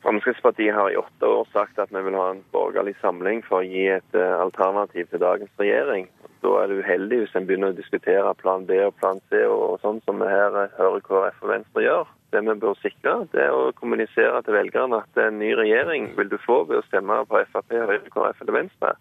Fremskrittspartiet 0.04 0.76
har 0.76 0.92
i 0.92 0.98
åtte 1.00 1.26
år 1.26 1.48
sagt 1.54 1.80
at 1.80 1.92
vi 1.96 2.02
vil 2.04 2.18
ha 2.20 2.34
en 2.34 2.42
borgerlig 2.52 2.98
samling 3.00 3.40
for 3.46 3.62
å 3.62 3.68
gi 3.68 3.86
et 3.94 4.18
eh, 4.20 4.36
alternativ 4.36 5.08
til 5.08 5.22
dagens 5.24 5.62
regjering. 5.62 6.10
Da 6.44 6.52
er 6.60 6.68
det 6.68 6.82
uheldig 6.84 7.22
hvis 7.22 7.36
en 7.40 7.46
begynner 7.48 7.72
å 7.72 7.78
diskutere 7.78 8.34
plan 8.42 8.66
B 8.68 8.76
og 8.84 8.98
plan 9.00 9.22
C 9.32 9.46
og 9.48 9.80
sånn 9.84 10.02
som 10.04 10.20
vi 10.20 10.28
her 10.28 10.58
eh, 10.60 10.76
hører 10.80 11.06
KrF 11.06 11.40
og 11.46 11.54
Venstre 11.54 11.86
gjør. 11.86 12.12
Det 12.34 12.42
vi 12.44 12.56
bør 12.64 12.76
sikre, 12.82 13.14
det 13.32 13.44
er 13.46 13.56
å 13.56 13.72
kommunisere 13.78 14.42
til 14.44 14.58
velgerne 14.58 15.00
at 15.04 15.20
en 15.22 15.38
ny 15.40 15.54
regjering 15.56 16.10
vil 16.18 16.32
du 16.32 16.40
få 16.42 16.64
ved 16.68 16.82
å 16.82 16.86
stemme 16.88 17.20
på 17.30 17.44
Frp, 17.52 17.76
Høyre, 17.78 18.00
KrF 18.12 18.42
eller 18.44 18.58
Venstre. 18.58 18.96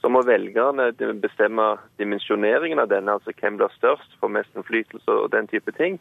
Så 0.00 0.08
må 0.08 0.22
velgerne 0.24 0.86
bestemme 1.20 1.66
dimensjoneringen 2.00 2.80
av 2.80 2.88
denne, 2.88 3.18
altså 3.18 3.34
hvem 3.36 3.58
blir 3.60 3.74
størst, 3.74 4.14
får 4.22 4.32
mest 4.38 4.54
innflytelse 4.56 5.16
og 5.24 5.32
den 5.34 5.50
type 5.50 5.74
ting. 5.76 5.98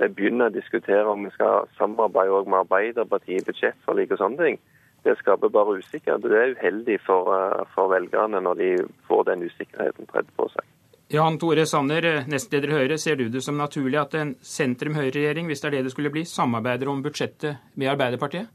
Vi 0.00 0.08
begynner 0.12 0.50
å 0.50 0.56
diskutere 0.56 1.06
om 1.06 1.22
vi 1.24 1.30
skal 1.36 1.68
samarbeide 1.78 2.42
med 2.48 2.64
Arbeiderpartiet 2.64 3.44
i 3.44 3.46
budsjettforlik 3.46 4.16
og 4.16 4.24
sånne 4.24 4.48
ting. 4.48 4.58
Det 5.06 5.14
skaper 5.20 5.52
bare 5.54 5.78
usikkerhet. 5.78 6.24
Det 6.26 6.40
er 6.40 6.56
uheldig 6.56 6.96
for, 7.06 7.30
eh, 7.36 7.62
for 7.74 7.92
velgerne 7.92 8.40
når 8.42 8.58
de 8.58 8.70
får 9.06 9.28
den 9.30 9.46
usikkerheten 9.46 10.10
tredd 10.10 10.32
på 10.36 10.48
seg. 10.50 10.66
Jan 11.14 11.38
Tore 11.38 11.62
Sanner, 11.70 12.24
nestleder 12.26 12.72
i 12.72 12.78
Høyre, 12.80 12.98
ser 12.98 13.14
du 13.14 13.28
det 13.30 13.44
som 13.44 13.54
naturlig 13.54 14.00
at 14.00 14.16
en 14.18 14.34
sentrum-Høyre-regjering, 14.42 15.46
hvis 15.46 15.62
det 15.62 15.68
er 15.68 15.76
det 15.76 15.84
det 15.86 15.92
skulle 15.94 16.10
bli, 16.10 16.24
samarbeider 16.26 16.90
om 16.90 17.04
budsjettet 17.04 17.60
med 17.78 17.92
Arbeiderpartiet? 17.92 18.48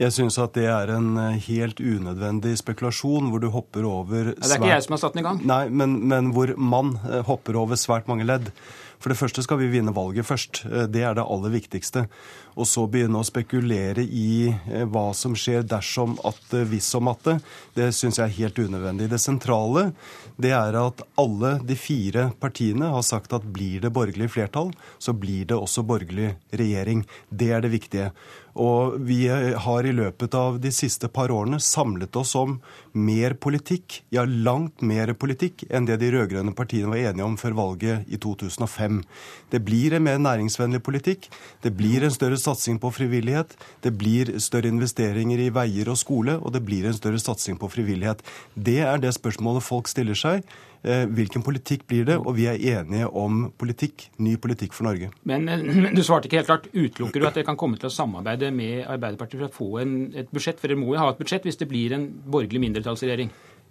Jeg 0.00 0.14
syns 0.14 0.38
at 0.40 0.54
det 0.56 0.68
er 0.70 0.92
en 0.94 1.16
eh, 1.20 1.40
helt 1.48 1.82
unødvendig 1.82 2.54
spekulasjon, 2.60 3.28
hvor 3.32 3.42
du 3.42 3.50
hopper 3.52 3.84
over 3.84 4.30
Ja, 4.30 4.36
det 4.38 4.48
er 4.48 4.62
ikke 4.62 4.70
jeg 4.70 4.86
som 4.86 4.94
har 4.94 5.02
satt 5.02 5.18
den 5.18 5.24
i 5.24 5.26
gang. 5.26 5.42
Nei, 5.44 5.64
men, 5.68 5.98
men 6.08 6.30
hvor 6.36 6.54
man 6.56 6.94
eh, 7.02 7.20
hopper 7.26 7.58
over 7.60 7.78
svært 7.80 8.06
mange 8.10 8.26
ledd. 8.30 8.52
For 9.02 9.10
det 9.10 9.18
første 9.18 9.42
skal 9.42 9.58
vi 9.58 9.70
vinne 9.72 9.94
valget 9.94 10.28
først. 10.28 10.62
Eh, 10.70 10.86
Det 10.86 11.02
er 11.02 11.14
det 11.14 11.26
aller 11.26 11.50
viktigste. 11.50 12.06
Og 12.54 12.66
så 12.68 12.86
begynne 12.86 13.18
å 13.18 13.26
spekulere 13.26 14.04
i 14.04 14.52
eh, 14.52 14.84
hva 14.86 15.10
som 15.16 15.34
skjer 15.34 15.66
dersom 15.66 16.14
at 16.24 16.54
eh, 16.54 16.66
hvis 16.68 16.92
og 16.94 17.02
matte, 17.08 17.38
det, 17.74 17.90
syns 17.96 18.20
jeg 18.20 18.28
er 18.28 18.38
helt 18.38 18.58
unødvendig. 18.62 19.08
Det 19.10 19.20
sentrale 19.20 19.90
det 20.36 20.52
er 20.54 20.78
at 20.78 21.02
alle 21.18 21.56
de 21.66 21.76
fire 21.76 22.30
partiene 22.40 22.92
har 22.92 23.02
sagt 23.02 23.32
at 23.34 23.42
blir 23.42 23.82
det 23.82 23.92
borgerlig 23.92 24.30
flertall, 24.36 24.70
så 24.98 25.12
blir 25.12 25.48
det 25.50 25.58
også 25.58 25.82
borgerlig 25.82 26.36
regjering. 26.52 27.02
Det 27.28 27.50
er 27.50 27.64
det 27.64 27.72
viktige. 27.74 28.12
Og 28.52 28.98
vi 29.00 29.26
har 29.32 29.86
i 29.86 29.94
løpet 29.96 30.34
av 30.36 30.58
de 30.60 30.68
siste 30.74 31.08
par 31.08 31.32
årene 31.32 31.56
samlet 31.62 32.16
oss 32.20 32.34
om 32.36 32.58
mer 32.92 33.32
politikk, 33.40 34.02
ja 34.12 34.26
langt 34.28 34.84
mer 34.84 35.14
politikk, 35.16 35.64
enn 35.72 35.88
det 35.88 35.96
de 36.02 36.10
rød-grønne 36.12 36.52
partiene 36.56 36.92
var 36.92 37.00
enige 37.00 37.24
om 37.24 37.38
før 37.40 37.56
valget 37.56 38.12
i 38.12 38.20
2005. 38.20 38.91
Det 39.52 39.60
blir 39.64 39.96
en 39.96 40.04
mer 40.06 40.18
næringsvennlig 40.22 40.82
politikk. 40.84 41.28
Det 41.62 41.74
blir 41.76 42.04
en 42.04 42.14
større 42.14 42.40
satsing 42.40 42.80
på 42.82 42.90
frivillighet. 42.94 43.56
Det 43.84 43.92
blir 43.98 44.34
større 44.42 44.72
investeringer 44.72 45.44
i 45.44 45.52
veier 45.54 45.92
og 45.92 46.00
skole, 46.00 46.38
og 46.40 46.52
det 46.54 46.64
blir 46.66 46.88
en 46.88 46.96
større 46.96 47.20
satsing 47.22 47.58
på 47.60 47.70
frivillighet. 47.72 48.22
Det 48.54 48.80
er 48.84 49.00
det 49.02 49.14
spørsmålet 49.16 49.66
folk 49.66 49.90
stiller 49.92 50.18
seg. 50.18 50.46
Eh, 50.82 51.04
hvilken 51.06 51.44
politikk 51.46 51.84
blir 51.86 52.06
det? 52.08 52.16
Og 52.18 52.34
vi 52.34 52.48
er 52.50 52.58
enige 52.58 53.06
om 53.06 53.44
politikk, 53.58 54.08
ny 54.18 54.34
politikk 54.42 54.74
for 54.74 54.88
Norge. 54.88 55.12
Men, 55.22 55.46
men 55.46 55.94
du 55.94 56.02
svarte 56.02 56.26
ikke 56.26 56.40
helt 56.40 56.50
klart. 56.50 56.66
Utelukker 56.72 57.22
du 57.22 57.28
at 57.28 57.38
dere 57.38 57.46
kan 57.46 57.58
komme 57.60 57.78
til 57.78 57.86
å 57.86 57.94
samarbeide 57.94 58.50
med 58.54 58.82
Arbeiderpartiet 58.90 59.44
for 59.44 59.48
å 59.48 59.54
få 59.54 59.70
en, 59.84 59.94
et 60.18 60.32
budsjett? 60.34 60.58
For 60.58 60.72
dere 60.72 60.80
må 60.80 60.90
jo 60.96 61.02
ha 61.04 61.12
et 61.12 61.22
budsjett 61.22 61.46
hvis 61.46 61.60
det 61.60 61.70
blir 61.70 61.94
en 61.94 62.08
borgerlig 62.26 62.64
mindretallsregjering? 62.66 63.30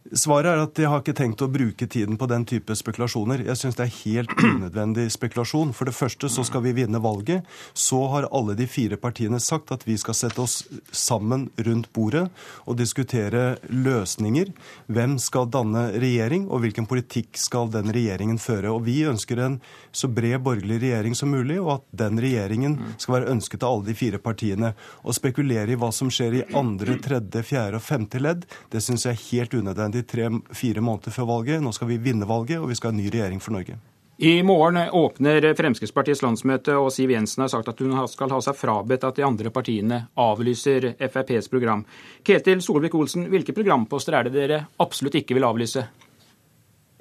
Svaret 0.10 0.50
er 0.50 0.60
at 0.64 0.80
jeg 0.82 0.90
har 0.90 1.04
ikke 1.04 1.14
tenkt 1.14 1.42
å 1.46 1.48
bruke 1.52 1.86
tiden 1.86 2.18
på 2.18 2.26
den 2.26 2.42
type 2.50 2.74
spekulasjoner. 2.74 3.44
Jeg 3.46 3.60
syns 3.60 3.76
det 3.78 3.86
er 3.86 3.98
helt 4.00 4.32
unødvendig 4.50 5.06
spekulasjon. 5.14 5.76
For 5.78 5.86
det 5.86 5.94
første 5.94 6.30
så 6.32 6.42
skal 6.48 6.64
vi 6.66 6.74
vinne 6.80 6.98
valget. 7.04 7.46
Så 7.78 8.00
har 8.10 8.26
alle 8.34 8.56
de 8.58 8.66
fire 8.66 8.98
partiene 8.98 9.38
sagt 9.40 9.70
at 9.72 9.86
vi 9.86 10.00
skal 10.02 10.18
sette 10.18 10.42
oss 10.42 10.64
sammen 10.90 11.52
rundt 11.68 11.92
bordet 11.94 12.24
og 12.66 12.80
diskutere 12.80 13.60
løsninger. 13.70 14.50
Hvem 14.90 15.20
skal 15.22 15.52
danne 15.54 15.92
regjering, 15.94 16.50
og 16.50 16.66
hvilken 16.66 16.90
politikk 16.90 17.38
skal 17.38 17.70
den 17.72 17.94
regjeringen 17.94 18.42
føre. 18.42 18.74
Og 18.74 18.88
vi 18.90 19.04
ønsker 19.06 19.44
en 19.46 19.60
så 19.94 20.10
bred 20.10 20.42
borgerlig 20.42 20.82
regjering 20.82 21.16
som 21.18 21.30
mulig, 21.30 21.60
og 21.62 21.76
at 21.78 21.88
den 22.02 22.18
regjeringen 22.22 22.80
skal 22.96 23.20
være 23.20 23.36
ønsket 23.36 23.68
av 23.68 23.78
alle 23.78 23.92
de 23.92 23.98
fire 24.02 24.22
partiene. 24.24 24.74
Å 25.06 25.14
spekulere 25.14 25.76
i 25.76 25.80
hva 25.80 25.94
som 25.94 26.10
skjer 26.10 26.42
i 26.42 26.44
andre, 26.58 26.98
tredje, 27.06 27.46
fjerde 27.46 27.78
og 27.78 27.86
femte 27.86 28.20
ledd, 28.24 28.50
det 28.74 28.82
syns 28.82 29.06
jeg 29.06 29.14
er 29.14 29.26
helt 29.30 29.60
unødvendig 29.62 29.91
nødvendig 29.92 30.08
tre-fire 30.08 30.82
måneder 30.82 31.12
før 31.12 31.26
valget. 31.26 31.62
Nå 31.62 31.72
skal 31.72 31.88
vi 31.88 31.98
vinne 31.98 32.28
valget, 32.28 32.60
og 32.60 32.70
vi 32.70 32.76
skal 32.76 32.92
ha 32.92 32.98
en 32.98 33.04
ny 33.04 33.10
regjering 33.10 33.42
for 33.42 33.52
Norge. 33.52 33.78
I 34.18 34.44
morgen 34.44 34.78
åpner 34.78 35.54
Fremskrittspartiets 35.58 36.22
landsmøte, 36.22 36.76
og 36.78 36.92
Siv 36.92 37.10
Jensen 37.10 37.42
har 37.42 37.50
sagt 37.50 37.68
at 37.68 37.80
hun 37.80 37.96
skal 38.08 38.30
ha 38.30 38.40
seg 38.40 38.56
frabedt 38.56 39.04
at 39.04 39.16
de 39.16 39.26
andre 39.26 39.50
partiene 39.50 40.08
avlyser 40.16 40.94
FrPs 41.00 41.50
program. 41.50 41.86
Ketil 42.24 42.62
Solvik-Olsen, 42.62 43.26
hvilke 43.30 43.54
programposter 43.54 44.14
er 44.14 44.30
det 44.30 44.34
dere 44.36 44.68
absolutt 44.80 45.16
ikke 45.16 45.34
vil 45.34 45.48
avlyse? 45.48 45.88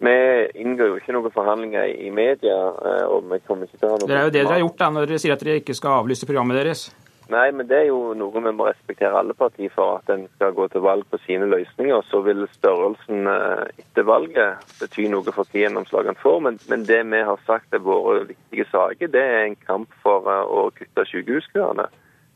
Vi 0.00 0.16
inngår 0.56 0.88
jo 0.88 0.96
ikke 0.96 1.12
noen 1.12 1.34
forhandlinger 1.34 1.92
i 1.92 2.08
media. 2.08 2.56
Eh, 2.56 3.04
og 3.04 3.28
vi 3.28 3.38
kommer 3.44 3.68
ikke 3.68 3.76
til 3.76 3.90
å 3.90 3.92
ha 3.92 3.98
noe... 4.00 4.08
Det 4.08 4.16
er 4.16 4.24
jo 4.24 4.32
det 4.32 4.38
dere 4.38 4.54
har 4.54 4.62
gjort 4.64 4.80
da, 4.80 4.90
når 4.96 5.10
dere 5.10 5.20
sier 5.20 5.36
at 5.36 5.44
dere 5.44 5.60
ikke 5.60 5.76
skal 5.76 6.00
avlyse 6.00 6.28
programmet 6.30 6.56
deres. 6.56 6.86
Nei, 7.30 7.52
men 7.54 7.68
det 7.70 7.76
er 7.78 7.84
jo 7.86 8.10
noe 8.18 8.40
vi 8.42 8.50
må 8.58 8.64
respektere 8.66 9.14
alle 9.20 9.36
partier 9.38 9.70
for, 9.70 10.00
at 10.00 10.10
en 10.10 10.24
skal 10.34 10.54
gå 10.56 10.64
til 10.72 10.82
valg 10.82 11.04
på 11.12 11.18
sine 11.22 11.46
løsninger. 11.46 12.02
Så 12.10 12.24
vil 12.26 12.42
størrelsen 12.56 13.30
eh, 13.30 13.68
etter 13.84 14.06
valget 14.08 14.64
bety 14.80 15.06
noe 15.12 15.22
for 15.28 15.46
hva 15.46 15.62
gjennomslag 15.62 16.10
en 16.10 16.18
får. 16.18 16.40
Men, 16.46 16.58
men, 16.72 16.88
det 16.88 17.04
vi 17.12 17.20
har 17.28 17.44
sagt 17.46 17.76
er 17.76 17.84
våre 17.86 18.24
viktige 18.32 18.66
saker, 18.72 19.12
det 19.14 19.22
er 19.22 19.44
en 19.44 19.54
kamp 19.62 19.94
for 20.02 20.26
eh, 20.26 20.42
å 20.42 20.66
kutte 20.74 21.06
sykehuskøene. 21.12 21.86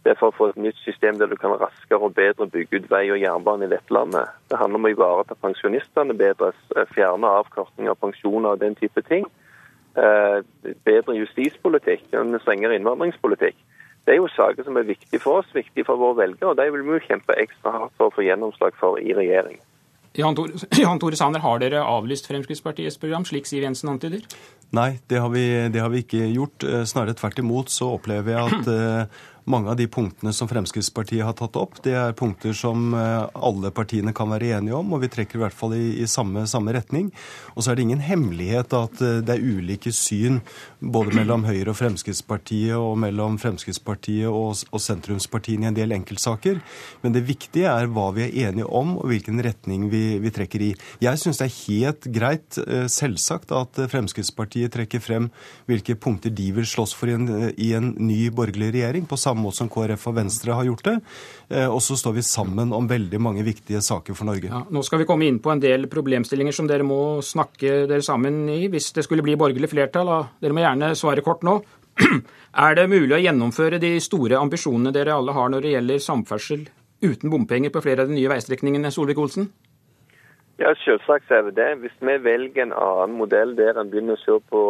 Det 0.06 0.14
er 0.14 0.20
for 0.20 0.30
å 0.30 0.36
få 0.36 0.50
et 0.52 0.62
nytt 0.62 0.78
system 0.84 1.18
der 1.18 1.32
du 1.32 1.34
kan 1.40 1.56
raskere 1.58 1.98
og 1.98 2.14
bedre 2.14 2.46
bygge 2.54 2.84
ut 2.84 2.90
vei 2.92 3.08
og 3.10 3.18
jernbane 3.18 3.66
i 3.66 3.74
dette 3.74 3.98
landet. 3.98 4.30
Det 4.52 4.62
handler 4.62 4.78
om 4.78 4.86
å 4.86 4.94
ivareta 4.94 5.40
pensjonistene 5.42 6.14
bedre, 6.22 6.54
eh, 6.76 6.86
fjerne 6.94 7.34
avkorting 7.42 7.90
av 7.90 7.98
pensjoner 8.04 8.54
og 8.54 8.62
den 8.62 8.78
type 8.78 9.02
ting. 9.10 9.26
Bedre 9.94 11.14
justispolitikk, 11.14 12.08
en 12.18 12.34
strengere 12.42 12.74
innvandringspolitikk. 12.74 13.54
Det 14.04 14.14
er 14.14 14.20
jo 14.20 14.28
saker 14.28 14.66
som 14.66 14.76
er 14.76 14.88
viktige 14.88 15.20
for 15.20 15.40
oss, 15.40 15.52
viktige 15.56 15.86
for 15.88 16.00
våre 16.00 16.18
velgere, 16.24 16.52
og 16.52 16.58
de 16.60 16.66
vil 16.72 16.84
vi 16.84 16.98
jo 16.98 17.06
kjempe 17.06 17.36
ekstra 17.40 17.72
hardt 17.78 17.94
for 17.96 18.10
å 18.10 18.14
få 18.14 18.26
gjennomslag 18.26 18.76
for 18.80 19.00
i 19.00 19.16
regjering. 19.16 19.60
Jan 20.14 20.36
Tore, 20.38 20.52
Jan 20.84 21.00
Tore 21.02 21.18
Sanner, 21.18 21.42
har 21.42 21.62
dere 21.62 21.82
avlyst 21.82 22.28
Fremskrittspartiets 22.30 23.00
program, 23.02 23.26
slik 23.26 23.48
Siv 23.50 23.64
Jensen 23.64 23.90
antyder? 23.90 24.22
Nei, 24.74 24.96
det 25.10 25.20
har, 25.22 25.30
vi, 25.30 25.44
det 25.70 25.82
har 25.82 25.90
vi 25.92 26.02
ikke 26.04 26.26
gjort. 26.30 26.64
Eh, 26.66 26.82
snarere 26.88 27.14
tvert 27.18 27.38
imot 27.42 27.70
så 27.70 27.92
opplever 27.94 28.34
jeg 28.34 28.58
at 28.58 28.70
eh, 28.70 29.20
mange 29.50 29.70
av 29.70 29.78
de 29.78 29.86
punktene 29.90 30.32
som 30.34 30.48
Fremskrittspartiet 30.50 31.26
har 31.26 31.34
tatt 31.38 31.58
opp, 31.60 31.78
det 31.84 31.94
er 31.98 32.16
punkter 32.18 32.54
som 32.56 32.94
eh, 32.98 33.26
alle 33.34 33.70
partiene 33.74 34.14
kan 34.16 34.30
være 34.30 34.54
enige 34.56 34.78
om, 34.78 34.94
og 34.94 35.02
vi 35.04 35.10
trekker 35.14 35.38
i 35.38 35.44
hvert 35.44 35.58
fall 35.58 35.76
i, 35.76 35.82
i 36.02 36.08
samme, 36.10 36.46
samme, 36.50 36.74
retning. 36.74 37.10
Og 37.54 37.62
så 37.62 37.72
er 37.72 37.78
det 37.78 37.86
ingen 37.88 38.02
hemmelighet 38.02 38.74
at 38.78 39.02
det 39.26 39.34
er 39.34 39.42
ulike 39.42 39.92
syn 39.94 40.40
både 40.92 41.14
mellom 41.16 41.44
Høyre 41.46 41.72
og 41.72 41.78
Fremskrittspartiet 41.78 42.76
og 42.76 42.96
mellom 43.00 43.38
Fremskrittspartiet 43.40 44.28
og, 44.28 44.64
og 44.70 44.82
sentrumspartiene 44.82 45.68
i 45.68 45.70
en 45.70 45.76
del 45.76 45.94
enkeltsaker. 45.96 46.60
Men 47.04 47.14
det 47.16 47.24
viktige 47.28 47.70
er 47.70 47.88
hva 47.92 48.10
vi 48.16 48.26
er 48.26 48.50
enige 48.50 48.68
om, 48.68 48.96
og 49.00 49.08
hvilken 49.12 49.40
retning 49.44 49.88
vi, 49.92 50.18
vi 50.22 50.32
trekker 50.34 50.64
i. 50.64 50.70
Jeg 51.04 51.20
syns 51.22 51.40
det 51.40 51.48
er 51.48 51.56
helt 51.58 52.08
greit, 52.14 52.58
eh, 52.64 52.86
selvsagt, 52.90 53.54
at 53.54 53.80
Fremskrittspartiet 53.92 54.74
trekker 54.74 55.02
frem 55.02 55.30
hvilke 55.70 55.96
punkter 55.96 56.32
de 56.34 56.50
vil 56.56 56.68
slåss 56.68 56.94
for 56.96 57.10
i 57.10 57.16
en, 57.16 57.28
i 57.54 57.72
en 57.76 57.92
ny 57.98 58.28
borgerlig 58.34 58.72
regjering. 58.74 59.08
på 59.08 59.20
samme 59.20 59.44
måte 59.44 59.62
som 59.62 59.70
KrF 59.72 60.08
og 60.10 60.18
Venstre 60.18 60.56
har 60.56 60.68
gjort 60.68 60.84
det. 60.88 60.96
Eh, 61.48 61.68
og 61.68 61.82
så 61.84 61.96
står 61.96 62.18
vi 62.18 62.26
sammen 62.26 62.72
om 62.72 62.88
veldig 62.88 63.20
mange 63.20 63.44
viktige 63.46 63.82
saker 63.84 64.16
for 64.16 64.28
Norge. 64.28 64.50
Ja, 64.50 64.64
nå 64.70 64.82
skal 64.86 65.02
vi 65.02 65.08
komme 65.08 65.28
inn 65.28 65.40
på 65.44 65.52
en 65.52 65.62
del 65.62 65.88
problemstillinger 65.92 66.56
som 66.56 66.68
dere 66.70 66.86
må 66.86 67.20
snakke 67.24 67.84
dere 67.90 68.04
sammen 68.04 68.44
i 68.52 68.66
hvis 68.72 68.92
det 68.96 69.04
skulle 69.06 69.24
bli 69.24 69.36
borgerlig 69.40 69.70
flertall. 69.72 70.10
Dere 70.42 70.56
må 70.56 70.64
gjerne 70.64 70.73
svare 70.98 71.22
kort 71.22 71.42
nå. 71.46 71.60
Er 72.64 72.74
det 72.74 72.88
mulig 72.90 73.14
å 73.14 73.22
gjennomføre 73.22 73.78
de 73.82 73.96
store 74.02 74.38
ambisjonene 74.40 74.92
dere 74.94 75.14
alle 75.14 75.34
har 75.34 75.50
når 75.50 75.62
det 75.62 75.74
gjelder 75.76 76.02
samferdsel 76.02 76.64
uten 77.04 77.30
bompenger 77.30 77.70
på 77.70 77.82
flere 77.84 78.04
av 78.04 78.10
de 78.10 78.16
nye 78.16 78.30
veistrekningene, 78.30 78.90
Solvik-Olsen? 78.94 79.48
Ja, 80.58 80.70
selvsagt 80.84 81.30
er 81.34 81.42
det 81.48 81.56
det. 81.58 81.70
Hvis 81.82 81.96
vi 81.98 82.14
velger 82.22 82.62
en 82.62 82.74
annen 82.78 83.16
modell 83.18 83.56
der 83.58 83.78
en 83.78 83.90
begynner 83.90 84.14
å 84.14 84.22
se 84.22 84.38
på 84.50 84.62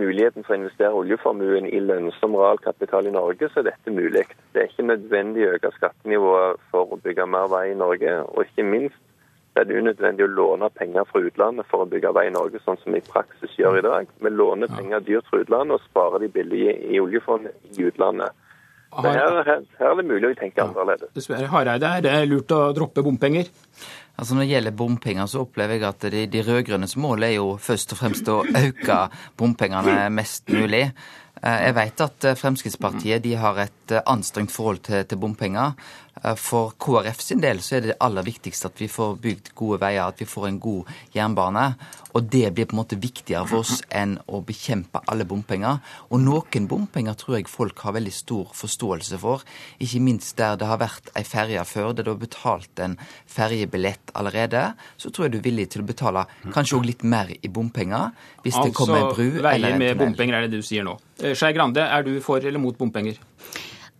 muligheten 0.00 0.42
for 0.42 0.56
å 0.56 0.58
investere 0.58 0.96
oljeformuen 0.96 1.68
i 1.68 1.80
lønnsom 1.84 2.34
realkapital 2.38 3.06
i 3.06 3.14
Norge, 3.14 3.50
så 3.52 3.60
er 3.60 3.68
dette 3.68 3.94
mulig. 3.94 4.24
Det 4.52 4.62
er 4.62 4.70
ikke 4.70 4.88
nødvendig 4.88 5.44
å 5.46 5.52
øke 5.58 5.74
skattenivået 5.76 6.62
for 6.72 6.96
å 6.96 7.00
bygge 7.04 7.28
mer 7.30 7.50
vei 7.52 7.66
i 7.70 7.78
Norge. 7.78 8.16
Og 8.32 8.48
ikke 8.48 8.66
minst 8.66 8.98
er 9.60 9.68
det 9.68 9.78
unødvendig 9.78 10.26
å 10.26 10.32
låne 10.34 10.70
penger 10.74 11.06
fra 11.08 11.22
utlandet 11.22 11.68
for 11.70 11.84
å 11.84 11.88
bygge 11.90 12.12
vei 12.16 12.26
i 12.28 12.34
Norge, 12.34 12.60
sånn 12.64 12.78
som 12.82 12.94
vi 12.94 13.02
i 13.02 13.06
praksis 13.06 13.54
gjør 13.58 13.78
i 13.78 13.84
dag. 13.86 14.14
Vi 14.20 14.32
låner 14.32 14.72
penger 14.72 15.04
dyrt 15.06 15.28
fra 15.30 15.42
utlandet 15.44 15.78
og 15.78 15.84
sparer 15.88 16.24
de 16.24 16.30
billige 16.34 16.74
i 16.90 17.00
oljefondet 17.02 17.78
i 17.78 17.86
utlandet. 17.88 18.34
Her, 18.94 19.18
her, 19.18 19.40
her, 19.42 19.62
er 19.90 19.96
det 19.98 20.06
mulig 20.06 20.28
å 20.28 20.36
tenke 20.38 20.62
annerledes. 20.62 21.10
Dessverre, 21.16 21.48
Hareide, 21.50 21.88
er 21.98 22.04
det 22.04 22.14
lurt 22.30 22.52
å 22.54 22.68
droppe 22.76 23.02
bompenger? 23.02 23.50
Altså 24.14 24.36
Når 24.36 24.44
det 24.44 24.52
gjelder 24.52 24.76
bompenger, 24.78 25.26
så 25.26 25.42
opplever 25.42 25.74
jeg 25.74 25.86
at 25.88 26.06
de, 26.14 26.22
de 26.30 26.42
rød-grønnes 26.46 26.94
mål 27.02 27.26
er 27.26 27.34
jo 27.40 27.48
først 27.58 27.96
og 27.96 27.98
fremst 27.98 28.30
å 28.30 28.44
øke 28.46 28.98
bompengene 29.40 30.06
mest 30.14 30.52
mulig. 30.54 30.84
Eh, 31.42 31.60
jeg 31.66 31.74
vet 31.76 32.04
at 32.06 32.28
eh, 32.30 32.36
Fremskrittspartiet 32.38 33.24
de 33.24 33.34
har 33.40 33.58
et 33.64 33.92
eh, 33.92 34.04
anstrengt 34.06 34.54
forhold 34.54 34.84
til, 34.86 35.02
til 35.10 35.18
bompenger. 35.20 35.74
Eh, 36.22 36.34
for 36.38 36.74
KrF 36.78 37.20
sin 37.22 37.42
del 37.42 37.60
så 37.64 37.78
er 37.78 37.88
det 37.88 37.98
aller 38.04 38.26
viktigste 38.26 38.70
at 38.70 38.80
vi 38.80 38.88
får 38.90 39.16
bygd 39.22 39.52
gode 39.58 39.80
veier, 39.82 40.06
at 40.06 40.20
vi 40.20 40.28
får 40.28 40.48
en 40.48 40.60
god 40.62 40.92
jernbane. 41.14 41.66
Og 42.14 42.28
det 42.30 42.52
blir 42.54 42.68
på 42.70 42.76
en 42.76 42.80
måte 42.82 42.98
viktigere 43.00 43.46
for 43.50 43.64
oss 43.64 43.80
enn 43.90 44.14
å 44.30 44.38
bekjempe 44.46 45.02
alle 45.10 45.26
bompenger. 45.26 45.80
Og 46.14 46.22
noen 46.22 46.68
bompenger 46.70 47.16
tror 47.18 47.38
jeg 47.38 47.50
folk 47.50 47.82
har 47.82 47.96
veldig 47.96 48.14
stor 48.14 48.52
forståelse 48.54 49.18
for. 49.18 49.42
Ikke 49.82 50.02
minst 50.04 50.36
der 50.38 50.54
det 50.60 50.68
har 50.70 50.78
vært 50.82 51.10
ei 51.18 51.24
ferje 51.26 51.64
før, 51.66 51.90
der 51.92 52.06
du 52.06 52.12
har 52.12 52.22
betalt 52.22 52.84
en 52.84 52.96
ferjebillett 53.26 54.14
allerede. 54.14 54.68
Så 54.96 55.10
tror 55.10 55.26
jeg 55.26 55.34
du 55.34 55.40
er 55.42 55.48
villig 55.50 55.68
til 55.74 55.82
å 55.82 55.88
betale 55.90 56.26
kanskje 56.54 56.78
òg 56.78 56.88
litt 56.92 57.02
mer 57.02 57.34
i 57.34 57.50
bompenger 57.50 58.12
hvis 58.44 58.54
altså, 58.54 58.68
det 58.68 58.76
kommer 58.78 59.00
ei 59.00 59.10
bru 59.10 59.26
eller 59.26 59.34
en 59.34 59.42
tunnel. 59.42 59.50
Altså 59.50 59.66
veier 59.66 59.82
med 59.82 60.02
bompenger 60.04 60.38
er 60.38 60.46
det 60.46 60.62
du 60.62 60.66
sier 60.66 60.86
nå. 60.86 60.98
Eh, 61.18 61.34
Skei 61.34 61.54
Grande, 61.56 61.82
er 61.82 62.06
du 62.06 62.14
for 62.22 62.38
eller 62.38 62.62
mot 62.62 62.78
bompenger? 62.78 63.18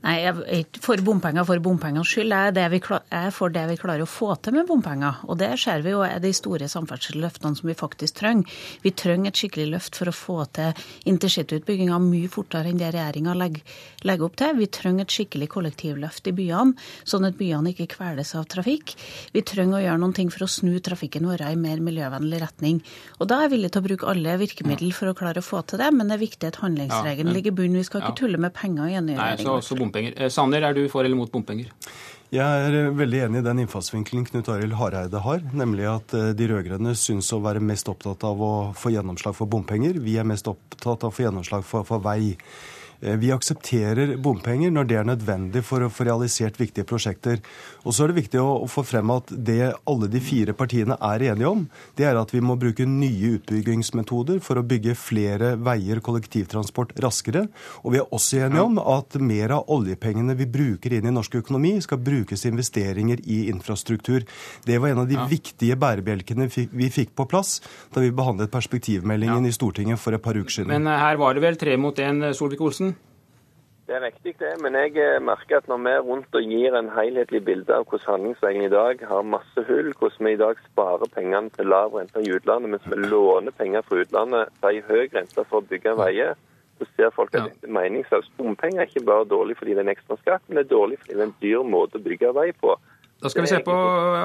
Nei, 0.05 0.19
jeg 0.21 0.35
er 0.37 0.59
ikke 0.61 0.81
for 0.85 1.01
bompenger 1.01 1.47
for 1.49 1.61
bompengenes 1.65 2.11
skyld. 2.13 2.35
Jeg 2.35 2.53
er, 2.61 2.69
vi, 2.69 2.81
jeg 2.85 3.17
er, 3.17 3.31
for 3.33 3.53
det 3.53 3.63
vi 3.71 3.77
klarer 3.81 4.05
å 4.05 4.09
få 4.09 4.35
til 4.45 4.53
med 4.53 4.67
bompenger. 4.69 5.23
Og 5.33 5.39
det 5.41 5.49
ser 5.63 5.81
vi 5.81 5.95
jo 5.95 6.03
er 6.05 6.19
de 6.21 6.33
store 6.37 6.67
samferdselsløftene 6.69 7.57
som 7.57 7.71
vi 7.71 7.77
faktisk 7.79 8.19
trenger. 8.19 8.51
Vi 8.85 8.93
trenger 8.93 9.33
et 9.33 9.41
skikkelig 9.41 9.71
løft 9.73 9.97
for 9.97 10.11
å 10.11 10.15
få 10.15 10.37
til 10.59 10.85
intercityutbygginga 11.09 11.97
mye 12.05 12.29
fortere 12.29 12.69
enn 12.69 12.83
det 12.83 12.91
regjeringa 12.93 13.37
legger, 13.41 13.79
legger, 14.05 14.27
opp 14.29 14.37
til. 14.43 14.59
Vi 14.59 14.69
trenger 14.77 15.07
et 15.07 15.15
skikkelig 15.17 15.49
kollektivløft 15.55 16.29
i 16.29 16.35
byene, 16.37 16.77
sånn 17.09 17.25
at 17.31 17.41
byene 17.41 17.73
ikke 17.73 17.89
kveles 17.95 18.35
av 18.37 18.45
trafikk. 18.53 18.93
Vi 19.33 19.45
trenger 19.49 19.81
å 19.81 19.83
gjøre 19.87 20.03
noen 20.05 20.15
ting 20.21 20.29
for 20.35 20.45
å 20.45 20.51
snu 20.53 20.77
trafikken 20.85 21.31
vår 21.31 21.47
i 21.49 21.55
mer 21.57 21.81
miljøvennlig 21.81 22.43
retning. 22.45 22.83
Og 23.23 23.33
da 23.33 23.41
er 23.41 23.49
jeg 23.49 23.55
villig 23.57 23.73
til 23.73 23.81
å 23.81 23.89
bruke 23.89 24.13
alle 24.13 24.37
virkemidler 24.45 24.93
for 25.01 25.09
å 25.09 25.17
klare 25.17 25.41
å 25.41 25.49
få 25.49 25.65
til 25.65 25.81
det, 25.81 25.89
men 25.97 26.13
det 26.13 26.19
er 26.19 26.25
viktig 26.27 26.53
at 26.53 26.61
handlingsregelen 26.61 27.33
ligger 27.33 27.57
i 27.57 27.59
bunnen. 27.63 27.81
Vi 27.81 27.89
skal 27.89 28.05
ikke 28.05 28.21
tulle 28.21 28.45
med 28.45 28.53
penger 28.53 28.93
i 28.93 29.01
en 29.01 29.09
ny 29.09 29.17
regjering 29.17 29.94
bompenger. 29.95 30.23
Eh, 30.23 30.29
Sanner, 30.29 30.63
er 30.63 30.75
du 30.75 30.89
for 30.89 31.05
eller 31.05 31.17
mot 31.17 31.31
bompenger? 31.31 31.71
Jeg 32.35 32.67
er 32.67 32.75
eh, 32.75 32.91
veldig 32.91 33.21
enig 33.27 33.41
i 33.41 33.47
den 33.47 33.63
innfallsvinkelen 33.65 34.27
Knut 34.27 34.49
Arild 34.49 34.75
Hareide 34.75 35.23
har, 35.23 35.43
nemlig 35.53 35.87
at 35.87 36.15
eh, 36.15 36.33
de 36.35 36.49
rød-grønne 36.51 36.95
syns 36.95 37.33
å 37.33 37.41
være 37.45 37.63
mest 37.63 37.89
opptatt 37.89 38.25
av 38.25 38.41
å 38.43 38.55
få 38.75 38.95
gjennomslag 38.95 39.37
for 39.37 39.47
bompenger. 39.47 40.01
Vi 40.03 40.17
er 40.19 40.27
mest 40.27 40.49
opptatt 40.51 41.05
av 41.05 41.13
å 41.13 41.15
få 41.15 41.29
gjennomslag 41.29 41.65
for, 41.65 41.87
for 41.87 42.03
vei. 42.03 42.35
Eh, 43.05 43.17
vi 43.21 43.33
aksepterer 43.33 44.17
bompenger 44.17 44.73
når 44.73 44.89
det 44.89 44.97
er 44.99 45.09
nødvendig 45.09 45.63
for 45.67 45.85
å 45.85 45.91
få 45.93 46.07
realisert 46.09 46.57
viktige 46.61 46.87
prosjekter. 46.89 47.43
Og 47.85 47.93
så 47.93 48.05
er 48.05 48.13
det 48.13 48.23
viktig 48.23 48.41
å 48.41 48.65
få 48.71 48.85
frem 48.87 49.13
at 49.13 49.31
det 49.31 49.75
alle 49.91 50.09
de 50.09 50.23
fire 50.25 50.55
partiene 50.57 50.97
er 50.97 51.27
enige 51.31 51.51
om, 51.51 51.67
det 51.99 52.09
er 52.09 52.19
at 52.19 52.33
vi 52.33 52.41
må 52.45 52.57
bruke 52.61 52.87
nye 52.89 53.35
utbyggingsmetoder 53.39 54.41
for 54.45 54.61
å 54.61 54.65
bygge 54.67 54.97
flere 54.99 55.55
veier, 55.61 56.01
kollektivtransport, 56.05 56.95
raskere. 57.05 57.47
Og 57.85 57.95
vi 57.95 58.01
er 58.01 58.15
også 58.15 58.45
enige 58.47 58.65
om 58.65 58.81
at 58.81 59.19
mer 59.21 59.59
av 59.59 59.69
oljepengene 59.75 60.37
vi 60.39 60.49
bruker 60.49 60.97
inn 60.97 61.11
i 61.11 61.15
norsk 61.15 61.41
økonomi, 61.43 61.77
skal 61.85 62.01
brukes 62.05 62.45
i 62.45 62.53
investeringer 62.53 63.21
i 63.29 63.45
infrastruktur. 63.53 64.25
Det 64.65 64.81
var 64.81 64.95
en 64.95 65.05
av 65.05 65.11
de 65.11 65.19
ja. 65.19 65.27
viktige 65.29 65.77
bærebjelkene 65.81 66.49
vi 66.49 66.91
fikk 66.93 67.13
på 67.19 67.29
plass 67.29 67.59
da 67.93 68.03
vi 68.03 68.13
behandlet 68.15 68.53
perspektivmeldingen 68.53 69.45
ja. 69.45 69.53
i 69.53 69.55
Stortinget 69.55 70.01
for 70.01 70.17
et 70.17 70.25
par 70.25 70.39
uker 70.39 70.61
siden. 70.61 70.73
Men 70.73 70.89
eh, 70.89 71.01
her 71.01 71.21
var 71.21 71.37
det 71.37 71.45
vel 71.45 71.61
tre 71.61 71.77
mot 71.81 71.99
én, 72.01 72.23
Solvik-Olsen? 72.35 72.94
Det 73.85 73.93
er 73.93 74.01
riktig, 74.01 74.33
det. 74.41 74.55
Men 74.65 74.77
jeg 74.79 74.97
eh, 74.97 75.21
merker 75.21 75.59
at 75.61 75.67
når 75.69 75.81
vi 75.85 75.91
er 75.93 76.07
rundt 76.07 76.37
og 76.39 76.53
gir 76.55 76.77
en 76.79 76.89
helhetlig 76.95 77.43
bilde 77.45 77.75
av 77.77 77.85
hvordan 77.85 78.07
handlingsregelen 78.15 78.65
i 78.71 78.73
dag 78.73 79.03
har 79.11 79.27
masse 79.29 79.65
hull, 79.69 79.91
hvordan 79.99 80.29
vi 80.29 80.33
i 80.33 80.41
dag 80.41 80.63
sparer 80.71 81.11
pengene 81.13 81.53
til 81.53 81.69
lav 81.69 81.93
rente 81.93 82.23
i 82.25 82.33
utlandet, 82.33 82.73
mens 82.73 82.89
vi 82.89 82.97
låner 83.13 83.53
penger 83.59 83.85
fra 83.85 84.01
utlandet 84.01 84.57
til 84.65 84.81
høy 84.89 85.05
rente 85.13 85.45
for 85.45 85.61
å 85.61 85.69
bygge 85.69 85.95
veier, 86.01 86.33
så 86.81 86.89
ser 86.97 87.13
folk 87.15 87.37
at 87.37 87.51
dette 87.51 87.69
er 87.69 87.77
meningsløst. 87.77 88.33
Bompenger 88.41 88.87
er 88.87 88.89
ikke 88.89 89.05
bare 89.05 89.29
dårlig 89.29 89.61
fordi 89.61 89.77
det 89.77 89.85
er 89.85 89.91
en 89.91 89.95
ekstra 89.95 90.21
skatt, 90.23 90.49
men 90.49 90.59
det 90.59 90.65
er 90.65 90.73
dårlig 90.73 91.03
fordi 91.05 91.13
det 91.13 91.21
er 91.21 91.29
en 91.29 91.39
dyr 91.45 91.71
måte 91.77 92.01
å 92.01 92.09
bygge 92.09 92.35
vei 92.41 92.49
på. 92.57 92.81
Da 93.21 93.31
skal 93.31 93.45
vi 93.45 93.53
se 93.53 93.63
på 93.69 93.79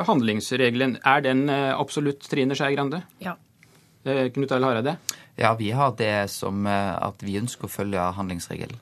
handlingsregelen. 0.08 1.02
Er 1.04 1.24
den 1.28 1.50
eh, 1.52 1.76
absolutt 1.76 2.24
Trine 2.32 2.56
Skei 2.56 2.74
Grande? 2.80 3.04
Ja. 3.20 3.36
Eh, 4.08 4.30
Knut 4.32 4.56
Arild 4.56 4.72
Hareide? 4.72 5.00
Ja, 5.40 5.54
vi 5.60 5.74
har 5.76 6.00
det 6.00 6.30
som 6.32 6.68
at 6.68 7.22
vi 7.24 7.38
ønsker 7.40 7.68
å 7.68 7.72
følge 7.72 8.14
handlingsregelen. 8.16 8.80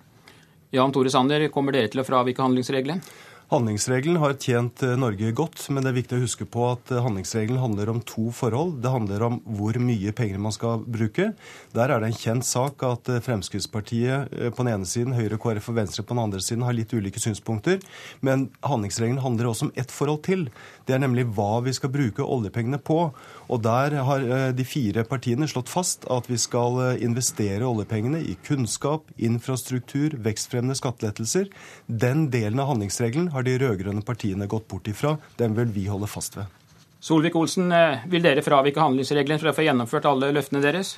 Jan 0.75 0.91
Tore 0.91 1.09
Sanner, 1.09 1.47
kommer 1.53 1.75
dere 1.75 1.87
til 1.91 2.03
å 2.03 2.07
fravike 2.07 2.43
handlingsregelen? 2.43 2.99
Handlingsregelen 3.47 4.17
har 4.19 4.33
tjent 4.43 4.81
eh, 4.83 4.97
Norge 4.99 5.29
godt, 5.31 5.61
men 5.71 5.85
det 5.85 5.93
er 5.93 5.95
viktig 6.01 6.17
å 6.17 6.23
huske 6.25 6.43
på 6.51 6.65
at 6.67 6.89
eh, 6.91 6.99
handlingsregelen 6.99 7.61
handler 7.61 7.93
om 7.93 8.01
to 8.03 8.25
forhold. 8.35 8.81
Det 8.83 8.91
handler 8.91 9.23
om 9.23 9.37
hvor 9.55 9.77
mye 9.79 10.11
penger 10.11 10.41
man 10.43 10.51
skal 10.51 10.81
bruke. 10.83 11.29
Der 11.71 11.93
er 11.93 12.03
det 12.03 12.09
en 12.09 12.19
kjent 12.19 12.43
sak 12.43 12.83
at 12.83 13.07
eh, 13.07 13.21
Fremskrittspartiet 13.23 14.35
på 14.51 14.65
den 14.65 14.73
ene 14.73 14.89
siden, 14.89 15.15
Høyre, 15.15 15.39
KrF 15.39 15.71
og 15.71 15.77
Venstre 15.79 16.03
på 16.03 16.17
den 16.17 16.25
andre 16.25 16.43
siden 16.43 16.67
har 16.67 16.75
litt 16.75 16.91
ulike 16.91 17.23
synspunkter. 17.23 17.79
Men 18.19 18.49
handlingsregelen 18.67 19.23
handler 19.23 19.53
også 19.53 19.69
om 19.69 19.73
ett 19.79 19.95
forhold 19.95 20.25
til. 20.27 20.49
Det 20.83 20.97
er 20.97 21.05
nemlig 21.05 21.29
hva 21.31 21.61
vi 21.63 21.71
skal 21.77 21.93
bruke 21.95 22.27
oljepengene 22.27 22.83
på. 22.83 23.05
Og 23.47 23.61
der 23.63 23.95
har 24.03 24.23
de 24.51 24.65
fire 24.67 25.05
partiene 25.07 25.47
slått 25.47 25.71
fast 25.71 26.03
at 26.11 26.27
vi 26.27 26.35
skal 26.41 26.99
investere 26.99 27.63
oljepengene 27.63 28.19
i 28.19 28.35
kunnskap, 28.43 29.07
infrastruktur, 29.15 30.17
vekstfremmende 30.19 30.75
skattelettelser. 30.75 31.47
Den 31.87 32.27
delen 32.33 32.59
av 32.59 32.73
handlingsregelen 32.73 33.31
har 33.31 33.47
de 33.47 33.55
rød-grønne 33.63 34.03
partiene 34.03 34.49
gått 34.51 34.67
bort 34.67 34.91
ifra. 34.91 35.15
Den 35.39 35.55
vil 35.55 35.71
vi 35.71 35.87
holde 35.87 36.11
fast 36.11 36.35
ved. 36.35 36.51
Solvik-Olsen, 36.99 37.71
eh, 37.71 38.07
vil 38.09 38.23
dere 38.23 38.41
fravike 38.41 38.81
handlingsregelen 38.81 39.39
for 39.39 39.51
å 39.51 39.55
få 39.55 39.63
gjennomført 39.63 40.05
alle 40.09 40.31
løftene 40.33 40.61
deres? 40.61 40.97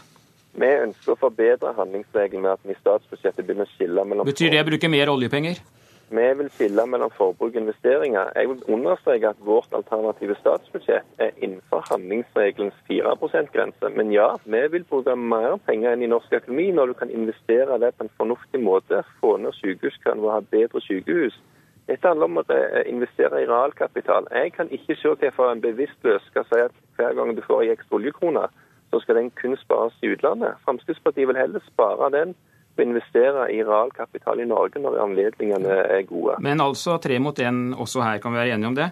Vi 0.58 0.66
ønsker 0.66 1.14
å 1.14 1.20
forbedre 1.20 1.74
handlingsregelen 1.78 2.42
med 2.42 2.56
at 2.56 2.64
vi 2.64 2.74
i 2.74 2.80
statsbudsjettet 2.80 3.46
begynner 3.46 3.68
å 3.68 3.74
skille 3.76 4.06
mellom 4.08 4.26
Betyr 4.26 4.52
det 4.56 4.64
å 4.64 4.70
bruke 4.72 4.90
mer 4.90 5.12
oljepenger? 5.12 5.60
Vi 6.12 6.26
vil 6.38 6.50
skille 6.50 6.86
mellom 6.90 7.12
forbruk 7.14 7.54
og 7.54 7.62
investeringer. 7.62 8.32
Jeg 8.36 8.50
vil 8.50 8.64
understreke 8.76 9.30
at 9.30 9.42
vårt 9.46 9.74
alternative 9.78 10.36
statsbudsjett 10.40 11.22
er 11.22 11.36
innenfor 11.38 11.86
handlingsregelens 11.92 12.74
4 12.88 13.14
%-grense. 13.22 13.90
Men 13.98 14.12
ja, 14.12 14.30
vi 14.46 14.62
vil 14.72 14.88
bruke 14.90 15.16
mer 15.16 15.60
penger 15.68 15.94
enn 15.94 16.02
i 16.02 16.10
norsk 16.10 16.34
økonomi 16.34 16.72
når 16.72 16.86
du 16.86 16.94
kan 17.02 17.14
investere 17.14 17.78
det 17.84 17.94
på 17.98 18.08
en 18.08 18.16
fornuftig 18.18 18.64
måte. 18.64 19.04
Få 19.22 19.38
ned 19.38 19.54
sykehuskøen 19.62 20.26
og 20.26 20.34
ha 20.34 20.40
bedre 20.56 20.82
sykehus. 20.82 21.38
Dette 21.90 22.08
handler 22.08 22.26
om 22.26 22.42
å 22.42 22.46
investere 22.86 23.44
i 23.44 23.48
realkapital. 23.50 24.28
Jeg 24.34 24.54
kan 24.58 24.74
ikke 24.74 24.98
se 24.98 25.14
hvorfor 25.14 25.52
en 25.52 25.62
bevisstløs 25.62 26.26
skal 26.32 26.46
si 26.50 26.66
at 26.66 26.76
hver 26.98 27.14
gang 27.18 27.38
du 27.38 27.46
får 27.46 27.64
en 27.64 27.78
ekstra 27.78 28.02
oljekrone, 28.02 28.48
så 28.90 29.00
skal 29.00 29.22
den 29.22 29.32
kun 29.38 29.58
spares 29.58 29.98
i 30.02 30.10
utlandet. 30.14 30.58
Fremskrittspartiet 30.66 31.30
vil 31.30 31.38
heller 31.38 31.62
spare 31.70 32.10
den 32.18 32.34
og 32.80 32.88
investere 32.88 33.46
i 33.54 33.60
realkapital 33.68 34.42
i 34.42 34.48
Norge 34.50 34.82
når 34.82 34.98
anledningene 35.04 35.78
er 35.84 36.08
gode. 36.10 36.40
Men 36.44 36.64
altså 36.64 36.98
tre 37.04 37.20
mot 37.20 37.40
én 37.40 37.76
også 37.76 38.04
her, 38.06 38.20
kan 38.24 38.34
vi 38.34 38.42
være 38.42 38.56
enige 38.58 38.72
om 38.72 38.80
det? 38.80 38.90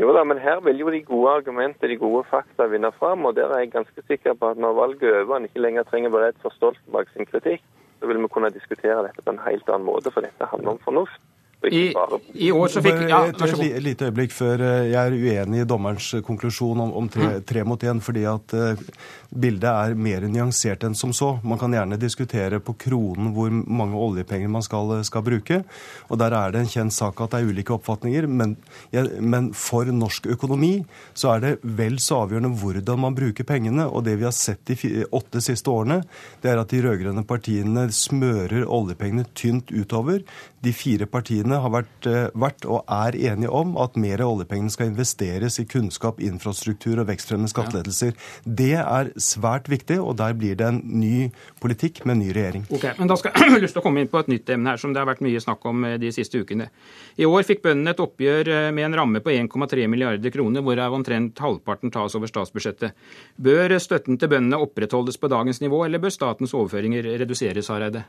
Jo 0.00 0.14
da, 0.16 0.22
men 0.24 0.38
her 0.40 0.62
vil 0.64 0.78
jo 0.80 0.92
de 0.92 1.02
gode 1.04 1.32
argumenter, 1.42 1.90
de 1.90 1.98
gode 2.00 2.22
fakta 2.30 2.66
vinne 2.72 2.88
fram. 2.96 3.26
Og 3.28 3.34
der 3.36 3.52
er 3.52 3.64
jeg 3.64 3.74
ganske 3.74 4.02
sikker 4.08 4.34
på 4.34 4.54
at 4.54 4.60
når 4.60 4.78
valget 4.78 5.10
er 5.10 5.24
over 5.26 5.36
en 5.36 5.48
ikke 5.48 5.60
lenger 5.60 5.84
trenger 5.88 6.08
å 6.08 6.14
være 6.14 6.30
redd 6.30 6.38
for 6.44 6.56
Stoltenberg 6.56 7.10
sin 7.12 7.28
kritikk, 7.28 7.60
så 8.00 8.08
vil 8.08 8.22
vi 8.22 8.30
kunne 8.32 8.52
diskutere 8.54 9.02
dette 9.04 9.20
på 9.20 9.34
en 9.34 9.42
helt 9.44 9.68
annen 9.68 9.84
måte, 9.84 10.12
for 10.14 10.24
dette 10.24 10.48
handler 10.52 10.72
om 10.72 10.80
fornuft. 10.86 11.20
I, 11.62 11.94
I, 12.32 12.52
år 12.52 12.70
så 12.72 12.80
fikk 12.80 13.02
ja, 13.10 13.18
Et 13.28 13.82
lite 13.84 14.06
øyeblikk 14.08 14.32
før 14.32 14.62
eh, 14.64 14.86
jeg 14.94 14.96
er 14.96 15.12
uenig 15.12 15.60
i 15.60 15.66
dommerens 15.68 16.06
eh, 16.16 16.22
konklusjon 16.24 16.80
om, 16.80 16.94
om 16.96 17.08
tre, 17.12 17.26
mm. 17.34 17.42
tre, 17.44 17.64
mot 17.68 17.82
én, 17.84 18.00
fordi 18.00 18.22
at 18.30 18.54
uh, 18.56 18.80
bildet 19.28 19.68
er 19.68 19.92
mer 19.92 20.24
nyansert 20.24 20.86
enn 20.88 20.96
som 20.96 21.12
så. 21.12 21.34
Man 21.44 21.60
kan 21.60 21.76
gjerne 21.76 21.98
diskutere 22.00 22.62
på 22.64 22.72
kronen 22.80 23.34
hvor 23.36 23.52
mange 23.52 24.00
oljepenger 24.00 24.48
man 24.48 24.64
skal, 24.64 24.94
skal 25.04 25.24
bruke. 25.26 25.60
Og 26.08 26.20
der 26.22 26.36
er 26.38 26.54
det 26.54 26.62
en 26.62 26.72
kjent 26.72 26.96
sak 26.96 27.20
at 27.20 27.34
det 27.34 27.42
er 27.42 27.52
ulike 27.52 27.76
oppfatninger. 27.76 28.24
Men, 28.24 28.56
ja, 28.96 29.04
men, 29.20 29.52
for 29.52 29.84
norsk 29.92 30.30
økonomi 30.32 30.78
så 31.12 31.34
er 31.34 31.44
det 31.44 31.52
vel 31.76 32.00
så 32.00 32.22
avgjørende 32.24 32.54
hvordan 32.62 33.04
man 33.04 33.18
bruker 33.18 33.44
pengene. 33.44 33.84
Og 33.84 34.06
det 34.08 34.16
vi 34.16 34.28
har 34.30 34.36
sett 34.36 34.64
de 34.64 35.04
åtte 35.12 35.44
siste 35.44 35.68
årene, 35.68 36.00
det 36.40 36.54
er 36.54 36.64
at 36.64 36.72
de 36.72 36.80
rød-grønne 36.86 37.26
partiene 37.28 37.90
smører 37.92 38.64
oljepengene 38.64 39.28
tynt 39.36 39.68
utover. 39.76 40.24
De 40.64 40.72
fire 40.76 41.06
partiene 41.08 41.49
partiene 41.50 41.62
har 41.62 41.70
vært, 41.70 42.06
eh, 42.06 42.30
vært, 42.34 42.66
og 42.66 42.84
er 42.88 43.12
enige 43.12 43.50
om 43.50 43.76
at 43.76 43.96
mer 43.96 44.20
av 44.20 44.38
oljepengene 44.38 44.70
skal 44.70 44.90
investeres 44.90 45.58
i 45.58 45.64
kunnskap, 45.64 46.20
infrastruktur 46.20 47.00
og 47.00 47.08
vekstfremmende 47.08 47.50
skattelettelser. 47.50 48.14
Ja. 48.14 48.52
Det 48.54 48.74
er 48.74 49.12
svært 49.16 49.68
viktig, 49.68 49.98
og 49.98 50.16
der 50.16 50.34
blir 50.34 50.56
det 50.56 50.66
en 50.66 50.82
ny 50.84 51.30
politikk 51.60 52.04
med 52.04 52.16
en 52.16 52.20
ny 52.20 52.32
regjering. 52.32 52.66
Ok, 52.70 52.98
men 52.98 53.08
Da 53.08 53.16
skal 53.16 53.32
jeg 53.34 53.62
lyst 53.62 53.74
til 53.74 53.82
å 53.82 53.84
komme 53.84 54.00
inn 54.00 54.08
på 54.08 54.20
et 54.20 54.28
nytt 54.28 54.48
emne 54.48 54.70
her, 54.70 54.76
som 54.76 54.92
det 54.92 55.00
har 55.00 55.06
vært 55.06 55.22
mye 55.22 55.40
snakk 55.40 55.64
om 55.66 55.84
eh, 55.84 55.98
de 55.98 56.12
siste 56.12 56.38
ukene. 56.38 56.70
I 57.16 57.26
år 57.26 57.42
fikk 57.42 57.62
bøndene 57.62 57.90
et 57.90 58.00
oppgjør 58.00 58.48
eh, 58.48 58.70
med 58.72 58.84
en 58.84 58.94
ramme 58.94 59.20
på 59.20 59.30
1,3 59.30 59.88
milliarder 59.88 60.30
kroner, 60.30 60.62
hvorav 60.62 60.94
omtrent 60.94 61.38
halvparten 61.38 61.90
tas 61.90 62.14
over 62.14 62.30
statsbudsjettet. 62.30 62.94
Bør 63.36 63.78
støtten 63.78 64.18
til 64.18 64.28
bøndene 64.30 64.60
opprettholdes 64.60 65.18
på 65.18 65.28
dagens 65.28 65.60
nivå, 65.60 65.84
eller 65.84 65.98
bør 65.98 66.14
statens 66.14 66.54
overføringer 66.54 67.02
reduseres, 67.18 67.68
Hareide? 67.68 68.04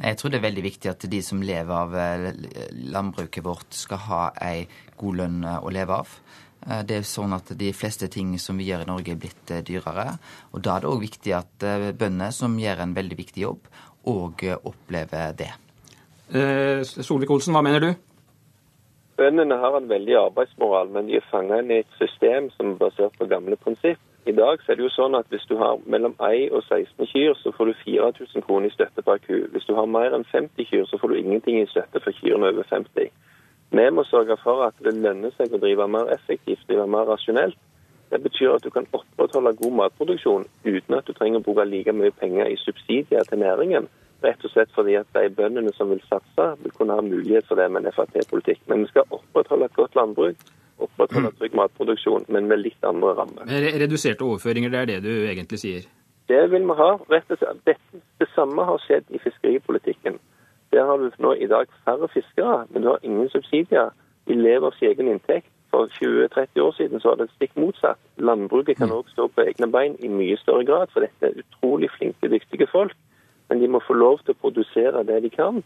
Jeg 0.00 0.16
tror 0.16 0.32
det 0.32 0.38
er 0.40 0.46
veldig 0.48 0.64
viktig 0.64 0.90
at 0.90 1.04
de 1.12 1.20
som 1.24 1.42
lever 1.44 1.76
av 1.76 1.96
eh, 1.96 2.30
landbruket 2.92 3.44
vårt, 3.44 3.68
skal 3.76 4.00
ha 4.06 4.22
ei 4.40 4.64
god 5.00 5.18
lønn 5.20 5.42
eh, 5.44 5.58
å 5.60 5.72
leve 5.74 5.98
av. 6.00 6.14
Eh, 6.64 6.82
det 6.88 7.00
er 7.00 7.08
sånn 7.08 7.36
at 7.36 7.52
De 7.60 7.72
fleste 7.76 8.08
ting 8.12 8.32
som 8.40 8.56
vi 8.56 8.70
gjør 8.70 8.86
i 8.86 8.90
Norge, 8.90 9.12
er 9.12 9.20
blitt 9.20 9.52
dyrere. 9.68 10.14
og 10.52 10.64
Da 10.64 10.76
er 10.76 10.84
det 10.84 10.92
òg 10.92 11.04
viktig 11.04 11.36
at 11.36 11.52
bøndene, 11.60 12.30
som 12.32 12.56
gjør 12.58 12.84
en 12.86 12.96
veldig 12.96 13.20
viktig 13.20 13.44
jobb, 13.44 13.68
òg 14.08 14.46
opplever 14.64 15.36
det. 15.36 15.52
Eh, 16.30 16.80
Solvik-Olsen, 16.86 17.52
hva 17.52 17.62
mener 17.66 17.84
du? 17.84 17.90
Bøndene 19.20 19.56
har 19.60 19.76
en 19.76 19.88
veldig 19.90 20.14
arbeidsmoral, 20.16 20.92
men 20.94 21.10
de 21.10 21.18
er 21.18 21.26
fanget 21.28 21.64
inn 21.64 21.74
i 21.74 21.82
et 21.82 21.96
system 21.98 22.48
som 22.54 22.72
er 22.72 22.80
basert 22.80 23.18
på 23.18 23.28
gamle 23.28 23.58
prinsipp. 23.60 24.00
I 24.28 24.32
dag 24.32 24.60
er 24.68 24.76
det 24.76 24.84
jo 24.84 24.90
sånn 24.92 25.16
at 25.16 25.30
hvis 25.32 25.46
du 25.48 25.54
har 25.56 25.78
mellom 25.88 26.12
1 26.20 26.52
og 26.52 26.60
16 26.66 27.08
kyr, 27.08 27.32
så 27.40 27.52
får 27.56 27.70
du 27.70 27.78
4000 27.84 28.44
kroner 28.44 28.68
i 28.68 28.74
støtte 28.74 29.02
per 29.06 29.22
ku. 29.24 29.46
Hvis 29.52 29.64
du 29.64 29.72
har 29.78 29.88
mer 29.88 30.12
enn 30.12 30.26
50 30.28 30.68
kyr, 30.68 30.84
så 30.90 30.98
får 31.00 31.08
du 31.08 31.20
ingenting 31.22 31.56
i 31.60 31.68
støtte 31.70 32.02
for 32.04 32.12
kyrne 32.18 32.50
over 32.52 32.68
50. 32.68 33.08
Vi 33.70 33.86
må 33.96 34.04
sørge 34.04 34.36
for 34.42 34.66
at 34.66 34.76
det 34.84 34.92
lønner 34.98 35.32
seg 35.38 35.54
å 35.54 35.62
drive 35.62 35.86
mer 35.88 36.12
effektivt, 36.12 36.66
drive 36.68 36.84
mer 36.90 37.08
rasjonelt. 37.08 37.56
Det 38.10 38.20
betyr 38.20 38.56
at 38.58 38.64
du 38.66 38.70
kan 38.74 38.88
opprettholde 38.92 39.54
god 39.56 39.76
matproduksjon 39.80 40.46
uten 40.66 40.98
at 40.98 41.06
du 41.06 41.14
trenger 41.16 41.40
å 41.40 41.46
bruke 41.46 41.64
like 41.64 41.94
mye 41.94 42.12
penger 42.20 42.50
i 42.50 42.60
subsidier 42.60 43.24
til 43.28 43.40
næringen. 43.40 43.88
Rett 44.20 44.42
og 44.44 44.52
slett 44.52 44.72
fordi 44.76 44.98
at 44.98 45.08
de 45.16 45.30
bøndene 45.32 45.72
som 45.78 45.88
vil 45.88 46.02
satse, 46.10 46.48
vil 46.60 46.74
kunne 46.76 46.98
ha 46.98 47.04
mulighet 47.06 47.46
for 47.48 47.56
det 47.56 47.70
med 47.70 47.86
en 47.86 47.94
Frp-politikk. 47.94 48.66
Men 48.68 48.82
vi 48.84 48.90
skal 48.90 49.08
opprettholde 49.08 49.70
et 49.70 49.78
godt 49.78 49.96
landbruk 49.96 50.50
opprettholde 50.86 51.32
trygg 51.38 51.54
matproduksjon, 51.58 52.26
men 52.28 52.48
med 52.50 52.62
litt 52.64 52.84
andre 52.86 53.14
rammer. 53.18 53.50
Reduserte 53.82 54.26
overføringer, 54.26 54.72
det 54.72 54.80
er 54.80 54.90
det 54.92 55.00
du 55.06 55.12
egentlig 55.28 55.60
sier? 55.62 55.88
Det 56.30 56.42
vil 56.50 56.66
vi 56.68 56.76
ha. 56.78 56.90
rett 57.10 57.32
og 57.34 57.38
slett. 57.38 57.62
Dette, 57.66 58.02
det 58.22 58.28
samme 58.34 58.64
har 58.64 58.78
skjedd 58.84 59.08
i 59.10 59.18
fiskeripolitikken. 59.18 60.20
Der 60.70 60.86
har 60.86 60.98
du 60.98 61.10
nå 61.18 61.32
i 61.34 61.48
dag 61.50 61.66
færre 61.84 62.08
fiskere, 62.08 62.66
men 62.70 62.82
du 62.82 62.88
har 62.92 63.00
ingen 63.02 63.28
subsidier. 63.32 63.90
De 64.28 64.36
lever 64.38 64.66
av 64.66 64.76
sin 64.78 64.92
egen 64.92 65.08
inntekt. 65.10 65.50
For 65.70 65.86
20-30 65.86 66.60
år 66.60 66.72
siden 66.76 67.00
så 67.00 67.08
var 67.08 67.18
det 67.20 67.30
stikk 67.30 67.56
motsatt. 67.56 67.98
Landbruket 68.18 68.78
kan 68.78 68.90
òg 68.94 69.10
stå 69.10 69.28
på 69.30 69.44
egne 69.46 69.68
bein 69.70 69.94
i 70.02 70.08
mye 70.10 70.38
større 70.38 70.64
grad, 70.66 70.90
for 70.92 71.06
dette 71.06 71.26
er 71.26 71.42
utrolig 71.42 71.90
flinke, 71.94 72.30
dyktige 72.30 72.66
folk. 72.70 72.96
Men 73.48 73.62
de 73.62 73.68
må 73.70 73.82
få 73.86 73.94
lov 73.94 74.18
til 74.24 74.34
å 74.34 74.40
produsere 74.42 75.04
det 75.06 75.20
de 75.22 75.30
kan. 75.34 75.62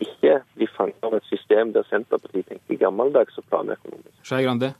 Ikke 0.00 0.40
bli 0.56 0.66
fanget 0.76 1.04
av 1.06 1.14
et 1.18 1.26
system 1.28 1.72
der 1.74 1.84
Senterpartiet 1.88 2.48
tenker 2.48 2.78
gammeldags 2.80 3.38
og 3.40 3.46
planøkonomisk. 3.52 4.12
Skei 4.26 4.42
Grande. 4.44 4.72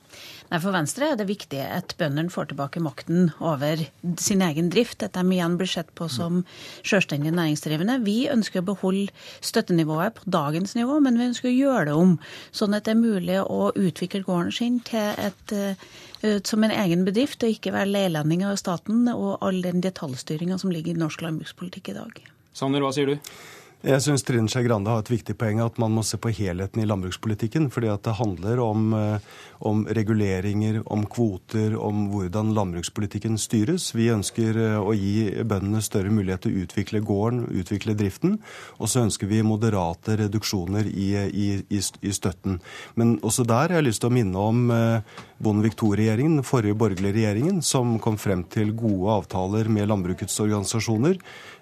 Nei, 0.50 0.58
For 0.58 0.74
Venstre 0.74 1.12
er 1.12 1.18
det 1.20 1.28
viktig 1.28 1.60
at 1.62 1.94
bøndene 2.00 2.32
får 2.32 2.50
tilbake 2.50 2.82
makten 2.82 3.30
over 3.38 3.84
sin 4.18 4.42
egen 4.42 4.70
drift. 4.72 5.04
At 5.06 5.14
de 5.14 5.22
igjen 5.36 5.54
blir 5.60 5.70
sett 5.70 5.92
på 5.94 6.08
som 6.10 6.40
selvstendig 6.82 7.32
næringsdrivende. 7.36 8.00
Vi 8.06 8.24
ønsker 8.32 8.62
å 8.62 8.68
beholde 8.72 9.14
støttenivået 9.46 10.18
på 10.18 10.32
dagens 10.34 10.74
nivå, 10.78 10.98
men 11.04 11.20
vi 11.20 11.28
ønsker 11.30 11.52
å 11.52 11.54
gjøre 11.54 11.84
det 11.90 11.96
om. 12.00 12.16
Sånn 12.50 12.74
at 12.74 12.88
det 12.88 12.96
er 12.96 13.02
mulig 13.04 13.38
å 13.44 13.70
utvikle 13.76 14.24
gården 14.26 14.52
sin 14.56 14.82
til 14.88 15.14
et, 15.22 15.54
uh, 15.54 16.36
som 16.42 16.66
en 16.66 16.74
egen 16.74 17.06
bedrift, 17.06 17.44
og 17.44 17.54
ikke 17.54 17.76
være 17.76 17.92
leilending 17.94 18.44
av 18.48 18.58
staten 18.60 19.06
og 19.14 19.38
all 19.38 19.62
den 19.62 19.84
detaljstyringa 19.84 20.58
som 20.58 20.74
ligger 20.74 20.96
i 20.96 21.00
norsk 21.00 21.22
landbrukspolitikk 21.24 21.94
i 21.94 21.98
dag. 22.00 22.22
Sanner, 22.56 22.82
hva 22.82 22.90
sier 22.92 23.14
du? 23.14 23.32
Jeg 23.80 24.02
syns 24.04 24.20
Trine 24.28 24.50
Skei 24.52 24.66
Grande 24.66 24.92
har 24.92 25.00
et 25.00 25.08
viktig 25.08 25.32
poeng 25.40 25.62
at 25.64 25.78
man 25.80 25.94
må 25.96 26.02
se 26.04 26.18
på 26.20 26.28
helheten 26.36 26.82
i 26.82 26.84
landbrukspolitikken. 26.84 27.70
fordi 27.72 27.88
at 27.88 28.02
det 28.04 28.12
handler 28.18 28.60
om, 28.60 28.92
om, 29.58 29.86
reguleringer, 29.88 30.82
om 30.84 31.06
kvoter, 31.06 31.78
om 31.80 32.10
hvordan 32.12 32.52
landbrukspolitikken 32.52 33.38
styres. 33.38 33.94
Vi 33.94 34.10
ønsker 34.12 34.58
å 34.84 34.92
gi 34.92 35.32
bøndene 35.40 35.80
større 35.80 36.12
mulighet 36.12 36.44
til 36.44 36.52
å 36.52 36.64
utvikle 36.66 37.00
gården, 37.00 37.46
utvikle 37.56 37.96
driften. 37.96 38.36
Og 38.76 38.92
så 38.92 39.00
ønsker 39.06 39.26
vi 39.26 39.40
moderate 39.40 40.18
reduksjoner 40.26 40.84
i, 40.84 41.14
i, 41.32 41.48
i, 41.64 41.80
i 41.80 42.12
støtten. 42.12 42.60
Men 43.00 43.16
også 43.24 43.48
der 43.48 43.72
har 43.72 43.80
jeg 43.80 43.88
lyst 43.88 44.04
til 44.04 44.12
å 44.12 44.18
minne 44.18 44.44
om 44.44 44.68
Bondevik 45.40 45.78
II-regjeringen, 45.80 46.36
den 46.42 46.44
forrige 46.44 46.76
borgerlige 46.76 47.16
regjeringen, 47.16 47.62
som 47.64 47.96
kom 47.96 48.20
frem 48.20 48.44
til 48.44 48.74
gode 48.76 49.22
avtaler 49.22 49.72
med 49.72 49.88
landbrukets 49.88 50.36
organisasjoner. 50.44 51.16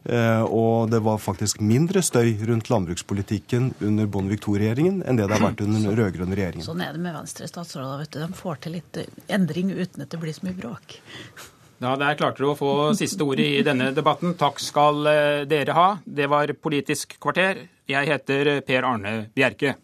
Og 0.08 0.88
det 0.90 1.00
var 1.04 1.18
faktisk 1.20 1.60
mindre 1.60 2.00
støy 2.02 2.30
rundt 2.48 2.70
landbrukspolitikken 2.72 3.74
under 3.84 4.06
Bondevik 4.08 4.46
II-regjeringen 4.48 5.02
enn 5.04 5.18
det 5.20 5.26
det 5.28 5.36
har 5.36 5.44
vært 5.50 5.60
under 5.66 5.84
den 5.84 5.98
rød-grønne 5.98 6.38
regjeringen. 6.38 6.64
Sånn 6.64 6.80
er 6.80 6.94
det 6.96 7.02
med 7.04 7.16
Venstre-statsråder. 7.18 7.98
vet 8.04 8.16
du. 8.16 8.18
De 8.24 8.38
får 8.40 8.62
til 8.64 8.76
litt 8.78 9.00
endring 9.28 9.74
uten 9.76 10.02
at 10.06 10.10
det 10.14 10.20
blir 10.22 10.32
så 10.36 10.48
mye 10.48 10.56
bråk. 10.58 10.98
Ja, 11.78 11.92
Der 11.94 12.16
klarte 12.18 12.42
du 12.42 12.48
å 12.50 12.56
få 12.58 12.70
siste 12.98 13.22
ordet 13.22 13.44
i 13.54 13.62
denne 13.62 13.92
debatten. 13.94 14.32
Takk 14.34 14.58
skal 14.58 15.04
dere 15.46 15.76
ha. 15.76 15.84
Det 16.02 16.26
var 16.26 16.50
Politisk 16.58 17.14
kvarter. 17.22 17.60
Jeg 17.86 18.08
heter 18.10 18.50
Per 18.66 18.82
Arne 18.88 19.12
Bjerke. 19.30 19.76